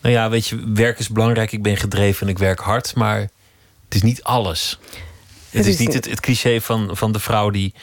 Nou 0.00 0.14
ja, 0.14 0.30
weet 0.30 0.46
je, 0.46 0.72
werk 0.74 0.98
is 0.98 1.08
belangrijk, 1.08 1.52
ik 1.52 1.62
ben 1.62 1.76
gedreven 1.76 2.26
en 2.26 2.32
ik 2.32 2.38
werk 2.38 2.60
hard, 2.60 2.94
maar 2.94 3.18
het 3.84 3.94
is 3.94 4.02
niet 4.02 4.22
alles. 4.22 4.78
Het, 5.50 5.66
is, 5.66 5.78
niet 5.78 5.94
het, 5.94 6.10
het 6.10 6.20
cliché 6.20 6.60
van, 6.60 6.96
van 6.96 7.12
de 7.12 7.18
vrouw 7.18 7.50
die 7.50 7.74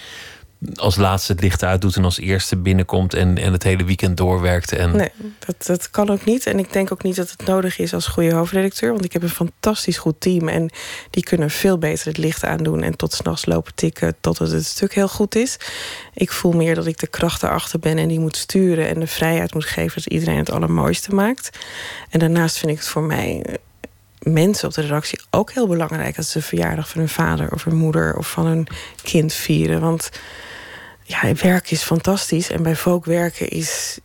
als 0.76 0.96
laatste 0.96 1.32
het 1.32 1.42
licht 1.42 1.64
uitdoet 1.64 1.96
en 1.96 2.04
als 2.04 2.20
eerste 2.20 2.58
binnenkomt 2.58 3.14
en, 3.14 3.38
en 3.38 3.52
het 3.52 3.64
hele 3.64 3.84
weekend 3.84 4.18
doorwerkt. 4.18 4.72
En... 4.72 4.96
Nee, 4.96 5.12
dat, 5.46 5.66
dat 5.66 5.90
kan 5.90 6.10
ook 6.10 6.26
niet. 6.26 6.46
En 6.46 6.60
ik 6.60 6.74
denk 6.74 6.92
ook 6.92 7.04
niet 7.04 7.16
dat 7.16 7.32
het 7.32 7.46
nodig 7.46 7.80
is 7.80 7.94
als 7.94 8.08
goede 8.08 8.34
hoofdredacteur. 8.34 8.92
Want 8.92 9.06
ik 9.06 9.14
heb 9.14 9.24
een 9.24 9.30
fantastisch 9.30 9.98
goed 9.98 10.16
team. 10.20 10.48
En 10.48 10.70
die 11.10 11.24
kunnen 11.24 11.50
veel 11.50 11.78
beter 11.78 12.08
het 12.08 12.18
licht 12.18 12.44
aandoen 12.44 12.84
en 12.84 12.98
tot 12.98 13.14
s'nachts 13.14 13.46
lopen 13.46 13.76
tikken 13.76 14.16
totdat 14.22 14.52
het 14.52 14.66
stuk 14.66 14.94
heel 14.94 15.08
goed 15.08 15.36
is. 15.36 15.58
Ik 16.14 16.32
voel 16.32 16.52
meer 16.52 16.76
dat 16.76 16.86
ik 16.86 17.00
de 17.00 17.08
kracht 17.08 17.44
erachter 17.44 17.80
ben 17.80 17.98
en 17.98 18.08
die 18.08 18.20
moet 18.20 18.38
sturen 18.38 18.88
en 18.88 19.00
de 19.00 19.08
vrijheid 19.08 19.54
moet 19.54 19.66
geven 19.66 20.02
dat 20.04 20.14
iedereen 20.14 20.38
het 20.38 20.52
allermooiste 20.52 21.16
maakt. 21.16 21.58
En 22.10 22.20
daarnaast 22.20 22.58
vind 22.58 22.72
ik 22.72 22.78
het 22.78 22.88
voor 22.88 23.04
mij 23.04 23.42
eh, 23.42 23.54
mensen 24.20 24.68
op 24.68 24.74
de 24.74 24.82
redactie 24.82 25.22
ook 25.30 25.52
heel 25.52 25.68
belangrijk 25.68 26.16
dat 26.16 26.26
ze 26.26 26.38
de 26.38 26.46
verjaardag 26.46 26.90
van 26.90 27.00
hun 27.00 27.10
vader 27.10 27.52
of 27.52 27.64
hun 27.64 27.76
moeder 27.76 28.18
of 28.18 28.32
van 28.32 28.46
hun 28.46 28.68
kind 29.04 29.34
vieren. 29.34 29.82
Want 29.82 30.10
ja, 31.06 31.34
werk 31.34 31.72
is 31.72 31.82
fantastisch 31.82 32.50
en 32.50 32.64
bij 32.64 32.76
folk 32.76 33.06
werken 33.06 33.50
is 33.50 34.00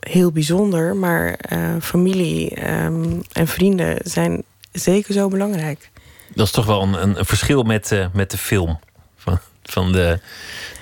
heel 0.00 0.32
bijzonder, 0.32 0.96
maar 0.96 1.38
uh, 1.52 1.74
familie 1.80 2.70
um, 2.70 3.22
en 3.32 3.48
vrienden 3.48 3.98
zijn 4.02 4.42
zeker 4.72 5.14
zo 5.14 5.28
belangrijk. 5.28 5.90
Dat 6.34 6.46
is 6.46 6.52
toch 6.52 6.66
wel 6.66 6.82
een, 6.82 7.18
een 7.18 7.24
verschil 7.24 7.62
met, 7.62 7.90
uh, 7.92 8.06
met 8.12 8.30
de 8.30 8.38
film. 8.38 8.78
Van, 9.16 9.38
van 9.62 9.92
de, 9.92 10.20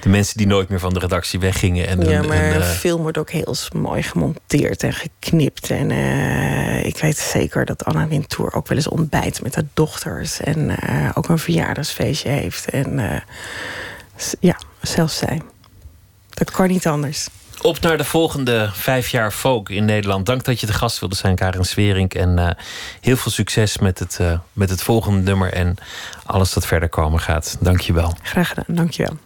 de 0.01 0.09
mensen 0.09 0.37
die 0.37 0.47
nooit 0.47 0.69
meer 0.69 0.79
van 0.79 0.95
de 0.95 0.99
redactie 0.99 1.41
weggingen. 1.41 1.87
En 1.87 2.01
ja, 2.01 2.23
maar 2.23 2.55
een, 2.55 2.61
uh, 2.61 2.67
film 2.67 3.03
wordt 3.03 3.19
ook 3.19 3.31
heel 3.31 3.55
mooi 3.75 4.03
gemonteerd 4.03 4.83
en 4.83 4.93
geknipt. 4.93 5.71
En 5.71 5.91
ik 6.85 6.99
weet 6.99 7.19
zeker 7.19 7.65
dat 7.65 7.85
Anna 7.85 8.09
Wintour 8.09 8.55
ook 8.55 8.69
wel 8.69 8.77
eens 8.77 8.89
ontbijt 8.89 9.43
met 9.43 9.55
haar 9.55 9.67
dochters. 9.75 10.41
En 10.41 10.77
ook 11.15 11.29
een 11.29 11.39
verjaardagsfeestje 11.39 12.29
heeft. 12.29 12.71
En 12.71 13.23
ja, 14.41 14.59
zelfs 14.81 15.17
zij. 15.17 15.41
Dat 16.35 16.51
kan 16.51 16.69
niet 16.69 16.87
anders. 16.87 17.29
Op 17.63 17.81
naar 17.81 17.97
de 17.97 18.05
volgende 18.05 18.71
vijf 18.73 19.09
jaar 19.09 19.31
folk 19.33 19.69
in 19.69 19.85
Nederland. 19.85 20.27
Dank 20.27 20.45
dat 20.45 20.61
je 20.61 20.67
de 20.67 20.73
gast 20.73 20.99
wilde 20.99 21.15
zijn, 21.15 21.37
Karin 21.37 21.65
Swering. 21.65 22.15
En 22.15 22.39
uh, 22.39 22.51
heel 23.01 23.17
veel 23.17 23.31
succes 23.33 23.79
met 23.79 23.99
het, 23.99 24.19
uh, 24.21 24.39
met 24.53 24.71
het 24.71 24.83
volgende 24.83 25.21
nummer 25.21 25.53
en 25.53 25.77
alles 26.27 26.53
dat 26.53 26.67
verder 26.67 26.89
komen 26.89 27.21
gaat. 27.21 27.57
Dank 27.61 27.81
je 27.81 27.93
wel. 27.93 28.17
Graag 28.23 28.49
gedaan, 28.49 28.65
dank 28.69 28.91
je 28.91 29.03
wel. 29.03 29.17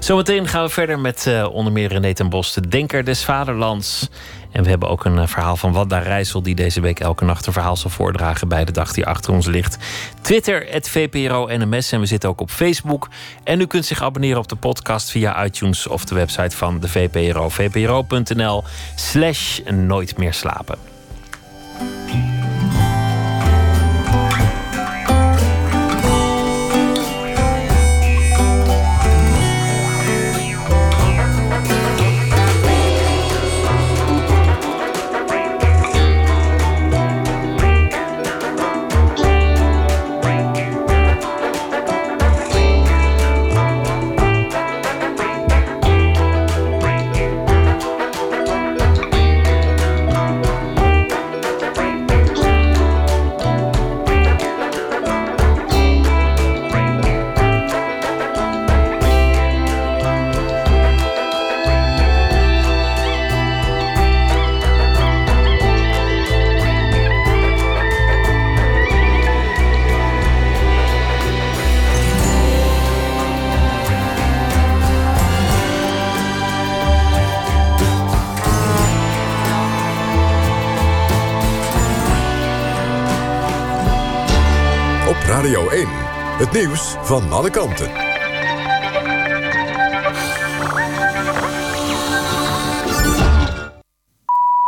Zometeen 0.00 0.48
gaan 0.48 0.62
we 0.62 0.68
verder 0.68 0.98
met 0.98 1.24
uh, 1.28 1.48
onder 1.52 1.72
meer 1.72 1.88
René 1.88 2.14
ten 2.14 2.28
Bos, 2.28 2.54
de 2.54 2.68
denker 2.68 3.04
des 3.04 3.24
vaderlands. 3.24 4.08
En 4.52 4.62
we 4.62 4.68
hebben 4.68 4.88
ook 4.88 5.04
een 5.04 5.28
verhaal 5.28 5.56
van 5.56 5.72
Wadda 5.72 5.98
Rijssel... 5.98 6.42
die 6.42 6.54
deze 6.54 6.80
week 6.80 7.00
elke 7.00 7.24
nacht 7.24 7.46
een 7.46 7.52
verhaal 7.52 7.76
zal 7.76 7.90
voordragen... 7.90 8.48
bij 8.48 8.64
de 8.64 8.72
dag 8.72 8.92
die 8.92 9.06
achter 9.06 9.32
ons 9.32 9.46
ligt. 9.46 9.78
Twitter, 10.20 10.66
het 10.68 10.88
VPRO-NMS. 10.88 11.92
En 11.92 12.00
we 12.00 12.06
zitten 12.06 12.28
ook 12.28 12.40
op 12.40 12.50
Facebook. 12.50 13.08
En 13.44 13.60
u 13.60 13.66
kunt 13.66 13.84
zich 13.84 14.02
abonneren 14.02 14.38
op 14.38 14.48
de 14.48 14.56
podcast 14.56 15.10
via 15.10 15.44
iTunes... 15.44 15.86
of 15.86 16.04
de 16.04 16.14
website 16.14 16.56
van 16.56 16.80
de 16.80 16.88
VPRO. 16.88 17.48
vpro.nl 17.48 18.64
slash 18.94 19.60
nooit 19.68 20.16
meer 20.16 20.34
slapen. 20.34 20.78
Van 87.10 87.32
alle 87.32 87.50
kanten. 87.50 87.90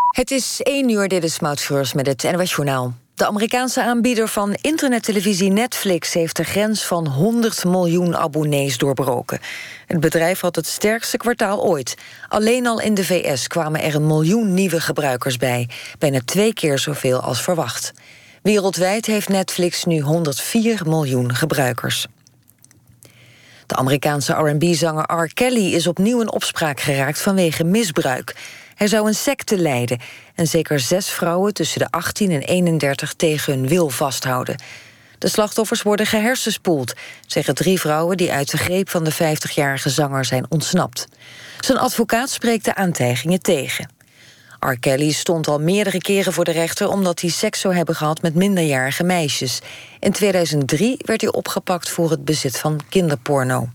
Het 0.06 0.30
is 0.30 0.60
1 0.62 0.88
uur, 0.88 1.08
dit 1.08 1.24
is 1.24 1.40
met 1.40 2.06
het 2.06 2.22
NWS 2.22 2.54
Journaal. 2.54 2.94
De 3.14 3.26
Amerikaanse 3.26 3.82
aanbieder 3.82 4.28
van 4.28 4.56
internettelevisie 4.60 5.50
Netflix... 5.50 6.12
heeft 6.12 6.36
de 6.36 6.44
grens 6.44 6.84
van 6.84 7.06
100 7.06 7.64
miljoen 7.64 8.16
abonnees 8.16 8.78
doorbroken. 8.78 9.40
Het 9.86 10.00
bedrijf 10.00 10.40
had 10.40 10.56
het 10.56 10.66
sterkste 10.66 11.16
kwartaal 11.16 11.62
ooit. 11.62 11.94
Alleen 12.28 12.66
al 12.66 12.80
in 12.80 12.94
de 12.94 13.04
VS 13.04 13.46
kwamen 13.46 13.82
er 13.82 13.94
een 13.94 14.06
miljoen 14.06 14.54
nieuwe 14.54 14.80
gebruikers 14.80 15.36
bij. 15.36 15.68
Bijna 15.98 16.20
twee 16.24 16.52
keer 16.52 16.78
zoveel 16.78 17.20
als 17.20 17.42
verwacht. 17.42 17.92
Wereldwijd 18.42 19.06
heeft 19.06 19.28
Netflix 19.28 19.84
nu 19.84 20.00
104 20.00 20.80
miljoen 20.86 21.34
gebruikers. 21.34 22.06
De 23.72 23.78
Amerikaanse 23.78 24.32
R&B-zanger 24.32 25.12
R. 25.12 25.34
Kelly 25.34 25.74
is 25.74 25.86
opnieuw 25.86 26.20
in 26.20 26.32
opspraak 26.32 26.80
geraakt 26.80 27.20
vanwege 27.20 27.64
misbruik. 27.64 28.36
Hij 28.74 28.86
zou 28.86 29.06
een 29.06 29.14
secte 29.14 29.58
leiden 29.58 29.98
en 30.34 30.46
zeker 30.46 30.80
zes 30.80 31.08
vrouwen 31.08 31.54
tussen 31.54 31.80
de 31.80 31.90
18 31.90 32.30
en 32.30 32.40
31 32.40 33.14
tegen 33.14 33.52
hun 33.52 33.68
wil 33.68 33.88
vasthouden. 33.88 34.56
De 35.18 35.28
slachtoffers 35.28 35.82
worden 35.82 36.06
gehersenspoeld, 36.06 36.94
zeggen 37.26 37.54
drie 37.54 37.80
vrouwen 37.80 38.16
die 38.16 38.32
uit 38.32 38.50
de 38.50 38.58
greep 38.58 38.88
van 38.90 39.04
de 39.04 39.12
50-jarige 39.12 39.90
zanger 39.90 40.24
zijn 40.24 40.46
ontsnapt. 40.48 41.06
Zijn 41.60 41.78
advocaat 41.78 42.30
spreekt 42.30 42.64
de 42.64 42.74
aantijgingen 42.74 43.42
tegen. 43.42 43.88
R. 44.66 44.78
Kelly 44.80 45.10
stond 45.10 45.48
al 45.48 45.58
meerdere 45.58 45.98
keren 45.98 46.32
voor 46.32 46.44
de 46.44 46.50
rechter 46.50 46.88
omdat 46.88 47.20
hij 47.20 47.30
seks 47.30 47.60
zou 47.60 47.74
hebben 47.74 47.94
gehad 47.94 48.22
met 48.22 48.34
minderjarige 48.34 49.04
meisjes. 49.04 49.60
In 50.00 50.12
2003 50.12 50.96
werd 51.04 51.20
hij 51.20 51.32
opgepakt 51.32 51.88
voor 51.88 52.10
het 52.10 52.24
bezit 52.24 52.58
van 52.58 52.80
kinderporno. 52.88 53.68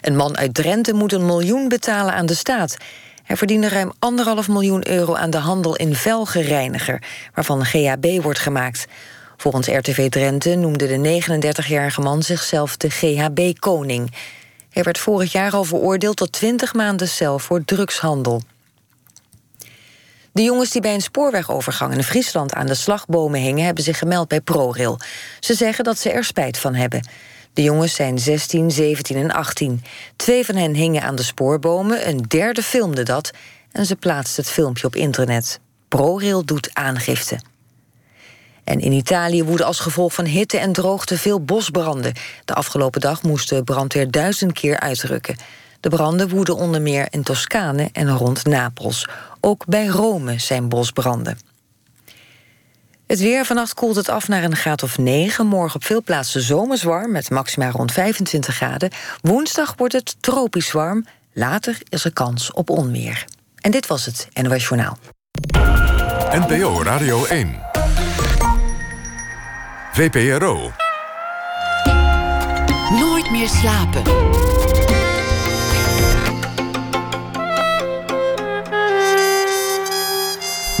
Een 0.00 0.16
man 0.16 0.36
uit 0.36 0.54
Drenthe 0.54 0.92
moet 0.92 1.12
een 1.12 1.26
miljoen 1.26 1.68
betalen 1.68 2.14
aan 2.14 2.26
de 2.26 2.34
staat. 2.34 2.76
Hij 3.22 3.36
verdiende 3.36 3.68
ruim 3.68 3.92
anderhalf 3.98 4.48
miljoen 4.48 4.88
euro 4.88 5.14
aan 5.14 5.30
de 5.30 5.38
handel 5.38 5.76
in 5.76 5.94
velgereiniger, 5.94 7.02
waarvan 7.34 7.64
GHB 7.64 8.22
wordt 8.22 8.38
gemaakt. 8.38 8.86
Volgens 9.36 9.66
RTV 9.66 10.08
Drenthe 10.08 10.54
noemde 10.54 10.86
de 10.86 11.22
39-jarige 11.22 12.00
man 12.00 12.22
zichzelf 12.22 12.76
de 12.76 12.90
GHB-koning. 12.90 14.12
Hij 14.70 14.82
werd 14.82 14.98
vorig 14.98 15.32
jaar 15.32 15.52
al 15.52 15.64
veroordeeld 15.64 16.16
tot 16.16 16.32
20 16.32 16.74
maanden 16.74 17.08
cel 17.08 17.38
voor 17.38 17.64
drugshandel. 17.64 18.42
De 20.32 20.42
jongens 20.42 20.70
die 20.70 20.80
bij 20.80 20.94
een 20.94 21.02
spoorwegovergang 21.02 21.94
in 21.94 22.02
Friesland 22.02 22.54
aan 22.54 22.66
de 22.66 22.74
slagbomen 22.74 23.40
hingen... 23.40 23.64
hebben 23.64 23.84
zich 23.84 23.98
gemeld 23.98 24.28
bij 24.28 24.40
ProRail. 24.40 24.98
Ze 25.40 25.54
zeggen 25.54 25.84
dat 25.84 25.98
ze 25.98 26.10
er 26.10 26.24
spijt 26.24 26.58
van 26.58 26.74
hebben. 26.74 27.06
De 27.52 27.62
jongens 27.62 27.94
zijn 27.94 28.18
16, 28.18 28.70
17 28.70 29.16
en 29.16 29.30
18. 29.30 29.84
Twee 30.16 30.44
van 30.44 30.56
hen 30.56 30.74
hingen 30.74 31.02
aan 31.02 31.14
de 31.14 31.22
spoorbomen, 31.22 32.08
een 32.08 32.22
derde 32.28 32.62
filmde 32.62 33.02
dat... 33.02 33.30
en 33.72 33.86
ze 33.86 33.96
plaatst 33.96 34.36
het 34.36 34.50
filmpje 34.50 34.86
op 34.86 34.96
internet. 34.96 35.60
ProRail 35.88 36.44
doet 36.44 36.70
aangifte. 36.72 37.38
En 38.64 38.80
in 38.80 38.92
Italië 38.92 39.44
woeden 39.44 39.66
als 39.66 39.80
gevolg 39.80 40.14
van 40.14 40.24
hitte 40.24 40.58
en 40.58 40.72
droogte 40.72 41.18
veel 41.18 41.40
bosbranden. 41.40 42.12
De 42.44 42.54
afgelopen 42.54 43.00
dag 43.00 43.22
moest 43.22 43.48
de 43.48 43.64
brandweer 43.64 44.10
duizend 44.10 44.52
keer 44.52 44.80
uitrukken. 44.80 45.36
De 45.80 45.88
branden 45.88 46.28
woeden 46.28 46.56
onder 46.56 46.82
meer 46.82 47.06
in 47.10 47.22
Toscane 47.22 47.88
en 47.92 48.16
rond 48.16 48.44
Napels. 48.44 49.08
Ook 49.44 49.66
bij 49.66 49.86
Rome 49.86 50.38
zijn 50.38 50.68
bosbranden. 50.68 51.38
Het 53.06 53.20
weer 53.20 53.44
vannacht 53.44 53.74
koelt 53.74 53.96
het 53.96 54.08
af 54.08 54.28
naar 54.28 54.44
een 54.44 54.56
graad 54.56 54.82
of 54.82 54.98
9. 54.98 55.46
Morgen 55.46 55.76
op 55.76 55.84
veel 55.84 56.02
plaatsen 56.02 56.42
zomers 56.42 56.82
warm 56.82 57.10
met 57.10 57.30
maxima 57.30 57.70
rond 57.70 57.92
25 57.92 58.54
graden. 58.54 58.90
Woensdag 59.20 59.74
wordt 59.76 59.92
het 59.92 60.16
tropisch 60.20 60.72
warm. 60.72 61.06
Later 61.32 61.78
is 61.88 62.04
er 62.04 62.12
kans 62.12 62.52
op 62.52 62.70
onweer. 62.70 63.24
En 63.60 63.70
dit 63.70 63.86
was 63.86 64.04
het 64.04 64.28
NOS 64.42 64.68
Journaal. 64.68 64.98
NPO 66.30 66.82
Radio 66.82 67.24
1. 67.24 67.60
VPRO. 69.92 70.72
Nooit 72.90 73.30
meer 73.30 73.48
slapen. 73.48 74.02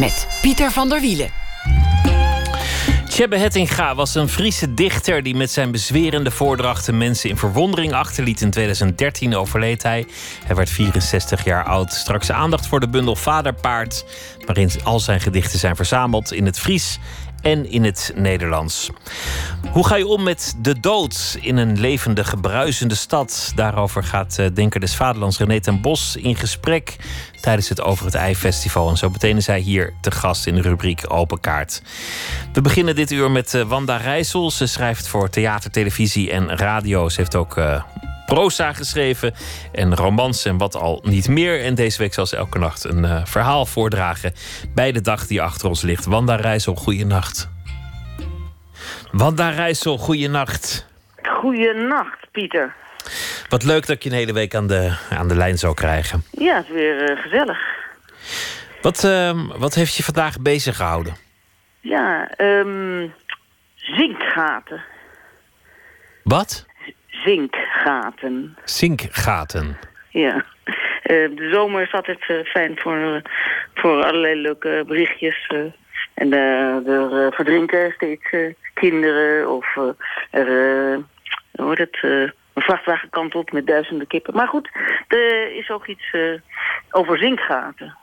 Met 0.02 0.26
Pieter 0.40 0.70
van 0.70 0.88
der 0.88 1.00
Wielen. 1.00 1.30
Tjebbe 3.08 3.36
Hettinga 3.36 3.94
was 3.94 4.14
een 4.14 4.28
Friese 4.28 4.74
dichter 4.74 5.22
die 5.22 5.34
met 5.34 5.50
zijn 5.50 5.70
bezwerende 5.70 6.30
voordrachten 6.30 6.98
mensen 6.98 7.30
in 7.30 7.36
verwondering 7.36 7.92
achterliet. 7.92 8.40
In 8.40 8.50
2013 8.50 9.36
overleed 9.36 9.82
hij. 9.82 10.06
Hij 10.44 10.56
werd 10.56 10.70
64 10.70 11.44
jaar 11.44 11.64
oud. 11.64 11.92
Straks 11.92 12.32
aandacht 12.32 12.66
voor 12.66 12.80
de 12.80 12.88
bundel 12.88 13.16
Vaderpaard, 13.16 14.04
waarin 14.46 14.70
al 14.84 15.00
zijn 15.00 15.20
gedichten 15.20 15.58
zijn 15.58 15.76
verzameld 15.76 16.32
in 16.32 16.46
het 16.46 16.58
Fries 16.58 16.98
en 17.42 17.70
in 17.70 17.84
het 17.84 18.12
Nederlands. 18.14 18.90
Hoe 19.70 19.86
ga 19.86 19.96
je 19.96 20.06
om 20.06 20.22
met 20.22 20.54
de 20.58 20.80
dood 20.80 21.38
in 21.40 21.56
een 21.56 21.80
levendige, 21.80 22.36
bruisende 22.36 22.94
stad? 22.94 23.52
Daarover 23.54 24.04
gaat 24.04 24.38
eh, 24.38 24.46
Denker 24.54 24.80
des 24.80 24.94
Vaderlands 24.96 25.38
René 25.38 25.60
ten 25.60 25.80
Bos 25.80 26.16
in 26.16 26.36
gesprek 26.36 26.96
tijdens 27.40 27.68
het 27.68 27.80
Over 27.80 28.04
het 28.04 28.14
Ei 28.14 28.36
Festival. 28.36 28.90
En 28.90 28.96
zo 28.96 29.10
meteen 29.10 29.36
is 29.36 29.46
hij 29.46 29.60
hier 29.60 29.92
te 30.00 30.10
gast 30.10 30.46
in 30.46 30.54
de 30.54 30.60
rubriek 30.60 31.04
Open 31.08 31.40
Kaart. 31.40 31.82
We 32.52 32.60
beginnen 32.60 32.94
dit 32.94 33.10
uur 33.10 33.30
met 33.30 33.54
eh, 33.54 33.62
Wanda 33.62 33.96
Rijssel. 33.96 34.50
Ze 34.50 34.66
schrijft 34.66 35.08
voor 35.08 35.30
theater, 35.30 35.70
televisie 35.70 36.30
en 36.30 36.56
radio. 36.56 37.08
Ze 37.08 37.20
heeft 37.20 37.36
ook 37.36 37.56
uh, 37.56 37.82
proza 38.26 38.72
geschreven 38.72 39.34
en 39.72 39.96
romans 39.96 40.44
en 40.44 40.58
wat 40.58 40.76
al 40.76 41.00
niet 41.04 41.28
meer. 41.28 41.64
En 41.64 41.74
deze 41.74 41.98
week 41.98 42.14
zal 42.14 42.26
ze 42.26 42.36
elke 42.36 42.58
nacht 42.58 42.84
een 42.84 43.04
uh, 43.04 43.24
verhaal 43.24 43.66
voordragen 43.66 44.32
bij 44.74 44.92
de 44.92 45.00
dag 45.00 45.26
die 45.26 45.42
achter 45.42 45.68
ons 45.68 45.82
ligt. 45.82 46.04
Wanda 46.04 46.34
Rijssel, 46.34 46.74
goeienacht. 46.74 47.50
Wanda 49.12 49.50
Rijssel, 49.50 49.98
goeienacht. 49.98 50.86
Goeienacht, 51.22 52.30
Pieter. 52.30 52.74
Wat 53.48 53.64
leuk 53.64 53.86
dat 53.86 53.96
ik 53.96 54.02
je 54.02 54.10
een 54.10 54.16
hele 54.16 54.32
week 54.32 54.54
aan 54.54 54.66
de, 54.66 54.96
aan 55.10 55.28
de 55.28 55.36
lijn 55.36 55.58
zou 55.58 55.74
krijgen. 55.74 56.24
Ja, 56.30 56.56
het 56.56 56.64
is 56.64 56.72
weer 56.72 57.10
uh, 57.10 57.22
gezellig. 57.22 57.58
Wat, 58.82 59.04
uh, 59.04 59.58
wat 59.58 59.74
heeft 59.74 59.94
je 59.94 60.02
vandaag 60.02 60.40
bezig 60.40 60.76
gehouden? 60.76 61.16
Ja, 61.80 62.30
um, 62.38 63.14
zinkgaten. 63.74 64.82
Wat? 66.22 66.66
Zinkgaten. 67.24 68.56
Zinkgaten. 68.64 69.78
Ja. 70.08 70.34
Uh, 70.34 71.36
de 71.36 71.50
zomer 71.52 71.82
is 71.82 71.92
altijd 71.92 72.28
uh, 72.28 72.44
fijn 72.44 72.78
voor, 72.78 73.22
voor 73.74 74.04
allerlei 74.04 74.40
leuke 74.40 74.84
berichtjes. 74.86 75.50
en 76.14 76.32
er 76.32 77.32
verdrinken 77.32 77.92
steeds 77.92 78.54
kinderen 78.74 79.50
of 79.50 79.76
er, 80.30 80.46
hoe 81.52 81.74
het 81.74 81.98
een 82.52 82.62
vrachtwagen 82.62 83.10
kant 83.10 83.34
op 83.34 83.52
met 83.52 83.66
duizenden 83.66 84.06
kippen. 84.06 84.34
Maar 84.34 84.48
goed, 84.48 84.70
er 85.08 85.56
is 85.56 85.70
ook 85.70 85.86
iets 85.86 86.12
uh, 86.12 86.40
over 86.90 87.18
zinkgaten. 87.18 87.96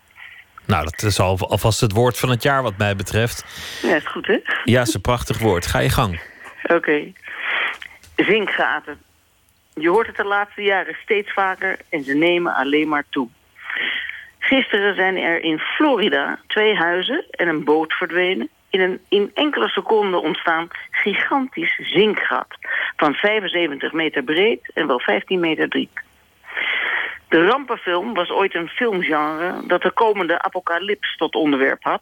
Nou, 0.66 0.84
dat 0.84 1.02
is 1.02 1.20
al, 1.20 1.38
alvast 1.38 1.82
het 1.82 1.92
woord 1.92 2.20
van 2.20 2.30
het 2.30 2.44
jaar 2.44 2.64
wat 2.64 2.78
mij 2.78 2.96
betreft. 2.96 3.46
Ja, 3.82 3.96
is 3.96 4.08
goed, 4.08 4.28
hè? 4.28 4.40
Ja, 4.64 4.82
is 4.82 4.94
een 4.94 5.02
prachtig 5.02 5.40
woord. 5.40 5.68
Ga 5.68 5.80
je 5.80 5.90
gang. 5.90 6.22
Oké. 6.64 6.74
Okay. 6.74 7.14
Zinkgaten. 8.16 9.02
Je 9.80 9.90
hoort 9.90 10.08
het 10.08 10.16
de 10.16 10.26
laatste 10.26 10.62
jaren 10.62 10.96
steeds 11.04 11.34
vaker 11.34 11.80
en 11.90 12.04
ze 12.04 12.14
nemen 12.14 12.54
alleen 12.54 12.88
maar 12.88 13.06
toe. 13.10 13.28
Gisteren 14.40 14.96
zijn 14.96 15.18
er 15.18 15.44
in 15.44 15.60
Florida 15.60 16.40
twee 16.48 16.76
huizen 16.76 17.26
en 17.30 17.48
een 17.48 17.64
boot 17.64 17.94
verdwenen 17.94 18.50
in 18.70 18.80
een 18.80 19.00
in 19.10 19.32
enkele 19.34 19.68
seconden 19.68 20.22
ontstaan 20.22 20.68
gigantisch 20.92 21.80
zinkgat 21.82 22.48
van 22.96 23.14
75 23.14 23.94
meter 23.94 24.24
breed 24.24 24.72
en 24.74 24.88
wel 24.88 25.00
15 25.00 25.40
meter 25.40 25.70
diep. 25.70 26.02
De 27.28 27.46
rampenfilm 27.46 28.14
was 28.14 28.30
ooit 28.30 28.56
een 28.56 28.68
filmgenre 28.68 29.62
dat 29.68 29.82
de 29.82 29.92
komende 29.92 30.42
apocalyps 30.42 31.16
tot 31.18 31.36
onderwerp 31.36 31.84
had. 31.84 32.02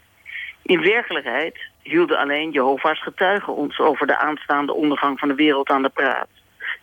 In 0.62 0.82
werkelijkheid 0.82 1.60
hielden 1.82 2.18
alleen 2.18 2.52
Jehovah's 2.52 3.02
getuigen 3.02 3.56
ons 3.56 3.80
over 3.80 4.08
de 4.08 4.18
aanstaande 4.18 4.74
ondergang 4.74 5.20
van 5.20 5.28
de 5.28 5.36
wereld 5.36 5.70
aan 5.70 5.82
de 5.82 5.90
praat. 5.90 6.37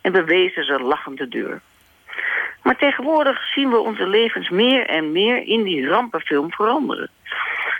En 0.04 0.12
bewezen 0.12 0.64
ze 0.64 0.80
lachend 0.80 1.18
de 1.18 1.28
deur. 1.28 1.60
Maar 2.62 2.76
tegenwoordig 2.76 3.52
zien 3.54 3.70
we 3.70 3.78
onze 3.78 4.06
levens 4.06 4.48
meer 4.48 4.86
en 4.86 5.12
meer 5.12 5.46
in 5.46 5.62
die 5.62 5.88
rampenfilm 5.88 6.52
veranderen. 6.52 7.10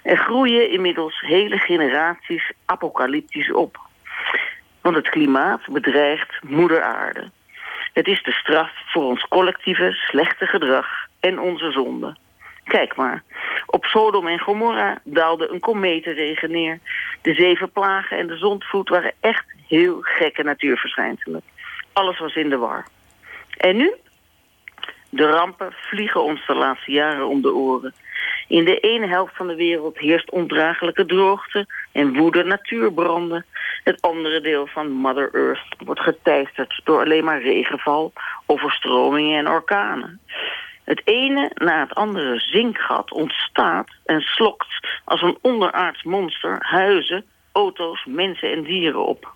Er 0.03 0.17
groeien 0.17 0.71
inmiddels 0.71 1.21
hele 1.21 1.59
generaties 1.59 2.53
apocalyptisch 2.65 3.53
op. 3.53 3.79
Want 4.81 4.97
het 4.97 5.09
klimaat 5.09 5.61
bedreigt 5.69 6.43
moeder 6.43 6.83
aarde. 6.83 7.31
Het 7.93 8.07
is 8.07 8.23
de 8.23 8.33
straf 8.33 8.71
voor 8.87 9.05
ons 9.05 9.29
collectieve 9.29 9.93
slechte 9.93 10.47
gedrag 10.47 10.87
en 11.21 11.39
onze 11.39 11.73
zonde. 11.73 12.17
Kijk 12.65 12.97
maar, 12.97 13.23
op 13.67 13.85
Sodom 13.85 14.27
en 14.27 14.39
Gomorra 14.39 14.99
daalde 15.05 15.51
een 15.51 15.61
kometenregen 15.61 16.51
neer. 16.51 16.79
De 17.23 17.35
zeven 17.35 17.71
plagen 17.71 18.19
en 18.19 18.27
de 18.27 18.37
zondvloed 18.37 18.89
waren 18.89 19.13
echt 19.21 19.45
heel 19.69 19.99
gekke 20.01 20.43
natuurverschijnselen. 20.43 21.43
Alles 21.95 22.19
was 22.19 22.35
in 22.35 22.49
de 22.49 22.57
war. 22.57 22.87
En 23.57 23.77
nu? 23.77 23.95
De 25.09 25.27
rampen 25.27 25.73
vliegen 25.73 26.23
ons 26.23 26.47
de 26.47 26.55
laatste 26.55 26.93
jaren 26.93 27.27
om 27.27 27.43
de 27.43 27.55
oren. 27.55 27.95
In 28.49 28.65
de 28.65 28.79
ene 28.81 29.07
helft 29.07 29.37
van 29.37 29.47
de 29.47 29.55
wereld 29.55 29.99
heerst 29.99 30.31
ondraaglijke 30.31 31.07
droogte 31.07 31.67
en 31.93 32.17
woede 32.17 32.45
natuurbranden. 32.45 33.45
Het 33.85 34.01
andere 34.01 34.41
deel 34.41 34.67
van 34.67 34.91
Mother 34.91 35.35
Earth 35.35 35.77
wordt 35.79 36.01
geteisterd 36.01 36.81
door 36.85 37.01
alleen 37.01 37.25
maar 37.25 37.43
regenval, 37.43 38.13
overstromingen 38.47 39.39
en 39.39 39.49
orkanen. 39.49 40.21
Het 40.85 41.03
ene 41.05 41.51
na 41.55 41.81
het 41.81 41.95
andere 41.95 42.39
zinkgat 42.39 43.13
ontstaat 43.13 43.89
en 44.05 44.21
slokt 44.21 44.87
als 45.05 45.23
een 45.23 45.39
onderaards 45.41 46.03
monster 46.03 46.57
huizen, 46.61 47.25
auto's, 47.53 48.05
mensen 48.05 48.53
en 48.53 48.63
dieren 48.63 49.07
op. 49.07 49.33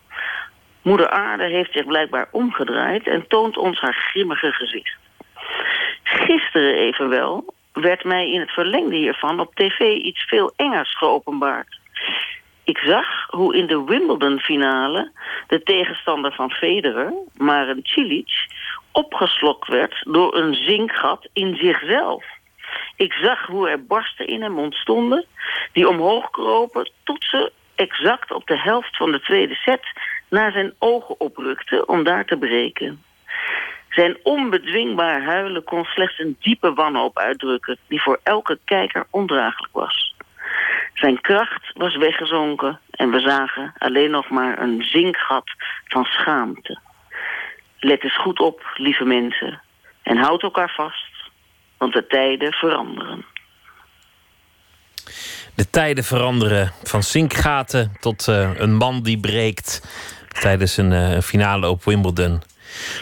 Moeder 0.88 1.10
Aarde 1.10 1.44
heeft 1.44 1.72
zich 1.72 1.86
blijkbaar 1.86 2.28
omgedraaid 2.30 3.06
en 3.06 3.26
toont 3.26 3.56
ons 3.56 3.80
haar 3.80 3.94
grimmige 3.94 4.52
gezicht. 4.52 4.98
Gisteren 6.02 6.74
evenwel 6.74 7.54
werd 7.72 8.04
mij 8.04 8.30
in 8.30 8.40
het 8.40 8.50
verlengde 8.50 8.96
hiervan 8.96 9.40
op 9.40 9.54
tv 9.54 9.80
iets 9.80 10.22
veel 10.22 10.52
engers 10.56 10.96
geopenbaard. 10.96 11.78
Ik 12.64 12.78
zag 12.78 13.26
hoe 13.26 13.56
in 13.56 13.66
de 13.66 13.84
Wimbledon-finale 13.84 15.12
de 15.46 15.62
tegenstander 15.62 16.32
van 16.32 16.50
Federer, 16.50 17.12
Maren 17.36 17.80
Cilic, 17.82 18.46
opgeslokt 18.92 19.68
werd 19.68 20.04
door 20.06 20.36
een 20.36 20.54
zinkgat 20.54 21.28
in 21.32 21.56
zichzelf. 21.56 22.24
Ik 22.96 23.12
zag 23.12 23.46
hoe 23.46 23.68
er 23.68 23.84
barsten 23.84 24.26
in 24.26 24.42
hem 24.42 24.58
ontstonden, 24.58 25.24
die 25.72 25.88
omhoog 25.88 26.30
kropen 26.30 26.90
tot 27.04 27.24
ze 27.24 27.52
exact 27.74 28.30
op 28.32 28.46
de 28.46 28.58
helft 28.58 28.96
van 28.96 29.12
de 29.12 29.20
tweede 29.20 29.54
set 29.54 29.82
naar 30.28 30.52
zijn 30.52 30.74
ogen 30.78 31.20
oprukten 31.20 31.88
om 31.88 32.04
daar 32.04 32.24
te 32.24 32.36
breken. 32.36 33.02
Zijn 33.88 34.16
onbedwingbaar 34.22 35.22
huilen 35.22 35.64
kon 35.64 35.84
slechts 35.84 36.18
een 36.18 36.36
diepe 36.40 36.72
wanhoop 36.72 37.18
uitdrukken... 37.18 37.78
die 37.86 38.02
voor 38.02 38.20
elke 38.22 38.58
kijker 38.64 39.06
ondraaglijk 39.10 39.72
was. 39.72 40.14
Zijn 40.94 41.20
kracht 41.20 41.70
was 41.74 41.96
weggezonken 41.96 42.80
en 42.90 43.10
we 43.10 43.20
zagen 43.20 43.72
alleen 43.78 44.10
nog 44.10 44.28
maar 44.28 44.58
een 44.58 44.82
zinkgat 44.82 45.50
van 45.84 46.04
schaamte. 46.04 46.78
Let 47.78 48.02
eens 48.02 48.18
goed 48.18 48.40
op, 48.40 48.62
lieve 48.74 49.04
mensen, 49.04 49.60
en 50.02 50.16
houd 50.16 50.42
elkaar 50.42 50.72
vast, 50.76 51.30
want 51.76 51.92
de 51.92 52.06
tijden 52.06 52.52
veranderen. 52.52 53.24
De 55.54 55.70
tijden 55.70 56.04
veranderen 56.04 56.72
van 56.82 57.02
zinkgaten 57.02 57.96
tot 58.00 58.26
uh, 58.26 58.50
een 58.58 58.74
man 58.74 59.02
die 59.02 59.20
breekt 59.20 59.82
tijdens 60.40 60.76
een 60.76 60.92
uh, 60.92 61.18
finale 61.20 61.68
op 61.68 61.84
Wimbledon. 61.84 62.42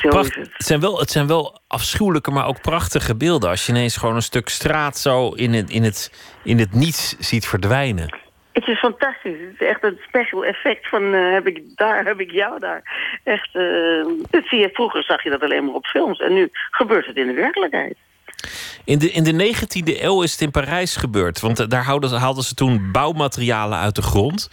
Pracht, 0.00 0.34
het. 0.34 0.50
zijn 0.56 0.80
wel, 0.80 0.98
het 0.98 1.10
zijn 1.10 1.26
wel 1.26 1.60
afschuwelijke, 1.66 2.30
maar 2.30 2.46
ook 2.46 2.60
prachtige 2.60 3.16
beelden. 3.16 3.50
Als 3.50 3.66
je 3.66 3.72
ineens 3.72 3.96
gewoon 3.96 4.14
een 4.14 4.22
stuk 4.22 4.48
straat 4.48 4.98
zo 4.98 5.28
in 5.28 5.54
het, 5.54 5.70
in 5.70 5.82
het, 5.82 6.12
in 6.44 6.58
het 6.58 6.72
niets 6.72 7.16
ziet 7.18 7.46
verdwijnen. 7.46 8.18
Het 8.52 8.66
is 8.66 8.78
fantastisch. 8.78 9.38
Het 9.40 9.60
is 9.60 9.66
echt 9.66 9.84
een 9.84 9.98
special 10.08 10.44
effect 10.44 10.88
van 10.88 11.14
uh, 11.14 11.32
heb 11.32 11.46
ik 11.46 11.62
daar, 11.74 12.04
heb 12.04 12.20
ik 12.20 12.30
jou 12.30 12.58
daar. 12.58 12.82
Echt, 13.24 13.54
uh, 13.54 14.06
zie 14.30 14.58
je, 14.58 14.70
vroeger 14.72 15.02
zag 15.02 15.22
je 15.22 15.30
dat 15.30 15.42
alleen 15.42 15.64
maar 15.64 15.74
op 15.74 15.86
films. 15.86 16.18
En 16.18 16.32
nu 16.32 16.48
gebeurt 16.70 17.06
het 17.06 17.16
in 17.16 17.26
de 17.26 17.32
werkelijkheid. 17.32 17.96
In 18.86 18.98
de, 18.98 19.10
in 19.10 19.24
de 19.24 19.54
19e 19.54 20.02
eeuw 20.02 20.22
is 20.22 20.32
het 20.32 20.40
in 20.40 20.50
Parijs 20.50 20.96
gebeurd. 20.96 21.40
Want 21.40 21.60
eh, 21.60 21.66
daar 21.68 21.82
haalden 21.82 22.08
ze, 22.08 22.16
haalden 22.16 22.44
ze 22.44 22.54
toen 22.54 22.88
bouwmaterialen 22.92 23.78
uit 23.78 23.94
de 23.94 24.02
grond. 24.02 24.50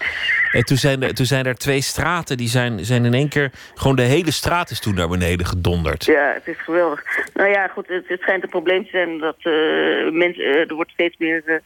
En 0.52 0.64
toen 0.64 0.78
zijn, 0.78 1.04
er, 1.04 1.14
toen 1.14 1.26
zijn 1.26 1.46
er 1.46 1.56
twee 1.56 1.82
straten, 1.82 2.38
die 2.38 2.48
zijn, 2.48 2.86
zijn 2.86 3.06
in 3.06 3.14
één 3.14 3.30
keer... 3.30 3.52
gewoon 3.76 3.96
de 3.96 4.02
hele 4.02 4.32
straat 4.32 4.70
is 4.70 4.80
toen 4.80 4.96
naar 4.96 5.08
beneden 5.08 5.46
gedonderd. 5.46 6.06
Ja, 6.06 6.34
het 6.34 6.48
is 6.48 6.62
geweldig. 6.62 7.04
Nou 7.34 7.50
ja, 7.50 7.68
goed, 7.68 7.88
het, 7.88 8.08
het 8.08 8.22
schijnt 8.22 8.44
een 8.44 8.50
probleem 8.50 8.84
te 8.84 8.90
zijn 8.90 9.18
dat 9.18 9.38
uh, 9.40 10.12
mensen... 10.12 10.44
Uh, 10.44 10.70
er 10.70 10.76
wordt 10.76 10.92
steeds 10.92 11.18
meer 11.18 11.62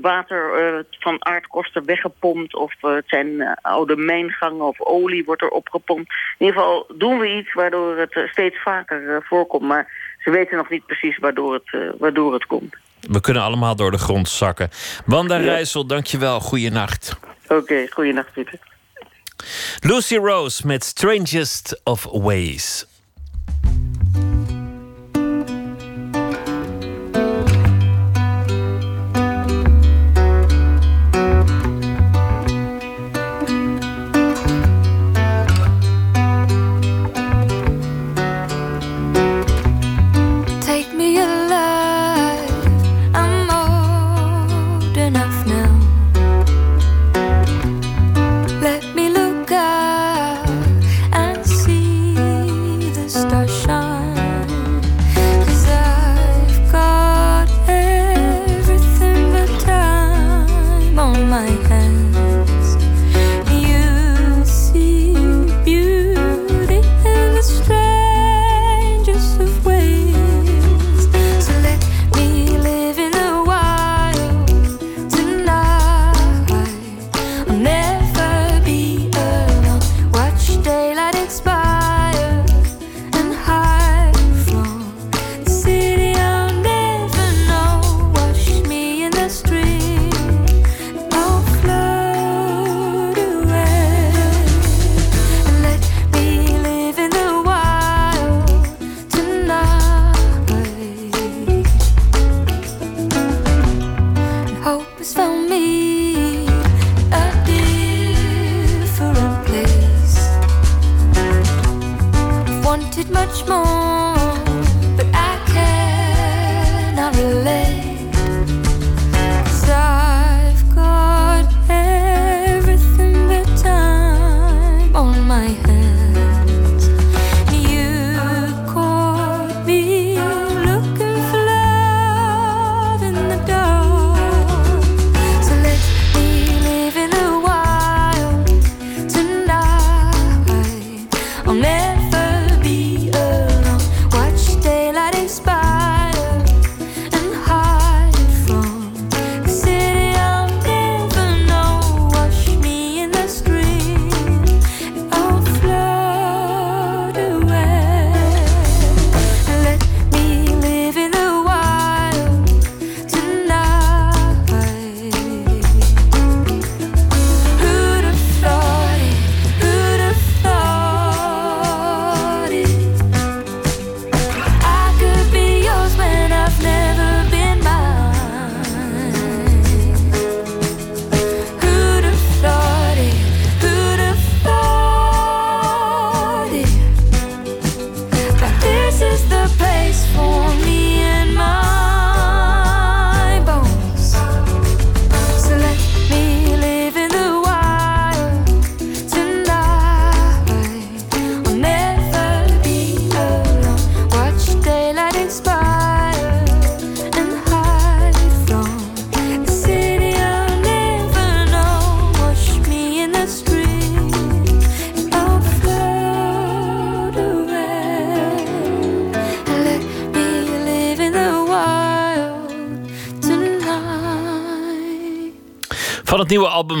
water 0.00 0.84
van 0.90 1.24
aardkorsten 1.26 1.84
weggepompt... 1.84 2.54
of 2.54 2.72
het 2.80 3.04
zijn 3.06 3.58
oude 3.62 3.96
mijngangen 3.96 4.66
of 4.66 4.80
olie 4.80 5.24
wordt 5.24 5.42
er 5.42 5.48
opgepompt. 5.48 6.10
In 6.38 6.46
ieder 6.46 6.60
geval 6.60 6.86
doen 6.94 7.18
we 7.18 7.36
iets 7.36 7.52
waardoor 7.52 7.98
het 7.98 8.28
steeds 8.30 8.62
vaker 8.62 9.24
voorkomt. 9.28 9.62
Maar 9.62 10.05
ze 10.26 10.32
weten 10.32 10.56
nog 10.56 10.70
niet 10.70 10.86
precies 10.86 11.18
waardoor 11.18 11.54
het, 11.54 11.72
uh, 11.72 11.90
waardoor 11.98 12.32
het 12.32 12.46
komt. 12.46 12.76
We 13.00 13.20
kunnen 13.20 13.42
allemaal 13.42 13.76
door 13.76 13.90
de 13.90 13.98
grond 13.98 14.28
zakken. 14.28 14.70
Wanda 15.04 15.36
ja. 15.36 15.42
Rijssel, 15.42 15.86
dankjewel. 15.86 16.40
Goeienacht. 16.40 17.16
Oké, 17.44 17.54
okay, 17.54 17.86
goeienacht 17.86 18.32
Pieter. 18.32 18.58
Lucy 19.80 20.16
Rose 20.16 20.66
met 20.66 20.84
Strangest 20.84 21.80
of 21.84 22.04
Ways. 22.12 22.86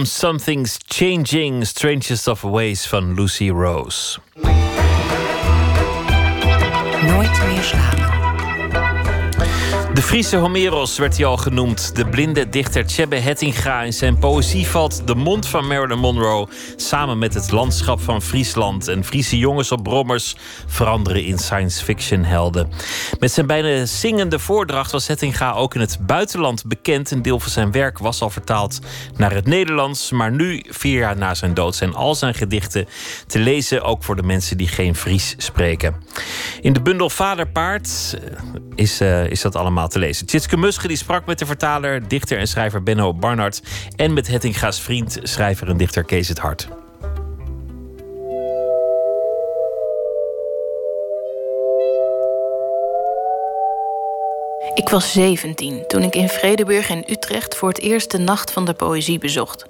Something's 0.06 0.78
Changing, 0.86 1.66
Strangest 1.66 2.28
of 2.28 2.42
Ways 2.42 2.86
van 2.86 3.14
Lucy 3.14 3.50
Rose. 3.50 4.18
Nooit 7.02 7.46
meer 7.46 7.62
slapen. 7.62 8.06
De 9.96 10.02
Friese 10.02 10.36
Homeros 10.36 10.98
werd 10.98 11.16
hij 11.16 11.26
al 11.26 11.36
genoemd. 11.36 11.96
De 11.96 12.06
blinde 12.06 12.48
dichter 12.48 12.86
Tjebbe 12.86 13.16
Hettinga. 13.16 13.82
In 13.82 13.92
zijn 13.92 14.18
poëzie 14.18 14.66
valt 14.66 15.06
de 15.06 15.14
mond 15.14 15.46
van 15.46 15.66
Marilyn 15.66 15.98
Monroe 15.98 16.48
samen 16.76 17.18
met 17.18 17.34
het 17.34 17.50
landschap 17.50 18.00
van 18.00 18.22
Friesland. 18.22 18.88
En 18.88 19.04
Friese 19.04 19.38
jongens 19.38 19.72
op 19.72 19.82
brommers 19.82 20.36
veranderen 20.66 21.24
in 21.24 21.38
science 21.38 21.84
fiction 21.84 22.24
helden. 22.24 22.70
Met 23.18 23.32
zijn 23.32 23.46
bijna 23.46 23.84
zingende 23.84 24.38
voordracht 24.38 24.92
was 24.92 25.06
Hettinga 25.06 25.52
ook 25.52 25.74
in 25.74 25.80
het 25.80 25.98
buitenland 26.00 26.66
bekend. 26.66 27.10
Een 27.10 27.22
deel 27.22 27.40
van 27.40 27.50
zijn 27.50 27.72
werk 27.72 27.98
was 27.98 28.22
al 28.22 28.30
vertaald 28.30 28.78
naar 29.16 29.34
het 29.34 29.46
Nederlands. 29.46 30.10
Maar 30.10 30.32
nu, 30.32 30.64
vier 30.68 30.98
jaar 30.98 31.16
na 31.16 31.34
zijn 31.34 31.54
dood, 31.54 31.74
zijn 31.74 31.94
al 31.94 32.14
zijn 32.14 32.34
gedichten 32.34 32.86
te 33.26 33.38
lezen. 33.38 33.82
Ook 33.82 34.04
voor 34.04 34.16
de 34.16 34.22
mensen 34.22 34.56
die 34.56 34.68
geen 34.68 34.94
Fries 34.94 35.34
spreken. 35.36 35.94
In 36.60 36.72
de 36.72 36.82
bundel 36.82 37.10
Vaderpaard 37.10 38.16
is, 38.74 39.00
uh, 39.00 39.30
is 39.30 39.40
dat 39.40 39.56
allemaal 39.56 39.88
te 39.88 39.96
te 39.96 40.04
lezen. 40.04 40.26
Tjitske 40.26 40.56
Musche 40.56 40.88
die 40.88 40.96
sprak 40.96 41.26
met 41.26 41.38
de 41.38 41.46
vertaler, 41.46 42.08
dichter 42.08 42.38
en 42.38 42.48
schrijver 42.48 42.82
Benno 42.82 43.14
Barnard... 43.14 43.62
en 43.96 44.12
met 44.12 44.26
Hettinga's 44.26 44.80
vriend, 44.80 45.18
schrijver 45.22 45.68
en 45.68 45.76
dichter 45.76 46.04
Kees 46.04 46.28
het 46.28 46.38
Hart. 46.38 46.68
Ik 54.76 54.88
was 54.88 55.12
17 55.12 55.84
toen 55.86 56.02
ik 56.02 56.14
in 56.14 56.28
Vredeburg 56.28 56.90
en 56.90 57.10
Utrecht 57.10 57.56
voor 57.56 57.68
het 57.68 57.78
eerst 57.78 58.10
de 58.10 58.18
Nacht 58.18 58.50
van 58.50 58.64
de 58.64 58.74
Poëzie 58.74 59.18
bezocht. 59.18 59.66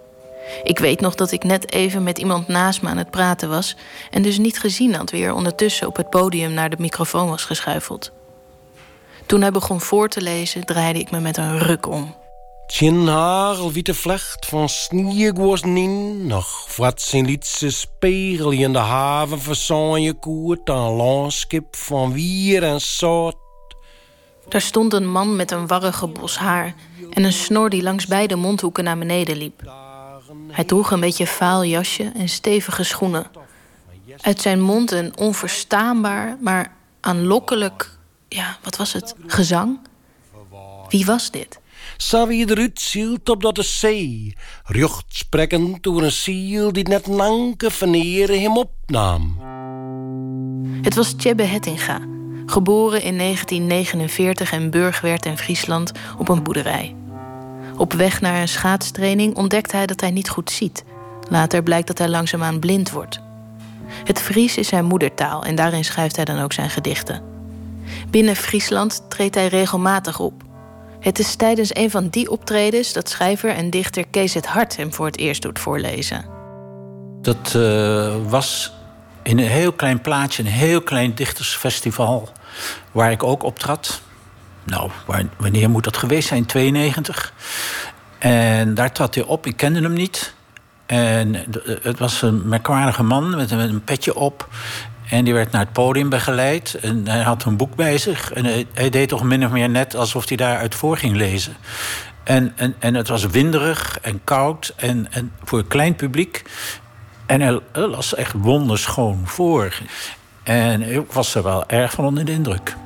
Ik 0.62 0.78
weet 0.78 1.00
nog 1.00 1.14
dat 1.14 1.32
ik 1.32 1.44
net 1.44 1.72
even 1.72 2.02
met 2.02 2.18
iemand 2.18 2.48
naast 2.48 2.82
me 2.82 2.88
aan 2.88 2.96
het 2.96 3.10
praten 3.10 3.48
was 3.48 3.76
en 4.10 4.22
dus 4.22 4.38
niet 4.38 4.58
gezien 4.58 4.94
had 4.94 5.10
wie 5.10 5.24
er 5.24 5.34
ondertussen 5.34 5.86
op 5.86 5.96
het 5.96 6.10
podium 6.10 6.52
naar 6.52 6.70
de 6.70 6.76
microfoon 6.78 7.28
was 7.28 7.44
geschuifeld. 7.44 8.12
Toen 9.26 9.40
hij 9.40 9.50
begon 9.50 9.80
voor 9.80 10.08
te 10.08 10.22
lezen, 10.22 10.64
draaide 10.64 10.98
ik 10.98 11.10
me 11.10 11.20
met 11.20 11.36
een 11.36 11.58
ruk 11.58 11.88
om. 11.88 12.14
Tjen 12.66 13.06
hagelwitte 13.06 13.94
vlecht 13.94 14.46
van 14.46 14.68
sneeuwgosnin, 14.68 16.26
nog 16.26 16.76
wat 16.76 17.00
zijn 17.00 17.26
lietse 17.26 17.70
spiegel 17.70 18.50
in 18.50 18.72
de 18.72 18.78
haven 18.78 19.40
van 19.40 20.02
je 20.02 20.12
koert, 20.12 20.68
een 20.68 20.76
landschap 20.76 21.76
van 21.76 22.12
wier 22.12 22.62
en 22.62 22.80
zout. 22.80 23.45
Daar 24.48 24.60
stond 24.60 24.92
een 24.92 25.10
man 25.10 25.36
met 25.36 25.50
een 25.50 25.66
warrige 25.66 26.06
bos 26.06 26.38
haar 26.38 26.74
en 27.10 27.24
een 27.24 27.32
snor 27.32 27.70
die 27.70 27.82
langs 27.82 28.06
beide 28.06 28.36
mondhoeken 28.36 28.84
naar 28.84 28.98
beneden 28.98 29.36
liep. 29.36 29.72
Hij 30.50 30.64
droeg 30.64 30.90
een 30.90 31.00
beetje 31.00 31.26
vaal 31.26 31.64
jasje 31.64 32.12
en 32.16 32.28
stevige 32.28 32.82
schoenen. 32.82 33.26
Uit 34.20 34.40
zijn 34.40 34.60
mond 34.60 34.90
een 34.90 35.16
onverstaanbaar, 35.16 36.36
maar 36.40 36.72
aanlokkelijk, 37.00 37.98
ja, 38.28 38.58
wat 38.62 38.76
was 38.76 38.92
het, 38.92 39.14
gezang? 39.26 39.78
Wie 40.88 41.06
was 41.06 41.30
dit? 41.30 41.60
Zou 41.96 42.28
wie 42.28 42.50
eruit 42.50 42.80
zielt 42.80 43.28
op 43.28 43.42
dat 43.42 43.54
de 43.54 43.62
zee, 43.62 44.36
rucht 44.64 45.04
sprekkend 45.08 45.82
door 45.82 46.02
een 46.02 46.12
ziel 46.12 46.72
die 46.72 46.88
net 46.88 47.06
lanke 47.06 47.70
veneren 47.70 48.40
hem 48.40 48.56
opnam. 48.56 49.40
Het 50.82 50.94
was 50.94 51.12
Tjebbe 51.12 51.42
Hettinga, 51.42 52.00
geboren 52.46 53.02
in 53.02 53.18
1949 53.18 54.52
en 54.52 54.70
burgwerd 54.70 55.26
in 55.26 55.38
Friesland 55.38 55.92
op 56.18 56.28
een 56.28 56.42
boerderij. 56.42 56.94
Op 57.76 57.92
weg 57.92 58.20
naar 58.20 58.40
een 58.40 58.48
schaatstraining 58.48 59.36
ontdekt 59.36 59.72
hij 59.72 59.86
dat 59.86 60.00
hij 60.00 60.10
niet 60.10 60.28
goed 60.28 60.50
ziet. 60.50 60.84
Later 61.28 61.62
blijkt 61.62 61.86
dat 61.86 61.98
hij 61.98 62.08
langzaamaan 62.08 62.58
blind 62.58 62.90
wordt. 62.90 63.20
Het 64.04 64.20
Fries 64.20 64.56
is 64.56 64.68
zijn 64.68 64.84
moedertaal 64.84 65.44
en 65.44 65.54
daarin 65.54 65.84
schrijft 65.84 66.16
hij 66.16 66.24
dan 66.24 66.40
ook 66.40 66.52
zijn 66.52 66.70
gedichten. 66.70 67.22
Binnen 68.10 68.36
Friesland 68.36 69.02
treedt 69.08 69.34
hij 69.34 69.46
regelmatig 69.46 70.18
op. 70.18 70.42
Het 71.00 71.18
is 71.18 71.34
tijdens 71.34 71.74
een 71.74 71.90
van 71.90 72.08
die 72.08 72.30
optredens 72.30 72.92
dat 72.92 73.08
schrijver 73.08 73.50
en 73.50 73.70
dichter 73.70 74.06
Kees 74.06 74.34
het 74.34 74.46
Hart 74.46 74.76
hem 74.76 74.92
voor 74.92 75.06
het 75.06 75.18
eerst 75.18 75.42
doet 75.42 75.58
voorlezen. 75.58 76.24
Dat 77.20 77.54
uh, 77.56 78.14
was 78.28 78.72
in 79.22 79.38
een 79.38 79.48
heel 79.48 79.72
klein 79.72 80.00
plaatsje, 80.00 80.42
een 80.42 80.48
heel 80.48 80.82
klein 80.82 81.14
dichtersfestival, 81.14 82.28
waar 82.92 83.10
ik 83.10 83.22
ook 83.22 83.42
optrad. 83.42 84.00
Nou, 84.64 84.90
wanneer 85.36 85.70
moet 85.70 85.84
dat 85.84 85.96
geweest 85.96 86.28
zijn? 86.28 86.46
92. 86.46 87.32
En 88.18 88.74
daar 88.74 88.92
trad 88.92 89.14
hij 89.14 89.24
op. 89.24 89.46
Ik 89.46 89.56
kende 89.56 89.80
hem 89.80 89.92
niet. 89.92 90.34
En 90.86 91.34
het 91.82 91.98
was 91.98 92.22
een 92.22 92.48
merkwaardige 92.48 93.02
man 93.02 93.36
met 93.36 93.50
een 93.50 93.84
petje 93.84 94.14
op. 94.14 94.48
En 95.08 95.24
die 95.24 95.34
werd 95.34 95.50
naar 95.50 95.60
het 95.60 95.72
podium 95.72 96.08
begeleid. 96.08 96.74
En 96.74 97.08
hij 97.08 97.22
had 97.22 97.44
een 97.44 97.56
boek 97.56 97.74
bij 97.74 97.98
zich. 97.98 98.32
En 98.32 98.44
hij, 98.44 98.90
deed 98.90 99.08
toch 99.08 99.22
min 99.22 99.44
of 99.44 99.50
meer 99.50 99.68
net 99.68 99.94
alsof 99.94 100.28
hij 100.28 100.36
daaruit 100.36 100.74
voor 100.74 100.96
ging 100.96 101.16
lezen. 101.16 101.56
En, 102.24 102.52
en, 102.56 102.74
en 102.78 102.94
het 102.94 103.08
was 103.08 103.26
winderig 103.26 103.98
en 104.02 104.20
koud. 104.24 104.72
En, 104.76 105.06
en 105.12 105.32
voor 105.44 105.58
een 105.58 105.68
klein 105.68 105.94
publiek. 105.94 106.42
En 107.26 107.40
hij 107.40 107.60
las 107.72 108.14
echt 108.14 108.32
wonderschoon 108.36 109.20
voor. 109.24 109.78
En 110.46 110.82
ik 110.82 111.12
was 111.12 111.34
er 111.34 111.42
wel 111.42 111.66
erg 111.66 111.92
van 111.92 112.04
onder 112.04 112.24
de 112.24 112.32
indruk. 112.32 112.76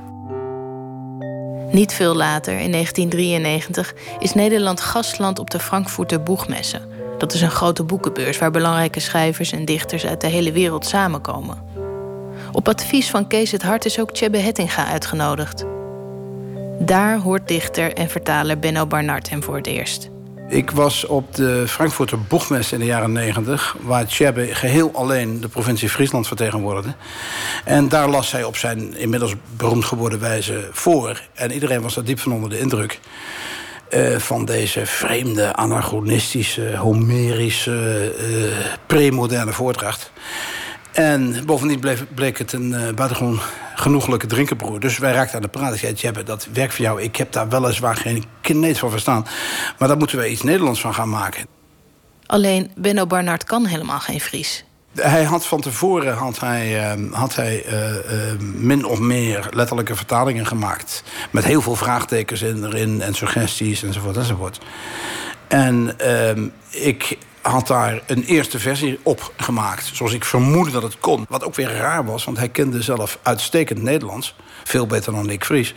Niet 1.70 1.92
veel 1.92 2.14
later, 2.14 2.58
in 2.58 2.72
1993, 2.72 3.94
is 4.18 4.34
Nederland 4.34 4.80
gastland 4.80 5.38
op 5.38 5.50
de 5.50 5.58
Frankfurter 5.58 6.22
Boegmessen. 6.22 6.82
Dat 7.18 7.32
is 7.32 7.40
een 7.40 7.50
grote 7.50 7.82
boekenbeurs 7.82 8.38
waar 8.38 8.50
belangrijke 8.50 9.00
schrijvers 9.00 9.52
en 9.52 9.64
dichters 9.64 10.06
uit 10.06 10.20
de 10.20 10.26
hele 10.26 10.52
wereld 10.52 10.86
samenkomen. 10.86 11.62
Op 12.52 12.68
advies 12.68 13.10
van 13.10 13.26
Kees 13.26 13.50
het 13.50 13.62
Hart 13.62 13.84
is 13.84 14.00
ook 14.00 14.12
Tjebbe 14.12 14.38
Hettinga 14.38 14.86
uitgenodigd. 14.86 15.64
Daar 16.78 17.18
hoort 17.18 17.48
dichter 17.48 17.94
en 17.94 18.08
vertaler 18.08 18.58
Benno 18.58 18.86
Barnard 18.86 19.30
hem 19.30 19.42
voor 19.42 19.56
het 19.56 19.66
eerst. 19.66 20.10
Ik 20.50 20.70
was 20.70 21.06
op 21.06 21.34
de 21.34 21.64
Frankfurter 21.68 22.20
Boegmes 22.22 22.72
in 22.72 22.78
de 22.78 22.84
jaren 22.84 23.12
90... 23.12 23.76
waar 23.80 24.06
Tjebbe 24.06 24.54
geheel 24.54 24.90
alleen 24.94 25.40
de 25.40 25.48
provincie 25.48 25.88
Friesland 25.88 26.26
vertegenwoordigde. 26.26 26.94
En 27.64 27.88
daar 27.88 28.08
las 28.08 28.32
hij 28.32 28.44
op 28.44 28.56
zijn 28.56 28.96
inmiddels 28.96 29.34
beroemd 29.56 29.84
geworden 29.84 30.20
wijze 30.20 30.68
voor. 30.72 31.22
En 31.34 31.52
iedereen 31.52 31.82
was 31.82 31.96
er 31.96 32.04
diep 32.04 32.20
van 32.20 32.32
onder 32.32 32.50
de 32.50 32.58
indruk... 32.58 33.00
Uh, 33.94 34.16
van 34.16 34.44
deze 34.44 34.86
vreemde, 34.86 35.54
anachronistische, 35.54 36.76
homerische, 36.76 38.12
uh, 38.30 38.52
premoderne 38.86 39.52
voordracht. 39.52 40.12
En 40.92 41.44
bovendien 41.46 41.80
bleef, 41.80 42.04
bleek 42.14 42.38
het 42.38 42.52
een 42.52 42.70
uh, 42.70 42.92
buitengewoon 42.94 43.40
genoeglijke 43.74 44.26
drinkenbroer. 44.26 44.80
Dus 44.80 44.98
wij 44.98 45.12
raakten 45.12 45.36
aan 45.36 45.42
de 45.42 45.48
praat. 45.48 45.74
Ik 45.74 45.80
zei, 45.80 45.92
Jebbe, 45.92 46.22
dat 46.22 46.48
werkt 46.52 46.74
voor 46.74 46.84
jou. 46.84 47.02
Ik 47.02 47.16
heb 47.16 47.32
daar 47.32 47.48
weliswaar 47.48 47.96
geen 47.96 48.24
kneet 48.40 48.78
van 48.78 48.90
verstaan. 48.90 49.26
Maar 49.78 49.88
daar 49.88 49.96
moeten 49.96 50.18
we 50.18 50.30
iets 50.30 50.42
Nederlands 50.42 50.80
van 50.80 50.94
gaan 50.94 51.08
maken. 51.08 51.46
Alleen 52.26 52.70
Benno 52.76 53.06
Barnard 53.06 53.44
kan 53.44 53.66
helemaal 53.66 54.00
geen 54.00 54.20
Fries. 54.20 54.64
Hij 54.94 55.24
had 55.24 55.46
van 55.46 55.60
tevoren 55.60 56.14
had 56.14 56.40
hij, 56.40 56.96
uh, 56.96 57.12
had 57.12 57.34
hij 57.34 57.66
uh, 57.66 57.94
uh, 57.94 58.40
min 58.40 58.84
of 58.84 58.98
meer 58.98 59.48
letterlijke 59.50 59.96
vertalingen 59.96 60.46
gemaakt. 60.46 61.02
Met 61.30 61.44
heel 61.44 61.60
veel 61.60 61.76
vraagtekens 61.76 62.42
in, 62.42 62.64
erin 62.64 63.02
en 63.02 63.14
suggesties 63.14 63.82
enzovoort 63.82 64.16
enzovoort. 64.16 64.58
En 65.48 65.98
ehm, 65.98 66.48
ik 66.70 67.18
had 67.42 67.66
daar 67.66 68.02
een 68.06 68.24
eerste 68.24 68.58
versie 68.58 68.98
op 69.02 69.32
gemaakt. 69.36 69.90
Zoals 69.92 70.12
ik 70.12 70.24
vermoedde 70.24 70.72
dat 70.72 70.82
het 70.82 70.98
kon. 70.98 71.26
Wat 71.28 71.44
ook 71.44 71.54
weer 71.54 71.72
raar 71.76 72.04
was, 72.04 72.24
want 72.24 72.36
hij 72.36 72.48
kende 72.48 72.82
zelf 72.82 73.18
uitstekend 73.22 73.82
Nederlands. 73.82 74.34
Veel 74.64 74.86
beter 74.86 75.12
dan 75.12 75.30
ik 75.30 75.44
Fries. 75.44 75.74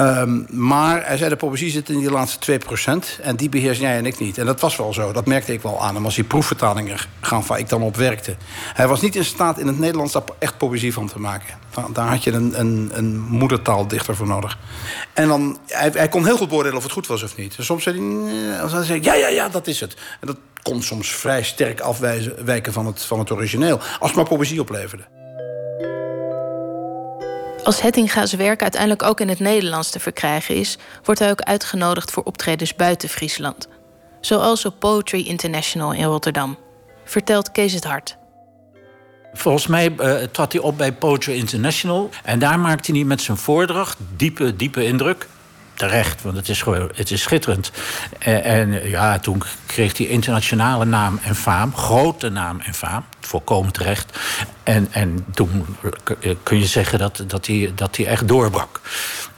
Um, 0.00 0.46
maar 0.50 1.06
hij 1.06 1.16
zei, 1.16 1.30
de 1.30 1.36
poëzie 1.36 1.70
zit 1.70 1.88
in 1.88 1.98
die 1.98 2.10
laatste 2.10 2.60
2%. 2.60 3.20
En 3.22 3.36
die 3.36 3.48
beheers 3.48 3.78
jij 3.78 3.96
en 3.96 4.06
ik 4.06 4.18
niet. 4.18 4.38
En 4.38 4.46
dat 4.46 4.60
was 4.60 4.76
wel 4.76 4.92
zo. 4.92 5.12
Dat 5.12 5.26
merkte 5.26 5.52
ik 5.52 5.62
wel 5.62 5.82
aan 5.82 5.94
hem 5.94 6.04
als 6.04 6.14
die 6.14 6.24
proefvertalingen 6.24 6.98
gaan 7.20 7.42
waar 7.46 7.58
ik 7.58 7.68
dan 7.68 7.82
op 7.82 7.96
werkte. 7.96 8.36
Hij 8.74 8.88
was 8.88 9.00
niet 9.00 9.16
in 9.16 9.24
staat 9.24 9.58
in 9.58 9.66
het 9.66 9.78
Nederlands 9.78 10.12
daar 10.12 10.22
echt 10.38 10.58
poëzie 10.58 10.92
van 10.92 11.06
te 11.06 11.20
maken. 11.20 11.58
Daar 11.92 12.08
had 12.08 12.24
je 12.24 12.32
een, 12.32 12.60
een, 12.60 12.90
een 12.92 13.20
moedertaaldichter 13.20 14.16
voor 14.16 14.26
nodig. 14.26 14.58
En 15.12 15.28
dan, 15.28 15.58
hij, 15.66 15.90
hij, 15.94 16.08
kon 16.08 16.24
heel 16.24 16.36
goed 16.36 16.48
beoordelen 16.48 16.76
of 16.76 16.82
het 16.82 16.92
goed 16.92 17.06
was 17.06 17.22
of 17.22 17.36
niet. 17.36 17.56
En 17.56 17.64
soms 17.64 17.82
zei 17.82 18.26
hij, 18.86 19.00
ja, 19.02 19.14
ja, 19.14 19.28
ja, 19.28 19.48
dat 19.48 19.66
is 19.66 19.80
het. 19.80 19.96
En 20.20 20.26
dat 20.26 20.36
kon 20.62 20.82
soms 20.82 21.08
vrij 21.08 21.42
sterk 21.42 21.80
afwijken 21.80 22.72
van 22.72 22.86
het, 22.86 23.02
van 23.02 23.18
het 23.18 23.30
origineel. 23.30 23.78
Als 23.78 24.10
het 24.10 24.14
maar 24.14 24.28
poëzie 24.28 24.60
opleverde. 24.60 25.04
Als 27.64 27.80
Hettinga's 27.80 28.32
werk 28.32 28.62
uiteindelijk 28.62 29.02
ook 29.02 29.20
in 29.20 29.28
het 29.28 29.38
Nederlands 29.38 29.90
te 29.90 30.00
verkrijgen 30.00 30.54
is, 30.54 30.78
wordt 31.02 31.20
hij 31.20 31.30
ook 31.30 31.40
uitgenodigd 31.40 32.10
voor 32.10 32.22
optredens 32.22 32.74
buiten 32.74 33.08
Friesland. 33.08 33.68
Zoals 34.20 34.64
op 34.64 34.74
Poetry 34.78 35.26
International 35.26 35.92
in 35.92 36.04
Rotterdam. 36.04 36.58
Vertelt 37.04 37.52
Kees 37.52 37.72
het 37.72 37.84
Hart. 37.84 38.16
Volgens 39.32 39.66
mij 39.66 39.94
uh, 39.98 40.14
trad 40.32 40.52
hij 40.52 40.60
op 40.60 40.78
bij 40.78 40.92
Poetry 40.92 41.34
International. 41.34 42.10
En 42.24 42.38
daar 42.38 42.58
maakte 42.58 42.92
hij 42.92 43.04
met 43.04 43.20
zijn 43.20 43.36
voordracht 43.36 43.98
diepe, 44.16 44.56
diepe 44.56 44.84
indruk 44.84 45.28
terecht, 45.80 46.22
want 46.22 46.36
het 46.36 46.48
is 46.48 46.62
gewoon 46.62 46.90
het 46.94 47.10
is 47.10 47.22
schitterend. 47.22 47.70
En, 48.18 48.44
en, 48.44 48.88
ja, 48.88 49.18
toen 49.18 49.42
kreeg 49.66 49.98
hij 49.98 50.06
internationale 50.06 50.84
naam 50.84 51.20
en 51.22 51.34
faam, 51.34 51.74
grote 51.76 52.28
naam 52.28 52.60
en 52.60 52.74
faam, 52.74 53.04
volkomen 53.20 53.72
terecht. 53.72 54.18
En, 54.62 54.88
en 54.90 55.26
toen 55.34 55.66
kun 56.42 56.58
je 56.58 56.66
zeggen 56.66 56.98
dat, 56.98 57.24
dat, 57.26 57.46
hij, 57.46 57.72
dat 57.74 57.96
hij 57.96 58.06
echt 58.06 58.28
doorbrak. 58.28 58.80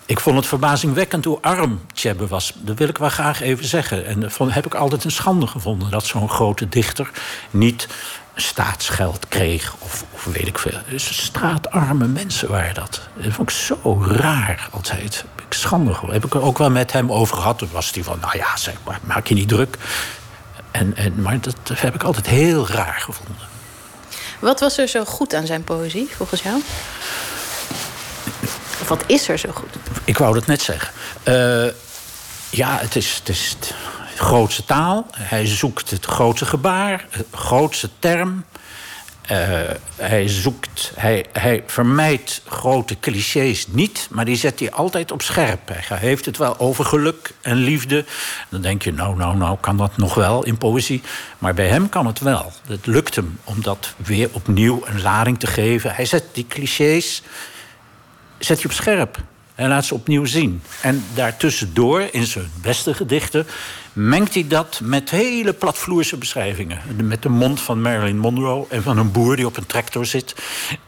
Ik 0.07 0.21
vond 0.21 0.37
het 0.37 0.47
verbazingwekkend 0.47 1.25
hoe 1.25 1.39
arm 1.41 1.81
Tjebbe 1.93 2.27
was. 2.27 2.53
Dat 2.57 2.79
wil 2.79 2.89
ik 2.89 2.99
wel 2.99 3.09
graag 3.09 3.41
even 3.41 3.65
zeggen. 3.65 4.07
En 4.07 4.21
dat 4.21 4.39
heb 4.39 4.67
ik 4.67 4.75
altijd 4.75 5.05
een 5.05 5.11
schande 5.11 5.47
gevonden 5.47 5.91
dat 5.91 6.07
zo'n 6.07 6.29
grote 6.29 6.69
dichter 6.69 7.11
niet 7.51 7.89
staatsgeld 8.35 9.29
kreeg. 9.29 9.75
Of, 9.79 10.05
of, 10.13 10.25
weet 10.25 10.47
ik 10.47 10.59
veel. 10.59 10.79
Dus 10.89 11.25
straatarme 11.25 12.07
mensen 12.07 12.49
waren 12.49 12.75
dat. 12.75 13.01
Dat 13.17 13.33
vond 13.33 13.51
ik 13.51 13.57
zo 13.57 14.05
raar 14.09 14.69
altijd. 14.71 15.25
Ik 15.53 15.59
schande 15.59 15.95
gewoon. 15.95 16.13
Heb 16.13 16.25
ik 16.25 16.35
er 16.35 16.43
ook 16.43 16.59
wel 16.59 16.71
met 16.71 16.93
hem 16.93 17.13
over 17.13 17.37
gehad. 17.37 17.59
Toen 17.59 17.69
was 17.73 17.91
hij 17.95 18.03
van, 18.03 18.19
nou 18.21 18.37
ja, 18.37 18.57
zeg 18.57 18.75
maar, 18.85 18.99
maak 19.03 19.27
je 19.27 19.35
niet 19.35 19.49
druk. 19.49 19.77
En, 20.71 20.97
en, 20.97 21.23
maar 21.23 21.41
dat 21.41 21.55
heb 21.75 21.95
ik 21.95 22.03
altijd 22.03 22.27
heel 22.27 22.69
raar 22.69 23.01
gevonden. 23.01 23.37
Wat 24.39 24.61
was 24.61 24.79
er 24.79 24.89
zo 24.89 25.05
goed 25.05 25.35
aan 25.35 25.47
zijn 25.47 25.65
poëzie, 25.65 26.09
volgens 26.17 26.43
jou? 26.43 26.63
Of 28.81 28.89
wat 28.89 29.05
is 29.07 29.29
er 29.29 29.39
zo 29.39 29.51
goed? 29.55 29.77
Ik 30.05 30.19
wou 30.19 30.35
dat 30.35 30.47
net 30.47 30.63
zeggen. 30.63 30.93
Uh, 31.29 31.73
ja, 32.51 32.79
het 32.79 32.97
is, 32.97 33.15
het 33.15 33.29
is 33.29 33.57
de 33.61 33.75
grootste 34.17 34.65
taal. 34.65 35.07
Hij 35.17 35.47
zoekt 35.47 35.91
het 35.91 36.05
grootste 36.05 36.47
gebaar, 36.47 37.07
de 37.11 37.37
grootste 37.37 37.89
term. 37.99 38.45
Uh, 39.31 39.39
hij 39.97 40.29
zoekt, 40.29 40.93
hij, 40.95 41.25
hij 41.33 41.63
vermijdt 41.67 42.43
grote 42.47 42.97
clichés 43.01 43.67
niet, 43.69 44.09
maar 44.11 44.25
die 44.25 44.37
zet 44.37 44.59
hij 44.59 44.71
altijd 44.71 45.13
op 45.13 45.23
scherp. 45.23 45.69
Hij 45.69 45.99
heeft 45.99 46.25
het 46.25 46.37
wel 46.37 46.59
over 46.59 46.85
geluk 46.85 47.35
en 47.41 47.57
liefde. 47.57 48.05
Dan 48.49 48.61
denk 48.61 48.83
je, 48.83 48.93
nou, 48.93 49.17
nou, 49.17 49.37
nou, 49.37 49.57
kan 49.61 49.77
dat 49.77 49.97
nog 49.97 50.15
wel 50.15 50.45
in 50.45 50.59
poëzie? 50.59 51.03
Maar 51.39 51.55
bij 51.55 51.69
hem 51.69 51.89
kan 51.89 52.07
het 52.07 52.19
wel. 52.19 52.53
Het 52.67 52.87
lukt 52.87 53.17
hem 53.17 53.39
om 53.45 53.63
dat 53.63 53.95
weer 53.97 54.29
opnieuw 54.33 54.83
een 54.85 55.03
lading 55.03 55.39
te 55.39 55.47
geven. 55.47 55.95
Hij 55.95 56.05
zet 56.05 56.25
die 56.33 56.47
clichés 56.47 57.23
zet 58.39 58.57
hij 58.57 58.71
op 58.71 58.73
scherp 58.73 59.19
en 59.55 59.69
laat 59.69 59.85
ze 59.85 59.95
opnieuw 59.95 60.25
zien. 60.25 60.63
En 60.81 61.05
daartussendoor, 61.15 62.09
in 62.11 62.27
zijn 62.27 62.51
beste 62.61 62.95
gedichten, 62.95 63.47
mengt 63.93 64.35
hij 64.35 64.47
dat 64.49 64.81
met 64.83 65.11
hele 65.11 65.53
platvloerse 65.53 66.17
beschrijvingen. 66.17 66.81
Met 67.03 67.23
de 67.23 67.29
mond 67.29 67.61
van 67.61 67.83
Marilyn 67.83 68.19
Monroe 68.19 68.67
en 68.69 68.83
van 68.83 68.99
een 68.99 69.13
boer 69.13 69.37
die 69.37 69.47
op 69.47 69.57
een 69.57 69.67
tractor 69.67 70.07
zit. 70.07 70.35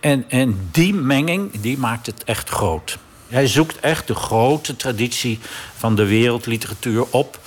En, 0.01 0.25
en 0.29 0.69
die 0.71 0.95
menging, 0.95 1.61
die 1.61 1.79
maakt 1.79 2.07
het 2.07 2.25
echt 2.25 2.49
groot. 2.49 2.99
Hij 3.29 3.47
zoekt 3.47 3.81
echt 3.81 4.07
de 4.07 4.15
grote 4.15 4.77
traditie 4.77 5.39
van 5.77 5.97
de 5.97 6.05
wereldliteratuur 6.05 7.05
op. 7.11 7.41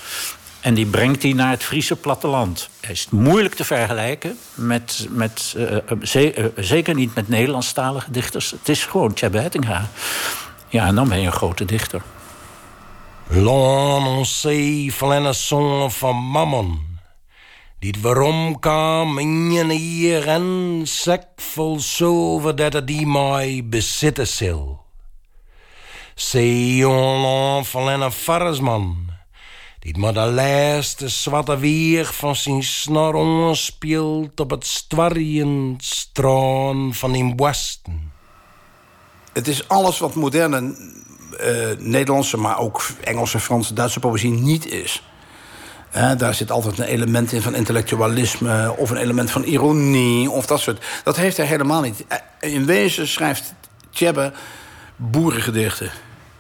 En 0.60 0.74
die 0.74 0.86
brengt 0.86 1.24
hij 1.24 1.34
naar 1.34 1.50
het 1.50 1.64
Friese 1.64 1.96
platteland. 1.96 2.70
Hij 2.80 2.92
is 2.92 3.08
moeilijk 3.10 3.56
te 3.56 3.64
vergelijken 3.64 4.38
met, 4.54 5.08
met 5.10 5.56
uh, 5.58 5.78
ze, 6.04 6.38
uh, 6.38 6.46
zeker 6.56 6.96
niet 6.96 7.16
met 7.16 7.28
Nederlandstalige 7.28 8.12
dichters. 8.12 8.52
Het 8.52 8.70
is 8.70 8.86
gewoon 8.86 9.14
Tjebbe 9.14 9.40
Hettinga. 9.40 9.90
Ja, 10.68 10.86
en 10.86 10.96
dan 10.96 11.10
ben 11.10 11.20
je 11.20 11.26
een 11.26 11.32
grote 11.32 11.66
dichter. 11.66 12.02
L'on 13.30 14.24
sait 14.24 14.90
van 14.90 15.34
song 15.34 15.90
van 15.90 16.16
Mammon. 16.16 16.80
Dit 17.80 18.02
waarom 18.02 18.60
kwam 18.60 19.20
in 19.20 19.70
hier 19.70 20.28
en 20.28 20.82
sek 20.88 21.28
vol 21.36 21.80
zilver 21.80 22.56
dat 22.56 22.74
het 22.74 22.88
die 22.88 23.08
mij 23.08 23.62
bezitten 23.66 24.28
zal. 24.28 24.84
Zee 26.16 26.88
on 26.88 27.66
van 27.66 27.88
een 27.88 28.12
varensman. 28.12 29.08
Dit 29.80 29.98
maar 29.98 30.14
de 30.14 30.32
laatste 30.32 31.10
zwarte 31.10 31.58
weer 31.58 32.06
van 32.06 32.36
zijn 32.36 32.64
snor 32.64 33.56
speelt 33.56 34.40
op 34.40 34.50
het 34.50 34.66
stwarrend 34.66 35.84
straan 35.84 36.94
van 36.94 37.16
in 37.16 37.36
westen. 37.36 38.12
Het 39.34 39.48
is 39.48 39.68
alles 39.68 40.00
wat 40.00 40.16
moderne 40.16 40.76
Nederlandse, 41.78 42.38
maar 42.38 42.60
ook 42.60 42.86
Engelse, 43.04 43.40
Franse, 43.40 43.74
Duitse 43.74 44.00
poëzie 44.00 44.32
niet 44.32 44.68
is. 44.72 45.04
daar 46.18 46.34
zit 46.34 46.52
altijd 46.52 46.78
een 46.78 46.86
element 46.86 47.32
in 47.32 47.42
van 47.42 47.56
intellectualisme 47.56 48.74
of 48.78 48.90
een 48.90 48.98
element 48.98 49.32
van 49.32 49.44
ironie 49.44 50.32
of 50.32 50.46
dat 50.46 50.60
soort. 50.60 50.86
Dat 51.04 51.16
heeft 51.16 51.38
hij 51.38 51.46
helemaal 51.46 51.82
niet. 51.82 52.06
Eh, 52.08 52.54
in 52.54 52.66
wezen 52.66 53.08
schrijft 53.08 53.54
Tjebbe 53.90 54.32
boerengedichten 54.96 55.92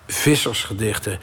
vissersgedichten. 0.07 1.19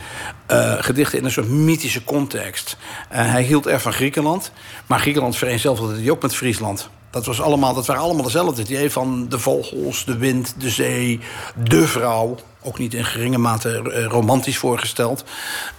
Uh, 0.50 0.74
gedichten 0.78 1.18
in 1.18 1.24
een 1.24 1.30
soort 1.30 1.48
mythische 1.48 2.04
context. 2.04 2.76
Hij 3.08 3.42
hield 3.42 3.66
erg 3.66 3.82
van 3.82 3.92
Griekenland. 3.92 4.52
Maar 4.86 4.98
Griekenland 4.98 5.36
vereenzelvigde 5.36 6.00
hij 6.00 6.10
ook 6.10 6.22
met 6.22 6.34
Friesland. 6.34 6.88
Dat, 7.10 7.26
was 7.26 7.40
allemaal, 7.40 7.74
dat 7.74 7.86
waren 7.86 8.02
allemaal 8.02 8.24
dezelfde. 8.24 8.78
Het 8.78 8.92
van 8.92 9.28
de 9.28 9.38
vogels, 9.38 10.04
de 10.04 10.16
wind, 10.16 10.54
de 10.58 10.70
zee, 10.70 11.20
de 11.64 11.88
vrouw 11.88 12.36
ook 12.64 12.78
niet 12.78 12.94
in 12.94 13.04
geringe 13.04 13.38
mate 13.38 13.90
eh, 13.92 14.04
romantisch 14.04 14.58
voorgesteld. 14.58 15.24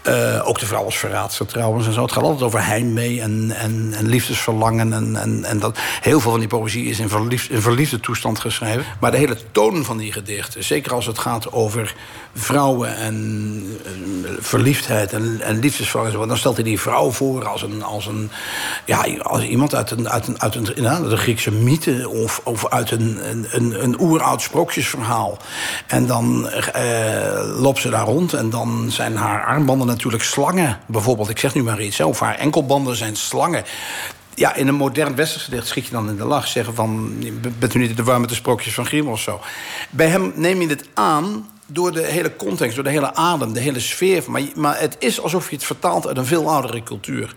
Uh, 0.08 0.48
ook 0.48 0.60
de 0.60 0.66
vrouw 0.66 0.84
als 0.84 0.98
verraadster 0.98 1.46
trouwens 1.46 1.88
en 1.88 1.94
zo. 1.94 2.02
Het 2.02 2.12
gaat 2.12 2.24
altijd 2.24 2.44
over 2.44 2.66
heimwee 2.66 3.22
en, 3.22 3.52
en, 3.56 3.94
en 3.98 4.08
liefdesverlangen. 4.08 4.94
En, 4.94 5.16
en, 5.16 5.44
en 5.44 5.60
dat, 5.60 5.78
heel 6.02 6.20
veel 6.20 6.32
van 6.32 6.40
die 6.40 6.50
poëzie 6.50 6.86
is 6.86 7.00
in, 7.00 7.10
verliefd, 7.10 7.50
in 7.50 7.62
verliefde 7.62 8.00
toestand 8.00 8.40
geschreven. 8.40 8.86
Maar 9.00 9.12
de 9.12 9.18
hele 9.18 9.38
toon 9.52 9.84
van 9.84 9.98
die 9.98 10.12
gedichten, 10.12 10.64
zeker 10.64 10.94
als 10.94 11.06
het 11.06 11.18
gaat 11.18 11.52
over 11.52 11.96
vrouwen 12.36 12.98
en 12.98 13.64
verliefdheid 14.40 15.14
en, 15.14 15.42
en 15.42 15.60
liefdesverlangen... 15.60 16.28
dan 16.28 16.38
stelt 16.38 16.56
hij 16.56 16.64
die 16.64 16.80
vrouw 16.80 17.12
voor 17.12 17.48
als, 17.48 17.62
een, 17.62 17.84
als, 17.84 18.06
een, 18.08 18.32
ja, 18.86 19.06
als 19.22 19.44
iemand 19.44 19.76
uit 19.76 19.92
een, 19.92 20.10
uit 20.10 20.28
een, 20.28 20.42
uit 20.42 20.56
een, 20.56 20.86
een 20.86 21.18
Griekse 21.18 21.52
mythe... 21.52 22.10
of, 22.10 22.42
of 22.44 22.70
uit 22.70 22.92
een, 22.92 23.20
een, 23.52 23.84
een 23.84 24.02
oeroud 24.02 24.42
sprookjesverhaal. 24.42 25.38
En 25.88 26.08
dan 26.08 26.50
uh, 26.78 27.62
loopt 27.62 27.82
ze 27.82 27.90
daar 27.90 28.06
rond. 28.06 28.34
En 28.34 28.50
dan 28.50 28.92
zijn 28.92 29.16
haar 29.16 29.46
armbanden 29.46 29.88
natuurlijk 29.88 30.24
slangen. 30.24 30.80
Bijvoorbeeld, 30.88 31.30
ik 31.30 31.40
zeg 31.40 31.54
nu 31.54 31.64
maar 31.64 31.82
iets. 31.82 32.00
Of 32.00 32.20
haar 32.20 32.36
enkelbanden 32.36 32.96
zijn 32.96 33.16
slangen. 33.16 33.64
Ja, 34.34 34.56
in 34.56 34.68
een 34.68 34.76
modern 34.76 35.16
westers 35.16 35.44
gedicht 35.44 35.68
schiet 35.68 35.86
je 35.86 35.92
dan 35.92 36.10
in 36.10 36.16
de 36.16 36.26
lach. 36.26 36.48
Zeggen 36.48 36.76
van, 36.76 37.14
bent 37.60 37.74
u 37.74 37.80
niet 37.80 37.98
de 37.98 38.04
warme 38.04 38.28
de 38.28 38.36
sprookjes 38.36 38.74
van 38.74 38.86
Grimm 38.86 39.08
of 39.08 39.20
zo. 39.20 39.40
Bij 39.90 40.08
hem 40.08 40.34
neem 40.36 40.62
je 40.62 40.68
dit 40.68 40.90
aan 40.94 41.50
door 41.66 41.92
de 41.92 42.02
hele 42.02 42.36
context, 42.36 42.76
door 42.76 42.84
de 42.84 42.90
hele 42.90 43.16
adem, 43.16 43.54
de 43.54 43.60
hele 43.60 43.80
sfeer. 43.80 44.24
Maar, 44.28 44.42
maar 44.56 44.80
het 44.80 44.96
is 45.00 45.22
alsof 45.22 45.50
je 45.50 45.56
het 45.56 45.66
vertaalt 45.66 46.08
uit 46.08 46.18
een 46.18 46.26
veel 46.26 46.50
oudere 46.50 46.84
cultuur. 46.84 47.36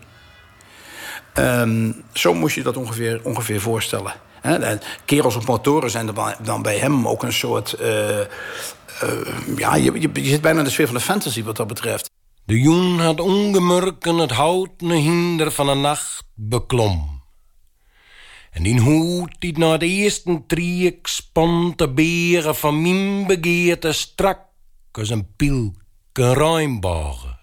Um, 1.34 2.02
zo 2.12 2.34
moest 2.34 2.54
je 2.54 2.62
dat 2.62 2.76
ongeveer, 2.76 3.20
ongeveer 3.22 3.60
voorstellen. 3.60 4.12
He, 4.40 4.78
kerels 5.04 5.36
op 5.36 5.46
motoren 5.46 5.90
zijn 5.90 6.10
dan 6.42 6.62
bij 6.62 6.76
hem 6.76 7.08
ook 7.08 7.22
een 7.22 7.32
soort 7.32 7.76
uh, 7.80 7.86
ja, 9.56 9.74
je, 9.74 10.00
je, 10.00 10.10
je, 10.12 10.24
zit 10.24 10.40
bijna 10.40 10.58
in 10.58 10.64
de 10.64 10.70
sfeer 10.70 10.86
van 10.86 10.94
de 10.94 11.00
fantasy 11.00 11.42
wat 11.42 11.56
dat 11.56 11.66
betreft. 11.66 12.10
De 12.44 12.60
joen 12.60 12.98
had 13.00 13.20
ongemerken 13.20 14.16
het 14.16 14.30
houten 14.30 14.90
hinder 14.90 15.52
van 15.52 15.66
de 15.66 15.74
nacht 15.74 16.24
beklom. 16.34 17.22
En 18.50 18.62
die 18.62 18.80
hoed 18.80 19.36
die 19.38 19.58
na 19.58 19.76
de 19.76 19.86
eerste 19.86 20.42
triek 20.46 21.06
spant 21.06 21.78
de 21.78 21.92
beren 21.92 22.56
van 22.56 22.82
mijn 22.82 23.26
begeerte 23.26 23.92
strak 23.92 24.40
als 24.92 25.10
een 25.10 25.26
ruimbogen. 26.12 27.38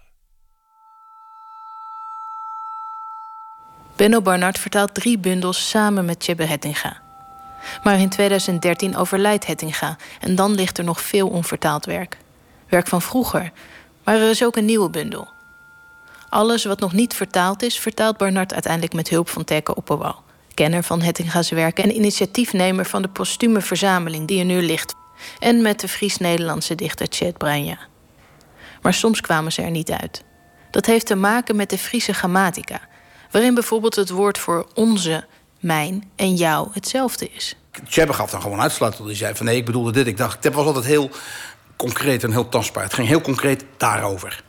Benno 3.95 4.22
Barnard 4.22 4.60
vertaalt 4.60 4.94
drie 4.94 5.18
bundels 5.18 5.69
samen 5.69 6.06
met 6.06 6.19
Tjebbe 6.19 6.44
Hettinga. 6.44 7.05
Maar 7.83 7.99
in 7.99 8.09
2013 8.09 8.97
overlijdt 8.97 9.45
Hettinga 9.47 9.97
en 10.19 10.35
dan 10.35 10.55
ligt 10.55 10.77
er 10.77 10.83
nog 10.83 11.01
veel 11.01 11.27
onvertaald 11.27 11.85
werk. 11.85 12.17
Werk 12.69 12.87
van 12.87 13.01
vroeger, 13.01 13.51
maar 14.03 14.15
er 14.15 14.29
is 14.29 14.43
ook 14.43 14.55
een 14.55 14.65
nieuwe 14.65 14.89
bundel. 14.89 15.27
Alles 16.29 16.65
wat 16.65 16.79
nog 16.79 16.93
niet 16.93 17.13
vertaald 17.13 17.63
is, 17.63 17.79
vertaalt 17.79 18.17
Barnard 18.17 18.53
uiteindelijk 18.53 18.93
met 18.93 19.09
hulp 19.09 19.29
van 19.29 19.43
Tekke 19.43 19.75
Opperwal, 19.75 20.23
kenner 20.53 20.83
van 20.83 21.01
Hettinga's 21.01 21.49
werken 21.49 21.83
en 21.83 21.95
initiatiefnemer 21.95 22.85
van 22.85 23.01
de 23.01 23.07
postume 23.07 23.61
verzameling 23.61 24.27
die 24.27 24.39
er 24.39 24.45
nu 24.45 24.61
ligt, 24.61 24.93
en 25.39 25.61
met 25.61 25.79
de 25.79 25.87
Fries-Nederlandse 25.87 26.75
dichter 26.75 27.07
Chet 27.09 27.37
Branja. 27.37 27.77
Maar 28.81 28.93
soms 28.93 29.21
kwamen 29.21 29.51
ze 29.51 29.61
er 29.61 29.71
niet 29.71 29.91
uit. 29.91 30.23
Dat 30.71 30.85
heeft 30.85 31.05
te 31.05 31.15
maken 31.15 31.55
met 31.55 31.69
de 31.69 31.77
Friese 31.77 32.13
grammatica, 32.13 32.79
waarin 33.31 33.53
bijvoorbeeld 33.53 33.95
het 33.95 34.09
woord 34.09 34.37
voor 34.37 34.67
onze 34.73 35.25
mijn 35.65 36.11
en 36.15 36.35
jou 36.35 36.67
hetzelfde 36.73 37.29
is. 37.29 37.55
Tjebbe 37.89 38.13
gaf 38.13 38.31
dan 38.31 38.41
gewoon 38.41 38.61
uitsluitsel. 38.61 39.05
Die 39.05 39.15
zei 39.15 39.35
van 39.35 39.45
nee, 39.45 39.55
ik 39.55 39.65
bedoelde 39.65 39.91
dit. 39.91 40.07
Ik 40.07 40.17
dacht, 40.17 40.43
het 40.43 40.53
was 40.53 40.65
altijd 40.65 40.85
heel 40.85 41.09
concreet 41.75 42.23
en 42.23 42.31
heel 42.31 42.49
tastbaar. 42.49 42.83
Het 42.83 42.93
ging 42.93 43.07
heel 43.07 43.21
concreet 43.21 43.65
daarover. 43.77 44.43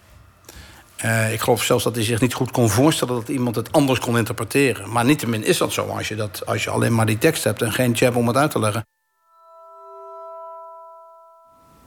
Uh, 1.04 1.32
ik 1.32 1.40
geloof 1.40 1.62
zelfs 1.62 1.84
dat 1.84 1.94
hij 1.94 2.04
zich 2.04 2.20
niet 2.20 2.34
goed 2.34 2.50
kon 2.50 2.70
voorstellen 2.70 3.14
dat 3.14 3.28
iemand 3.28 3.56
het 3.56 3.72
anders 3.72 3.98
kon 3.98 4.18
interpreteren. 4.18 4.92
Maar 4.92 5.04
niettemin 5.04 5.44
is 5.44 5.58
dat 5.58 5.72
zo 5.72 5.86
als 5.86 6.08
je, 6.08 6.14
dat, 6.14 6.46
als 6.46 6.64
je 6.64 6.70
alleen 6.70 6.94
maar 6.94 7.06
die 7.06 7.18
tekst 7.18 7.44
hebt 7.44 7.62
en 7.62 7.72
geen 7.72 7.92
Tjebbe 7.92 8.18
om 8.18 8.26
het 8.26 8.36
uit 8.36 8.50
te 8.50 8.58
leggen. 8.58 8.86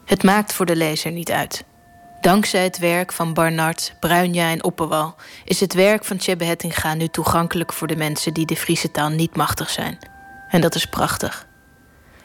Het 0.05 0.23
maakt 0.23 0.53
voor 0.53 0.65
de 0.65 0.75
lezer 0.75 1.11
niet 1.11 1.31
uit. 1.31 1.63
Dankzij 2.21 2.63
het 2.63 2.77
werk 2.77 3.11
van 3.11 3.33
Barnard, 3.33 3.93
Bruinja 3.99 4.49
en 4.49 4.63
Opperwal 4.63 5.15
is 5.43 5.59
het 5.59 5.73
werk 5.73 6.05
van 6.05 6.17
Tjebbe 6.17 6.45
Hettinga 6.45 6.93
nu 6.93 7.07
toegankelijk 7.07 7.73
voor 7.73 7.87
de 7.87 7.95
mensen 7.95 8.33
die 8.33 8.45
de 8.45 8.55
Friese 8.55 8.91
taal 8.91 9.09
niet 9.09 9.35
machtig 9.35 9.69
zijn. 9.69 9.97
En 10.49 10.61
dat 10.61 10.75
is 10.75 10.85
prachtig. 10.85 11.47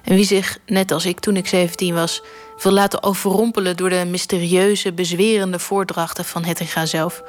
En 0.02 0.14
wie 0.14 0.24
zich, 0.24 0.58
net 0.66 0.92
als 0.92 1.06
ik 1.06 1.20
toen 1.20 1.36
ik 1.36 1.46
17 1.46 1.94
was, 1.94 2.22
wil 2.62 2.72
laten 2.72 3.02
overrompelen 3.02 3.76
door 3.76 3.88
de 3.88 4.04
mysterieuze, 4.04 4.92
bezwerende 4.92 5.58
voordrachten 5.58 6.24
van 6.24 6.44
Hettinga 6.44 6.86
zelf, 6.86 7.22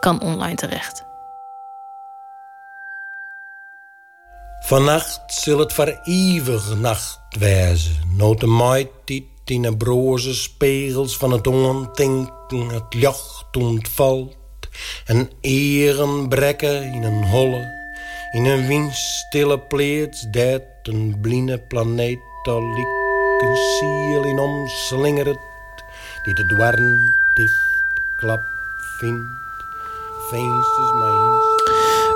kan 0.00 0.20
online 0.20 0.56
terecht. 0.56 1.04
Vannacht 4.60 5.20
zal 5.26 5.58
het 5.58 5.72
voor 5.72 5.98
eeuwig 6.02 6.74
nacht 6.76 7.20
wezen, 7.38 7.96
nood 8.16 8.40
de 8.40 8.46
in 9.50 9.62
de 9.62 9.76
broze 9.76 10.34
spiegels 10.34 11.16
van 11.16 11.30
het 11.30 11.46
ondenken 11.46 12.68
het 12.68 12.94
licht 12.94 13.56
ontvalt. 13.58 14.36
En 15.06 15.30
eren 15.40 16.28
brekken 16.28 16.92
in 16.92 17.02
een 17.02 17.24
holle, 17.24 17.72
in 18.32 18.44
een 18.44 18.66
windstille 18.66 19.58
plaats 19.58 20.26
dat 20.30 20.62
een 20.82 21.18
blinde 21.20 21.58
planeet 21.58 22.18
al 22.42 22.62
een 23.38 23.56
ziel 23.56 24.24
in 24.24 24.38
omslingert 24.38 25.38
die 26.22 26.34
de 26.34 26.46
dwarn 26.46 27.14
dicht 27.34 27.84
klap 28.16 28.42
vindt, 28.98 29.28
vensters 30.30 30.92
mijn 30.92 31.53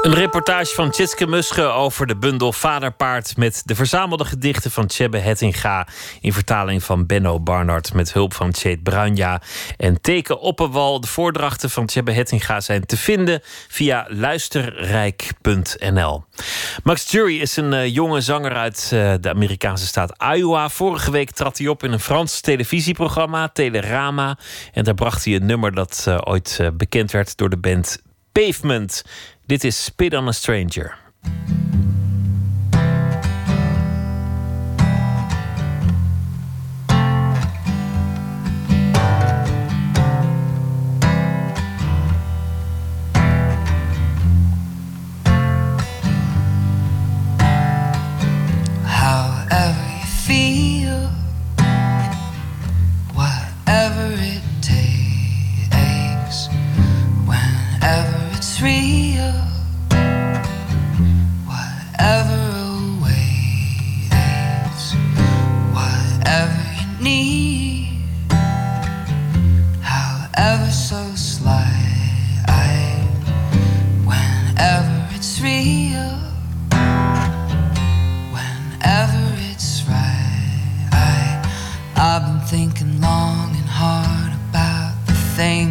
Een 0.09 0.15
reportage 0.15 0.75
van 0.75 0.91
Tjitske 0.91 1.27
Musche 1.27 1.63
over 1.63 2.07
de 2.07 2.17
bundel 2.17 2.53
Vaderpaard... 2.53 3.37
met 3.37 3.63
de 3.65 3.75
verzamelde 3.75 4.25
gedichten 4.25 4.71
van 4.71 4.87
Tjebbe 4.87 5.19
Hettinga... 5.19 5.87
in 6.21 6.33
vertaling 6.33 6.85
van 6.85 7.07
Benno 7.07 7.41
Barnard 7.41 7.95
met 7.95 8.13
hulp 8.13 8.35
van 8.35 8.51
Tjeet 8.51 8.83
Bruinja... 8.83 9.43
en 9.77 10.01
Teken 10.01 10.41
Oppenwal. 10.41 11.01
De 11.01 11.07
voordrachten 11.07 11.71
van 11.71 11.87
Tjebbe 11.87 12.13
Hettinga 12.13 12.61
zijn 12.61 12.87
te 12.87 12.97
vinden 12.97 13.41
via 13.69 14.07
luisterrijk.nl. 14.09 16.25
Max 16.83 17.11
Jury 17.11 17.41
is 17.41 17.57
een 17.57 17.73
uh, 17.73 17.95
jonge 17.95 18.21
zanger 18.21 18.55
uit 18.55 18.91
uh, 18.95 19.15
de 19.21 19.31
Amerikaanse 19.31 19.87
staat 19.87 20.23
Iowa. 20.35 20.69
Vorige 20.69 21.11
week 21.11 21.31
trad 21.31 21.59
hij 21.59 21.69
op 21.69 21.83
in 21.83 21.93
een 21.93 22.01
Frans 22.01 22.41
televisieprogramma, 22.41 23.49
Telerama. 23.49 24.39
En 24.73 24.85
daar 24.85 24.95
bracht 24.95 25.25
hij 25.25 25.35
een 25.35 25.47
nummer 25.47 25.75
dat 25.75 26.05
uh, 26.09 26.19
ooit 26.25 26.61
bekend 26.77 27.11
werd 27.11 27.37
door 27.37 27.51
de 27.51 27.59
band 27.59 28.07
Pavement. 28.33 29.05
Dit 29.49 29.65
is 29.65 29.85
Spit 29.85 30.15
on 30.15 30.29
a 30.29 30.33
Stranger. 30.33 30.99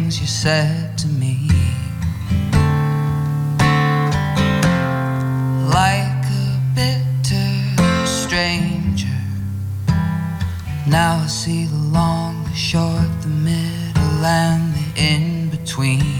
Things 0.08 0.20
you 0.22 0.26
said 0.26 0.96
to 0.96 1.06
me. 1.08 1.36
like 5.70 6.24
a 6.24 6.60
bitter 6.74 8.06
stranger. 8.06 9.20
Now 10.86 11.20
I 11.22 11.26
see 11.26 11.66
the 11.66 11.76
long, 11.76 12.42
the 12.44 12.54
short, 12.54 13.10
the 13.20 13.28
middle, 13.28 14.24
and 14.24 14.74
the 14.74 15.02
in 15.02 15.50
between. 15.50 16.17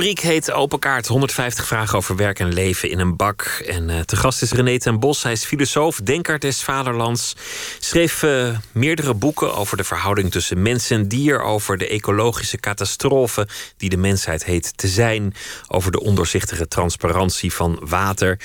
Rubriek 0.00 0.20
heet 0.20 0.52
Open 0.52 0.78
Kaart. 0.78 1.06
150 1.06 1.66
vragen 1.66 1.98
over 1.98 2.16
werk 2.16 2.38
en 2.38 2.52
leven 2.52 2.90
in 2.90 2.98
een 2.98 3.16
bak. 3.16 3.62
En 3.66 3.90
eh, 3.90 4.00
te 4.00 4.16
gast 4.16 4.42
is 4.42 4.52
René 4.52 4.78
ten 4.78 5.00
Bos. 5.00 5.22
Hij 5.22 5.32
is 5.32 5.44
filosoof, 5.44 5.96
denker 5.96 6.38
des 6.38 6.62
vaderlands. 6.62 7.36
Schreef 7.78 8.22
eh, 8.22 8.58
meerdere 8.72 9.14
boeken 9.14 9.54
over 9.54 9.76
de 9.76 9.84
verhouding 9.84 10.30
tussen 10.30 10.62
mens 10.62 10.90
en 10.90 11.08
dier. 11.08 11.42
Over 11.42 11.78
de 11.78 11.88
ecologische 11.88 12.56
catastrofe 12.56 13.48
die 13.76 13.88
de 13.88 13.96
mensheid 13.96 14.44
heet 14.44 14.76
te 14.76 14.88
zijn. 14.88 15.34
Over 15.68 15.92
de 15.92 16.00
ondoorzichtige 16.00 16.68
transparantie 16.68 17.52
van 17.52 17.78
water. 17.82 18.38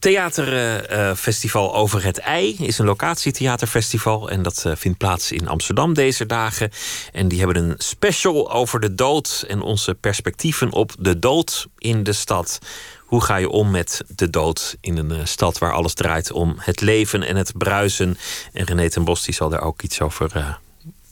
Theaterfestival 0.00 1.74
Over 1.74 2.04
het 2.04 2.18
Ei 2.18 2.56
is 2.58 2.78
een 2.78 2.86
locatietheaterfestival. 2.86 4.30
En 4.30 4.42
dat 4.42 4.64
eh, 4.64 4.72
vindt 4.76 4.98
plaats 4.98 5.32
in 5.32 5.48
Amsterdam 5.48 5.94
deze 5.94 6.26
dagen. 6.26 6.70
En 7.12 7.28
die 7.28 7.38
hebben 7.38 7.56
een 7.56 7.74
special 7.78 8.52
over 8.52 8.80
de 8.80 8.94
dood 8.94 9.44
en 9.48 9.60
onze 9.60 9.94
perspectieven 9.94 10.72
op 10.72 10.92
de 10.98 11.18
dood 11.18 11.68
in 11.78 12.02
de 12.02 12.12
stad. 12.12 12.58
Hoe 12.98 13.22
ga 13.22 13.36
je 13.36 13.48
om 13.48 13.70
met 13.70 14.04
de 14.16 14.30
dood 14.30 14.76
in 14.80 14.96
een 14.96 15.10
eh, 15.10 15.24
stad 15.24 15.58
waar 15.58 15.72
alles 15.72 15.94
draait 15.94 16.32
om 16.32 16.54
het 16.58 16.80
leven 16.80 17.22
en 17.22 17.36
het 17.36 17.52
bruisen? 17.58 18.18
En 18.52 18.64
René 18.64 18.90
ten 18.90 19.04
Bos 19.04 19.24
die 19.24 19.34
zal 19.34 19.48
daar 19.48 19.62
ook 19.62 19.82
iets 19.82 20.00
over 20.00 20.30
uh, 20.36 20.54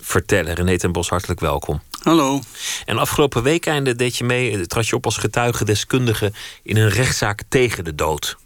vertellen. 0.00 0.54
René 0.54 0.78
ten 0.78 0.92
Bos, 0.92 1.08
hartelijk 1.08 1.40
welkom. 1.40 1.82
Hallo. 2.02 2.40
En 2.84 2.98
afgelopen 2.98 3.42
weekende 3.42 3.96
deed 3.96 4.16
je 4.16 4.24
mee, 4.24 4.66
trad 4.66 4.86
je 4.86 4.96
op 4.96 5.04
als 5.04 5.16
getuigendeskundige 5.16 6.32
in 6.62 6.76
een 6.76 6.88
rechtszaak 6.88 7.42
tegen 7.48 7.84
de 7.84 7.94
dood. 7.94 8.36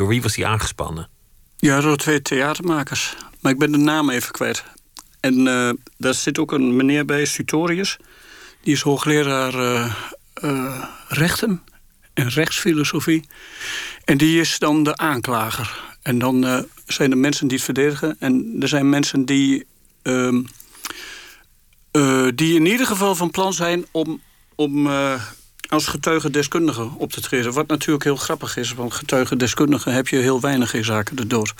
Door 0.00 0.08
wie 0.08 0.22
was 0.22 0.34
die 0.34 0.46
aangespannen? 0.46 1.08
Ja, 1.56 1.80
door 1.80 1.96
twee 1.96 2.22
theatermakers. 2.22 3.16
Maar 3.40 3.52
ik 3.52 3.58
ben 3.58 3.72
de 3.72 3.78
naam 3.78 4.10
even 4.10 4.32
kwijt. 4.32 4.64
En 5.20 5.46
uh, 5.46 5.70
daar 5.96 6.14
zit 6.14 6.38
ook 6.38 6.52
een 6.52 6.76
meneer 6.76 7.04
bij, 7.04 7.24
Sutorius. 7.24 7.96
Die 8.60 8.72
is 8.74 8.80
hoogleraar 8.80 9.54
uh, 9.54 9.94
uh, 10.44 10.84
rechten 11.08 11.62
en 12.14 12.28
rechtsfilosofie. 12.28 13.28
En 14.04 14.18
die 14.18 14.40
is 14.40 14.58
dan 14.58 14.82
de 14.82 14.96
aanklager. 14.96 15.80
En 16.02 16.18
dan 16.18 16.66
zijn 16.86 17.10
er 17.10 17.18
mensen 17.18 17.46
die 17.46 17.56
het 17.56 17.64
verdedigen. 17.64 18.16
En 18.18 18.56
er 18.60 18.68
zijn 18.68 18.88
mensen 18.88 19.24
die, 19.24 19.66
ehm, 20.02 20.42
die 22.34 22.54
in 22.54 22.66
ieder 22.66 22.86
geval 22.86 23.14
van 23.14 23.30
plan 23.30 23.52
zijn 23.52 23.86
om, 23.90 24.20
om 24.54 24.88
als 25.70 25.86
getuigendeskundige 25.86 26.88
op 26.96 27.12
te 27.12 27.20
treden. 27.20 27.52
Wat 27.52 27.66
natuurlijk 27.66 28.04
heel 28.04 28.16
grappig 28.16 28.56
is, 28.56 28.74
want 28.74 28.94
getuigendeskundigen 28.94 29.92
heb 29.92 30.08
je 30.08 30.16
heel 30.16 30.40
weinig 30.40 30.74
in 30.74 30.84
zaken 30.84 31.16
de 31.16 31.26
dood. 31.26 31.54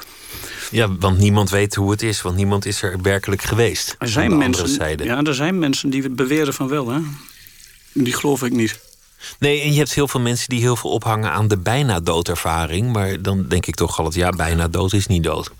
Ja, 0.71 0.97
want 0.97 1.19
niemand 1.19 1.51
weet 1.51 1.75
hoe 1.75 1.91
het 1.91 2.03
is, 2.03 2.23
want 2.23 2.37
niemand 2.37 2.67
is 2.67 2.83
er 2.83 3.03
werkelijk 3.03 3.43
geweest. 3.43 3.97
Er 3.99 4.09
zijn, 4.09 4.39
mensen, 4.39 5.05
ja, 5.05 5.23
er 5.23 5.35
zijn 5.35 5.59
mensen 5.59 5.91
die 5.91 6.11
beweren 6.11 6.55
van 6.55 6.69
wel, 6.69 6.89
hè. 6.89 7.01
Die 7.93 8.13
geloof 8.13 8.43
ik 8.43 8.53
niet. 8.53 8.79
Nee, 9.39 9.61
en 9.61 9.73
je 9.73 9.79
hebt 9.79 9.95
heel 9.95 10.09
veel 10.09 10.21
mensen 10.21 10.49
die 10.49 10.61
heel 10.61 10.77
veel 10.77 10.91
ophangen 10.91 11.31
aan 11.31 11.49
de 11.49 11.59
bijna 11.59 12.01
doodervaring. 12.01 12.93
Maar 12.93 13.23
dan 13.23 13.49
denk 13.49 13.67
ik 13.67 13.75
toch 13.75 13.99
altijd, 13.99 14.15
ja, 14.15 14.31
bijna 14.31 14.69
dood 14.69 14.93
is 14.93 15.07
niet 15.07 15.23
dood. 15.23 15.51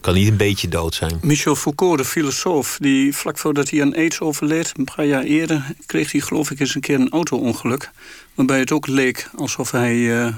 Kan 0.00 0.14
niet 0.14 0.28
een 0.28 0.36
beetje 0.36 0.68
dood 0.68 0.94
zijn. 0.94 1.18
Michel 1.22 1.56
Foucault, 1.56 1.98
de 1.98 2.04
filosoof, 2.04 2.78
die 2.80 3.16
vlak 3.16 3.38
voordat 3.38 3.70
hij 3.70 3.82
aan 3.82 3.94
aids 3.94 4.20
overleed, 4.20 4.72
een 4.76 4.88
paar 4.94 5.06
jaar 5.06 5.22
eerder, 5.22 5.66
kreeg 5.86 6.12
hij 6.12 6.20
geloof 6.20 6.50
ik 6.50 6.60
eens 6.60 6.74
een 6.74 6.80
keer 6.80 7.00
een 7.00 7.10
auto-ongeluk. 7.10 7.90
Waarbij 8.34 8.58
het 8.58 8.72
ook 8.72 8.86
leek 8.86 9.30
alsof 9.36 9.70
hij 9.70 9.96
uh, 9.96 10.34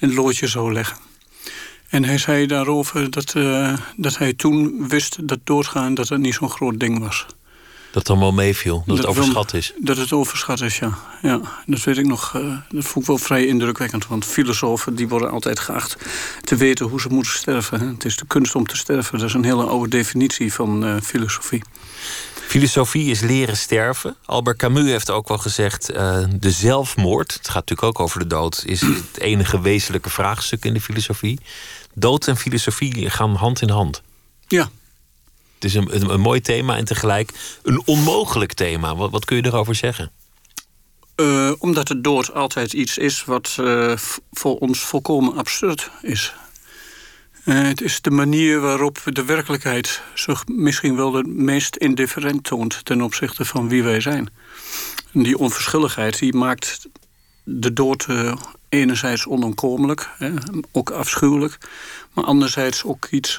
een 0.00 0.14
loodje 0.14 0.46
zou 0.46 0.72
leggen. 0.72 0.96
En 1.88 2.04
hij 2.04 2.18
zei 2.18 2.46
daarover 2.46 3.10
dat, 3.10 3.34
uh, 3.36 3.78
dat 3.96 4.18
hij 4.18 4.32
toen 4.32 4.88
wist 4.88 5.28
dat 5.28 5.38
doodgaan 5.44 5.94
dat 5.94 6.08
het 6.08 6.20
niet 6.20 6.34
zo'n 6.34 6.50
groot 6.50 6.80
ding 6.80 6.98
was. 6.98 7.26
Dat 7.96 8.08
het 8.08 8.16
allemaal 8.16 8.44
meeviel, 8.44 8.76
dat, 8.76 8.86
dat, 8.86 8.96
het 8.96 9.06
overschat 9.06 9.54
is. 9.54 9.72
Dat 9.78 9.96
het 9.96 10.12
overschat 10.12 10.60
is, 10.60 10.78
ja. 10.78 10.98
ja 11.22 11.40
dat 11.66 11.82
weet 11.82 11.96
ik 11.96 12.06
nog. 12.06 12.36
Uh, 12.36 12.58
dat 12.68 12.84
vond 12.84 13.04
ik 13.04 13.06
wel 13.06 13.18
vrij 13.18 13.46
indrukwekkend. 13.46 14.06
Want 14.06 14.24
filosofen 14.24 14.94
die 14.94 15.08
worden 15.08 15.30
altijd 15.30 15.60
geacht 15.60 15.96
te 16.40 16.56
weten 16.56 16.86
hoe 16.86 17.00
ze 17.00 17.08
moeten 17.08 17.32
sterven. 17.32 17.80
Hè. 17.80 17.86
Het 17.86 18.04
is 18.04 18.16
de 18.16 18.26
kunst 18.26 18.54
om 18.54 18.66
te 18.66 18.76
sterven. 18.76 19.18
Dat 19.18 19.28
is 19.28 19.34
een 19.34 19.44
hele 19.44 19.64
oude 19.64 19.88
definitie 19.88 20.52
van 20.52 20.86
uh, 20.86 20.96
filosofie. 21.02 21.62
Filosofie 22.46 23.10
is 23.10 23.20
leren 23.20 23.56
sterven. 23.56 24.16
Albert 24.24 24.58
Camus 24.58 24.90
heeft 24.90 25.10
ook 25.10 25.28
wel 25.28 25.38
gezegd: 25.38 25.90
uh, 25.90 26.24
de 26.38 26.50
zelfmoord, 26.50 27.34
het 27.34 27.48
gaat 27.48 27.68
natuurlijk 27.68 27.88
ook 27.88 28.00
over 28.00 28.18
de 28.18 28.26
dood, 28.26 28.62
is 28.66 28.80
het 29.10 29.18
enige 29.18 29.60
wezenlijke 29.60 30.10
vraagstuk 30.10 30.64
in 30.64 30.74
de 30.74 30.80
filosofie. 30.80 31.38
Dood 31.94 32.26
en 32.26 32.36
filosofie 32.36 33.10
gaan 33.10 33.34
hand 33.34 33.62
in 33.62 33.70
hand. 33.70 34.02
Ja, 34.48 34.70
het 35.58 35.64
is 35.64 35.74
een, 35.74 36.20
mooi 36.20 36.40
thema 36.40 36.76
en 36.76 36.84
tegelijk 36.84 37.58
een 37.62 37.82
onmogelijk 37.84 38.52
thema. 38.52 38.96
Wat, 38.96 39.24
kun 39.24 39.36
je 39.36 39.44
erover 39.44 39.74
zeggen? 39.74 40.10
Uh, 41.16 41.52
omdat 41.58 41.86
de 41.86 42.00
dood 42.00 42.34
altijd 42.34 42.72
iets 42.72 42.98
is 42.98 43.24
wat 43.24 43.56
uh, 43.60 43.96
voor 44.32 44.58
ons 44.58 44.80
volkomen 44.80 45.36
absurd 45.36 45.90
is. 46.02 46.34
Uh, 47.44 47.62
het 47.62 47.80
is 47.80 48.00
de 48.00 48.10
manier 48.10 48.60
waarop 48.60 48.98
de 49.04 49.24
werkelijkheid 49.24 50.02
zich 50.14 50.46
misschien 50.46 50.96
wel 50.96 51.14
het 51.14 51.26
meest 51.26 51.76
indifferent 51.76 52.44
toont 52.44 52.84
ten 52.84 53.02
opzichte 53.02 53.44
van 53.44 53.68
wie 53.68 53.82
wij 53.82 54.00
zijn. 54.00 54.28
En 55.12 55.22
die 55.22 55.38
onverschilligheid 55.38 56.18
die 56.18 56.34
maakt 56.34 56.88
de 57.44 57.72
dood 57.72 58.06
enerzijds 58.68 59.26
onontkomelijk, 59.26 60.10
ook 60.72 60.90
afschuwelijk, 60.90 61.58
maar 62.12 62.24
anderzijds 62.24 62.84
ook 62.84 63.06
iets 63.10 63.38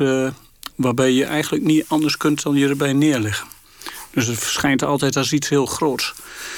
waarbij 0.78 1.12
je 1.12 1.26
eigenlijk 1.26 1.64
niet 1.64 1.86
anders 1.88 2.18
kunt 2.18 2.44
dan 2.44 2.56
je 2.56 2.68
erbij 2.68 2.94
neerleggen. 2.94 3.48
Dus 4.12 4.28
het 4.28 4.38
verschijnt 4.38 4.84
altijd 4.84 5.16
als 5.16 5.34
iets 5.34 5.50
heel 5.50 5.66
groots. 5.66 6.14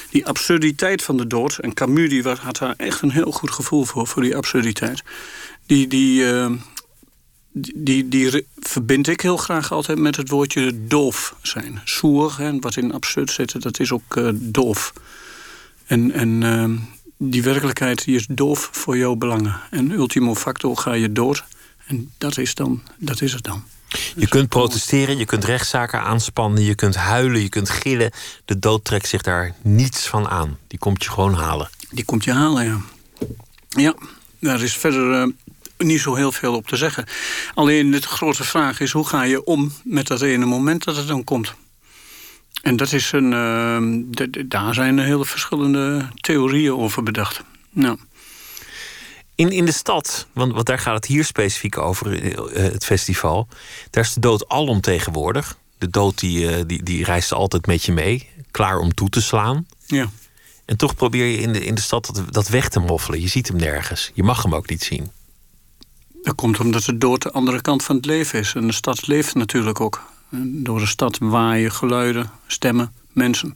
Die 0.09 0.25
absurditeit 0.25 1.03
van 1.03 1.17
de 1.17 1.27
dood, 1.27 1.57
en 1.57 1.73
Camus 1.73 2.09
die 2.09 2.23
had 2.23 2.57
daar 2.57 2.73
echt 2.77 3.01
een 3.01 3.11
heel 3.11 3.31
goed 3.31 3.51
gevoel 3.51 3.85
voor, 3.85 4.07
voor 4.07 4.21
die 4.21 4.35
absurditeit. 4.35 5.03
Die, 5.65 5.87
die, 5.87 6.23
uh, 6.23 6.51
die, 7.51 8.07
die, 8.07 8.45
verbind 8.59 9.07
ik 9.07 9.21
heel 9.21 9.37
graag 9.37 9.71
altijd 9.71 9.97
met 9.97 10.15
het 10.15 10.29
woordje 10.29 10.87
doof 10.87 11.35
zijn. 11.41 11.81
Soer, 11.83 12.37
hè, 12.37 12.59
wat 12.59 12.75
in 12.75 12.93
absurd 12.93 13.31
zit, 13.31 13.61
dat 13.61 13.79
is 13.79 13.91
ook 13.91 14.15
uh, 14.15 14.29
doof. 14.33 14.93
En, 15.85 16.11
en 16.11 16.41
uh, 16.41 16.69
die 17.17 17.43
werkelijkheid 17.43 18.03
die 18.03 18.15
is 18.15 18.27
doof 18.29 18.69
voor 18.71 18.97
jouw 18.97 19.15
belangen. 19.15 19.59
En 19.69 19.91
ultimo 19.91 20.35
facto 20.35 20.75
ga 20.75 20.93
je 20.93 21.11
dood. 21.11 21.43
En 21.85 22.11
dat 22.17 22.37
is, 22.37 22.55
dan, 22.55 22.81
dat 22.97 23.21
is 23.21 23.33
het 23.33 23.43
dan. 23.43 23.63
Je 24.15 24.27
kunt 24.27 24.49
protesteren, 24.49 25.17
je 25.17 25.25
kunt 25.25 25.43
rechtszaken 25.45 26.01
aanspannen, 26.01 26.63
je 26.63 26.75
kunt 26.75 26.95
huilen, 26.95 27.41
je 27.41 27.49
kunt 27.49 27.69
gillen. 27.69 28.11
De 28.45 28.59
dood 28.59 28.85
trekt 28.85 29.07
zich 29.07 29.21
daar 29.21 29.55
niets 29.61 30.07
van 30.07 30.27
aan. 30.27 30.57
Die 30.67 30.79
komt 30.79 31.03
je 31.03 31.09
gewoon 31.09 31.33
halen. 31.33 31.69
Die 31.89 32.05
komt 32.05 32.23
je 32.23 32.33
halen, 32.33 32.65
ja. 32.65 32.79
Ja, 33.69 33.95
daar 34.39 34.61
is 34.61 34.73
verder 34.77 35.27
uh, 35.27 35.33
niet 35.77 36.01
zo 36.01 36.15
heel 36.15 36.31
veel 36.31 36.55
op 36.55 36.67
te 36.67 36.75
zeggen. 36.75 37.05
Alleen 37.53 37.91
de 37.91 38.01
grote 38.01 38.43
vraag 38.43 38.79
is: 38.79 38.91
hoe 38.91 39.07
ga 39.07 39.23
je 39.23 39.43
om 39.43 39.71
met 39.83 40.07
dat 40.07 40.21
ene 40.21 40.45
moment 40.45 40.83
dat 40.83 40.95
het 40.95 41.07
dan 41.07 41.23
komt? 41.23 41.53
En 42.61 42.75
dat 42.75 42.91
is 42.91 43.11
een, 43.11 43.31
uh, 43.31 44.37
daar 44.45 44.73
zijn 44.73 44.97
er 44.97 45.05
hele 45.05 45.25
verschillende 45.25 46.07
theorieën 46.15 46.73
over 46.73 47.03
bedacht. 47.03 47.41
Nou. 47.69 47.97
In, 49.39 49.51
in 49.51 49.65
de 49.65 49.71
stad, 49.71 50.27
want, 50.33 50.53
want 50.53 50.65
daar 50.65 50.79
gaat 50.79 50.95
het 50.95 51.05
hier 51.05 51.25
specifiek 51.25 51.77
over, 51.77 52.23
uh, 52.23 52.37
het 52.53 52.85
festival. 52.85 53.47
Daar 53.89 54.03
is 54.03 54.13
de 54.13 54.19
dood 54.19 54.49
alomtegenwoordig. 54.49 55.57
De 55.77 55.89
dood 55.89 56.19
die, 56.19 56.39
uh, 56.39 56.63
die, 56.67 56.83
die 56.83 57.03
reist 57.03 57.31
altijd 57.31 57.65
met 57.65 57.83
je 57.83 57.91
mee, 57.91 58.29
klaar 58.51 58.79
om 58.79 58.93
toe 58.93 59.09
te 59.09 59.21
slaan. 59.21 59.67
Ja. 59.85 60.09
En 60.65 60.77
toch 60.77 60.95
probeer 60.95 61.25
je 61.25 61.37
in 61.37 61.53
de, 61.53 61.65
in 61.65 61.75
de 61.75 61.81
stad 61.81 62.09
dat, 62.13 62.33
dat 62.33 62.47
weg 62.47 62.69
te 62.69 62.79
moffelen. 62.79 63.21
Je 63.21 63.27
ziet 63.27 63.47
hem 63.47 63.57
nergens. 63.57 64.11
Je 64.13 64.23
mag 64.23 64.43
hem 64.43 64.55
ook 64.55 64.69
niet 64.69 64.83
zien. 64.83 65.11
Dat 66.23 66.35
komt 66.35 66.59
omdat 66.59 66.83
de 66.83 66.97
dood 66.97 67.21
de 67.21 67.31
andere 67.31 67.61
kant 67.61 67.83
van 67.83 67.95
het 67.95 68.05
leven 68.05 68.39
is. 68.39 68.53
En 68.55 68.67
de 68.67 68.73
stad 68.73 69.07
leeft 69.07 69.35
natuurlijk 69.35 69.79
ook. 69.79 70.11
Door 70.43 70.79
de 70.79 70.87
stad 70.87 71.17
waaien 71.19 71.71
geluiden, 71.71 72.31
stemmen, 72.47 72.93
mensen. 73.11 73.51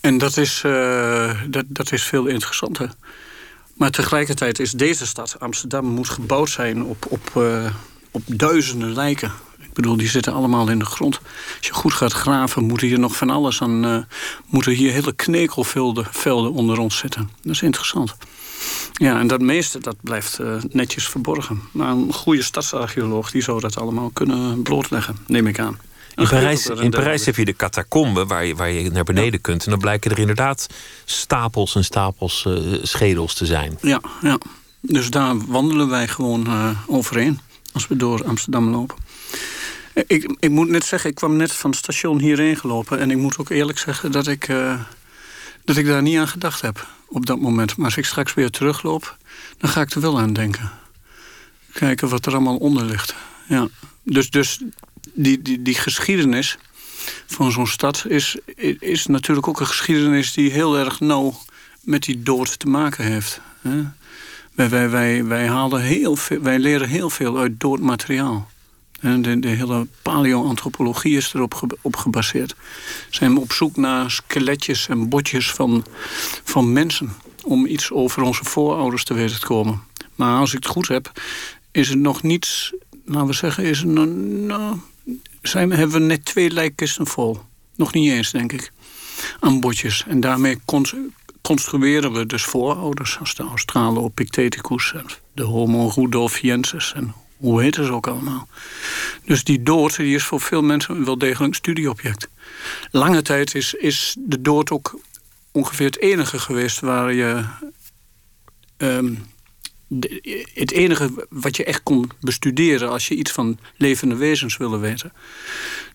En 0.00 0.18
dat 0.18 0.36
is, 0.36 0.62
uh, 0.66 1.40
dat, 1.48 1.64
dat 1.68 1.92
is 1.92 2.02
veel 2.02 2.26
interessanter. 2.26 2.94
Maar 3.74 3.90
tegelijkertijd 3.90 4.58
is 4.58 4.72
deze 4.72 5.06
stad, 5.06 5.36
Amsterdam, 5.38 5.84
moet 5.84 6.08
gebouwd 6.08 6.50
zijn 6.50 6.84
op, 6.84 7.06
op, 7.08 7.30
uh, 7.36 7.74
op 8.10 8.22
duizenden 8.26 8.92
lijken. 8.92 9.32
Ik 9.58 9.72
bedoel, 9.72 9.96
die 9.96 10.08
zitten 10.08 10.32
allemaal 10.32 10.68
in 10.68 10.78
de 10.78 10.84
grond. 10.84 11.20
Als 11.56 11.66
je 11.66 11.72
goed 11.72 11.92
gaat 11.92 12.12
graven, 12.12 12.64
moet 12.64 12.80
hier 12.80 12.98
nog 12.98 13.16
van 13.16 13.30
alles 13.30 13.62
aan. 13.62 13.84
Uh, 13.84 13.98
moeten 14.46 14.72
hier 14.72 14.92
hele 14.92 15.12
knekelvelden 15.12 16.06
velden 16.10 16.52
onder 16.52 16.78
ons 16.78 16.98
zitten. 16.98 17.30
Dat 17.42 17.52
is 17.54 17.62
interessant. 17.62 18.16
Ja, 18.92 19.18
en 19.18 19.26
dat 19.26 19.40
meeste 19.40 19.78
dat 19.78 19.96
blijft 20.00 20.38
uh, 20.40 20.54
netjes 20.70 21.08
verborgen. 21.08 21.60
Maar 21.72 21.90
een 21.90 22.12
goede 22.12 22.42
stadsarcheoloog 22.42 23.30
die 23.30 23.42
zou 23.42 23.60
dat 23.60 23.78
allemaal 23.78 24.10
kunnen 24.10 24.62
blootleggen, 24.62 25.16
neem 25.26 25.46
ik 25.46 25.58
aan. 25.58 25.78
In 26.14 26.28
Parijs, 26.28 26.66
in 26.66 26.90
Parijs 26.90 27.26
heb 27.26 27.36
je 27.36 27.44
de 27.44 27.56
catacomben 27.56 28.26
waar 28.26 28.44
je, 28.44 28.54
waar 28.54 28.70
je 28.70 28.90
naar 28.90 29.04
beneden 29.04 29.40
kunt. 29.40 29.64
En 29.64 29.70
dan 29.70 29.78
blijken 29.78 30.10
er 30.10 30.18
inderdaad 30.18 30.66
stapels 31.04 31.74
en 31.74 31.84
stapels 31.84 32.44
uh, 32.48 32.78
schedels 32.82 33.34
te 33.34 33.46
zijn. 33.46 33.78
Ja, 33.80 34.00
ja, 34.20 34.38
dus 34.80 35.10
daar 35.10 35.46
wandelen 35.46 35.88
wij 35.88 36.08
gewoon 36.08 36.46
uh, 36.46 36.70
overheen 36.86 37.40
als 37.72 37.88
we 37.88 37.96
door 37.96 38.24
Amsterdam 38.24 38.68
lopen. 38.68 38.96
Ik, 40.06 40.34
ik 40.38 40.50
moet 40.50 40.68
net 40.68 40.84
zeggen, 40.84 41.10
ik 41.10 41.16
kwam 41.16 41.36
net 41.36 41.52
van 41.52 41.70
het 41.70 41.78
station 41.78 42.18
hierheen 42.18 42.56
gelopen. 42.56 42.98
En 42.98 43.10
ik 43.10 43.16
moet 43.16 43.38
ook 43.38 43.48
eerlijk 43.48 43.78
zeggen 43.78 44.12
dat 44.12 44.26
ik, 44.26 44.48
uh, 44.48 44.80
dat 45.64 45.76
ik 45.76 45.86
daar 45.86 46.02
niet 46.02 46.18
aan 46.18 46.28
gedacht 46.28 46.60
heb 46.60 46.86
op 47.08 47.26
dat 47.26 47.40
moment. 47.40 47.76
Maar 47.76 47.86
als 47.86 47.96
ik 47.96 48.04
straks 48.04 48.34
weer 48.34 48.50
terugloop, 48.50 49.16
dan 49.58 49.70
ga 49.70 49.80
ik 49.80 49.90
er 49.90 50.00
wel 50.00 50.18
aan 50.18 50.32
denken. 50.32 50.70
Kijken 51.72 52.08
wat 52.08 52.26
er 52.26 52.32
allemaal 52.32 52.56
onder 52.56 52.84
ligt. 52.84 53.14
Ja. 53.48 53.68
Dus, 54.02 54.30
dus 54.30 54.60
die, 55.12 55.42
die, 55.42 55.62
die 55.62 55.74
geschiedenis 55.74 56.58
van 57.26 57.52
zo'n 57.52 57.66
stad 57.66 58.04
is, 58.08 58.36
is 58.78 59.06
natuurlijk 59.06 59.48
ook 59.48 59.60
een 59.60 59.66
geschiedenis 59.66 60.32
die 60.32 60.50
heel 60.50 60.78
erg 60.78 61.00
nauw 61.00 61.34
met 61.80 62.02
die 62.02 62.22
dood 62.22 62.58
te 62.58 62.68
maken 62.68 63.04
heeft. 63.04 63.40
Wij, 64.54 64.68
wij, 64.68 64.90
wij, 64.90 65.24
wij, 65.24 65.46
halen 65.46 65.80
heel 65.80 66.16
veel, 66.16 66.40
wij 66.40 66.58
leren 66.58 66.88
heel 66.88 67.10
veel 67.10 67.38
uit 67.38 67.60
dood 67.60 67.80
materiaal. 67.80 68.50
En 69.00 69.40
de, 69.40 69.48
hele 69.48 69.86
paleoantropologie 70.02 71.16
is 71.16 71.34
erop 71.34 71.78
op 71.80 71.96
gebaseerd. 71.96 72.54
Zijn 73.10 73.36
op 73.36 73.52
zoek 73.52 73.76
naar 73.76 74.10
skeletjes 74.10 74.88
en 74.88 75.08
botjes 75.08 75.50
van, 75.50 75.84
van 76.44 76.72
mensen. 76.72 77.12
Om 77.44 77.66
iets 77.66 77.90
over 77.90 78.22
onze 78.22 78.44
voorouders 78.44 79.04
te 79.04 79.14
weten 79.14 79.40
te 79.40 79.46
komen. 79.46 79.82
Maar 80.14 80.38
als 80.38 80.54
ik 80.54 80.62
het 80.62 80.72
goed 80.72 80.88
heb, 80.88 81.12
is 81.70 81.88
het 81.88 81.98
nog 81.98 82.22
niet... 82.22 82.72
Laten 83.04 83.26
we 83.26 83.32
zeggen, 83.32 83.64
is 83.64 83.78
het, 83.78 83.88
nou, 83.88 84.76
zijn, 85.42 85.70
hebben 85.70 86.00
we 86.00 86.06
net 86.06 86.24
twee 86.24 86.50
lijkkisten 86.50 87.06
vol. 87.06 87.40
Nog 87.76 87.92
niet 87.92 88.10
eens, 88.10 88.30
denk 88.30 88.52
ik. 88.52 88.72
Aan 89.40 89.60
botjes. 89.60 90.04
En 90.08 90.20
daarmee 90.20 90.60
construeren 91.42 92.12
we 92.12 92.26
dus 92.26 92.44
voorouders. 92.44 93.18
Als 93.18 93.34
de 93.34 93.42
Australopithecus, 93.42 94.94
de 95.34 95.42
Homo 95.42 95.92
rudolfiensis 95.94 96.92
en 96.92 97.14
hoe 97.36 97.62
heet 97.62 97.74
ze 97.74 97.92
ook 97.92 98.06
allemaal. 98.06 98.48
Dus 99.24 99.44
die 99.44 99.62
dood 99.62 99.96
die 99.96 100.14
is 100.14 100.24
voor 100.24 100.40
veel 100.40 100.62
mensen 100.62 101.04
wel 101.04 101.18
degelijk 101.18 101.48
een 101.52 101.54
studieobject. 101.54 102.28
Lange 102.90 103.22
tijd 103.22 103.54
is, 103.54 103.74
is 103.74 104.16
de 104.18 104.40
dood 104.40 104.70
ook 104.70 105.00
ongeveer 105.52 105.86
het 105.86 105.98
enige 105.98 106.38
geweest 106.38 106.80
waar 106.80 107.12
je. 107.12 107.44
Het 110.54 110.70
enige 110.70 111.26
wat 111.30 111.56
je 111.56 111.64
echt 111.64 111.82
kon 111.82 112.10
bestuderen 112.20 112.90
als 112.90 113.08
je 113.08 113.14
iets 113.14 113.30
van 113.30 113.58
levende 113.76 114.16
wezens 114.16 114.56
wilde 114.56 114.78
weten. 114.78 115.12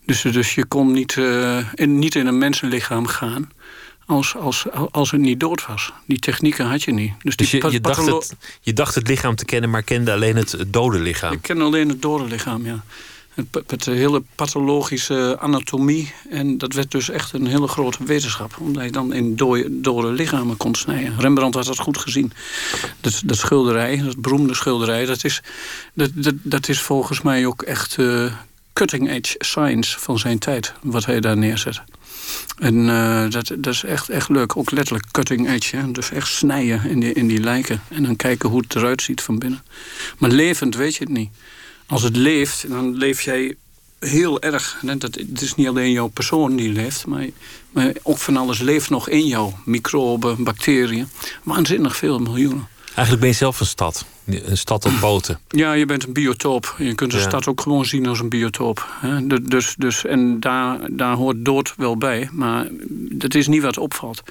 Dus, 0.05 0.21
dus 0.21 0.55
je 0.55 0.65
kon 0.65 0.91
niet, 0.91 1.15
uh, 1.15 1.73
in, 1.73 1.99
niet 1.99 2.15
in 2.15 2.27
een 2.27 2.37
mensenlichaam 2.37 3.07
gaan 3.07 3.51
als, 4.05 4.35
als, 4.35 4.65
als 4.91 5.11
het 5.11 5.21
niet 5.21 5.39
dood 5.39 5.65
was. 5.65 5.93
Die 6.05 6.19
technieken 6.19 6.65
had 6.65 6.83
je 6.83 6.91
niet. 6.91 7.13
Dus, 7.23 7.35
dus 7.35 7.51
je, 7.51 7.67
je, 7.71 7.81
dacht 7.81 8.05
het, 8.05 8.35
je 8.61 8.73
dacht 8.73 8.95
het 8.95 9.07
lichaam 9.07 9.35
te 9.35 9.45
kennen, 9.45 9.69
maar 9.69 9.83
kende 9.83 10.11
alleen 10.11 10.35
het 10.35 10.57
dode 10.67 10.99
lichaam? 10.99 11.33
Ik 11.33 11.41
ken 11.41 11.61
alleen 11.61 11.89
het 11.89 12.01
dode 12.01 12.23
lichaam, 12.23 12.65
ja. 12.65 12.83
Het, 13.37 13.83
de 13.83 13.91
hele 13.91 14.23
pathologische 14.35 15.37
anatomie. 15.39 16.13
En 16.29 16.57
dat 16.57 16.73
werd 16.73 16.91
dus 16.91 17.09
echt 17.09 17.33
een 17.33 17.47
hele 17.47 17.67
grote 17.67 18.03
wetenschap. 18.03 18.57
Omdat 18.59 18.83
je 18.83 18.91
dan 18.91 19.13
in 19.13 19.35
dode, 19.35 19.81
dode 19.81 20.11
lichamen 20.11 20.57
kon 20.57 20.75
snijden. 20.75 21.19
Rembrandt 21.19 21.55
had 21.55 21.65
dat 21.65 21.79
goed 21.79 21.97
gezien. 21.97 22.31
Dat, 23.01 23.21
dat 23.25 23.37
schilderij, 23.37 23.97
dat 23.97 24.21
beroemde 24.21 24.53
schilderij... 24.53 25.05
dat 25.05 25.23
is, 25.23 25.41
dat, 25.93 26.11
dat, 26.33 26.69
is 26.69 26.81
volgens 26.81 27.21
mij 27.21 27.45
ook 27.45 27.61
echt 27.61 27.97
uh, 27.97 28.33
cutting 28.73 29.09
edge 29.09 29.35
science 29.37 29.99
van 29.99 30.19
zijn 30.19 30.39
tijd. 30.39 30.73
Wat 30.81 31.05
hij 31.05 31.19
daar 31.19 31.37
neerzet. 31.37 31.81
En 32.57 32.75
uh, 32.75 33.29
dat, 33.29 33.47
dat 33.57 33.73
is 33.73 33.83
echt, 33.83 34.09
echt 34.09 34.29
leuk. 34.29 34.57
Ook 34.57 34.71
letterlijk 34.71 35.05
cutting 35.11 35.49
edge. 35.49 35.91
Dus 35.91 36.11
echt 36.11 36.27
snijden 36.27 36.85
in 36.89 36.99
die, 36.99 37.13
in 37.13 37.27
die 37.27 37.39
lijken. 37.39 37.81
En 37.87 38.03
dan 38.03 38.15
kijken 38.15 38.49
hoe 38.49 38.61
het 38.61 38.75
eruit 38.75 39.01
ziet 39.01 39.21
van 39.21 39.39
binnen. 39.39 39.63
Maar 40.17 40.29
levend 40.29 40.75
weet 40.75 40.95
je 40.95 41.03
het 41.03 41.13
niet. 41.13 41.29
Als 41.87 42.03
het 42.03 42.15
leeft, 42.15 42.69
dan 42.69 42.97
leef 42.97 43.21
jij 43.21 43.55
heel 43.99 44.41
erg. 44.41 44.79
Dat, 44.81 45.01
het 45.01 45.41
is 45.41 45.55
niet 45.55 45.67
alleen 45.67 45.91
jouw 45.91 46.07
persoon 46.07 46.55
die 46.55 46.69
leeft, 46.69 47.05
maar, 47.05 47.27
maar 47.71 47.91
ook 48.03 48.17
van 48.17 48.37
alles 48.37 48.59
leeft 48.59 48.89
nog 48.89 49.09
in 49.09 49.25
jou. 49.25 49.51
Microben, 49.65 50.43
bacteriën. 50.43 51.09
Waanzinnig 51.43 51.95
veel 51.95 52.19
miljoenen. 52.19 52.67
Eigenlijk 52.85 53.19
ben 53.19 53.29
je 53.29 53.35
zelf 53.35 53.59
een 53.59 53.65
stad. 53.65 54.05
Een 54.25 54.57
stad 54.57 54.85
op 54.85 54.91
poten. 54.99 55.39
Ja, 55.49 55.73
je 55.73 55.85
bent 55.85 56.03
een 56.03 56.13
biotoop. 56.13 56.75
Je 56.77 56.95
kunt 56.95 57.13
een 57.13 57.19
stad 57.19 57.47
ook 57.47 57.61
gewoon 57.61 57.85
zien 57.85 58.07
als 58.07 58.19
een 58.19 58.29
biotoop. 58.29 58.87
Dus, 59.41 59.75
dus, 59.77 60.05
en 60.05 60.39
daar, 60.39 60.79
daar 60.91 61.15
hoort 61.15 61.45
dood 61.45 61.73
wel 61.77 61.97
bij. 61.97 62.29
Maar 62.31 62.67
dat 63.11 63.35
is 63.35 63.47
niet 63.47 63.61
wat 63.61 63.77
opvalt. 63.77 64.23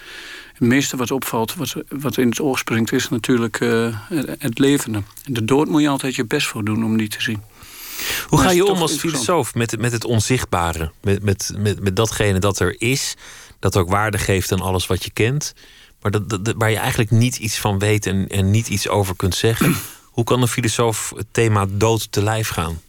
Het 0.59 0.69
meeste 0.69 0.97
wat 0.97 1.11
opvalt, 1.11 1.55
wat, 1.55 1.75
wat 1.89 2.17
in 2.17 2.29
het 2.29 2.41
oog 2.41 2.59
springt, 2.59 2.93
is 2.93 3.09
natuurlijk 3.09 3.61
uh, 3.61 3.99
het 4.39 4.59
levende. 4.59 5.03
De 5.25 5.45
dood 5.45 5.69
moet 5.69 5.83
je 5.83 5.89
altijd 5.89 6.15
je 6.15 6.25
best 6.25 6.47
voor 6.47 6.65
doen 6.65 6.85
om 6.85 6.97
die 6.97 7.09
te 7.09 7.23
zien. 7.23 7.43
Hoe 8.29 8.39
ga 8.39 8.51
je 8.51 8.67
om 8.67 8.81
als 8.81 8.97
filosoof 8.97 9.55
met, 9.55 9.81
met 9.81 9.93
het 9.93 10.05
onzichtbare? 10.05 10.93
Met, 11.03 11.23
met, 11.23 11.53
met, 11.59 11.81
met 11.81 11.97
datgene 11.97 12.39
dat 12.39 12.59
er 12.59 12.75
is, 12.79 13.15
dat 13.59 13.77
ook 13.77 13.89
waarde 13.89 14.19
geeft 14.19 14.53
aan 14.53 14.61
alles 14.61 14.87
wat 14.87 15.05
je 15.05 15.11
kent, 15.11 15.55
maar 16.01 16.11
dat, 16.11 16.29
dat, 16.29 16.55
waar 16.57 16.71
je 16.71 16.77
eigenlijk 16.77 17.11
niet 17.11 17.37
iets 17.37 17.59
van 17.59 17.79
weet 17.79 18.07
en, 18.07 18.29
en 18.29 18.51
niet 18.51 18.69
iets 18.69 18.89
over 18.89 19.17
kunt 19.17 19.35
zeggen. 19.35 19.77
Hoe 20.17 20.25
kan 20.25 20.43
een 20.43 20.49
filosoof 20.49 21.13
het 21.17 21.27
thema 21.31 21.67
dood 21.69 22.13
te 22.13 22.23
lijf 22.23 22.49
gaan? 22.49 22.81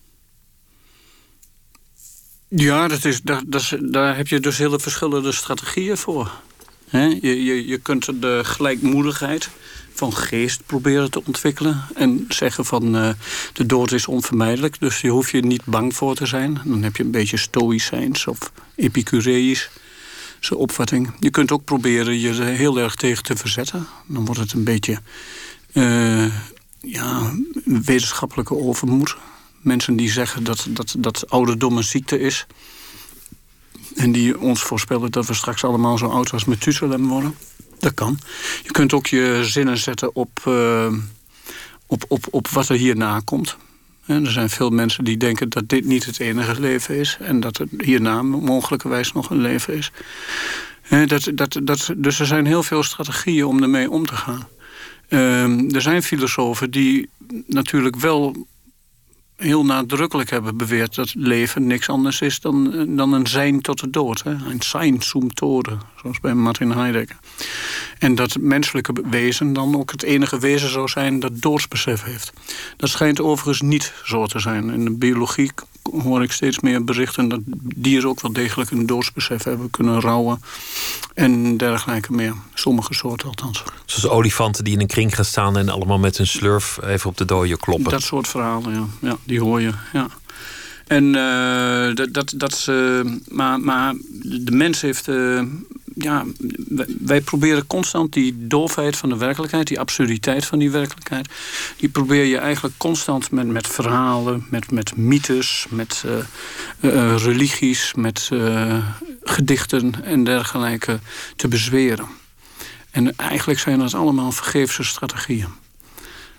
Ja, 2.47 2.87
dat 2.87 3.05
is, 3.05 3.21
dat, 3.21 3.43
dat 3.47 3.61
is, 3.61 3.75
daar 3.81 4.17
heb 4.17 4.27
je 4.27 4.39
dus 4.39 4.57
hele 4.57 4.79
verschillende 4.79 5.31
strategieën 5.31 5.97
voor. 5.97 6.31
Je, 6.91 7.65
je, 7.67 7.77
kunt 7.77 8.21
de 8.21 8.41
gelijkmoedigheid 8.43 9.49
van 9.93 10.13
geest 10.13 10.65
proberen 10.65 11.11
te 11.11 11.21
ontwikkelen. 11.25 11.85
En 11.95 12.25
zeggen 12.29 12.65
van 12.65 12.95
uh, 12.95 13.09
de 13.53 13.65
dood 13.65 13.91
is 13.91 14.07
onvermijdelijk. 14.07 14.79
Dus 14.79 15.01
je 15.01 15.09
hoeft 15.09 15.31
je 15.31 15.41
niet 15.41 15.65
bang 15.65 15.95
voor 15.95 16.15
te 16.15 16.25
zijn. 16.25 16.61
Dan 16.65 16.83
heb 16.83 16.95
je 16.95 17.03
een 17.03 17.11
beetje 17.11 17.37
stoïcijns 17.37 18.27
of 18.27 18.51
epicureïs 18.75 19.69
opvatting. 20.55 21.13
Je 21.19 21.29
kunt 21.29 21.51
ook 21.51 21.63
proberen 21.63 22.19
je 22.19 22.29
er 22.29 22.43
heel 22.43 22.79
erg 22.79 22.95
tegen 22.95 23.23
te 23.23 23.35
verzetten. 23.35 23.87
Dan 24.05 24.25
wordt 24.25 24.39
het 24.39 24.53
een 24.53 24.63
beetje 24.63 24.99
uh, 25.73 26.25
ja, 26.81 27.33
wetenschappelijke 27.65 28.55
overmoed. 28.55 29.15
Mensen 29.61 29.95
die 29.95 30.11
zeggen 30.11 30.43
dat, 30.43 30.67
dat, 30.69 30.95
dat 30.97 31.29
ouderdom 31.29 31.77
een 31.77 31.83
ziekte 31.83 32.19
is. 32.19 32.45
En 33.97 34.11
die 34.11 34.39
ons 34.39 34.63
voorspellen 34.63 35.11
dat 35.11 35.25
we 35.25 35.33
straks 35.33 35.63
allemaal 35.63 35.97
zo 35.97 36.05
oud 36.05 36.31
als 36.31 36.45
Methuselem 36.45 37.07
worden. 37.07 37.35
Dat 37.79 37.93
kan. 37.93 38.19
Je 38.63 38.71
kunt 38.71 38.93
ook 38.93 39.07
je 39.07 39.39
zinnen 39.43 39.77
zetten 39.77 40.15
op, 40.15 40.43
uh, 40.47 40.93
op, 41.85 42.05
op, 42.07 42.27
op 42.29 42.47
wat 42.47 42.69
er 42.69 42.75
hierna 42.75 43.19
komt. 43.19 43.57
Er 44.05 44.31
zijn 44.31 44.49
veel 44.49 44.69
mensen 44.69 45.03
die 45.03 45.17
denken 45.17 45.49
dat 45.49 45.69
dit 45.69 45.85
niet 45.85 46.05
het 46.05 46.19
enige 46.19 46.59
leven 46.59 46.95
is... 46.95 47.17
en 47.19 47.39
dat 47.39 47.57
er 47.57 47.67
hierna 47.77 48.21
mogelijkerwijs 48.21 49.13
nog 49.13 49.29
een 49.29 49.41
leven 49.41 49.73
is. 49.73 49.91
Dat, 51.07 51.31
dat, 51.33 51.59
dat, 51.63 51.93
dus 51.97 52.19
er 52.19 52.25
zijn 52.25 52.45
heel 52.45 52.63
veel 52.63 52.83
strategieën 52.83 53.45
om 53.45 53.61
ermee 53.61 53.91
om 53.91 54.05
te 54.05 54.15
gaan. 54.15 54.47
Uh, 55.09 55.73
er 55.75 55.81
zijn 55.81 56.03
filosofen 56.03 56.71
die 56.71 57.09
natuurlijk 57.47 57.95
wel 57.95 58.47
heel 59.37 59.65
nadrukkelijk 59.65 60.29
hebben 60.29 60.57
beweerd 60.57 60.95
dat 60.95 61.13
leven 61.15 61.67
niks 61.67 61.89
anders 61.89 62.21
is 62.21 62.39
dan, 62.39 62.85
dan 62.95 63.13
een 63.13 63.27
zijn 63.27 63.61
tot 63.61 63.79
de 63.79 63.89
dood. 63.89 64.23
Hè? 64.23 64.31
Een 64.31 64.61
zijn 64.61 65.01
zum 65.01 65.33
tode, 65.33 65.77
zoals 66.01 66.19
bij 66.19 66.33
Martin 66.33 66.71
Heidegger. 66.71 67.17
En 67.99 68.15
dat 68.15 68.33
het 68.33 68.43
menselijke 68.43 68.93
wezen 69.09 69.53
dan 69.53 69.75
ook 69.75 69.91
het 69.91 70.03
enige 70.03 70.39
wezen 70.39 70.69
zou 70.69 70.87
zijn 70.87 71.19
dat 71.19 71.41
doodsbesef 71.41 72.03
heeft. 72.03 72.33
Dat 72.77 72.89
schijnt 72.89 73.21
overigens 73.21 73.61
niet 73.61 73.93
zo 74.03 74.25
te 74.25 74.39
zijn. 74.39 74.69
In 74.69 74.83
de 74.83 74.91
biologie 74.91 75.51
hoor 75.91 76.23
ik 76.23 76.31
steeds 76.31 76.59
meer 76.59 76.83
berichten 76.83 77.27
dat 77.27 77.39
dieren 77.75 78.09
ook 78.09 78.21
wel 78.21 78.33
degelijk 78.33 78.71
een 78.71 78.85
doodsbesef 78.85 79.43
hebben 79.43 79.69
kunnen 79.69 80.01
rouwen. 80.01 80.41
En 81.13 81.57
dergelijke 81.57 82.13
meer. 82.13 82.33
Sommige 82.53 82.93
soorten 82.93 83.27
althans. 83.27 83.63
Zoals 83.85 84.15
olifanten 84.15 84.63
die 84.63 84.73
in 84.73 84.79
een 84.79 84.87
kring 84.87 85.15
gaan 85.15 85.25
staan 85.25 85.57
en 85.57 85.69
allemaal 85.69 85.99
met 85.99 86.17
hun 86.17 86.27
slurf 86.27 86.79
even 86.83 87.09
op 87.09 87.17
de 87.17 87.25
dode 87.25 87.57
kloppen. 87.57 87.91
Dat 87.91 88.01
soort 88.01 88.27
verhalen, 88.27 88.73
ja. 88.73 88.85
ja 89.09 89.17
die 89.23 89.39
hoor 89.39 89.61
je, 89.61 89.71
ja. 89.93 90.07
En 90.87 91.03
uh, 91.03 91.95
dat, 91.95 92.13
dat, 92.13 92.33
dat 92.35 92.67
uh, 92.69 93.01
maar, 93.27 93.59
maar 93.59 93.93
de 94.21 94.51
mens 94.51 94.81
heeft 94.81 95.07
uh, 95.07 95.41
ja, 95.97 96.25
wij 96.99 97.21
proberen 97.21 97.67
constant 97.67 98.13
die 98.13 98.47
doofheid 98.47 98.97
van 98.97 99.09
de 99.09 99.17
werkelijkheid, 99.17 99.67
die 99.67 99.79
absurditeit 99.79 100.45
van 100.45 100.59
die 100.59 100.71
werkelijkheid, 100.71 101.27
die 101.77 101.89
probeer 101.89 102.23
je 102.23 102.37
eigenlijk 102.37 102.77
constant 102.77 103.31
met, 103.31 103.47
met 103.47 103.67
verhalen, 103.67 104.45
met, 104.49 104.71
met 104.71 104.97
mythes, 104.97 105.65
met 105.69 106.03
uh, 106.05 107.15
religies, 107.17 107.93
met 107.93 108.29
gedichten 109.23 110.03
en 110.03 110.23
dergelijke 110.23 110.99
te 111.35 111.47
bezweren. 111.47 112.07
En 112.91 113.15
eigenlijk 113.15 113.59
zijn 113.59 113.79
dat 113.79 113.93
allemaal 113.93 114.31
vergeefse 114.31 114.83
strategieën. 114.83 115.49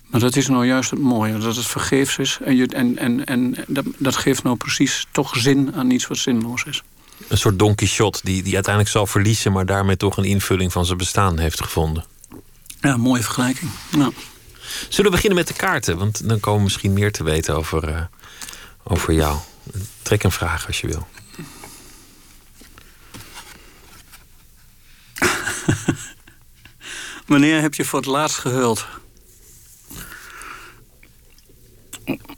Maar 0.07 0.21
dat 0.21 0.37
is 0.37 0.49
nou 0.49 0.67
juist 0.67 0.91
het 0.91 1.01
mooie, 1.01 1.39
dat 1.39 1.57
het 1.57 1.67
vergeefs 1.67 2.19
is. 2.19 2.39
En, 2.45 2.57
je, 2.57 2.67
en, 2.67 2.99
en, 2.99 3.25
en 3.25 3.55
dat, 3.67 3.85
dat 3.99 4.17
geeft 4.17 4.43
nou 4.43 4.57
precies 4.57 5.07
toch 5.11 5.37
zin 5.37 5.75
aan 5.75 5.91
iets 5.91 6.07
wat 6.07 6.19
zinloos 6.19 6.65
is 6.65 6.83
een 7.29 7.39
soort 7.39 7.59
Don 7.59 7.75
Quixote 7.75 8.21
die, 8.23 8.43
die 8.43 8.55
uiteindelijk 8.55 8.95
zal 8.95 9.07
verliezen, 9.07 9.53
maar 9.53 9.67
daarmee 9.67 9.97
toch 9.97 10.17
een 10.17 10.25
invulling 10.25 10.73
van 10.73 10.87
zijn 10.87 10.99
bestaan 10.99 11.39
heeft 11.39 11.63
gevonden. 11.63 12.05
Ja, 12.81 12.97
mooie 12.97 13.23
vergelijking. 13.23 13.71
Ja. 13.91 14.11
Zullen 14.89 15.11
we 15.11 15.17
beginnen 15.17 15.39
met 15.39 15.49
de 15.49 15.55
kaarten? 15.55 15.99
Want 15.99 16.29
dan 16.29 16.41
komen 16.41 16.59
we 16.59 16.65
misschien 16.65 16.93
meer 16.93 17.13
te 17.13 17.25
weten 17.25 17.57
over, 17.57 17.89
uh, 17.89 18.01
over 18.83 19.13
jou. 19.13 19.39
Trek 20.03 20.23
een 20.23 20.33
vraag 20.33 20.67
als 20.67 20.81
je 20.81 20.87
wil. 20.87 21.07
Wanneer 27.27 27.61
heb 27.61 27.75
je 27.75 27.85
voor 27.85 27.99
het 27.99 28.09
laatst 28.09 28.39
gehuild? 28.39 28.87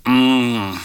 Mm. 0.02 0.78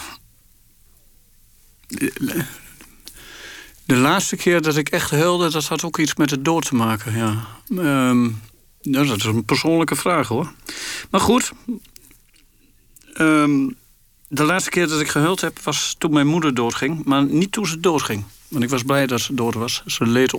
De 3.86 3.96
laatste 3.96 4.36
keer 4.36 4.62
dat 4.62 4.76
ik 4.76 4.88
echt 4.88 5.10
huilde, 5.10 5.50
dat 5.50 5.64
had 5.64 5.84
ook 5.84 5.98
iets 5.98 6.14
met 6.14 6.28
de 6.28 6.42
dood 6.42 6.64
te 6.64 6.74
maken. 6.74 7.16
Ja. 7.16 7.46
Ehm, 7.68 8.24
Ja, 8.80 9.04
dat 9.04 9.16
is 9.16 9.24
een 9.24 9.44
persoonlijke 9.44 9.96
vraag 9.96 10.28
hoor. 10.28 10.52
Maar 11.10 11.20
goed. 11.20 11.52
Ehm, 13.12 13.68
de 14.28 14.44
laatste 14.44 14.70
keer 14.70 14.88
dat 14.88 15.00
ik 15.00 15.08
gehuild 15.08 15.40
heb 15.40 15.58
was 15.62 15.94
toen 15.98 16.12
mijn 16.12 16.26
moeder 16.26 16.54
doodging. 16.54 17.04
Maar 17.04 17.24
niet 17.24 17.52
toen 17.52 17.66
ze 17.66 17.80
doodging. 17.80 18.24
Want 18.48 18.64
ik 18.64 18.70
was 18.70 18.82
blij 18.82 19.06
dat 19.06 19.20
ze 19.20 19.34
dood 19.34 19.54
was. 19.54 19.82
Ze 19.86 20.06
leed 20.06 20.34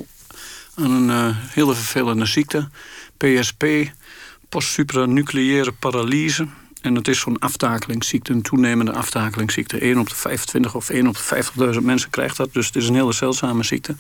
aan 0.76 0.91
een 0.91 1.10
uh, 1.10 1.38
hele 1.38 1.74
vervelende 1.74 2.26
ziekte. 2.26 2.69
PSP, 3.18 3.65
postsupranucleaire 4.49 5.72
paralyse. 5.72 6.48
En 6.82 6.94
dat 6.94 7.08
is 7.08 7.20
zo'n 7.20 7.40
aftakelingsziekte, 7.40 8.34
een 8.34 8.41
toenemende 8.41 8.91
aftakelingsziekte. 8.91 9.78
1 9.78 9.99
op 9.99 10.10
de 10.10 10.16
25 10.16 10.76
of 10.76 10.90
1 10.90 11.08
op 11.08 11.16
de 11.16 11.74
50.000 11.74 11.82
mensen 11.82 12.10
krijgt 12.10 12.38
dat. 12.38 12.54
Dus 12.54 12.66
het 12.66 12.76
is 12.76 12.88
een 12.88 12.95
hele 12.95 13.14
zeldzame 13.14 13.64
ziekte. 13.64 13.95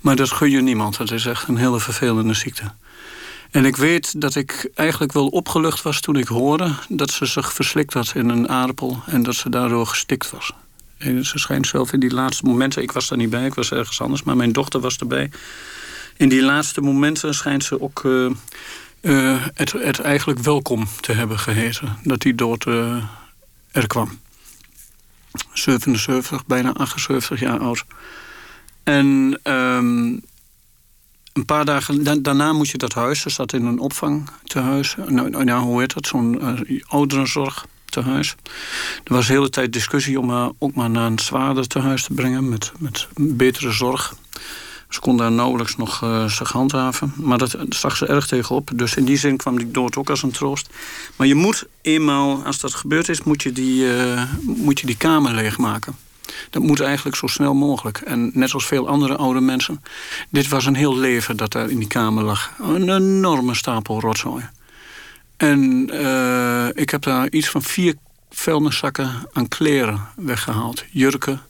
Maar 0.00 0.16
dat 0.16 0.30
gun 0.30 0.50
je 0.50 0.60
niemand. 0.60 0.98
Het 0.98 1.10
is 1.10 1.26
echt 1.26 1.48
een 1.48 1.56
hele 1.56 1.80
vervelende 1.80 2.34
ziekte. 2.34 2.72
En 3.50 3.64
ik 3.64 3.76
weet 3.76 4.20
dat 4.20 4.34
ik 4.34 4.70
eigenlijk 4.74 5.12
wel 5.12 5.28
opgelucht 5.28 5.82
was 5.82 6.00
toen 6.00 6.16
ik 6.16 6.26
hoorde... 6.26 6.74
dat 6.88 7.10
ze 7.10 7.26
zich 7.26 7.52
verslikt 7.52 7.92
had 7.92 8.12
in 8.14 8.28
een 8.28 8.48
aardappel 8.48 9.02
en 9.06 9.22
dat 9.22 9.34
ze 9.34 9.50
daardoor 9.50 9.86
gestikt 9.86 10.30
was. 10.30 10.52
En 10.98 11.24
ze 11.24 11.38
schijnt 11.38 11.66
zelf 11.66 11.92
in 11.92 12.00
die 12.00 12.14
laatste 12.14 12.44
momenten... 12.44 12.82
ik 12.82 12.92
was 12.92 13.08
daar 13.08 13.18
niet 13.18 13.30
bij, 13.30 13.46
ik 13.46 13.54
was 13.54 13.70
ergens 13.70 14.00
anders, 14.00 14.22
maar 14.22 14.36
mijn 14.36 14.52
dochter 14.52 14.80
was 14.80 14.96
erbij... 14.96 15.30
in 16.16 16.28
die 16.28 16.42
laatste 16.42 16.80
momenten 16.80 17.34
schijnt 17.34 17.64
ze 17.64 17.80
ook... 17.80 18.02
Uh, 18.04 18.30
uh, 19.04 19.46
het, 19.54 20.00
eigenlijk 20.00 20.38
welkom 20.38 20.86
te 21.00 21.12
hebben 21.12 21.38
geheten. 21.38 21.96
Dat 22.02 22.20
die 22.20 22.34
dood 22.34 22.66
uh, 22.66 23.04
er 23.70 23.86
kwam. 23.86 24.18
77, 25.52 26.46
bijna 26.46 26.72
78 26.72 27.40
jaar 27.40 27.58
oud. 27.58 27.84
En 28.82 29.40
um, 29.44 30.22
een 31.32 31.44
paar 31.44 31.64
dagen 31.64 32.22
daarna 32.22 32.52
moet 32.52 32.68
je 32.68 32.78
dat 32.78 32.94
huis. 32.94 33.20
Ze 33.20 33.30
zat 33.30 33.52
in 33.52 33.64
een 33.64 33.78
opvangtehuis. 33.78 34.94
Nou, 34.96 35.30
nou, 35.30 35.44
nou 35.44 35.62
hoe 35.62 35.80
heet 35.80 35.94
dat? 35.94 36.06
Zo'n 36.06 36.38
uh, 36.68 36.82
ouderenzorg 36.86 37.66
tehuis. 37.84 38.34
Er 39.04 39.14
was 39.14 39.26
de 39.26 39.32
hele 39.32 39.50
tijd 39.50 39.72
discussie 39.72 40.20
om 40.20 40.30
haar 40.30 40.50
ook 40.58 40.74
maar 40.74 40.90
naar 40.90 41.06
een 41.06 41.18
zwaarder 41.18 41.66
tehuis 41.66 42.04
te 42.04 42.14
brengen. 42.14 42.48
Met, 42.48 42.72
met 42.78 43.08
betere 43.16 43.72
zorg. 43.72 44.14
Ze 44.94 45.00
kon 45.00 45.16
daar 45.16 45.32
nauwelijks 45.32 45.76
nog 45.76 46.02
uh, 46.02 46.24
zich 46.28 46.52
handhaven. 46.52 47.12
Maar 47.16 47.38
dat 47.38 47.56
zag 47.68 47.96
ze 47.96 48.06
erg 48.06 48.26
tegenop. 48.26 48.70
Dus 48.74 48.96
in 48.96 49.04
die 49.04 49.16
zin 49.16 49.36
kwam 49.36 49.58
die 49.58 49.70
dood 49.70 49.96
ook 49.96 50.10
als 50.10 50.22
een 50.22 50.30
troost. 50.30 50.68
Maar 51.16 51.26
je 51.26 51.34
moet 51.34 51.66
eenmaal, 51.82 52.44
als 52.44 52.60
dat 52.60 52.74
gebeurd 52.74 53.08
is, 53.08 53.22
moet 53.22 53.42
je 53.42 53.52
die, 53.52 53.84
uh, 53.84 54.22
moet 54.42 54.80
je 54.80 54.86
die 54.86 54.96
kamer 54.96 55.34
leegmaken. 55.34 55.96
Dat 56.50 56.62
moet 56.62 56.80
eigenlijk 56.80 57.16
zo 57.16 57.26
snel 57.26 57.54
mogelijk. 57.54 57.98
En 57.98 58.30
net 58.34 58.50
zoals 58.50 58.66
veel 58.66 58.88
andere 58.88 59.16
oude 59.16 59.40
mensen... 59.40 59.82
dit 60.30 60.48
was 60.48 60.66
een 60.66 60.74
heel 60.74 60.96
leven 60.96 61.36
dat 61.36 61.52
daar 61.52 61.70
in 61.70 61.78
die 61.78 61.88
kamer 61.88 62.24
lag. 62.24 62.52
Een 62.62 62.90
enorme 62.90 63.54
stapel 63.54 64.00
rotzooi. 64.00 64.48
En 65.36 65.90
uh, 65.94 66.68
ik 66.72 66.90
heb 66.90 67.02
daar 67.02 67.30
iets 67.30 67.48
van 67.48 67.62
vier 67.62 67.94
vuilniszakken 68.30 69.28
aan 69.32 69.48
kleren 69.48 70.08
weggehaald. 70.16 70.84
Jurken, 70.90 71.42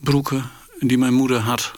broeken 0.00 0.50
die 0.78 0.98
mijn 0.98 1.14
moeder 1.14 1.38
had. 1.38 1.72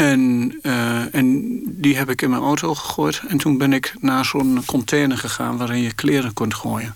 En, 0.00 0.54
uh, 0.62 1.14
en 1.14 1.60
die 1.66 1.96
heb 1.96 2.10
ik 2.10 2.22
in 2.22 2.30
mijn 2.30 2.42
auto 2.42 2.74
gegooid. 2.74 3.22
En 3.28 3.38
toen 3.38 3.58
ben 3.58 3.72
ik 3.72 3.94
naar 4.00 4.24
zo'n 4.24 4.62
container 4.66 5.18
gegaan 5.18 5.56
waarin 5.56 5.82
je 5.82 5.92
kleren 5.92 6.32
kunt 6.32 6.54
gooien. 6.54 6.94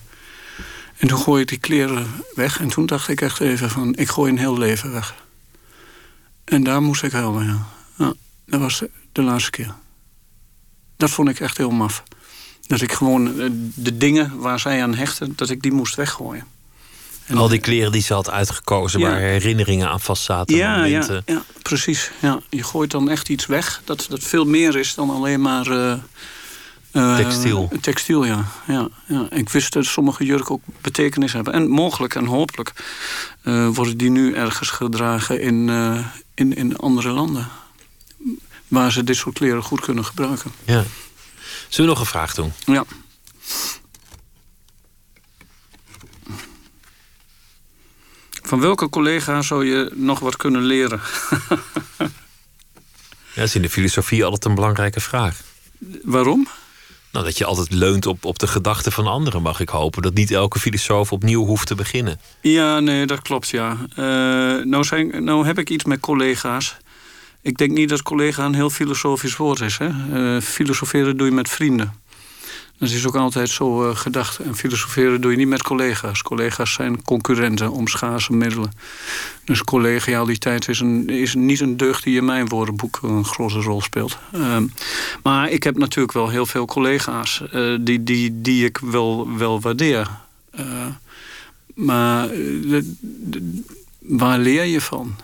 En 0.97 1.09
toen 1.09 1.19
gooi 1.19 1.43
ik 1.43 1.49
die 1.49 1.59
kleren 1.59 2.07
weg. 2.35 2.61
En 2.61 2.69
toen 2.69 2.87
dacht 2.87 3.09
ik 3.09 3.21
echt 3.21 3.41
even 3.41 3.71
van, 3.71 3.95
ik 3.95 4.09
gooi 4.09 4.33
een 4.33 4.39
heel 4.39 4.59
leven 4.59 4.93
weg. 4.93 5.15
En 6.45 6.63
daar 6.63 6.83
moest 6.83 7.03
ik 7.03 7.13
ja. 7.13 7.67
ja 7.97 8.13
dat 8.47 8.61
was 8.61 8.83
de, 9.13 9.23
laatste 9.23 9.51
keer. 9.51 9.75
Dat 10.97 11.11
vond 11.11 11.29
ik 11.29 11.41
echt 11.41 11.57
heel 11.57 11.71
maf. 11.71 12.03
Dat 12.67 12.81
ik 12.81 12.93
gewoon 12.93 13.41
eh, 13.41 13.51
de 13.75 13.97
dingen 13.97 14.39
waar 14.39 14.61
zij 14.61 14.83
aan 14.83 14.95
hechten, 14.95 15.33
dat 15.37 15.51
ik 15.51 15.63
die 15.63 15.73
moest 15.73 15.95
weggooien. 15.95 16.47
En 17.27 17.37
Al 17.37 17.49
die 17.49 17.59
kleren 17.59 17.93
die 17.93 18.03
ze 18.03 18.15
had 18.15 18.31
uitgekozen, 18.31 19.01
waar 19.01 19.19
herinneringen 19.19 19.89
aan 19.89 20.01
vast 20.01 20.23
zaten. 20.23 20.57
Ja, 20.57 20.85
ja, 20.85 21.23
ja, 21.27 21.43
precies. 21.63 22.11
Ja. 22.21 22.41
Je 22.51 22.63
gooit 22.63 22.91
dan 22.91 23.11
echt 23.11 23.29
iets 23.29 23.47
weg 23.47 23.83
dat, 23.85 24.07
dat 24.09 24.23
veel 24.23 24.45
meer 24.45 24.77
is 24.77 24.95
dan 24.95 25.11
alleen 25.11 25.41
maar 25.41 25.67
uh, 25.69 25.95
uh, 26.93 27.17
textiel. 27.17 27.71
Textiel, 27.81 28.25
ja. 28.25 28.45
ja, 28.67 28.89
ja. 29.07 29.27
Ik 29.31 29.49
wist 29.49 29.73
dat 29.73 29.85
sommige 29.85 30.25
jurken 30.25 30.51
ook 30.51 30.63
betekenis 30.81 31.33
hebben. 31.33 31.53
En 31.53 31.69
mogelijk 31.69 32.15
en 32.15 32.25
hopelijk 32.25 32.73
uh, 33.43 33.69
worden 33.69 33.97
die 33.97 34.11
nu 34.11 34.35
ergens 34.35 34.71
gedragen 34.71 35.41
in, 35.41 35.69
in, 36.35 36.57
in 36.57 36.77
andere 36.77 37.11
landen. 37.11 37.49
Waar 38.69 38.93
ze 38.93 39.05
dit 39.05 39.17
soort 39.17 39.35
kleren 39.35 39.63
goed 39.63 39.81
kunnen 39.81 40.05
gebruiken. 40.05 40.53
Ja. 40.65 40.85
Zullen 41.69 41.91
we 41.91 41.97
nog 41.97 42.01
een 42.01 42.11
vraag 42.11 42.35
doen? 42.35 42.53
Ja. 42.65 42.85
Van 48.47 48.61
welke 48.61 48.89
collega 48.89 49.43
zou 49.43 49.67
je 49.67 49.91
nog 49.95 50.19
wat 50.19 50.37
kunnen 50.37 50.63
leren? 50.63 51.01
ja, 51.99 52.09
dat 53.35 53.45
is 53.45 53.55
in 53.55 53.63
de 53.63 53.71
filosofie 53.71 54.25
altijd 54.25 54.45
een 54.45 54.55
belangrijke 54.55 55.01
vraag. 55.01 55.41
Waarom? 56.03 56.49
Nou, 57.13 57.25
dat 57.25 57.39
je 57.39 57.45
altijd 57.45 57.73
leunt 57.73 58.07
op, 58.07 58.25
op 58.25 58.39
de 58.39 58.47
gedachten 58.47 58.93
van 58.93 59.07
anderen, 59.07 59.43
mag 59.43 59.61
ik 59.61 59.69
hopen. 59.69 60.03
Dat 60.03 60.15
niet 60.15 60.31
elke 60.31 60.59
filosoof 60.59 61.13
opnieuw 61.13 61.45
hoeft 61.45 61.67
te 61.67 61.75
beginnen. 61.75 62.21
Ja, 62.41 62.81
nee, 62.81 63.07
dat 63.07 63.23
klopt, 63.23 63.49
ja. 63.49 63.77
Uh, 63.91 64.65
nou, 64.65 64.85
zijn, 64.85 65.25
nou 65.25 65.47
heb 65.47 65.59
ik 65.59 65.71
iets 65.71 65.85
met 65.85 66.01
collega's. 66.01 66.77
Ik 67.43 67.57
denk 67.57 67.71
niet 67.71 67.89
dat 67.89 68.03
collega 68.03 68.45
een 68.45 68.55
heel 68.55 68.71
filosofisch 68.71 69.37
woord 69.37 69.61
is. 69.61 69.79
Hè? 69.79 69.89
Uh, 69.89 70.41
filosoferen 70.41 71.17
doe 71.17 71.27
je 71.27 71.33
met 71.33 71.49
vrienden. 71.49 71.93
Dat 72.79 72.91
is 72.91 73.07
ook 73.07 73.17
altijd 73.17 73.49
zo 73.49 73.89
uh, 73.89 73.97
gedacht. 73.97 74.39
En 74.39 74.57
filosoferen 74.57 75.21
doe 75.21 75.31
je 75.31 75.37
niet 75.37 75.49
met 75.49 75.63
collega's. 75.63 76.23
Collega's 76.23 76.73
zijn 76.73 77.03
concurrenten 77.03 77.71
om 77.71 77.89
schaarse 77.89 78.33
middelen. 78.33 78.73
Dus 79.45 79.63
collegialiteit 79.63 80.69
is, 80.69 80.81
een, 80.81 81.09
is 81.09 81.35
niet 81.35 81.61
een 81.61 81.77
deugd 81.77 82.05
die 82.05 82.17
in 82.17 82.25
mijn 82.25 82.49
woordenboek 82.49 82.99
een 83.03 83.25
grote 83.25 83.61
rol 83.61 83.81
speelt. 83.81 84.19
Uh, 84.35 84.57
maar 85.23 85.51
ik 85.51 85.63
heb 85.63 85.77
natuurlijk 85.77 86.15
wel 86.15 86.29
heel 86.29 86.47
veel 86.47 86.67
collega's 86.67 87.43
uh, 87.53 87.79
die, 87.81 88.03
die, 88.03 88.41
die 88.41 88.65
ik 88.65 88.79
wel, 88.79 89.37
wel 89.37 89.61
waardeer. 89.61 90.11
Uh, 90.61 90.87
maar 91.75 92.29
waar 93.99 94.39
leer 94.39 94.65
je 94.65 94.81
van? 94.81 95.17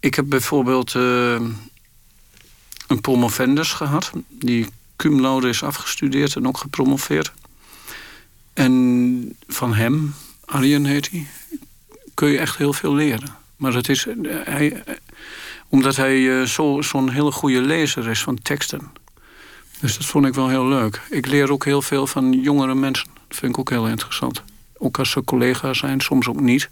Ik 0.00 0.14
heb 0.14 0.28
bijvoorbeeld 0.28 0.94
een 0.94 3.00
promovendus 3.00 3.72
gehad. 3.72 4.10
Die 4.28 4.66
cum 4.96 5.20
laude 5.20 5.48
is 5.48 5.62
afgestudeerd 5.62 6.36
en 6.36 6.46
ook 6.46 6.58
gepromoveerd. 6.58 7.32
En 8.52 9.36
van 9.48 9.74
hem, 9.74 10.14
Arjen 10.44 10.84
heet 10.84 11.10
hij, 11.10 11.26
kun 12.14 12.28
je 12.28 12.38
echt 12.38 12.56
heel 12.56 12.72
veel 12.72 12.94
leren. 12.94 13.36
Maar 13.56 13.72
dat 13.72 13.88
is, 13.88 14.06
hij, 14.44 14.82
omdat 15.68 15.96
hij 15.96 16.40
eh, 16.40 16.46
zo'n 16.80 17.10
hele 17.10 17.32
goede 17.32 17.60
lezer 17.60 18.08
is 18.08 18.22
van 18.22 18.42
teksten. 18.42 18.90
Dus 19.80 19.96
dat 19.96 20.06
vond 20.06 20.26
ik 20.26 20.34
wel 20.34 20.48
heel 20.48 20.66
leuk. 20.68 21.00
Ik 21.10 21.26
leer 21.26 21.52
ook 21.52 21.64
heel 21.64 21.82
veel 21.82 22.06
van 22.06 22.32
jongere 22.32 22.74
mensen. 22.74 23.08
Dat 23.28 23.38
vind 23.38 23.52
ik 23.52 23.58
ook 23.58 23.70
heel 23.70 23.88
interessant. 23.88 24.42
Ook 24.78 24.98
als 24.98 25.10
ze 25.10 25.24
collega's 25.24 25.78
zijn, 25.78 26.00
soms 26.00 26.28
ook 26.28 26.40
niet. 26.40 26.70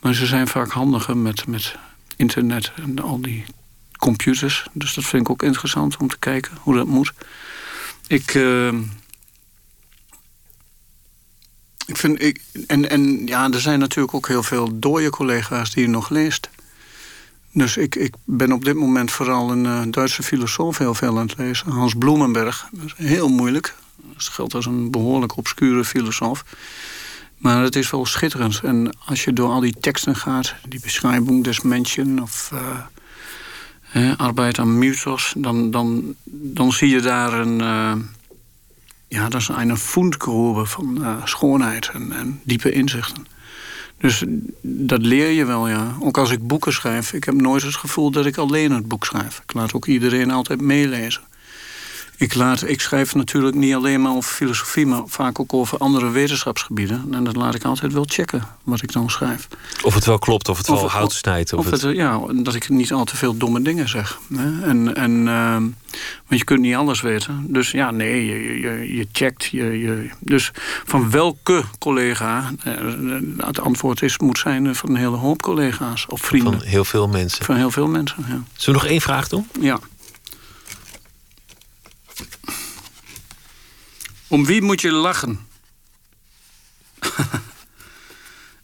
Maar 0.00 0.14
ze 0.14 0.26
zijn 0.26 0.48
vaak 0.48 0.70
handiger 0.70 1.16
met, 1.16 1.46
met 1.46 1.76
internet 2.16 2.72
en 2.76 3.02
al 3.02 3.20
die 3.20 3.44
computers. 3.96 4.66
Dus 4.72 4.94
dat 4.94 5.04
vind 5.04 5.22
ik 5.22 5.30
ook 5.30 5.42
interessant 5.42 5.96
om 5.96 6.08
te 6.08 6.18
kijken 6.18 6.52
hoe 6.60 6.74
dat 6.74 6.86
moet. 6.86 7.12
Ik, 8.06 8.34
uh, 8.34 8.72
ik 11.86 11.96
vind. 11.96 12.22
Ik, 12.22 12.40
en, 12.66 12.90
en 12.90 13.26
ja, 13.26 13.50
er 13.50 13.60
zijn 13.60 13.78
natuurlijk 13.78 14.14
ook 14.14 14.28
heel 14.28 14.42
veel 14.42 14.78
dode 14.78 15.10
collega's 15.10 15.70
die 15.70 15.82
je 15.82 15.88
nog 15.88 16.08
leest. 16.08 16.48
Dus 17.52 17.76
ik, 17.76 17.94
ik 17.94 18.14
ben 18.24 18.52
op 18.52 18.64
dit 18.64 18.74
moment 18.74 19.10
vooral 19.10 19.50
een 19.50 19.64
uh, 19.64 19.82
Duitse 19.90 20.22
filosoof 20.22 20.78
heel 20.78 20.94
veel 20.94 21.18
aan 21.18 21.26
het 21.26 21.38
lezen. 21.38 21.70
Hans 21.70 21.94
Bloemenberg. 21.94 22.68
Heel 22.96 23.28
moeilijk. 23.28 23.74
Dat 23.96 24.22
geldt 24.22 24.54
als 24.54 24.66
een 24.66 24.90
behoorlijk 24.90 25.36
obscure 25.36 25.84
filosoof. 25.84 26.44
Maar 27.36 27.62
het 27.62 27.76
is 27.76 27.90
wel 27.90 28.06
schitterend. 28.06 28.60
En 28.62 28.96
als 29.04 29.24
je 29.24 29.32
door 29.32 29.50
al 29.50 29.60
die 29.60 29.76
teksten 29.80 30.16
gaat, 30.16 30.54
die 30.68 30.80
beschrijving 30.80 31.44
des 31.44 31.60
mensen 31.60 32.22
of 32.22 32.50
uh, 32.54 32.60
arbeid 34.16 34.58
aan 34.58 34.78
mythos, 34.78 35.34
dan, 35.36 35.70
dan, 35.70 36.14
dan 36.24 36.72
zie 36.72 36.88
je 36.88 37.00
daar 37.00 37.32
een. 37.32 37.60
Uh, 37.60 37.92
ja, 39.08 39.28
dat 39.28 39.40
is 39.40 39.48
een 39.48 39.76
van 40.66 40.96
uh, 41.00 41.16
schoonheid 41.24 41.90
en, 41.92 42.12
en, 42.12 42.40
diepe 42.44 42.70
inzichten. 42.70 43.26
Dus 43.98 44.24
dat 44.62 45.02
leer 45.02 45.30
je 45.30 45.44
wel, 45.44 45.68
ja. 45.68 45.96
Ook 46.00 46.18
als 46.18 46.30
ik 46.30 46.46
boeken 46.46 46.72
schrijf. 46.72 47.12
Ik 47.12 47.24
heb 47.24 47.34
nooit 47.34 47.62
het 47.62 47.74
gevoel 47.74 48.10
dat 48.10 48.26
ik 48.26 48.36
alleen 48.36 48.72
het 48.72 48.88
boek 48.88 49.04
schrijf. 49.04 49.40
Ik 49.42 49.52
laat 49.52 49.72
ook 49.74 49.86
iedereen 49.86 50.30
altijd 50.30 50.60
meelezen. 50.60 51.22
Ik, 52.16 52.34
laat, 52.34 52.68
ik 52.68 52.80
schrijf 52.80 53.14
natuurlijk 53.14 53.56
niet 53.56 53.74
alleen 53.74 54.02
maar 54.02 54.12
over 54.12 54.32
filosofie, 54.32 54.86
maar 54.86 55.02
vaak 55.06 55.40
ook 55.40 55.54
over 55.54 55.78
andere 55.78 56.10
wetenschapsgebieden. 56.10 57.04
En 57.10 57.24
dat 57.24 57.36
laat 57.36 57.54
ik 57.54 57.64
altijd 57.64 57.92
wel 57.92 58.04
checken 58.08 58.42
wat 58.62 58.82
ik 58.82 58.92
dan 58.92 59.10
schrijf. 59.10 59.48
Of 59.82 59.94
het 59.94 60.04
wel 60.04 60.18
klopt, 60.18 60.48
of 60.48 60.56
het 60.56 60.68
wel 60.68 60.90
hout 60.90 61.12
snijdt. 61.12 61.52
Of, 61.52 61.70
het, 61.70 61.80
ja, 61.80 62.20
dat 62.32 62.54
ik 62.54 62.68
niet 62.68 62.92
al 62.92 63.04
te 63.04 63.16
veel 63.16 63.36
domme 63.36 63.62
dingen 63.62 63.88
zeg. 63.88 64.18
Hè? 64.34 64.62
En, 64.62 64.94
en, 64.94 65.10
uh, 65.26 65.56
want 66.26 66.40
je 66.40 66.44
kunt 66.44 66.60
niet 66.60 66.74
alles 66.74 67.00
weten. 67.00 67.44
Dus 67.48 67.70
ja, 67.70 67.90
nee, 67.90 68.26
je, 68.26 68.60
je, 68.60 68.96
je 68.96 69.06
checkt. 69.12 69.44
Je, 69.44 69.78
je, 69.78 70.10
dus 70.20 70.50
van 70.84 71.10
welke 71.10 71.62
collega? 71.78 72.50
Uh, 72.66 73.46
het 73.46 73.60
antwoord 73.60 74.02
is, 74.02 74.18
moet 74.18 74.38
zijn 74.38 74.74
van 74.74 74.90
een 74.90 74.96
hele 74.96 75.16
hoop 75.16 75.42
collega's 75.42 76.06
of 76.08 76.20
vrienden. 76.20 76.52
Van 76.52 76.62
heel 76.62 76.84
veel 76.84 77.08
mensen. 77.08 77.44
Van 77.44 77.56
heel 77.56 77.70
veel 77.70 77.88
mensen, 77.88 78.24
ja. 78.28 78.42
Zullen 78.56 78.80
we 78.80 78.84
nog 78.84 78.86
één 78.86 79.00
vraag 79.00 79.28
doen? 79.28 79.48
Ja. 79.60 79.78
Om 84.28 84.44
wie 84.44 84.62
moet 84.62 84.80
je 84.80 84.92
lachen? 84.92 85.46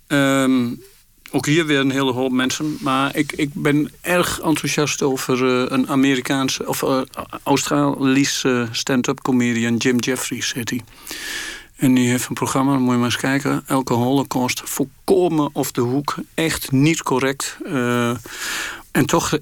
um, 0.06 0.82
ook 1.30 1.46
hier 1.46 1.66
weer 1.66 1.78
een 1.78 1.90
hele 1.90 2.12
hoop 2.12 2.32
mensen. 2.32 2.76
Maar 2.80 3.16
ik, 3.16 3.32
ik 3.32 3.50
ben 3.54 3.92
erg 4.00 4.40
enthousiast 4.40 5.02
over 5.02 5.44
uh, 5.44 5.64
een 5.68 5.88
Amerikaanse 5.88 6.68
of 6.68 6.82
uh, 6.82 7.00
Australische 7.42 8.68
stand-up 8.70 9.20
comedian, 9.20 9.76
Jim 9.76 9.98
Jeffries 9.98 10.52
heet 10.52 10.70
hij. 10.70 10.80
En 11.76 11.94
die 11.94 12.08
heeft 12.08 12.28
een 12.28 12.34
programma, 12.34 12.78
moet 12.78 12.90
je 12.90 12.96
maar 12.96 13.04
eens 13.04 13.16
kijken. 13.16 13.62
Elke 13.66 13.92
holocaust, 13.92 14.62
volkomen 14.64 15.50
op 15.52 15.72
de 15.74 15.80
hoek. 15.80 16.14
Echt 16.34 16.72
niet 16.72 17.02
correct. 17.02 17.56
Uh, 17.66 18.16
en 18.90 19.06
toch 19.06 19.38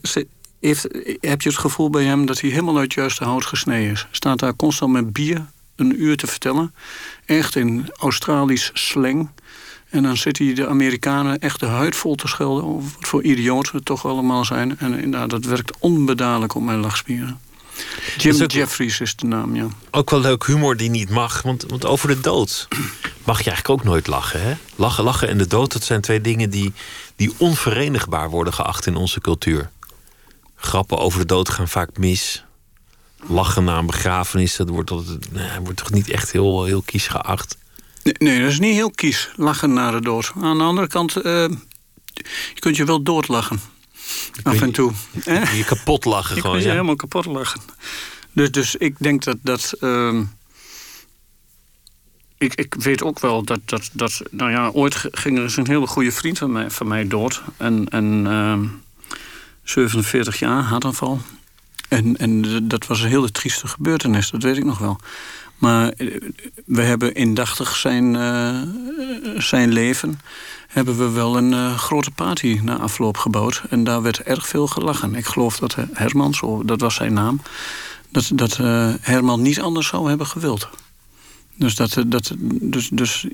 heeft, 0.60 0.82
heb 1.20 1.42
je 1.42 1.48
het 1.48 1.58
gevoel 1.58 1.90
bij 1.90 2.04
hem 2.04 2.26
dat 2.26 2.40
hij 2.40 2.50
helemaal 2.50 2.74
uit 2.74 2.84
het 2.84 2.94
juiste 2.94 3.24
hout 3.24 3.44
gesneden 3.44 3.90
is. 3.90 4.06
Staat 4.10 4.38
daar 4.38 4.56
constant 4.56 4.92
met 4.92 5.12
bier 5.12 5.46
een 5.76 6.02
uur 6.02 6.16
te 6.16 6.26
vertellen. 6.26 6.74
Echt 7.24 7.56
in 7.56 7.90
Australisch 7.98 8.70
slang. 8.72 9.28
En 9.88 10.02
dan 10.02 10.16
zitten 10.16 10.44
hij 10.44 10.54
de 10.54 10.68
Amerikanen 10.68 11.38
echt 11.38 11.60
de 11.60 11.66
huid 11.66 11.96
vol 11.96 12.14
te 12.14 12.28
schelden... 12.28 12.64
over 12.64 12.90
wat 12.98 13.08
voor 13.08 13.22
idioten 13.22 13.76
het 13.76 13.84
toch 13.84 14.06
allemaal 14.06 14.44
zijn. 14.44 14.78
En 14.78 14.98
inderdaad, 14.98 15.30
dat 15.30 15.44
werkt 15.44 15.78
onbedadelijk 15.78 16.54
op 16.54 16.62
mijn 16.62 16.78
lachspieren. 16.78 17.40
Jim 18.16 18.46
Jeffries 18.46 19.00
is 19.00 19.16
de 19.16 19.26
naam, 19.26 19.56
ja. 19.56 19.66
Ook 19.90 20.10
wel 20.10 20.20
leuk 20.20 20.46
humor 20.46 20.76
die 20.76 20.90
niet 20.90 21.10
mag. 21.10 21.42
Want, 21.42 21.64
want 21.68 21.84
over 21.84 22.08
de 22.08 22.20
dood 22.20 22.68
mag 23.26 23.38
je 23.38 23.50
eigenlijk 23.50 23.68
ook 23.68 23.84
nooit 23.84 24.06
lachen. 24.06 24.42
Hè? 24.42 24.54
Lachen, 24.76 25.04
lachen 25.04 25.28
en 25.28 25.38
de 25.38 25.46
dood, 25.46 25.72
dat 25.72 25.82
zijn 25.82 26.00
twee 26.00 26.20
dingen 26.20 26.50
die, 26.50 26.72
die 27.16 27.32
onverenigbaar 27.36 28.30
worden 28.30 28.52
geacht 28.52 28.86
in 28.86 28.96
onze 28.96 29.20
cultuur. 29.20 29.70
Grappen 30.60 30.98
over 30.98 31.20
de 31.20 31.26
dood 31.26 31.48
gaan 31.48 31.68
vaak 31.68 31.98
mis 31.98 32.44
lachen 33.28 33.64
na 33.64 33.78
een 33.78 33.86
begrafenis, 33.86 34.56
dat 34.56 34.68
wordt, 34.68 34.90
wordt 35.62 35.76
toch 35.76 35.90
niet 35.90 36.10
echt 36.10 36.32
heel, 36.32 36.64
heel 36.64 36.82
kies 36.82 37.06
geacht? 37.06 37.56
Nee, 38.02 38.14
nee, 38.18 38.40
dat 38.40 38.50
is 38.50 38.58
niet 38.58 38.74
heel 38.74 38.90
kies, 38.90 39.30
lachen 39.36 39.72
na 39.72 39.90
de 39.90 40.00
dood. 40.00 40.32
Aan 40.40 40.58
de 40.58 40.64
andere 40.64 40.86
kant, 40.86 41.16
uh, 41.16 41.22
je 42.54 42.58
kunt 42.58 42.76
je 42.76 42.84
wel 42.84 43.02
doodlachen. 43.02 43.60
Af 44.42 44.60
en 44.60 44.72
toe. 44.72 44.92
Je, 45.24 45.50
je 45.56 45.64
kapot 45.64 46.04
lachen 46.04 46.40
gewoon, 46.40 46.56
Je 46.56 46.64
ja. 46.64 46.70
helemaal 46.70 46.96
kapot 46.96 47.24
lachen. 47.24 47.60
Dus, 48.32 48.50
dus 48.50 48.76
ik 48.76 48.94
denk 48.98 49.24
dat... 49.24 49.36
dat 49.42 49.72
uh, 49.80 50.20
ik, 52.38 52.54
ik 52.54 52.74
weet 52.74 53.02
ook 53.02 53.20
wel 53.20 53.42
dat, 53.42 53.60
dat, 53.64 53.90
dat... 53.92 54.22
Nou 54.30 54.50
ja, 54.50 54.68
ooit 54.68 54.96
ging 55.10 55.36
er 55.36 55.42
eens 55.42 55.56
een 55.56 55.66
hele 55.66 55.86
goede 55.86 56.12
vriend 56.12 56.38
van 56.38 56.52
mij, 56.52 56.70
van 56.70 56.88
mij 56.88 57.06
dood. 57.06 57.42
En, 57.56 57.88
en 57.88 58.24
uh, 58.26 58.58
47 59.70 60.38
jaar, 60.38 60.62
hartaanval. 60.62 61.20
En, 61.88 62.16
en 62.16 62.68
dat 62.68 62.86
was 62.86 63.00
een 63.00 63.08
hele 63.08 63.30
trieste 63.30 63.66
gebeurtenis, 63.66 64.30
dat 64.30 64.42
weet 64.42 64.56
ik 64.56 64.64
nog 64.64 64.78
wel. 64.78 64.98
Maar 65.58 65.88
eh, 65.88 66.20
we 66.64 66.82
hebben 66.82 67.14
indachtig 67.14 67.76
zijn, 67.76 68.14
uh, 68.14 68.60
zijn 69.36 69.72
leven... 69.72 70.20
hebben 70.68 70.98
we 70.98 71.10
wel 71.10 71.36
een 71.36 71.52
uh, 71.52 71.78
grote 71.78 72.10
party 72.10 72.60
na 72.62 72.78
afloop 72.78 73.16
gebouwd. 73.16 73.62
En 73.70 73.84
daar 73.84 74.02
werd 74.02 74.22
erg 74.22 74.48
veel 74.48 74.66
gelachen. 74.66 75.14
Ik 75.14 75.26
geloof 75.26 75.58
dat 75.58 75.76
Herman, 75.92 76.34
dat 76.64 76.80
was 76.80 76.94
zijn 76.94 77.12
naam... 77.12 77.40
dat, 78.08 78.30
dat 78.34 78.58
uh, 78.58 78.94
Herman 79.00 79.42
niet 79.42 79.60
anders 79.60 79.86
zou 79.86 80.08
hebben 80.08 80.26
gewild. 80.26 80.68
Dus, 81.56 81.74
dat, 81.74 81.96
dat, 82.06 82.34
dus, 82.60 82.88
dus 82.88 83.26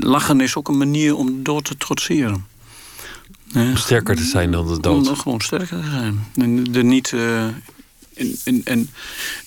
lachen 0.00 0.40
is 0.40 0.56
ook 0.56 0.68
een 0.68 0.78
manier 0.78 1.16
om 1.16 1.42
door 1.42 1.62
te 1.62 1.76
trotseren. 1.76 2.46
Om 3.54 3.76
sterker 3.76 4.16
te 4.16 4.24
zijn 4.24 4.50
dan 4.50 4.66
de 4.66 4.80
dood. 4.80 5.08
Om 5.08 5.16
gewoon 5.16 5.40
sterker 5.40 5.80
te 5.80 5.90
zijn. 5.90 6.26
En 6.34 6.64
de 6.64 6.82
niet 6.82 7.14
en, 8.18 8.36
en, 8.44 8.64
en 8.64 8.88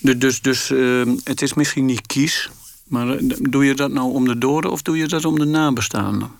dus 0.00 0.40
dus 0.40 0.70
uh, 0.70 1.06
het 1.24 1.42
is 1.42 1.54
misschien 1.54 1.84
niet 1.84 2.06
kies, 2.06 2.50
maar 2.84 3.18
doe 3.40 3.64
je 3.64 3.74
dat 3.74 3.90
nou 3.90 4.12
om 4.12 4.24
de 4.24 4.38
doden 4.38 4.70
of 4.70 4.82
doe 4.82 4.96
je 4.96 5.08
dat 5.08 5.24
om 5.24 5.38
de 5.38 5.44
nabestaanden? 5.44 6.30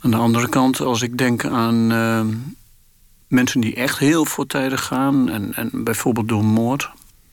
Aan 0.00 0.10
de 0.10 0.16
andere 0.16 0.48
kant, 0.48 0.80
als 0.80 1.02
ik 1.02 1.18
denk 1.18 1.44
aan 1.44 1.92
uh, 1.92 2.24
mensen 3.28 3.60
die 3.60 3.74
echt 3.74 3.98
heel 3.98 4.24
voortijdig 4.24 4.84
gaan, 4.84 5.28
en, 5.28 5.54
en 5.54 5.70
bijvoorbeeld 5.72 6.28
door 6.28 6.44
moord, 6.44 6.90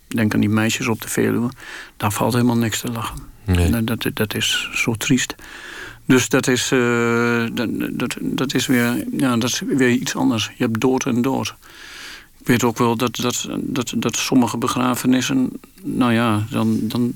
denk 0.08 0.34
aan 0.34 0.40
die 0.40 0.50
meisjes 0.50 0.88
op 0.88 1.02
de 1.02 1.10
Veluwe, 1.10 1.50
daar 1.98 2.12
valt 2.12 2.34
helemaal 2.34 2.58
niks 2.58 2.80
te 2.80 2.92
lachen. 2.92 3.18
Nee. 3.46 3.84
Dat, 3.84 4.06
dat 4.14 4.36
is 4.36 4.70
zo 4.74 4.94
triest. 4.94 5.36
Dus 6.06 6.30
dat 6.30 6.48
is, 6.48 6.72
uh, 6.72 7.45
dat, 7.53 7.69
dat, 7.91 8.18
dat, 8.22 8.53
is 8.53 8.65
weer, 8.65 9.06
ja, 9.18 9.38
dat 9.38 9.49
is 9.49 9.61
weer 9.65 9.90
iets 9.90 10.15
anders. 10.15 10.52
Je 10.57 10.64
hebt 10.64 10.80
dood 10.80 11.06
en 11.06 11.22
dood. 11.22 11.56
Ik 12.40 12.48
weet 12.48 12.64
ook 12.64 12.77
wel 12.77 12.95
dat, 12.95 13.15
dat, 13.15 13.48
dat, 13.60 13.94
dat 13.98 14.15
sommige 14.15 14.57
begrafenissen... 14.57 15.52
nou 15.84 16.14
ja, 16.14 16.45
dan, 16.49 16.80
dan, 16.82 17.11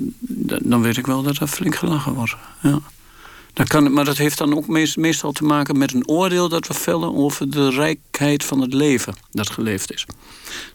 dan 0.63 0.81
weet 0.81 0.97
ik 0.97 1.05
wel 1.05 1.23
dat 1.23 1.37
er 1.37 1.47
flink 1.47 1.75
gelachen 1.75 2.13
wordt. 2.13 2.35
Ja. 2.61 2.79
Dat 3.53 3.67
kan, 3.67 3.93
maar 3.93 4.05
dat 4.05 4.17
heeft 4.17 4.37
dan 4.37 4.55
ook 4.55 4.67
meest, 4.67 4.97
meestal 4.97 5.31
te 5.31 5.43
maken 5.43 5.77
met 5.77 5.93
een 5.93 6.07
oordeel 6.07 6.49
dat 6.49 6.67
we 6.67 6.73
vellen... 6.73 7.15
over 7.15 7.49
de 7.49 7.69
rijkheid 7.69 8.43
van 8.43 8.61
het 8.61 8.73
leven 8.73 9.13
dat 9.31 9.49
geleefd 9.49 9.93
is. 9.93 10.05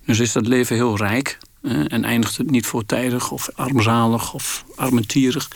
Dus 0.04 0.20
is 0.20 0.32
dat 0.32 0.46
leven 0.46 0.76
heel 0.76 0.96
rijk... 0.96 1.38
en 1.62 2.04
eindigt 2.04 2.36
het 2.36 2.50
niet 2.50 2.66
voortijdig 2.66 3.30
of 3.30 3.48
armzalig 3.54 4.34
of 4.34 4.64
armentierig... 4.76 5.48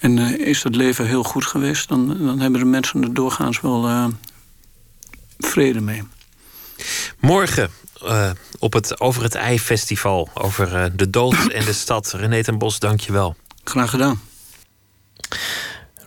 en 0.00 0.16
uh, 0.16 0.38
is 0.38 0.62
dat 0.62 0.74
leven 0.74 1.06
heel 1.06 1.22
goed 1.22 1.46
geweest... 1.46 1.88
dan, 1.88 2.06
dan 2.18 2.40
hebben 2.40 2.60
de 2.60 2.66
mensen 2.66 3.02
er 3.02 3.14
doorgaans 3.14 3.60
wel 3.60 3.88
uh, 3.88 4.06
vrede 5.38 5.80
mee. 5.80 6.02
Morgen 7.20 7.70
uh, 8.04 8.30
op 8.58 8.72
het 8.72 9.00
Over 9.00 9.22
het 9.22 9.34
Ei 9.34 9.60
Festival. 9.60 10.28
Over 10.34 10.96
de 10.96 11.10
dood 11.10 11.48
en 11.48 11.64
de 11.64 11.72
stad. 11.72 12.12
René 12.12 12.42
ten 12.42 12.58
Bos, 12.58 12.78
dank 12.78 13.00
je 13.00 13.12
wel. 13.12 13.36
Graag 13.64 13.90
gedaan. 13.90 14.20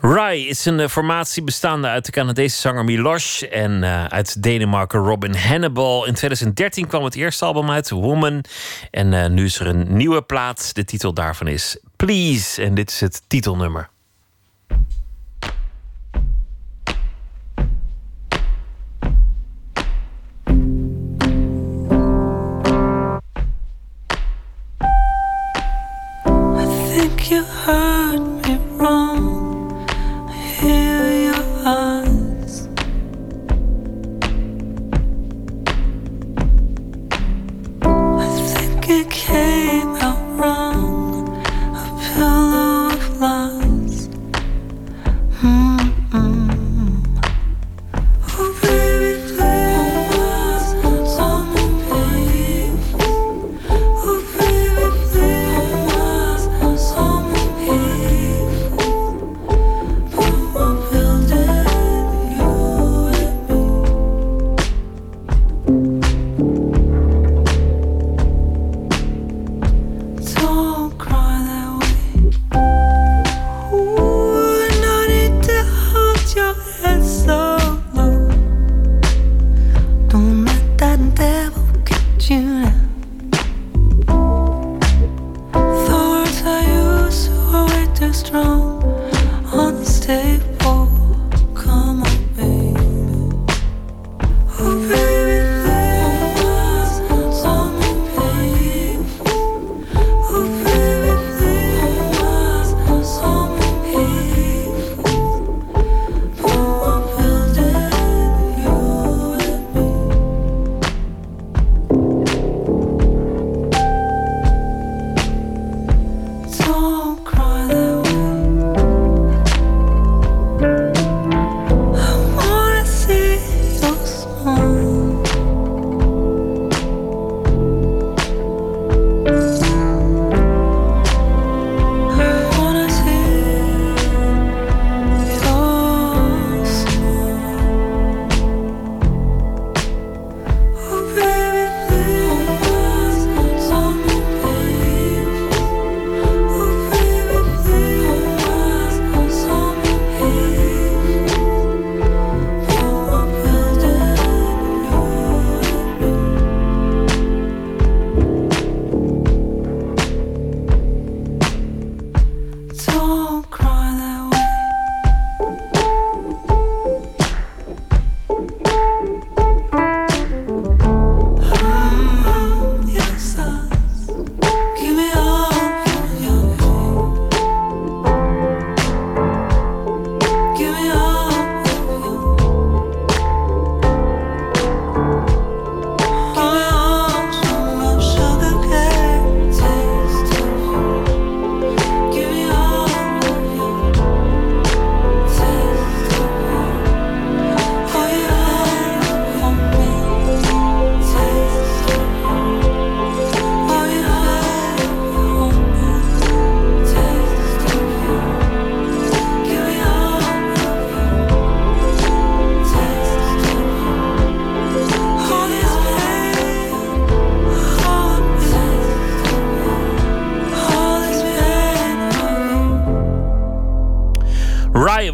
Rai 0.01 0.47
is 0.47 0.65
een 0.65 0.89
formatie 0.89 1.43
bestaande 1.43 1.87
uit 1.87 2.05
de 2.05 2.11
Canadese 2.11 2.57
zanger 2.57 2.83
Milosh 2.83 3.41
en 3.41 3.83
uit 4.11 4.43
Denemarken 4.43 4.99
Robin 4.99 5.35
Hannibal. 5.35 6.05
In 6.05 6.13
2013 6.13 6.87
kwam 6.87 7.03
het 7.03 7.15
eerste 7.15 7.45
album 7.45 7.71
uit, 7.71 7.89
Woman. 7.89 8.43
En 8.91 9.33
nu 9.33 9.45
is 9.45 9.59
er 9.59 9.67
een 9.67 9.95
nieuwe 9.95 10.21
plaat. 10.21 10.75
De 10.75 10.85
titel 10.85 11.13
daarvan 11.13 11.47
is 11.47 11.77
Please. 12.05 12.61
En 12.61 12.73
dit 12.73 12.89
is 12.89 12.99
het 12.99 13.21
titelnummer. 13.27 13.89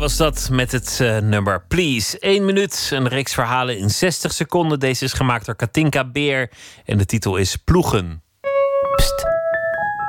Was 0.06 0.18
dat 0.18 0.49
met 0.52 0.72
het 0.72 0.99
uh, 1.02 1.18
nummer 1.18 1.64
Please. 1.68 2.19
1 2.19 2.45
minuut, 2.45 2.90
een 2.94 3.07
reeks 3.07 3.34
verhalen 3.34 3.77
in 3.77 3.90
60 3.90 4.34
seconden. 4.34 4.80
Deze 4.80 5.03
is 5.03 5.14
gemaakt 5.14 5.45
door 5.45 5.56
Katinka 5.56 6.03
Beer 6.03 6.49
en 6.86 6.98
de 6.98 7.06
titel 7.06 7.36
is 7.36 7.56
Ploegen. 7.56 8.22
Pst, 8.95 9.26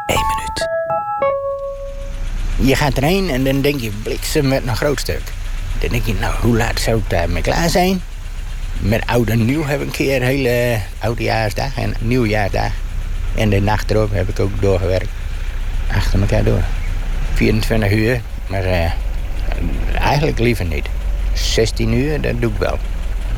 1 0.07 0.19
minuut. 0.19 0.69
Je 2.69 2.77
gaat 2.77 2.97
erheen 2.97 3.31
en 3.31 3.45
dan 3.45 3.61
denk 3.61 3.81
je 3.81 3.91
bliksem 4.03 4.49
met 4.49 4.67
een 4.67 4.77
groot 4.77 5.01
stuk. 5.01 5.23
Dan 5.81 5.91
denk 5.91 6.07
je, 6.07 6.15
nou, 6.15 6.35
hoe 6.41 6.57
laat 6.57 6.81
zou 6.81 6.99
ik 6.99 7.11
daarmee 7.11 7.43
klaar 7.43 7.71
zijn? 7.71 8.03
Met 8.79 9.07
oud 9.07 9.29
en 9.29 9.45
nieuw 9.45 9.65
heb 9.65 9.81
ik 9.81 9.87
een 9.87 9.93
keer 9.93 10.23
hele 10.23 10.81
oudejaarsdag 10.99 11.77
en 11.77 11.95
nieuwjaarsdag. 12.01 12.73
En 13.35 13.51
de 13.51 13.61
nacht 13.61 13.91
erop 13.91 14.13
heb 14.13 14.29
ik 14.29 14.41
ook 14.41 14.61
doorgewerkt. 14.61 15.11
Achter 15.91 16.21
elkaar 16.21 16.45
door. 16.45 16.65
24 17.35 17.93
uur, 17.93 18.21
maar 18.47 18.65
uh, 18.65 18.93
eigenlijk 20.07 20.39
liever 20.39 20.65
niet. 20.65 20.87
16 21.35 21.93
uur, 21.93 22.21
dat 22.21 22.41
doe 22.41 22.51
ik 22.51 22.59
wel. 22.59 22.79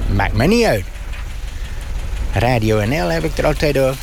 Maakt 0.06 0.34
me 0.34 0.46
niet 0.46 0.64
uit. 0.64 0.84
Radio 2.32 2.84
NL 2.84 3.08
heb 3.08 3.24
ik 3.24 3.38
er 3.38 3.46
altijd 3.46 3.78
op. 3.78 3.96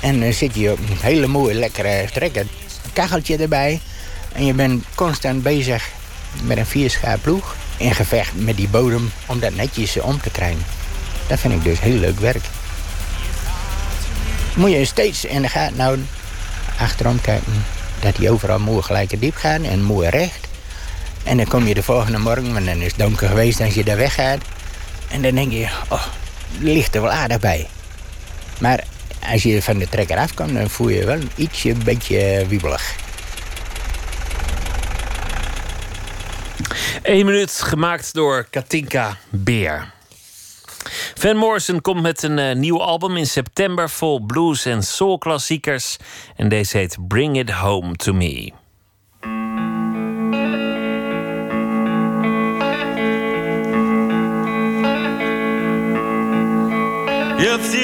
En 0.00 0.20
dan 0.20 0.32
zit 0.32 0.54
je 0.54 0.72
op 0.72 0.78
een 0.78 0.96
hele 1.00 1.26
mooie, 1.26 1.54
lekkere 1.54 2.08
trekker. 2.12 2.46
Kacheltje 2.92 3.36
erbij. 3.36 3.80
En 4.32 4.46
je 4.46 4.52
bent 4.52 4.84
constant 4.94 5.42
bezig 5.42 5.88
met 6.42 6.56
een 6.56 6.66
vierschaap 6.66 7.22
ploeg. 7.22 7.56
In 7.76 7.94
gevecht 7.94 8.32
met 8.34 8.56
die 8.56 8.68
bodem 8.68 9.12
om 9.26 9.40
dat 9.40 9.54
netjes 9.54 10.00
om 10.00 10.20
te 10.20 10.30
krijgen. 10.30 10.64
Dat 11.26 11.38
vind 11.38 11.54
ik 11.54 11.64
dus 11.64 11.80
heel 11.80 11.98
leuk 11.98 12.20
werk. 12.20 12.44
Moet 14.56 14.70
je 14.70 14.84
steeds 14.84 15.24
in 15.24 15.42
de 15.42 15.48
gaten 15.48 15.80
houden. 15.80 16.08
Achterom 16.78 17.20
kijken. 17.20 17.64
Dat 18.00 18.16
die 18.16 18.30
overal 18.30 18.58
mooi 18.58 18.82
gelijk 18.82 19.20
diep 19.20 19.34
gaan 19.34 19.64
en 19.64 19.82
mooi 19.82 20.08
recht. 20.08 20.51
En 21.24 21.36
dan 21.36 21.46
kom 21.46 21.66
je 21.66 21.74
de 21.74 21.82
volgende 21.82 22.18
morgen, 22.18 22.52
want 22.52 22.66
dan 22.66 22.76
is 22.76 22.86
het 22.86 22.98
donker 22.98 23.28
geweest 23.28 23.60
als 23.60 23.74
je 23.74 23.84
daar 23.84 23.96
weggaat. 23.96 24.38
En 25.10 25.22
dan 25.22 25.34
denk 25.34 25.52
je, 25.52 25.68
oh, 25.88 26.06
ligt 26.58 26.94
er 26.94 27.02
wel 27.02 27.10
aardig 27.10 27.38
bij. 27.38 27.68
Maar 28.60 28.84
als 29.30 29.42
je 29.42 29.62
van 29.62 29.78
de 29.78 29.88
trekker 29.88 30.16
afkomt, 30.16 30.54
dan 30.54 30.70
voel 30.70 30.88
je 30.88 31.04
wel 31.04 31.18
ietsje 31.36 31.70
een 31.70 31.84
beetje 31.84 32.46
wiebelig. 32.48 32.94
Eén 37.02 37.26
minuut 37.26 37.52
gemaakt 37.52 38.14
door 38.14 38.46
Katinka 38.50 39.16
Beer. 39.30 39.92
Van 41.14 41.36
Morrison 41.36 41.80
komt 41.80 42.02
met 42.02 42.22
een 42.22 42.38
uh, 42.38 42.54
nieuw 42.54 42.80
album 42.80 43.16
in 43.16 43.26
september 43.26 43.90
vol 43.90 44.20
blues 44.20 44.64
en 44.64 44.82
soul 44.82 45.18
klassiekers. 45.18 45.96
En 46.36 46.48
deze 46.48 46.76
heet 46.76 46.96
Bring 47.08 47.38
It 47.38 47.50
Home 47.50 47.96
to 47.96 48.12
Me. 48.12 48.61
If 57.44 57.74
you 57.74 57.81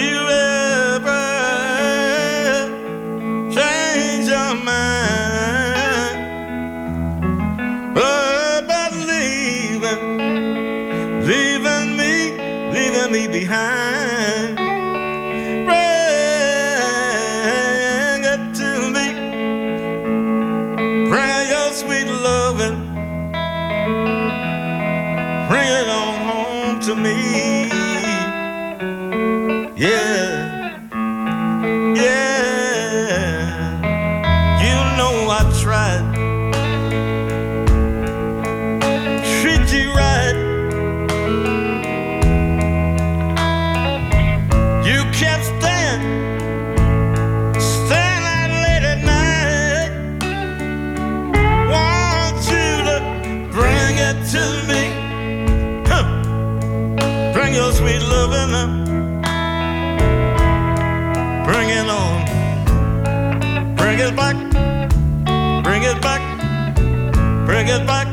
Bring 67.69 68.08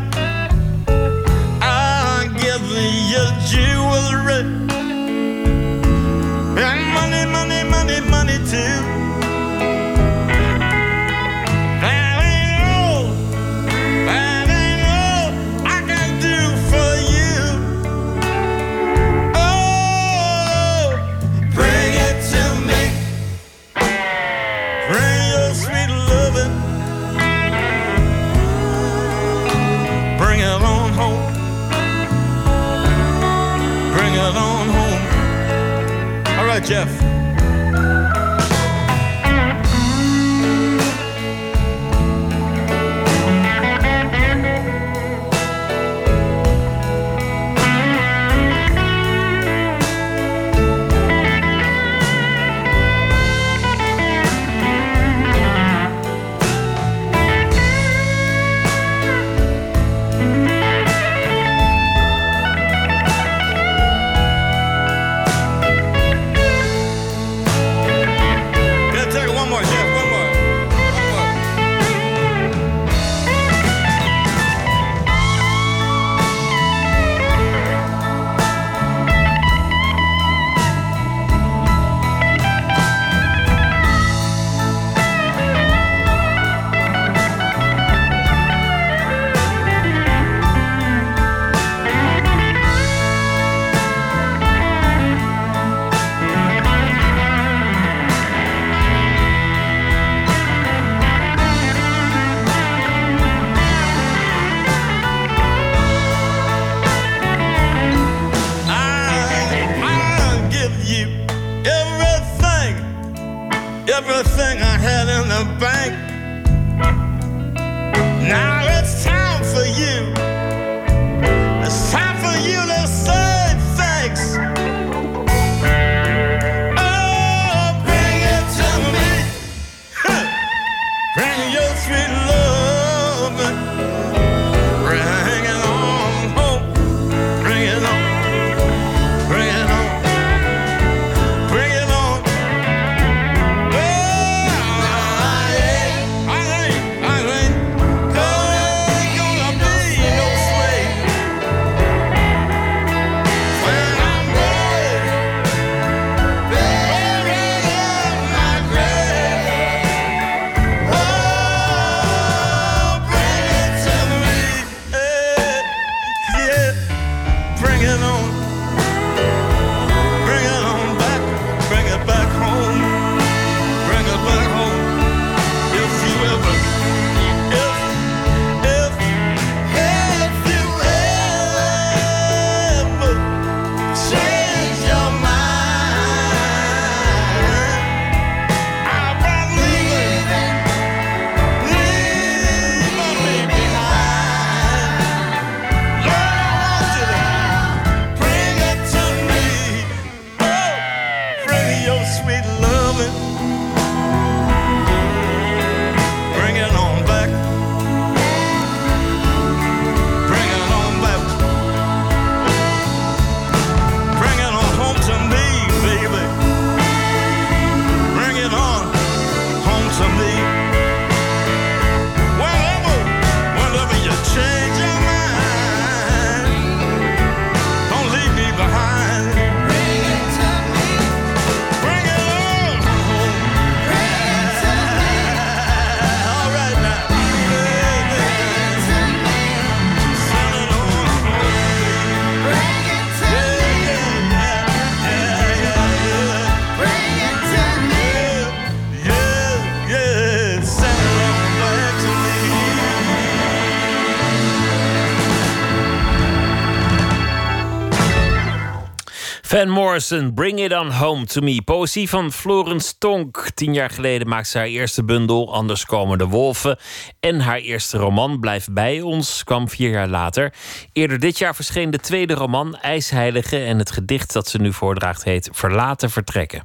Van 259.56 259.70
Morrison, 259.70 260.34
Bring 260.34 260.60
It 260.60 260.74
On 260.74 260.92
Home 260.92 261.26
To 261.26 261.42
Me. 261.42 261.62
Poëzie 261.62 262.10
van 262.10 262.32
Florence 262.32 262.98
Tonk. 262.98 263.50
Tien 263.54 263.74
jaar 263.74 263.90
geleden 263.90 264.28
maakte 264.28 264.50
ze 264.50 264.58
haar 264.58 264.68
eerste 264.68 265.04
bundel, 265.04 265.54
Anders 265.54 265.86
komen 265.86 266.18
de 266.18 266.28
wolven. 266.28 266.78
En 267.20 267.40
haar 267.40 267.58
eerste 267.58 267.98
roman, 267.98 268.40
Blijf 268.40 268.68
bij 268.72 269.02
ons, 269.02 269.44
kwam 269.44 269.70
vier 269.70 269.90
jaar 269.90 270.08
later. 270.08 270.54
Eerder 270.94 271.20
dit 271.20 271.38
jaar 271.38 271.56
verscheen 271.56 271.92
de 271.92 271.98
tweede 271.98 272.34
roman, 272.34 272.78
IJsheilige. 272.78 273.64
En 273.64 273.78
het 273.78 273.92
gedicht 273.92 274.34
dat 274.34 274.48
ze 274.48 274.58
nu 274.58 274.74
voordraagt 274.74 275.24
heet 275.24 275.50
Verlaten 275.52 276.10
vertrekken. 276.10 276.64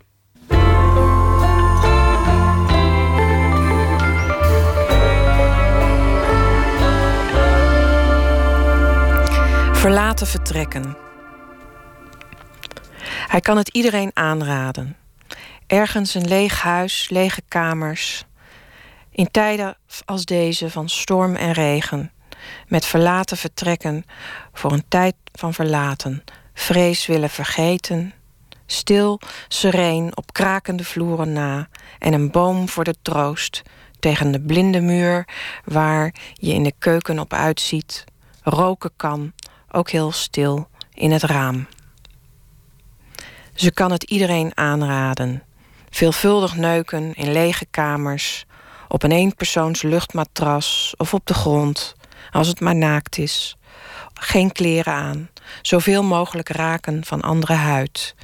Verlaten 9.73 10.27
vertrekken. 10.27 11.10
Hij 13.31 13.41
kan 13.41 13.57
het 13.57 13.69
iedereen 13.69 14.11
aanraden. 14.15 14.97
Ergens 15.67 16.15
een 16.15 16.29
leeg 16.29 16.61
huis, 16.63 17.09
lege 17.09 17.43
kamers. 17.49 18.25
In 19.11 19.31
tijden 19.31 19.77
als 20.05 20.25
deze 20.25 20.71
van 20.71 20.89
storm 20.89 21.35
en 21.37 21.53
regen. 21.53 22.13
Met 22.69 22.87
verlaten 22.87 23.37
vertrekken 23.37 24.05
voor 24.53 24.73
een 24.73 24.85
tijd 24.89 25.15
van 25.33 25.55
verlaten. 25.55 26.25
Vrees 26.55 27.07
willen 27.07 27.31
vergeten. 27.31 28.13
Stil, 28.67 29.21
sereen, 29.49 30.17
op 30.17 30.33
krakende 30.33 30.85
vloeren 30.85 31.33
na. 31.33 31.69
En 31.99 32.13
een 32.13 32.31
boom 32.31 32.69
voor 32.69 32.85
de 32.85 32.97
troost. 33.03 33.63
Tegen 33.99 34.31
de 34.31 34.41
blinde 34.41 34.81
muur 34.81 35.29
waar 35.65 36.15
je 36.35 36.53
in 36.53 36.63
de 36.63 36.75
keuken 36.79 37.19
op 37.19 37.33
uitziet. 37.33 38.05
Roken 38.43 38.93
kan, 38.97 39.33
ook 39.71 39.91
heel 39.91 40.13
stil, 40.13 40.69
in 40.95 41.11
het 41.11 41.23
raam. 41.23 41.67
Ze 43.61 43.73
kan 43.73 43.93
het 43.93 44.03
iedereen 44.03 44.53
aanraden. 44.55 45.43
Veelvuldig 45.91 46.57
neuken 46.57 47.15
in 47.15 47.33
lege 47.33 47.67
kamers, 47.71 48.45
op 48.89 49.03
een 49.03 49.13
eenpersoons 49.13 49.83
luchtmatras 49.83 50.95
of 50.97 51.15
op 51.15 51.27
de 51.27 51.35
grond, 51.35 51.95
als 52.31 52.49
het 52.49 52.61
maar 52.61 52.77
naakt 52.77 53.19
is. 53.19 53.57
Geen 54.15 54.53
kleren 54.53 54.93
aan, 54.93 55.29
zoveel 55.63 56.03
mogelijk 56.03 56.49
raken 56.49 57.05
van 57.05 57.21
andere 57.21 57.53
huid. 57.53 58.15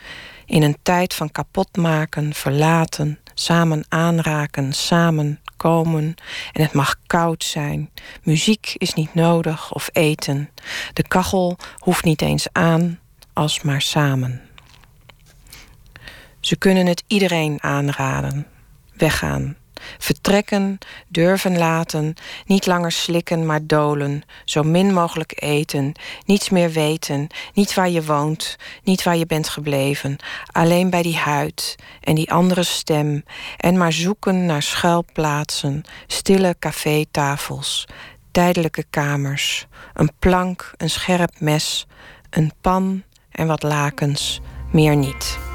In 0.47 0.63
een 0.63 0.77
tijd 0.83 1.15
van 1.15 1.31
kapotmaken, 1.31 2.35
verlaten, 2.35 3.19
samen 3.35 3.85
aanraken, 3.89 4.73
samen 4.73 5.41
komen. 5.57 6.15
En 6.53 6.63
het 6.63 6.73
mag 6.73 6.97
koud 7.07 7.45
zijn. 7.45 7.91
Muziek 8.23 8.75
is 8.77 8.95
niet 8.95 9.15
nodig 9.15 9.73
of 9.73 9.89
eten. 9.93 10.51
De 10.93 11.09
kachel 11.09 11.57
hoeft 11.79 12.05
niet 12.05 12.23
eens 12.23 12.47
aan, 12.53 12.99
als 13.33 13.63
maar 13.63 13.83
samen. 13.83 14.45
Ze 16.47 16.56
kunnen 16.56 16.86
het 16.86 17.05
iedereen 17.06 17.62
aanraden. 17.62 18.47
Weggaan. 18.97 19.56
Vertrekken, 19.98 20.78
durven 21.09 21.59
laten, 21.59 22.14
niet 22.44 22.66
langer 22.66 22.93
slikken, 22.93 23.47
maar 23.47 23.66
dolen, 23.66 24.23
zo 24.44 24.62
min 24.62 24.93
mogelijk 24.93 25.43
eten, 25.43 25.93
niets 26.24 26.51
meer 26.51 26.70
weten, 26.70 27.27
niet 27.55 27.74
waar 27.74 27.89
je 27.89 28.05
woont, 28.05 28.56
niet 28.82 29.02
waar 29.02 29.16
je 29.16 29.27
bent 29.27 29.48
gebleven, 29.48 30.16
alleen 30.52 30.90
bij 30.90 31.02
die 31.02 31.16
huid 31.16 31.77
en 32.01 32.14
die 32.14 32.32
andere 32.32 32.62
stem, 32.62 33.24
en 33.56 33.77
maar 33.78 33.93
zoeken 33.93 34.47
naar 34.47 34.62
schuilplaatsen, 34.62 35.82
stille 36.06 36.56
cafétafels, 36.59 37.85
tijdelijke 38.31 38.85
kamers, 38.90 39.66
een 39.94 40.10
plank, 40.18 40.73
een 40.77 40.90
scherp 40.90 41.40
mes, 41.40 41.86
een 42.31 42.52
pan 42.60 43.02
en 43.31 43.47
wat 43.47 43.62
lakens, 43.62 44.40
meer 44.73 44.97
niet. 44.97 45.55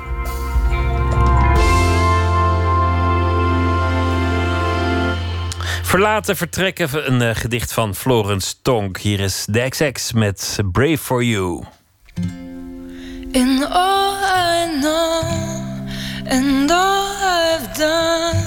Verlaten 5.91 6.37
vertrekken, 6.37 7.11
een 7.11 7.21
uh, 7.21 7.35
gedicht 7.35 7.73
van 7.73 7.95
Florence 7.95 8.53
Tonk. 8.61 8.97
Hier 8.97 9.19
is 9.19 9.45
de 9.49 9.93
met 10.13 10.59
Brave 10.71 10.97
for 10.97 11.23
You. 11.23 11.63
In 13.31 13.65
all 13.69 14.15
I 14.15 14.79
know 14.79 15.23
and 16.29 16.71
all 16.71 17.15
I've 17.21 17.77
done, 17.77 18.37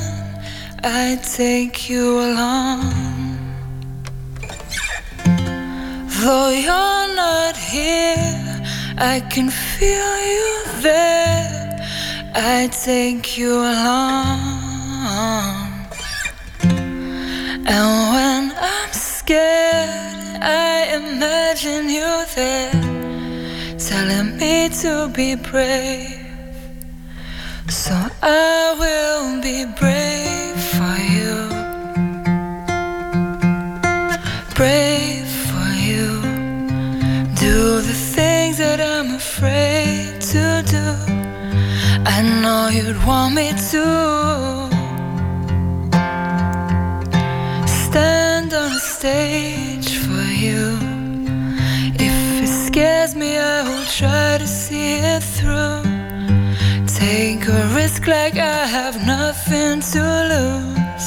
I 0.84 1.18
take 1.36 1.92
you 1.92 2.20
along. 2.20 2.92
Though 6.20 6.50
you're 6.50 7.14
not 7.14 7.56
here, 7.56 8.60
I 8.98 9.22
can 9.28 9.50
feel 9.50 10.16
you 10.26 10.64
there. 10.80 11.78
I 12.34 12.68
take 12.68 13.40
you 13.40 13.52
along. 13.52 14.34
And 17.66 18.12
when 18.12 18.52
I'm 18.58 18.92
scared, 18.92 20.42
I 20.42 21.00
imagine 21.00 21.88
you 21.88 22.24
there, 22.34 22.70
telling 23.78 24.36
me 24.36 24.68
to 24.82 25.08
be 25.08 25.34
brave. 25.34 26.20
So 27.68 27.94
I 28.22 28.74
will 28.78 29.40
be 29.40 29.64
brave 29.80 30.60
for 30.74 30.96
you. 31.16 31.48
Brave 34.54 35.26
for 35.48 35.68
you. 35.72 36.20
Do 37.34 37.80
the 37.80 37.96
things 38.14 38.58
that 38.58 38.78
I'm 38.78 39.14
afraid 39.14 40.20
to 40.32 40.62
do. 40.66 40.86
I 42.04 42.20
know 42.42 42.68
you'd 42.68 43.02
want 43.06 43.34
me 43.34 43.52
to. 43.70 44.73
Stand 47.94 48.52
on 48.52 48.72
stage 48.80 49.90
for 50.04 50.26
you. 50.44 50.64
If 52.08 52.16
it 52.42 52.52
scares 52.66 53.14
me, 53.14 53.38
I 53.38 53.62
will 53.68 53.86
try 54.00 54.36
to 54.36 54.48
see 54.48 54.94
it 55.12 55.22
through. 55.36 55.82
Take 57.02 57.46
a 57.46 57.62
risk 57.78 58.08
like 58.08 58.36
I 58.36 58.66
have 58.78 58.96
nothing 59.06 59.74
to 59.92 60.02
lose. 60.32 61.06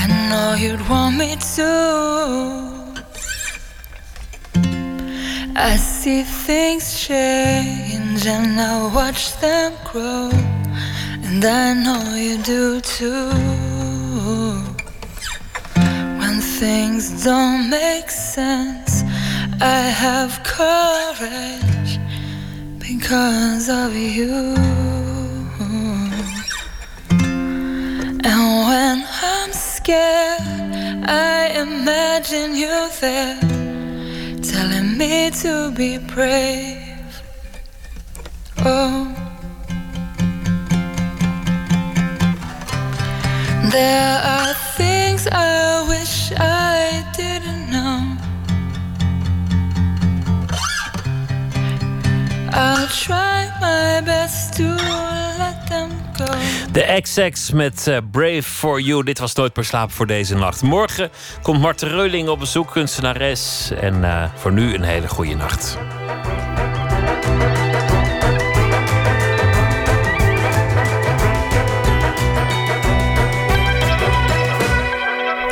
I 0.00 0.04
know 0.28 0.48
you'd 0.62 0.84
want 0.88 1.16
me 1.16 1.30
to. 1.56 1.70
I 5.70 5.76
see 5.76 6.24
things 6.24 6.86
change 7.06 8.26
and 8.26 8.60
I 8.60 8.92
watch 8.98 9.22
them 9.40 9.72
grow. 9.92 10.30
And 11.26 11.44
I 11.44 11.66
know 11.84 12.02
you 12.16 12.36
do 12.42 12.80
too 12.80 13.69
things 16.40 17.24
don't 17.24 17.68
make 17.70 18.10
sense. 18.10 19.02
I 19.60 19.80
have 20.04 20.42
courage 20.42 21.98
because 22.78 23.68
of 23.68 23.94
you. 23.94 24.54
And 28.28 28.40
when 28.68 29.04
I'm 29.22 29.52
scared, 29.52 30.40
I 31.08 31.52
imagine 31.56 32.54
you 32.54 32.88
there, 33.00 33.40
telling 34.42 34.96
me 34.96 35.30
to 35.42 35.70
be 35.72 35.98
brave. 35.98 37.22
Oh. 38.58 39.19
There 43.70 44.20
are 44.24 44.54
things 44.76 45.28
I 45.28 45.86
wish 45.88 46.32
I 46.36 47.04
didn't 47.16 47.70
know. 47.70 48.16
I'll 52.52 52.88
try 52.88 53.48
my 53.60 54.00
best 54.04 54.56
to 54.56 54.62
let 55.38 55.66
them 55.68 55.90
go. 56.16 56.24
De 56.72 57.00
XX 57.02 57.50
met 57.52 57.86
uh, 57.88 57.98
Brave 58.10 58.42
for 58.42 58.80
You. 58.80 59.04
Dit 59.04 59.18
was 59.18 59.34
Nooit 59.34 59.56
meer 59.56 59.64
slapen 59.64 59.94
voor 59.94 60.06
deze 60.06 60.34
nacht. 60.34 60.62
Morgen 60.62 61.10
komt 61.42 61.60
Marten 61.60 61.88
Reuling 61.88 62.28
op 62.28 62.38
bezoek, 62.38 62.70
kunstenares. 62.70 63.70
En 63.80 63.94
uh, 63.94 64.24
voor 64.34 64.52
nu 64.52 64.74
een 64.74 64.82
hele 64.82 65.08
goede 65.08 65.34
nacht. 65.34 65.78